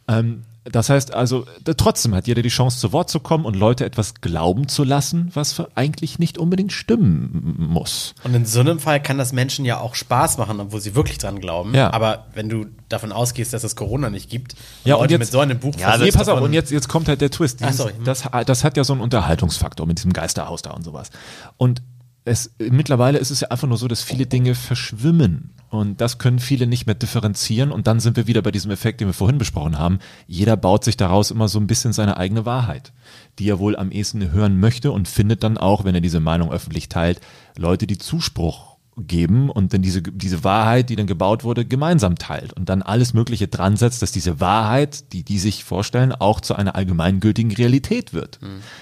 Ähm, 0.08 0.44
das 0.64 0.90
heißt 0.90 1.14
also, 1.14 1.46
trotzdem 1.78 2.14
hat 2.14 2.28
jeder 2.28 2.42
die 2.44 2.50
Chance, 2.50 2.78
zu 2.80 2.94
Wort 2.94 3.10
zu 3.10 3.20
kommen 3.20 3.46
und 3.46 3.56
Leute 3.56 3.84
etwas 3.84 4.14
glauben 4.22 4.68
zu 4.68 4.84
lassen, 4.84 5.32
was 5.34 5.54
für- 5.54 5.70
eigentlich 5.76 6.20
nicht 6.20 6.38
unbedingt 6.38 6.72
stimmen 6.72 7.56
muss. 7.72 8.14
Und 8.24 8.36
in 8.36 8.46
so 8.46 8.60
einem 8.60 8.80
Fall 8.80 9.02
kann 9.02 9.18
das 9.18 9.34
Menschen 9.34 9.66
ja 9.66 9.80
auch 9.80 9.96
Spaß 9.96 10.38
machen, 10.38 10.60
obwohl 10.60 10.80
sie 10.80 10.94
wirklich 10.94 11.18
dran 11.18 11.40
glauben. 11.40 11.74
Ja. 11.74 11.92
Aber 11.94 12.28
wenn 12.36 12.48
du 12.48 12.68
davon 12.90 13.12
ausgehst, 13.12 13.54
dass 13.54 13.64
es 13.64 13.76
Corona 13.76 14.10
nicht 14.12 14.30
gibt, 14.30 14.56
Ja, 14.84 14.96
und 14.96 15.02
Leute 15.02 15.14
jetzt- 15.14 15.20
mit 15.22 15.32
so 15.32 15.40
einem 15.40 15.60
Buch 15.60 15.76
Ja, 15.80 15.98
nee, 15.98 16.12
pass 16.12 16.28
auf, 16.28 16.40
und 16.42 16.54
jetzt, 16.54 16.70
jetzt 16.72 16.88
kommt 16.90 17.08
halt 17.08 17.22
der 17.22 17.32
Twist. 17.32 17.60
Dieses, 17.60 17.74
Ach, 17.74 17.78
sorry. 17.78 17.94
Das, 18.04 18.24
das 18.46 18.64
hat 18.64 18.78
ja 18.78 18.84
so 18.84 18.94
einen 18.94 19.02
Unterhaltungsfaktor 19.02 19.88
mit 19.88 19.98
diesem 19.98 20.14
Geisterhaus 20.14 20.62
da 20.62 20.72
und 20.72 20.84
sowas. 20.84 21.10
Und 21.58 21.82
es, 22.24 22.54
mittlerweile 22.60 23.18
ist 23.18 23.32
es 23.32 23.42
ja 23.42 23.48
einfach 23.48 23.68
nur 23.68 23.78
so, 23.78 23.88
dass 23.88 24.04
viele 24.04 24.26
Dinge 24.26 24.56
verschwimmen. 24.56 25.52
Und 25.70 26.02
das 26.02 26.18
können 26.18 26.40
viele 26.40 26.68
nicht 26.68 26.86
mehr 26.86 26.96
differenzieren. 26.96 27.72
Und 27.72 27.88
dann 27.88 28.00
sind 28.00 28.18
wir 28.18 28.28
wieder 28.28 28.42
bei 28.42 28.52
diesem 28.52 28.72
Effekt, 28.72 29.00
den 29.00 29.08
wir 29.08 29.14
vorhin 29.14 29.38
besprochen 29.38 29.80
haben. 29.80 30.00
Jeder 30.28 30.58
baut 30.58 30.84
sich 30.84 30.98
daraus 30.98 31.32
immer 31.32 31.48
so 31.48 31.60
ein 31.60 31.68
bisschen 31.68 31.94
seine 31.94 32.18
eigene 32.18 32.46
Wahrheit, 32.46 32.92
die 33.40 33.50
er 33.50 33.60
wohl 33.60 33.76
am 33.76 33.92
ehesten 33.92 34.32
hören 34.32 34.60
möchte 34.60 34.92
und 34.92 35.08
findet 35.08 35.44
dann 35.44 35.58
auch, 35.58 35.86
wenn 35.86 35.96
er 35.96 36.02
diese 36.02 36.20
Meinung 36.20 36.52
öffentlich 36.52 36.90
teilt, 36.90 37.22
Leute, 37.58 37.88
die 37.88 37.98
Zuspruch 37.98 38.71
geben 38.98 39.50
und 39.50 39.74
dann 39.74 39.82
diese, 39.82 40.02
diese 40.02 40.44
Wahrheit, 40.44 40.90
die 40.90 40.96
dann 40.96 41.08
gebaut 41.08 41.44
wurde, 41.44 41.66
gemeinsam 41.66 42.18
teilt 42.18 42.54
und 42.54 42.68
dann 42.68 42.82
alles 42.82 43.14
Mögliche 43.14 43.48
dran 43.48 43.78
setzt, 43.78 44.02
dass 44.02 44.12
diese 44.12 44.40
Wahrheit, 44.40 45.14
die 45.14 45.24
die 45.24 45.40
sich 45.40 45.64
vorstellen, 45.64 46.12
auch 46.12 46.42
zu 46.42 46.56
einer 46.56 46.76
allgemeingültigen 46.76 47.52
Realität 47.52 48.14
wird. 48.14 48.40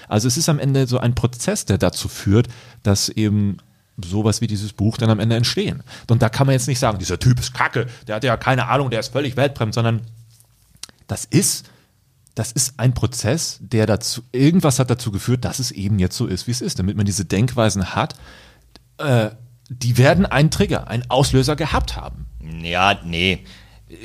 Also 0.08 0.26
es 0.26 0.36
ist 0.36 0.48
am 0.48 0.58
Ende 0.58 0.86
so 0.86 0.98
ein 0.98 1.14
Prozess, 1.14 1.64
der 1.64 1.78
dazu 1.78 2.08
führt, 2.08 2.48
dass 2.82 3.08
eben 3.08 3.58
sowas 4.04 4.40
wie 4.40 4.46
dieses 4.46 4.72
Buch 4.72 4.96
dann 4.96 5.10
am 5.10 5.20
Ende 5.20 5.36
entstehen. 5.36 5.82
Und 6.08 6.22
da 6.22 6.28
kann 6.28 6.46
man 6.46 6.54
jetzt 6.54 6.68
nicht 6.68 6.78
sagen, 6.78 6.98
dieser 6.98 7.18
Typ 7.18 7.38
ist 7.38 7.54
kacke, 7.54 7.86
der 8.06 8.16
hat 8.16 8.24
ja 8.24 8.36
keine 8.36 8.68
Ahnung, 8.68 8.90
der 8.90 9.00
ist 9.00 9.12
völlig 9.12 9.36
weltfremd, 9.36 9.74
sondern 9.74 10.02
das 11.06 11.24
ist, 11.24 11.70
das 12.34 12.50
ist 12.52 12.74
ein 12.78 12.94
Prozess, 12.94 13.58
der 13.60 13.86
dazu, 13.86 14.22
irgendwas 14.32 14.78
hat 14.78 14.90
dazu 14.90 15.12
geführt, 15.12 15.44
dass 15.44 15.58
es 15.58 15.70
eben 15.70 15.98
jetzt 15.98 16.16
so 16.16 16.26
ist, 16.26 16.46
wie 16.46 16.52
es 16.52 16.60
ist, 16.60 16.78
damit 16.78 16.96
man 16.96 17.06
diese 17.06 17.24
Denkweisen 17.24 17.94
hat, 17.94 18.14
äh, 18.98 19.30
die 19.70 19.96
werden 19.96 20.26
einen 20.26 20.50
Trigger, 20.50 20.88
einen 20.88 21.08
Auslöser 21.08 21.54
gehabt 21.56 21.96
haben. 21.96 22.26
Ja, 22.62 22.98
nee. 23.04 23.44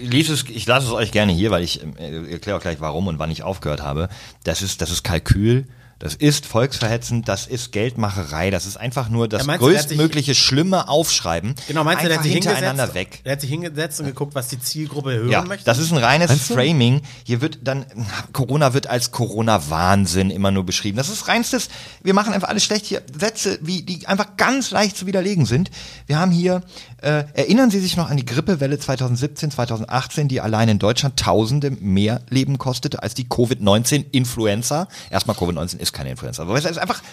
Lies 0.01 0.29
es, 0.29 0.45
ich 0.49 0.65
lasse 0.67 0.87
es 0.87 0.93
euch 0.93 1.11
gerne 1.11 1.31
hier, 1.31 1.51
weil 1.51 1.63
ich 1.63 1.83
äh, 1.83 2.31
erkläre 2.31 2.57
auch 2.57 2.61
gleich 2.61 2.79
warum 2.79 3.07
und 3.07 3.19
wann 3.19 3.31
ich 3.31 3.43
aufgehört 3.43 3.81
habe. 3.81 4.09
Das 4.43 4.61
ist, 4.61 4.81
das 4.81 4.91
ist 4.91 5.03
Kalkül. 5.03 5.65
Das 5.97 6.13
ist 6.13 6.45
volksverhetzend, 6.45 7.29
das 7.29 7.47
ist 7.47 7.71
Geldmacherei, 7.71 8.51
das 8.51 8.65
ist 8.65 8.75
einfach 8.75 9.07
nur 9.07 9.29
das 9.29 9.45
Ja, 9.45 9.53
hat 9.53 9.59
sich- 9.61 9.67
größtmögliche 9.69 10.35
schlimme 10.35 10.89
Aufschreiben. 10.89 11.55
Genau, 11.69 11.85
meinst 11.85 12.03
du, 12.03 12.07
der 12.09 12.17
hat 12.17 12.23
sich 12.23 12.33
hintereinander 12.33 12.83
hingesetzt, 12.87 13.13
weg. 13.13 13.21
Der 13.23 13.31
hat 13.31 13.41
sich 13.41 13.49
hingesetzt 13.49 13.99
und 14.01 14.07
geguckt, 14.07 14.35
was 14.35 14.49
die 14.49 14.59
Zielgruppe 14.59 15.13
hören 15.13 15.29
Ja, 15.29 15.43
möchte? 15.43 15.63
das 15.63 15.77
ist 15.77 15.91
ein 15.91 15.97
reines 15.97 16.47
du? 16.49 16.53
Framing. 16.53 17.01
Hier 17.23 17.39
wird 17.39 17.59
dann, 17.63 17.85
Corona 18.33 18.73
wird 18.73 18.87
als 18.87 19.11
Corona-Wahnsinn 19.11 20.31
immer 20.31 20.51
nur 20.51 20.65
beschrieben. 20.65 20.97
Das 20.97 21.07
ist 21.09 21.27
reinstes, 21.29 21.69
wir 22.03 22.13
machen 22.13 22.33
einfach 22.33 22.49
alles 22.49 22.65
schlecht 22.65 22.85
hier. 22.85 23.01
Sätze, 23.17 23.57
wie, 23.61 23.81
die 23.83 24.05
einfach 24.07 24.35
ganz 24.37 24.71
leicht 24.71 24.97
zu 24.97 25.05
widerlegen 25.05 25.45
sind. 25.45 25.71
Wir 26.07 26.19
haben 26.19 26.31
hier, 26.31 26.61
äh, 27.05 27.25
erinnern 27.35 27.69
Sie 27.69 27.79
sich 27.79 27.97
noch 27.97 28.09
an 28.09 28.17
die 28.17 28.25
Grippewelle 28.25 28.79
2017, 28.79 29.51
2018, 29.51 30.27
die 30.27 30.41
allein 30.41 30.69
in 30.69 30.79
Deutschland 30.79 31.19
Tausende 31.19 31.69
mehr 31.69 32.21
Leben 32.31 32.57
kostete 32.57 33.03
als 33.03 33.13
die 33.13 33.29
Covid-19-Influenza. 33.29 34.87
Erstmal, 35.11 35.37
Covid-19 35.37 35.77
ist 35.77 35.93
keine 35.93 36.09
Influenza, 36.09 36.41
aber 36.41 36.57
es 36.57 36.65
ist 36.65 36.79
einfach 36.79 37.03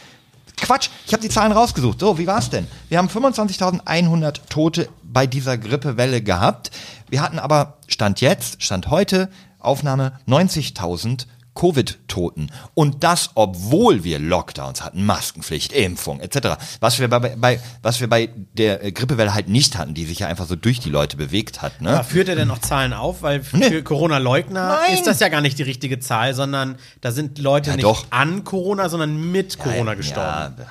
Quatsch, 0.56 0.88
ich 1.06 1.12
habe 1.12 1.22
die 1.22 1.28
Zahlen 1.28 1.52
rausgesucht. 1.52 2.00
So, 2.00 2.18
wie 2.18 2.26
war's 2.26 2.48
denn? 2.48 2.66
Wir 2.88 2.96
haben 2.96 3.08
25.100 3.08 4.40
Tote 4.48 4.88
bei 5.02 5.26
dieser 5.26 5.58
Grippewelle 5.58 6.22
gehabt. 6.22 6.70
Wir 7.10 7.20
hatten 7.20 7.38
aber 7.38 7.76
Stand 7.86 8.22
jetzt, 8.22 8.62
Stand 8.62 8.88
heute, 8.88 9.28
Aufnahme 9.58 10.12
90.000 10.26 11.26
Covid-Toten. 11.54 12.50
Und 12.74 13.04
das, 13.04 13.30
obwohl 13.34 14.04
wir 14.04 14.18
Lockdowns 14.18 14.82
hatten, 14.82 15.04
Maskenpflicht, 15.04 15.72
Impfung 15.72 16.20
etc. 16.20 16.56
Was 16.80 16.98
wir 16.98 17.08
bei, 17.08 17.18
bei, 17.18 17.60
was 17.82 18.00
wir 18.00 18.08
bei 18.08 18.30
der 18.54 18.84
äh, 18.84 18.92
Grippewelle 18.92 19.34
halt 19.34 19.48
nicht 19.48 19.76
hatten, 19.78 19.94
die 19.94 20.04
sich 20.04 20.20
ja 20.20 20.28
einfach 20.28 20.46
so 20.46 20.56
durch 20.56 20.80
die 20.80 20.90
Leute 20.90 21.16
bewegt 21.16 21.62
hat. 21.62 21.80
Ne? 21.80 21.90
Aber 21.90 22.04
führt 22.04 22.28
er 22.28 22.36
denn 22.36 22.48
noch 22.48 22.58
Zahlen 22.60 22.92
auf? 22.92 23.22
Weil 23.22 23.42
für 23.42 23.56
Nee. 23.56 23.82
Corona-Leugner 23.82 24.78
ist 24.92 25.06
das 25.06 25.20
ja 25.20 25.28
gar 25.28 25.40
nicht 25.40 25.58
die 25.58 25.62
richtige 25.62 25.98
Zahl, 26.00 26.34
sondern 26.34 26.76
da 27.00 27.12
sind 27.12 27.38
Leute 27.38 27.70
Ja, 27.70 27.76
nicht 27.76 27.84
doch. 27.84 28.06
an 28.10 28.44
Corona, 28.44 28.88
sondern 28.88 29.30
mit 29.30 29.58
Corona 29.58 29.94
gestorben. 29.94 30.54
Ja, 30.58 30.66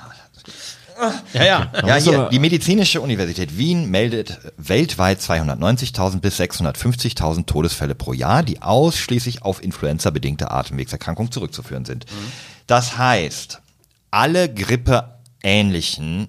Ja, 1.32 1.44
ja. 1.44 1.72
Ja, 1.86 1.94
hier, 1.96 2.28
die 2.30 2.38
Medizinische 2.38 3.00
Universität 3.00 3.56
Wien 3.58 3.90
meldet 3.90 4.38
weltweit 4.56 5.20
290.000 5.20 6.20
bis 6.20 6.38
650.000 6.40 7.46
Todesfälle 7.46 7.94
pro 7.94 8.12
Jahr, 8.12 8.42
die 8.42 8.62
ausschließlich 8.62 9.42
auf 9.42 9.62
influenza-bedingte 9.62 10.50
Atemwegserkrankungen 10.50 11.32
zurückzuführen 11.32 11.84
sind. 11.84 12.06
Das 12.66 12.96
heißt, 12.98 13.60
alle 14.10 14.52
grippeähnlichen, 14.52 16.28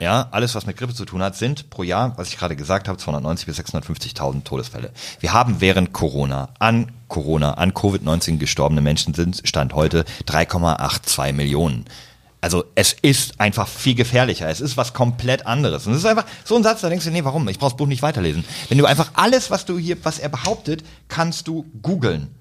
ja, 0.00 0.28
alles 0.30 0.54
was 0.54 0.66
mit 0.66 0.76
Grippe 0.76 0.94
zu 0.94 1.04
tun 1.04 1.22
hat, 1.22 1.36
sind 1.36 1.70
pro 1.70 1.82
Jahr, 1.82 2.16
was 2.16 2.28
ich 2.28 2.38
gerade 2.38 2.56
gesagt 2.56 2.88
habe, 2.88 2.98
290 2.98 3.46
bis 3.46 3.58
650.000 3.58 4.44
Todesfälle. 4.44 4.90
Wir 5.20 5.32
haben 5.32 5.60
während 5.60 5.92
Corona 5.92 6.50
an 6.58 6.92
Corona, 7.08 7.54
an 7.54 7.72
Covid-19 7.72 8.38
gestorbene 8.38 8.80
Menschen 8.80 9.14
sind, 9.14 9.42
Stand 9.44 9.74
heute 9.74 10.04
3,82 10.26 11.32
Millionen. 11.32 11.84
Also 12.40 12.64
es 12.74 12.96
ist 13.02 13.38
einfach 13.38 13.68
viel 13.68 13.94
gefährlicher. 13.94 14.48
Es 14.48 14.60
ist 14.60 14.76
was 14.76 14.94
komplett 14.94 15.46
anderes. 15.46 15.86
Und 15.86 15.92
es 15.92 15.98
ist 15.98 16.06
einfach 16.06 16.24
so 16.44 16.56
ein 16.56 16.62
Satz, 16.62 16.80
da 16.80 16.88
denkst 16.88 17.04
du, 17.04 17.10
nee, 17.10 17.24
warum? 17.24 17.46
Ich 17.48 17.58
brauch 17.58 17.68
das 17.68 17.76
Buch 17.76 17.86
nicht 17.86 18.02
weiterlesen. 18.02 18.44
Wenn 18.68 18.78
du 18.78 18.86
einfach 18.86 19.10
alles, 19.14 19.50
was 19.50 19.66
du 19.66 19.78
hier, 19.78 20.02
was 20.04 20.18
er 20.18 20.30
behauptet, 20.30 20.82
kannst 21.08 21.48
du 21.48 21.66
googeln. 21.82 22.34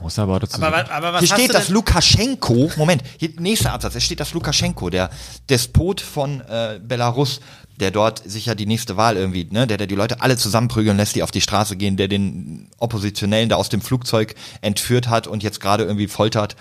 Muss 0.00 0.18
aber 0.18 0.40
dazu 0.40 0.60
Aber, 0.62 0.90
aber 0.90 1.14
was 1.14 1.20
Hier 1.20 1.28
steht, 1.28 1.54
dass 1.54 1.68
Lukaschenko, 1.68 2.72
Moment, 2.76 3.02
hier 3.18 3.30
nächster 3.38 3.72
Absatz, 3.72 3.94
es 3.94 4.04
steht, 4.04 4.20
dass 4.20 4.34
Lukaschenko, 4.34 4.90
der 4.90 5.08
Despot 5.48 6.00
von 6.00 6.40
äh, 6.42 6.80
Belarus, 6.82 7.40
der 7.80 7.90
dort 7.90 8.22
sicher 8.24 8.54
die 8.54 8.66
nächste 8.66 8.96
Wahl 8.96 9.16
irgendwie, 9.16 9.48
ne, 9.50 9.66
der, 9.66 9.78
der 9.78 9.86
die 9.86 9.94
Leute 9.94 10.20
alle 10.20 10.36
zusammenprügeln 10.36 10.96
lässt, 10.96 11.16
die 11.16 11.22
auf 11.22 11.30
die 11.30 11.40
Straße 11.40 11.76
gehen, 11.76 11.96
der 11.96 12.08
den 12.08 12.68
Oppositionellen 12.78 13.48
da 13.48 13.56
aus 13.56 13.68
dem 13.68 13.80
Flugzeug 13.80 14.34
entführt 14.60 15.08
hat 15.08 15.26
und 15.26 15.42
jetzt 15.42 15.60
gerade 15.60 15.84
irgendwie 15.84 16.08
foltert, 16.08 16.56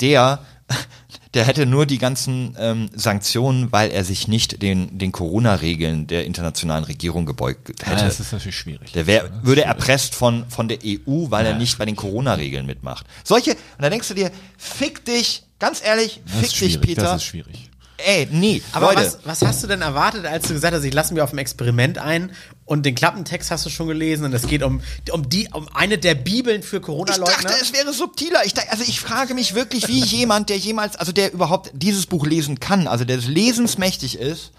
der, 0.00 0.40
der 1.34 1.44
hätte 1.44 1.66
nur 1.66 1.86
die 1.86 1.98
ganzen 1.98 2.56
ähm, 2.58 2.90
Sanktionen, 2.94 3.72
weil 3.72 3.90
er 3.90 4.04
sich 4.04 4.28
nicht 4.28 4.62
den, 4.62 4.98
den 4.98 5.12
Corona-Regeln 5.12 6.06
der 6.06 6.24
internationalen 6.24 6.84
Regierung 6.84 7.26
gebeugt 7.26 7.68
hätte. 7.68 7.90
Ja, 7.90 8.04
das 8.04 8.20
ist 8.20 8.32
natürlich 8.32 8.56
schwierig. 8.56 8.92
Der 8.92 9.06
wär, 9.06 9.30
würde 9.42 9.62
erpresst 9.62 10.14
von, 10.14 10.48
von 10.48 10.68
der 10.68 10.78
EU, 10.84 11.30
weil 11.30 11.46
er 11.46 11.56
nicht 11.56 11.78
bei 11.78 11.86
den 11.86 11.96
Corona-Regeln 11.96 12.66
mitmacht. 12.66 13.06
Solche, 13.24 13.52
und 13.52 13.58
da 13.80 13.90
denkst 13.90 14.08
du 14.08 14.14
dir, 14.14 14.30
fick 14.56 15.04
dich, 15.04 15.44
ganz 15.58 15.82
ehrlich, 15.84 16.20
Das 16.24 16.52
fick 16.52 16.68
dich, 16.68 16.80
Peter. 16.80 17.02
Das 17.02 17.16
ist 17.16 17.24
schwierig. 17.24 17.70
Ey, 18.04 18.28
nee, 18.30 18.62
Aber 18.72 18.86
Leute. 18.94 19.00
was, 19.06 19.18
was 19.24 19.42
hast 19.48 19.62
du 19.62 19.66
denn 19.66 19.82
erwartet, 19.82 20.26
als 20.26 20.48
du 20.48 20.54
gesagt 20.54 20.74
hast, 20.74 20.84
ich 20.84 20.92
lasse 20.94 21.12
mich 21.14 21.22
auf 21.22 21.32
ein 21.32 21.38
Experiment 21.38 21.98
ein 21.98 22.32
und 22.64 22.84
den 22.86 22.94
Klappentext 22.94 23.50
hast 23.50 23.64
du 23.66 23.70
schon 23.70 23.86
gelesen 23.86 24.24
und 24.24 24.32
es 24.32 24.46
geht 24.46 24.62
um, 24.62 24.80
um, 25.12 25.28
die, 25.28 25.48
um 25.52 25.68
eine 25.74 25.98
der 25.98 26.14
Bibeln 26.14 26.62
für 26.62 26.76
Ich 26.78 26.82
Corona-Leugner? 26.82 27.48
dachte, 27.50 27.54
es 27.62 27.72
wäre 27.72 27.92
subtiler. 27.92 28.44
Ich, 28.44 28.54
dachte- 28.54 28.70
also 28.72 28.84
ich 28.86 29.00
frage 29.00 29.34
mich 29.34 29.54
wirklich, 29.54 29.88
wie 29.88 30.00
jemand, 30.00 30.48
der 30.48 30.58
jemals, 30.58 30.96
also 30.96 31.12
der 31.12 31.32
überhaupt 31.32 31.70
dieses 31.74 32.06
Buch 32.06 32.26
lesen 32.26 32.60
kann, 32.60 32.86
also 32.88 33.04
der 33.04 33.16
des 33.16 33.28
Lesens 33.28 33.78
mächtig 33.78 34.18
ist, 34.18 34.52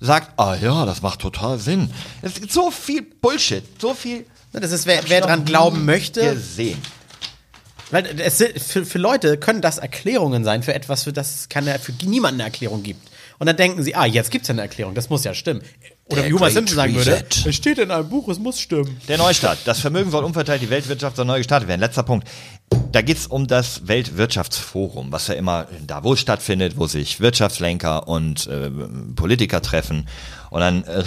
sagt, 0.00 0.38
ah 0.38 0.54
ja, 0.54 0.86
das 0.86 1.02
macht 1.02 1.20
total 1.20 1.58
Sinn. 1.58 1.90
Es 2.22 2.34
gibt 2.34 2.50
so 2.52 2.70
viel 2.70 3.02
Bullshit, 3.02 3.62
so 3.80 3.92
viel. 3.94 4.24
Das 4.52 4.72
ist, 4.72 4.86
wer, 4.86 5.02
wer 5.08 5.20
dran 5.20 5.44
glauben 5.44 5.84
möchte. 5.84 6.34
Gesehen. 6.34 6.80
Weil 7.90 8.06
es, 8.20 8.38
sind- 8.38 8.58
für, 8.60 8.84
für 8.84 8.98
Leute 8.98 9.36
können 9.36 9.60
das 9.60 9.78
Erklärungen 9.78 10.44
sein 10.44 10.62
für 10.62 10.74
etwas, 10.74 11.04
für 11.04 11.12
das 11.12 11.40
es 11.40 11.48
keine, 11.48 11.78
für 11.78 11.92
niemanden 12.04 12.40
eine 12.40 12.50
Erklärung 12.50 12.82
gibt. 12.82 13.08
Und 13.38 13.46
dann 13.46 13.56
denken 13.56 13.82
sie, 13.82 13.94
ah, 13.94 14.04
jetzt 14.04 14.30
gibt 14.30 14.42
es 14.42 14.48
ja 14.48 14.52
eine 14.52 14.62
Erklärung, 14.62 14.94
das 14.94 15.08
muss 15.08 15.24
ja 15.24 15.32
stimmen. 15.32 15.62
Oder 16.04 16.22
Der 16.22 16.30
wie 16.30 16.34
Homer 16.34 16.50
Simpson 16.50 16.76
sagen 16.76 16.94
würde, 16.94 17.24
es 17.46 17.54
steht 17.56 17.78
in 17.78 17.90
einem 17.90 18.08
Buch, 18.08 18.28
es 18.28 18.38
muss 18.38 18.60
stimmen. 18.60 19.00
Der 19.08 19.16
Neustart. 19.16 19.58
Das 19.64 19.80
Vermögen 19.80 20.10
soll 20.10 20.24
umverteilt, 20.24 20.60
die 20.60 20.68
Weltwirtschaft 20.68 21.16
soll 21.16 21.24
neu 21.24 21.38
gestartet 21.38 21.68
werden. 21.68 21.80
Letzter 21.80 22.02
Punkt. 22.02 22.28
Da 22.92 23.00
geht's 23.00 23.26
um 23.26 23.46
das 23.46 23.86
Weltwirtschaftsforum, 23.88 25.10
was 25.12 25.28
ja 25.28 25.34
immer 25.34 25.66
in 25.78 25.86
Davos 25.86 26.20
stattfindet, 26.20 26.74
wo 26.76 26.86
sich 26.86 27.20
Wirtschaftslenker 27.20 28.08
und 28.08 28.46
äh, 28.48 28.70
Politiker 29.16 29.62
treffen. 29.62 30.06
Und 30.50 30.60
dann 30.60 30.84
äh, 30.84 31.02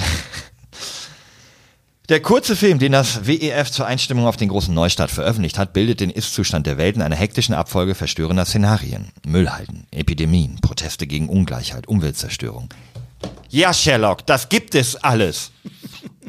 der 2.09 2.21
kurze 2.21 2.55
Film, 2.55 2.79
den 2.79 2.91
das 2.91 3.25
WEF 3.27 3.71
zur 3.71 3.85
Einstimmung 3.85 4.27
auf 4.27 4.35
den 4.35 4.49
großen 4.49 4.73
Neustart 4.73 5.09
veröffentlicht 5.09 5.57
hat, 5.57 5.71
bildet 5.71 6.01
den 6.01 6.09
Ist-Zustand 6.09 6.67
der 6.67 6.77
Welt 6.77 6.97
in 6.97 7.01
einer 7.01 7.15
hektischen 7.15 7.55
Abfolge 7.55 7.95
verstörender 7.95 8.45
Szenarien. 8.45 9.11
Müllhalden, 9.25 9.87
Epidemien, 9.91 10.59
Proteste 10.61 11.07
gegen 11.07 11.29
Ungleichheit, 11.29 11.87
Umweltzerstörung. 11.87 12.69
Ja, 13.49 13.73
Sherlock, 13.73 14.25
das 14.25 14.49
gibt 14.49 14.75
es 14.75 14.97
alles. 14.97 15.51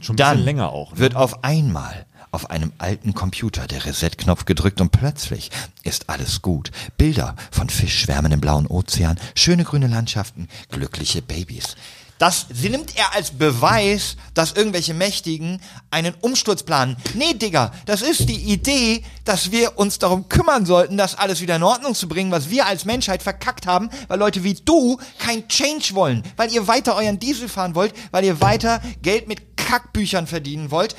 Schon 0.01 0.15
ein 0.15 0.17
Dann 0.17 0.37
bisschen 0.37 0.45
länger 0.45 0.71
auch. 0.71 0.93
Ne? 0.93 0.99
wird 0.99 1.17
auf 1.17 1.43
einmal 1.43 2.07
auf 2.31 2.51
einem 2.51 2.73
alten 2.79 3.15
Computer 3.15 3.67
der 3.67 3.85
Reset-Knopf 3.85 4.45
gedrückt 4.45 4.81
und 4.81 4.91
plötzlich 4.91 5.51
ist 5.85 6.09
alles 6.09 6.43
gut. 6.43 6.71
Bilder 6.99 7.37
von 7.51 7.69
Fischschwärmen 7.69 8.33
im 8.33 8.41
blauen 8.41 8.67
Ozean, 8.67 9.19
schöne 9.37 9.65
grüne 9.65 9.87
Landschaften, 9.87 10.49
glückliche 10.71 11.23
Babys. 11.23 11.77
Das 12.25 12.47
nimmt 12.49 12.97
er 12.97 13.13
als 13.15 13.33
Beweis, 13.33 14.17
dass 14.33 14.53
irgendwelche 14.53 14.95
Mächtigen 14.95 15.61
einen 15.91 16.15
Umsturz 16.23 16.63
planen. 16.63 16.97
Nee, 17.13 17.35
Digga, 17.35 17.71
das 17.85 18.01
ist 18.01 18.31
die 18.31 18.51
Idee, 18.51 19.05
dass 19.27 19.53
wir 19.53 19.77
uns 19.77 19.99
darum 19.99 20.31
kümmern 20.31 20.65
sollten, 20.65 20.97
das 20.97 21.19
alles 21.19 21.43
wieder 21.43 21.57
in 21.57 21.63
Ordnung 21.63 21.95
zu 21.95 22.09
bringen, 22.09 22.31
was 22.31 22.49
wir 22.49 22.65
als 22.65 22.87
Menschheit 22.87 23.23
verkackt 23.23 23.67
haben, 23.67 23.91
weil 24.09 24.19
Leute 24.19 24.43
wie 24.43 24.55
du 24.55 24.99
kein 25.19 25.47
Change 25.49 25.91
wollen, 25.93 26.23
weil 26.37 26.51
ihr 26.51 26.67
weiter 26.67 26.97
euren 26.97 27.19
Diesel 27.19 27.47
fahren 27.47 27.75
wollt, 27.75 27.93
weil 28.11 28.25
ihr 28.25 28.41
weiter 28.41 28.81
Geld 29.03 29.29
mit 29.29 29.59
Kackbüchern 29.59 30.27
verdienen 30.27 30.71
wollt. 30.71 30.97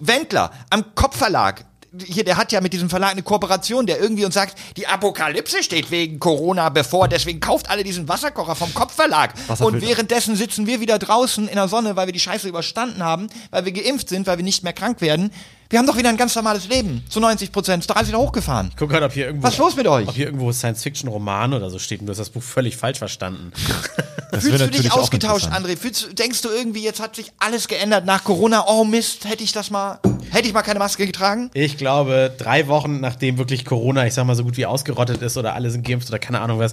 Wendler 0.00 0.50
am 0.70 0.96
Kopfverlag. 0.96 1.66
Hier, 2.02 2.24
der 2.24 2.36
hat 2.36 2.50
ja 2.50 2.60
mit 2.60 2.72
diesem 2.72 2.90
Verlag 2.90 3.12
eine 3.12 3.22
Kooperation, 3.22 3.86
der 3.86 4.00
irgendwie 4.00 4.24
uns 4.24 4.34
sagt, 4.34 4.58
die 4.76 4.86
Apokalypse 4.86 5.62
steht 5.62 5.90
wegen 5.90 6.18
Corona 6.18 6.68
bevor, 6.68 7.06
deswegen 7.06 7.40
kauft 7.40 7.70
alle 7.70 7.84
diesen 7.84 8.08
Wasserkocher 8.08 8.56
vom 8.56 8.72
Kopfverlag. 8.74 9.34
Und 9.60 9.80
währenddessen 9.80 10.34
sitzen 10.34 10.66
wir 10.66 10.80
wieder 10.80 10.98
draußen 10.98 11.46
in 11.46 11.54
der 11.54 11.68
Sonne, 11.68 11.94
weil 11.96 12.06
wir 12.06 12.12
die 12.12 12.20
Scheiße 12.20 12.48
überstanden 12.48 13.02
haben, 13.02 13.28
weil 13.50 13.64
wir 13.64 13.72
geimpft 13.72 14.08
sind, 14.08 14.26
weil 14.26 14.38
wir 14.38 14.44
nicht 14.44 14.64
mehr 14.64 14.72
krank 14.72 15.00
werden. 15.00 15.30
Wir 15.74 15.80
haben 15.80 15.88
doch 15.88 15.96
wieder 15.96 16.08
ein 16.08 16.16
ganz 16.16 16.36
normales 16.36 16.68
Leben. 16.68 17.02
Zu 17.08 17.18
90 17.18 17.50
Prozent. 17.50 17.82
Ist 17.82 17.90
doch 17.90 17.96
alles 17.96 18.06
wieder 18.06 18.20
hochgefahren. 18.20 18.68
Ich 18.70 18.76
gucke 18.76 18.92
gerade, 18.92 19.06
ob 19.06 19.12
hier 19.12 19.26
irgendwo. 19.26 19.48
Was 19.48 19.54
ist 19.54 19.58
los 19.58 19.74
mit 19.74 19.88
euch? 19.88 20.06
Ob 20.06 20.14
hier 20.14 20.26
irgendwo 20.26 20.52
Science-Fiction-Roman 20.52 21.52
oder 21.52 21.68
so 21.68 21.80
steht 21.80 21.98
und 21.98 22.06
du 22.06 22.12
hast 22.12 22.18
das 22.18 22.30
Buch 22.30 22.44
völlig 22.44 22.76
falsch 22.76 22.98
verstanden. 22.98 23.50
Das 24.30 24.42
Fühlst 24.42 24.64
du 24.64 24.70
dich 24.70 24.92
ausgetauscht. 24.92 25.46
André? 25.46 25.76
Fühlst, 25.76 26.18
denkst 26.18 26.42
du 26.42 26.48
irgendwie, 26.48 26.82
jetzt 26.82 27.00
hat 27.00 27.14
sich 27.14 27.30
alles 27.38 27.68
geändert 27.68 28.04
nach 28.04 28.24
Corona? 28.24 28.64
Oh 28.66 28.82
Mist, 28.82 29.28
hätte 29.28 29.44
ich 29.44 29.52
das 29.52 29.70
mal, 29.70 30.00
hätte 30.30 30.48
ich 30.48 30.52
mal 30.52 30.62
keine 30.62 30.80
Maske 30.80 31.06
getragen? 31.06 31.50
Ich 31.54 31.76
glaube, 31.76 32.34
drei 32.36 32.66
Wochen 32.66 32.98
nachdem 32.98 33.38
wirklich 33.38 33.64
Corona, 33.64 34.08
ich 34.08 34.14
sag 34.14 34.26
mal, 34.26 34.34
so 34.34 34.42
gut 34.42 34.56
wie 34.56 34.66
ausgerottet 34.66 35.22
ist 35.22 35.36
oder 35.36 35.54
alle 35.54 35.70
sind 35.70 35.86
geimpft 35.86 36.08
oder 36.08 36.18
keine 36.18 36.40
Ahnung 36.40 36.58
was, 36.58 36.72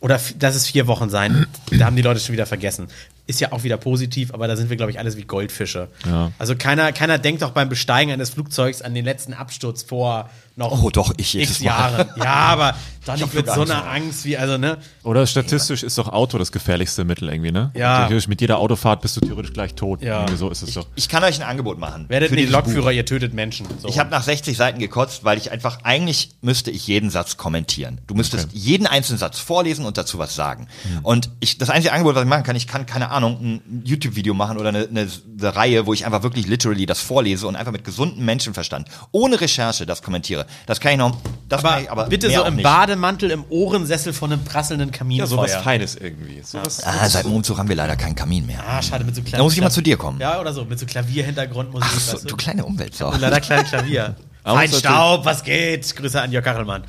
oder 0.00 0.20
lass 0.40 0.54
es 0.54 0.66
vier 0.66 0.86
Wochen 0.88 1.08
sein, 1.08 1.46
da 1.70 1.86
haben 1.86 1.96
die 1.96 2.02
Leute 2.02 2.20
schon 2.20 2.34
wieder 2.34 2.44
vergessen. 2.44 2.88
Ist 3.30 3.40
ja 3.40 3.52
auch 3.52 3.62
wieder 3.62 3.76
positiv, 3.76 4.34
aber 4.34 4.48
da 4.48 4.56
sind 4.56 4.68
wir, 4.68 4.76
glaube 4.76 4.92
ich, 4.92 4.98
alles 4.98 5.16
wie 5.16 5.22
Goldfische. 5.22 5.88
Ja. 6.04 6.32
Also 6.38 6.54
keiner, 6.56 6.92
keiner 6.92 7.18
denkt 7.18 7.42
doch 7.42 7.52
beim 7.52 7.68
Besteigen 7.68 8.12
eines 8.12 8.30
Flugzeugs 8.30 8.82
an 8.82 8.92
den 8.92 9.04
letzten 9.04 9.32
Absturz 9.32 9.82
vor 9.82 10.28
noch 10.60 10.82
Oh, 10.82 10.90
doch, 10.90 11.12
ich 11.16 11.32
jedes 11.32 11.56
x 11.56 11.60
Mal. 11.60 11.66
Jahren. 11.66 12.08
Ja, 12.16 12.34
aber 12.34 12.74
doch 13.06 13.16
nicht 13.16 13.34
mit 13.34 13.46
so 13.50 13.62
einer 13.62 13.86
Angst 13.86 14.24
wie, 14.24 14.36
also, 14.36 14.58
ne? 14.58 14.78
Oder 15.02 15.26
statistisch 15.26 15.82
ist 15.82 15.98
doch 15.98 16.08
Auto 16.08 16.38
das 16.38 16.52
gefährlichste 16.52 17.04
Mittel 17.04 17.28
irgendwie, 17.28 17.50
ne? 17.50 17.70
Ja. 17.74 18.06
Theoretisch 18.06 18.28
mit 18.28 18.40
jeder 18.40 18.58
Autofahrt 18.58 19.00
bist 19.00 19.16
du 19.16 19.20
theoretisch 19.20 19.52
gleich 19.52 19.74
tot. 19.74 20.02
Ja. 20.02 20.20
Irgendwie 20.20 20.36
so 20.36 20.50
ist 20.50 20.62
es 20.62 20.74
doch. 20.74 20.86
Ich 20.94 21.08
kann 21.08 21.24
euch 21.24 21.40
ein 21.40 21.48
Angebot 21.48 21.78
machen. 21.78 22.08
Werdet 22.08 22.28
für 22.28 22.34
nicht 22.34 22.48
dieses 22.48 22.56
Buch. 22.56 22.66
Lokführer, 22.66 22.92
ihr 22.92 23.04
tötet 23.04 23.34
Menschen. 23.34 23.66
So. 23.80 23.88
Ich 23.88 23.98
habe 23.98 24.10
nach 24.10 24.22
60 24.22 24.56
Seiten 24.56 24.78
gekotzt, 24.78 25.24
weil 25.24 25.38
ich 25.38 25.50
einfach, 25.50 25.78
eigentlich 25.82 26.30
müsste 26.42 26.70
ich 26.70 26.86
jeden 26.86 27.10
Satz 27.10 27.36
kommentieren. 27.36 28.00
Du 28.06 28.14
müsstest 28.14 28.48
jeden 28.52 28.86
einzelnen 28.86 29.18
Satz 29.18 29.38
vorlesen 29.38 29.86
und 29.86 29.96
dazu 29.96 30.18
was 30.18 30.34
sagen. 30.34 30.68
Und 31.02 31.30
ich, 31.40 31.58
das 31.58 31.70
einzige 31.70 31.92
Angebot, 31.92 32.14
was 32.14 32.22
ich 32.22 32.28
machen 32.28 32.44
kann, 32.44 32.56
ich 32.56 32.66
kann, 32.66 32.86
keine 32.86 33.10
Ahnung, 33.10 33.38
ein 33.40 33.82
YouTube-Video 33.84 34.34
machen 34.34 34.58
oder 34.58 34.68
eine, 34.68 34.86
eine, 34.86 35.08
eine 35.38 35.56
Reihe, 35.56 35.86
wo 35.86 35.94
ich 35.94 36.04
einfach 36.04 36.22
wirklich 36.22 36.46
literally 36.46 36.86
das 36.86 37.00
vorlese 37.00 37.46
und 37.46 37.56
einfach 37.56 37.72
mit 37.72 37.84
gesundem 37.84 38.24
Menschenverstand, 38.24 38.88
ohne 39.10 39.40
Recherche 39.40 39.86
das 39.86 40.02
kommentiere. 40.02 40.46
Das 40.66 40.80
kann 40.80 40.92
ich 40.92 40.98
noch, 40.98 41.16
das 41.48 41.64
aber, 41.64 41.74
kann 41.74 41.82
ich, 41.84 41.90
aber 41.90 42.06
bitte 42.06 42.30
so 42.30 42.44
im 42.44 42.56
nicht. 42.56 42.62
Bademantel 42.64 43.30
im 43.30 43.44
Ohrensessel 43.48 44.12
von 44.12 44.32
einem 44.32 44.44
prasselnden 44.44 44.90
Kaminfeuer. 44.90 45.26
Ja, 45.26 45.26
sowas 45.26 45.54
Feines 45.56 45.96
irgendwie. 45.96 46.40
Sowas, 46.42 46.82
Ah, 46.84 47.08
seit 47.08 47.24
dem 47.24 47.32
Umzug 47.32 47.58
haben 47.58 47.68
wir 47.68 47.76
leider 47.76 47.96
keinen 47.96 48.14
Kamin 48.14 48.46
mehr. 48.46 48.62
Ah, 48.66 48.80
schade, 48.82 49.04
mit 49.04 49.14
so 49.14 49.22
Klavier. 49.22 49.38
Da 49.38 49.42
muss 49.44 49.54
ich 49.54 49.60
mal 49.60 49.70
zu 49.70 49.80
dir 49.82 49.96
kommen. 49.96 50.20
Ja, 50.20 50.40
oder 50.40 50.52
so, 50.52 50.64
mit 50.64 50.78
so 50.78 50.86
Klavierhintergrundmusik. 50.86 51.88
Ach 51.94 52.00
so, 52.00 52.26
du 52.28 52.36
kleine 52.36 52.64
Umweltsau. 52.64 53.12
Leider 53.18 53.40
kleines 53.40 53.68
Klavier. 53.70 54.16
Muss 54.46 54.78
Staub, 54.78 55.26
was 55.26 55.44
geht? 55.44 55.94
Grüße 55.94 56.20
an 56.20 56.32
Jörg 56.32 56.42
Kachelmann. 56.44 56.84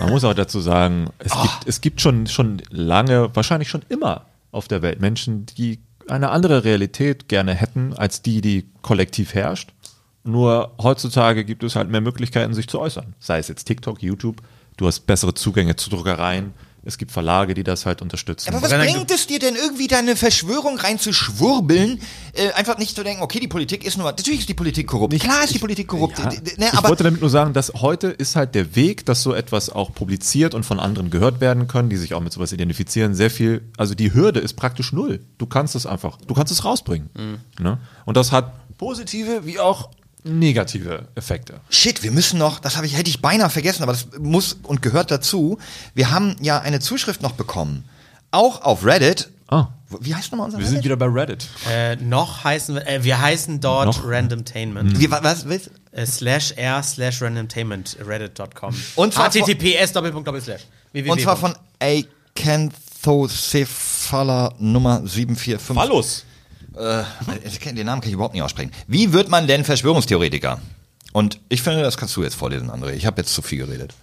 Man 0.00 0.08
muss 0.08 0.24
auch 0.24 0.32
dazu 0.32 0.60
sagen, 0.60 1.10
es, 1.18 1.32
Ah. 1.32 1.42
gibt, 1.42 1.68
es 1.68 1.80
gibt 1.82 2.00
schon, 2.00 2.26
schon 2.26 2.62
lange, 2.70 3.28
wahrscheinlich 3.36 3.68
schon 3.68 3.82
immer 3.90 4.22
auf 4.52 4.68
der 4.68 4.80
Welt 4.80 5.00
Menschen, 5.00 5.44
die 5.58 5.80
eine 6.08 6.30
andere 6.30 6.64
Realität 6.64 7.28
gerne 7.28 7.52
hätten, 7.54 7.92
als 7.92 8.22
die, 8.22 8.40
die 8.40 8.66
kollektiv 8.80 9.34
herrscht. 9.34 9.70
Nur 10.24 10.72
heutzutage 10.82 11.44
gibt 11.44 11.62
es 11.62 11.76
halt 11.76 11.90
mehr 11.90 12.00
Möglichkeiten, 12.00 12.54
sich 12.54 12.68
zu 12.68 12.80
äußern. 12.80 13.14
Sei 13.20 13.38
es 13.38 13.48
jetzt 13.48 13.64
TikTok, 13.64 14.02
YouTube, 14.02 14.42
du 14.76 14.86
hast 14.86 15.00
bessere 15.06 15.34
Zugänge 15.34 15.76
zu 15.76 15.90
Druckereien, 15.90 16.54
es 16.86 16.98
gibt 16.98 17.12
Verlage, 17.12 17.54
die 17.54 17.64
das 17.64 17.86
halt 17.86 18.02
unterstützen. 18.02 18.50
Aber 18.50 18.62
was 18.62 18.70
Wenn 18.70 18.80
bringt 18.80 19.10
es 19.10 19.26
dir 19.26 19.38
denn 19.38 19.56
irgendwie 19.56 19.86
deine 19.86 20.16
Verschwörung 20.16 20.78
reinzuschwurbeln? 20.78 22.00
Äh, 22.34 22.52
einfach 22.52 22.78
nicht 22.78 22.94
zu 22.94 23.02
denken, 23.02 23.22
okay, 23.22 23.40
die 23.40 23.48
Politik 23.48 23.84
ist 23.84 23.96
nur, 23.96 24.06
natürlich 24.06 24.40
ist 24.40 24.48
die 24.48 24.54
Politik 24.54 24.86
korrupt. 24.86 25.18
Klar 25.18 25.44
ist 25.44 25.54
die 25.54 25.58
Politik 25.58 25.88
korrupt. 25.88 26.18
Ja, 26.18 26.30
ne, 26.30 26.70
ich 26.72 26.84
wollte 26.84 27.04
damit 27.04 27.20
nur 27.20 27.30
sagen, 27.30 27.54
dass 27.54 27.72
heute 27.74 28.08
ist 28.08 28.36
halt 28.36 28.54
der 28.54 28.76
Weg, 28.76 29.06
dass 29.06 29.22
so 29.22 29.34
etwas 29.34 29.70
auch 29.70 29.94
publiziert 29.94 30.54
und 30.54 30.64
von 30.64 30.78
anderen 30.78 31.10
gehört 31.10 31.40
werden 31.40 31.68
können, 31.68 31.88
die 31.88 31.96
sich 31.96 32.12
auch 32.14 32.20
mit 32.20 32.32
sowas 32.32 32.52
identifizieren, 32.52 33.14
sehr 33.14 33.30
viel, 33.30 33.62
also 33.78 33.94
die 33.94 34.12
Hürde 34.12 34.40
ist 34.40 34.54
praktisch 34.54 34.92
null. 34.92 35.20
Du 35.38 35.46
kannst 35.46 35.74
es 35.74 35.86
einfach, 35.86 36.18
du 36.26 36.34
kannst 36.34 36.52
es 36.52 36.64
rausbringen. 36.64 37.08
Mhm. 37.16 37.64
Ne? 37.64 37.78
Und 38.04 38.16
das 38.16 38.30
hat 38.30 38.76
positive 38.76 39.46
wie 39.46 39.58
auch 39.58 39.88
negative 40.24 41.06
Effekte. 41.14 41.60
Shit, 41.70 42.02
wir 42.02 42.10
müssen 42.10 42.38
noch, 42.38 42.58
das 42.58 42.76
habe 42.76 42.86
ich, 42.86 42.96
hätte 42.96 43.08
ich 43.10 43.20
beinahe 43.22 43.50
vergessen, 43.50 43.82
aber 43.82 43.92
das 43.92 44.06
muss 44.18 44.54
und 44.62 44.80
gehört 44.82 45.10
dazu. 45.10 45.58
Wir 45.94 46.10
haben 46.10 46.36
ja 46.40 46.58
eine 46.60 46.80
Zuschrift 46.80 47.20
noch 47.22 47.32
bekommen. 47.32 47.84
Auch 48.30 48.62
auf 48.62 48.84
Reddit. 48.84 49.28
Ah. 49.48 49.66
Wie 50.00 50.14
heißt 50.14 50.32
nochmal 50.32 50.46
unser 50.46 50.58
Wir 50.58 50.64
sind 50.64 50.76
Reddit? 50.78 50.84
wieder 50.86 50.96
bei 50.96 51.06
Reddit. 51.06 51.46
Äh, 51.70 51.96
noch 51.96 52.42
heißen 52.42 52.74
wir, 52.74 52.86
äh, 52.88 53.04
wir 53.04 53.20
heißen 53.20 53.60
dort 53.60 53.86
Noch? 53.86 54.02
Randomtainment. 54.08 54.98
Wie, 54.98 55.08
wa- 55.10 55.20
was, 55.22 55.46
was? 55.48 55.70
Äh, 55.92 56.06
slash 56.06 56.52
r 56.56 56.82
slash 56.82 57.22
randomtainment, 57.22 57.96
reddit.com. 58.04 58.74
Und 58.96 59.12
zwar 59.14 59.30
von- 59.30 59.42
https 59.42 59.92
doppelpunkt 59.92 60.26
doppel 60.26 60.40
slash. 60.40 60.62
Und 61.06 61.20
zwar 61.20 61.36
von 61.36 61.54
Acanthocephala 61.78 64.54
Nummer 64.58 65.02
745. 65.06 65.76
Phallus. 65.76 66.24
Äh, 66.76 67.72
den 67.72 67.86
Namen 67.86 68.00
kann 68.00 68.08
ich 68.08 68.14
überhaupt 68.14 68.34
nicht 68.34 68.42
aussprechen. 68.42 68.72
Wie 68.86 69.12
wird 69.12 69.28
man 69.28 69.46
denn 69.46 69.64
Verschwörungstheoretiker? 69.64 70.60
Und 71.12 71.40
ich 71.48 71.62
finde, 71.62 71.82
das 71.82 71.96
kannst 71.96 72.16
du 72.16 72.22
jetzt 72.22 72.34
vorlesen, 72.34 72.70
André. 72.70 72.92
Ich 72.92 73.06
habe 73.06 73.20
jetzt 73.20 73.32
zu 73.32 73.42
viel 73.42 73.58
geredet. 73.58 73.94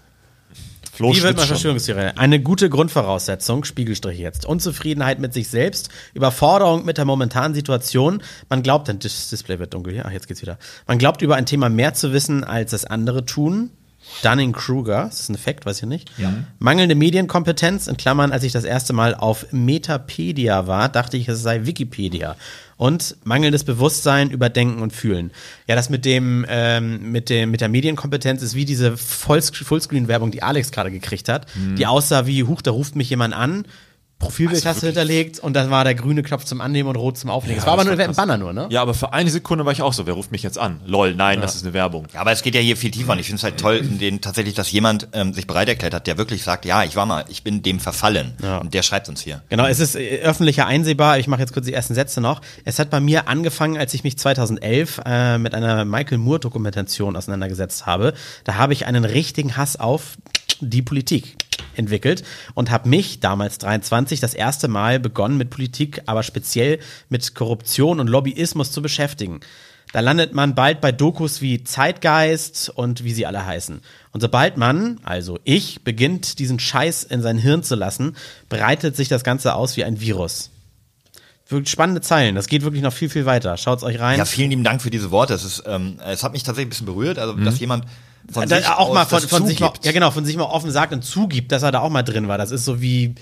Flo 0.93 1.13
Wie 1.13 1.21
wird 1.21 1.37
man. 1.37 1.47
Verschwörungstheoretiker? 1.47 2.17
Eine 2.17 2.41
gute 2.41 2.69
Grundvoraussetzung, 2.69 3.65
Spiegelstrich 3.65 4.19
jetzt. 4.19 4.45
Unzufriedenheit 4.45 5.19
mit 5.19 5.33
sich 5.33 5.49
selbst, 5.49 5.89
Überforderung 6.13 6.85
mit 6.85 6.97
der 6.97 7.05
momentanen 7.05 7.53
Situation. 7.53 8.23
Man 8.49 8.63
glaubt, 8.63 8.87
dann 8.87 8.99
das 8.99 9.29
Display 9.29 9.59
wird 9.59 9.73
dunkel 9.73 9.93
hier. 9.93 10.05
Ach, 10.05 10.11
jetzt 10.11 10.27
geht's 10.27 10.41
wieder. 10.41 10.57
Man 10.87 10.97
glaubt 10.97 11.21
über 11.21 11.35
ein 11.35 11.45
Thema 11.45 11.69
mehr 11.69 11.93
zu 11.93 12.13
wissen, 12.13 12.43
als 12.43 12.71
es 12.71 12.85
andere 12.85 13.25
tun. 13.25 13.71
Dunning-Kruger, 14.23 15.05
das 15.05 15.21
ist 15.21 15.29
ein 15.29 15.35
Effekt, 15.35 15.65
weiß 15.65 15.79
ich 15.83 15.87
nicht. 15.87 16.11
Mangelnde 16.59 16.95
Medienkompetenz, 16.95 17.87
in 17.87 17.97
Klammern, 17.97 18.31
als 18.31 18.43
ich 18.43 18.51
das 18.51 18.63
erste 18.63 18.93
Mal 18.93 19.15
auf 19.15 19.47
Metapedia 19.51 20.67
war, 20.67 20.89
dachte 20.89 21.17
ich, 21.17 21.27
es 21.27 21.41
sei 21.41 21.65
Wikipedia. 21.65 22.35
Und 22.77 23.15
mangelndes 23.23 23.63
Bewusstsein 23.63 24.31
über 24.31 24.49
Denken 24.49 24.81
und 24.81 24.91
Fühlen. 24.91 25.31
Ja, 25.67 25.75
das 25.75 25.89
mit 25.89 26.03
dem, 26.03 26.45
ähm, 26.49 27.11
mit 27.11 27.29
dem, 27.29 27.51
mit 27.51 27.61
der 27.61 27.69
Medienkompetenz 27.69 28.41
ist 28.41 28.55
wie 28.55 28.65
diese 28.65 28.97
Fullscreen-Werbung, 28.97 30.31
die 30.31 30.43
Alex 30.43 30.71
gerade 30.71 30.91
gekriegt 30.91 31.29
hat, 31.29 31.45
die 31.77 31.85
aussah 31.85 32.25
wie, 32.25 32.43
huch, 32.43 32.61
da 32.61 32.71
ruft 32.71 32.95
mich 32.95 33.09
jemand 33.09 33.35
an, 33.35 33.65
Profilbild 34.21 34.65
hast 34.65 34.81
du 34.81 34.87
hinterlegt 34.87 35.39
und 35.39 35.53
dann 35.53 35.69
war 35.69 35.83
der 35.83 35.95
grüne 35.95 36.23
Knopf 36.23 36.45
zum 36.45 36.61
Annehmen 36.61 36.89
und 36.89 36.95
rot 36.95 37.17
zum 37.17 37.29
Auflegen. 37.29 37.59
Es 37.59 37.65
war 37.65 37.73
aber 37.73 37.83
nur 37.83 37.99
ein 37.99 38.15
Banner 38.15 38.37
nur, 38.37 38.53
ne? 38.53 38.67
Ja, 38.69 38.81
aber 38.81 38.93
für 38.93 39.13
eine 39.13 39.29
Sekunde 39.29 39.65
war 39.65 39.73
ich 39.73 39.81
auch 39.81 39.93
so, 39.93 40.05
wer 40.05 40.13
ruft 40.13 40.31
mich 40.31 40.43
jetzt 40.43 40.57
an? 40.57 40.79
Lol, 40.85 41.15
nein, 41.15 41.41
das 41.41 41.55
ist 41.55 41.63
eine 41.63 41.73
Werbung. 41.73 42.07
Ja, 42.13 42.21
aber 42.21 42.31
es 42.31 42.43
geht 42.43 42.55
ja 42.55 42.61
hier 42.61 42.77
viel 42.77 42.91
tiefer 42.91 43.13
und 43.13 43.19
ich 43.19 43.25
finde 43.25 43.37
es 43.37 43.43
halt 43.43 43.59
toll, 43.59 43.77
in 43.77 43.97
den, 43.97 44.21
tatsächlich, 44.21 44.53
dass 44.53 44.71
jemand 44.71 45.07
ähm, 45.13 45.33
sich 45.33 45.47
bereit 45.47 45.67
erklärt 45.67 45.93
hat, 45.93 46.07
der 46.07 46.17
wirklich 46.17 46.43
sagt, 46.43 46.65
ja, 46.65 46.83
ich 46.83 46.95
war 46.95 47.05
mal, 47.05 47.25
ich 47.29 47.43
bin 47.43 47.63
dem 47.63 47.79
verfallen. 47.79 48.33
Und 48.61 48.73
der 48.73 48.83
schreibt 48.83 49.09
uns 49.09 49.21
hier. 49.21 49.41
Genau, 49.49 49.65
es 49.65 49.79
ist 49.79 49.95
äh, 49.95 50.19
öffentlicher 50.21 50.67
einsehbar. 50.67 51.19
Ich 51.19 51.27
mache 51.27 51.41
jetzt 51.41 51.53
kurz 51.53 51.65
die 51.65 51.73
ersten 51.73 51.95
Sätze 51.95 52.21
noch. 52.21 52.41
Es 52.65 52.79
hat 52.79 52.89
bei 52.89 52.99
mir 52.99 53.27
angefangen, 53.27 53.77
als 53.77 53.93
ich 53.93 54.03
mich 54.03 54.17
2011 54.17 55.01
äh, 55.05 55.37
mit 55.37 55.55
einer 55.55 55.85
Michael 55.85 56.19
Moore-Dokumentation 56.19 57.15
auseinandergesetzt 57.15 57.85
habe. 57.85 58.13
Da 58.43 58.55
habe 58.55 58.73
ich 58.73 58.85
einen 58.85 59.05
richtigen 59.05 59.57
Hass 59.57 59.79
auf 59.79 60.17
die 60.59 60.81
Politik 60.81 61.35
entwickelt 61.75 62.23
und 62.53 62.71
habe 62.71 62.89
mich 62.89 63.19
damals 63.19 63.57
23 63.59 64.19
das 64.19 64.33
erste 64.33 64.67
Mal 64.67 64.99
begonnen 64.99 65.37
mit 65.37 65.49
Politik, 65.49 66.01
aber 66.05 66.23
speziell 66.23 66.79
mit 67.09 67.33
Korruption 67.35 67.99
und 67.99 68.09
Lobbyismus 68.09 68.71
zu 68.71 68.81
beschäftigen. 68.81 69.39
Da 69.93 69.99
landet 69.99 70.33
man 70.33 70.55
bald 70.55 70.79
bei 70.79 70.93
Dokus 70.93 71.41
wie 71.41 71.63
Zeitgeist 71.63 72.69
und 72.69 73.03
wie 73.03 73.11
sie 73.11 73.25
alle 73.25 73.45
heißen. 73.45 73.81
Und 74.11 74.21
sobald 74.21 74.55
man, 74.55 74.99
also 75.03 75.37
ich, 75.43 75.83
beginnt, 75.83 76.39
diesen 76.39 76.59
Scheiß 76.59 77.03
in 77.03 77.21
sein 77.21 77.37
Hirn 77.37 77.61
zu 77.63 77.75
lassen, 77.75 78.15
breitet 78.47 78.95
sich 78.95 79.09
das 79.09 79.25
Ganze 79.25 79.53
aus 79.53 79.75
wie 79.75 79.83
ein 79.83 79.99
Virus. 79.99 80.49
Wirklich 81.49 81.69
spannende 81.69 81.99
Zeilen. 81.99 82.35
Das 82.35 82.47
geht 82.47 82.61
wirklich 82.61 82.81
noch 82.81 82.93
viel, 82.93 83.09
viel 83.09 83.25
weiter. 83.25 83.57
Schaut's 83.57 83.83
euch 83.83 83.99
rein. 83.99 84.17
Ja, 84.17 84.23
vielen 84.23 84.51
lieben 84.51 84.63
Dank 84.63 84.81
für 84.81 84.89
diese 84.89 85.11
Worte. 85.11 85.33
Es 85.33 85.43
ist, 85.43 85.63
ähm, 85.67 85.97
es 86.05 86.23
hat 86.23 86.31
mich 86.31 86.43
tatsächlich 86.43 86.67
ein 86.67 86.69
bisschen 86.69 86.85
berührt, 86.85 87.19
also 87.19 87.33
dass 87.33 87.59
jemand 87.59 87.83
von 88.31 88.47
Da- 88.49 88.57
sich 88.57 88.67
auch 88.67 88.93
mal 88.93 89.05
von, 89.05 89.21
von 89.21 89.45
sich 89.47 89.59
mal, 89.59 89.71
ja 89.83 89.91
genau, 89.91 90.11
von 90.11 90.25
sich 90.25 90.35
mal 90.37 90.43
offen 90.43 90.71
sagt 90.71 90.93
und 90.93 91.03
zugibt, 91.03 91.51
dass 91.51 91.63
er 91.63 91.71
da 91.71 91.79
auch 91.79 91.89
mal 91.89 92.03
drin 92.03 92.27
war. 92.27 92.37
Das 92.37 92.51
ist 92.51 92.65
so 92.65 92.81
wie, 92.81 93.15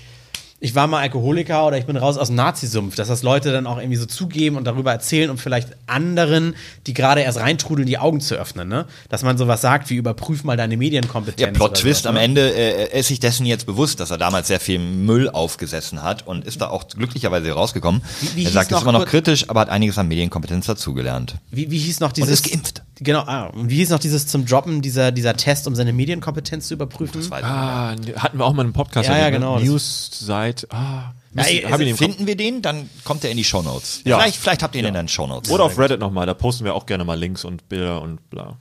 ich 0.61 0.75
war 0.75 0.87
mal 0.87 0.99
Alkoholiker 0.99 1.65
oder 1.67 1.77
ich 1.77 1.85
bin 1.85 1.95
raus 1.95 2.17
aus 2.17 2.27
dem 2.27 2.35
Nazi-Sumpf, 2.35 2.95
dass 2.95 3.07
das 3.07 3.23
Leute 3.23 3.51
dann 3.51 3.65
auch 3.65 3.77
irgendwie 3.77 3.95
so 3.95 4.05
zugeben 4.05 4.57
und 4.57 4.65
darüber 4.65 4.91
erzählen, 4.91 5.29
um 5.29 5.37
vielleicht 5.37 5.69
anderen, 5.87 6.55
die 6.85 6.93
gerade 6.93 7.21
erst 7.21 7.39
reintrudeln, 7.39 7.87
die 7.87 7.97
Augen 7.97 8.19
zu 8.19 8.35
öffnen, 8.35 8.67
ne? 8.67 8.85
Dass 9.07 9.23
man 9.23 9.37
sowas 9.37 9.61
sagt 9.61 9.89
wie 9.89 9.95
überprüf 9.95 10.43
mal 10.43 10.57
deine 10.57 10.75
Medienkompetenz. 10.75 11.39
Ja, 11.39 11.47
Plot 11.51 11.71
oder 11.71 11.79
Twist, 11.79 12.03
sowas, 12.03 12.09
am 12.09 12.15
ne? 12.15 12.21
Ende 12.21 12.53
äh, 12.53 12.89
er 12.89 12.93
ist 12.93 13.07
sich 13.07 13.19
dessen 13.19 13.45
jetzt 13.45 13.65
bewusst, 13.65 13.99
dass 13.99 14.11
er 14.11 14.17
damals 14.17 14.47
sehr 14.47 14.59
viel 14.59 14.79
Müll 14.79 15.29
aufgesessen 15.29 16.03
hat 16.03 16.27
und 16.27 16.43
ist 16.45 16.59
da 16.61 16.69
auch 16.69 16.87
glücklicherweise 16.87 17.51
rausgekommen. 17.51 18.01
Wie- 18.21 18.35
wie 18.35 18.45
er 18.45 18.51
sagt, 18.51 18.71
es 18.71 18.77
ist 18.77 18.83
immer 18.83 18.91
noch 18.91 19.05
kritisch, 19.05 19.49
aber 19.49 19.61
hat 19.61 19.69
einiges 19.69 19.97
an 19.97 20.07
Medienkompetenz 20.09 20.65
dazugelernt. 20.65 21.35
Wie, 21.51 21.71
wie 21.71 21.79
hieß 21.79 21.99
noch 22.01 22.11
dieses. 22.11 22.41
ist 22.41 22.51
geimpft. 22.51 22.83
Genau, 23.01 23.21
ah, 23.21 23.45
und 23.45 23.69
wie 23.69 23.77
hieß 23.77 23.91
noch 23.91 23.99
dieses 23.99 24.27
zum 24.27 24.45
Droppen, 24.45 24.81
dieser, 24.81 25.13
dieser 25.13 25.33
Test, 25.37 25.67
um 25.67 25.75
seine 25.75 25.93
Medienkompetenz 25.93 26.67
zu 26.67 26.73
überprüfen? 26.73 27.21
Ah, 27.31 27.95
hatten 28.17 28.37
wir 28.37 28.43
auch 28.45 28.51
mal 28.51 28.63
einen 28.63 28.73
Podcast. 28.73 29.07
Ja, 29.07 29.15
ja, 29.15 29.19
erwähnt, 29.27 29.37
genau. 29.37 29.57
Ne? 29.57 29.63
Seit, 30.57 30.71
ah, 30.71 31.13
Ja, 31.35 31.47
ihn 31.47 31.87
im 31.87 31.89
Kopf. 31.89 31.97
Finden 31.97 32.27
wir 32.27 32.35
den, 32.35 32.61
dann 32.61 32.89
kommt 33.03 33.23
er 33.23 33.31
in 33.31 33.37
die 33.37 33.43
Shownotes. 33.43 34.01
Ja. 34.03 34.17
Vielleicht, 34.17 34.37
vielleicht 34.37 34.63
habt 34.63 34.75
ihr 34.75 34.81
ihn 34.81 34.87
in 34.87 34.93
den 34.93 35.07
Shownotes. 35.07 35.51
Oder 35.51 35.63
auf 35.65 35.77
Reddit 35.77 35.99
nochmal, 35.99 36.25
da 36.25 36.33
posten 36.33 36.65
wir 36.65 36.73
auch 36.73 36.85
gerne 36.85 37.05
mal 37.05 37.17
Links 37.17 37.45
und 37.45 37.69
Bilder 37.69 38.01
und 38.01 38.29
bla. 38.29 38.57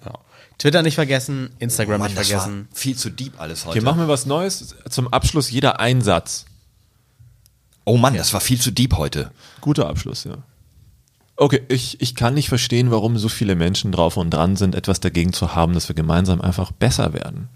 Twitter 0.58 0.82
nicht 0.82 0.96
vergessen, 0.96 1.50
Instagram 1.60 2.00
Mann, 2.00 2.08
nicht 2.10 2.18
das 2.18 2.28
vergessen. 2.28 2.68
war 2.68 2.76
viel 2.76 2.96
zu 2.96 3.10
deep 3.10 3.40
alles 3.40 3.64
heute. 3.64 3.74
Hier 3.74 3.82
machen 3.82 4.00
wir 4.00 4.08
was 4.08 4.26
Neues. 4.26 4.74
Zum 4.90 5.08
Abschluss 5.08 5.50
jeder 5.50 5.78
Einsatz. 5.80 6.46
oh 7.84 7.96
Mann, 7.96 8.16
das 8.16 8.32
war 8.32 8.40
viel 8.40 8.60
zu 8.60 8.72
deep 8.72 8.96
heute. 8.96 9.30
Guter 9.60 9.88
Abschluss, 9.88 10.24
ja. 10.24 10.38
Okay, 11.36 11.62
ich, 11.68 12.00
ich 12.00 12.16
kann 12.16 12.34
nicht 12.34 12.48
verstehen, 12.48 12.90
warum 12.90 13.16
so 13.16 13.28
viele 13.28 13.54
Menschen 13.54 13.92
drauf 13.92 14.16
und 14.16 14.30
dran 14.30 14.56
sind, 14.56 14.74
etwas 14.74 14.98
dagegen 14.98 15.32
zu 15.32 15.54
haben, 15.54 15.72
dass 15.72 15.88
wir 15.88 15.94
gemeinsam 15.94 16.40
einfach 16.40 16.72
besser 16.72 17.12
werden. 17.12 17.48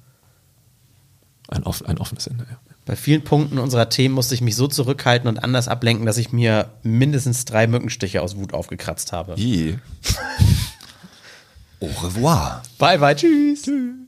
Ein, 1.49 1.65
off, 1.65 1.85
ein 1.85 1.99
offenes 1.99 2.29
Ende, 2.29 2.47
ja. 2.49 2.57
Bei 2.85 2.97
vielen 2.97 3.23
Punkten 3.23 3.59
unserer 3.59 3.89
Themen 3.89 4.15
musste 4.15 4.35
ich 4.35 4.41
mich 4.41 4.57
so 4.57 4.67
zurückhalten 4.67 5.29
und 5.29 5.45
anders 5.45 5.69
ablenken, 5.69 6.05
dass 6.05 6.19
ich 6.19 6.33
mir 6.33 6.71
mindestens 6.83 7.45
drei 7.45 7.67
Mückenstiche 7.69 8.23
aus 8.23 8.37
Wut 8.37 8.55
aufgekratzt 8.55 9.13
habe. 9.13 9.35
I. 9.39 9.79
Au 11.81 11.87
revoir. 12.03 12.63
Bye, 12.79 12.99
bye, 12.99 13.15
tschüss. 13.15 13.63
tschüss. 13.63 14.02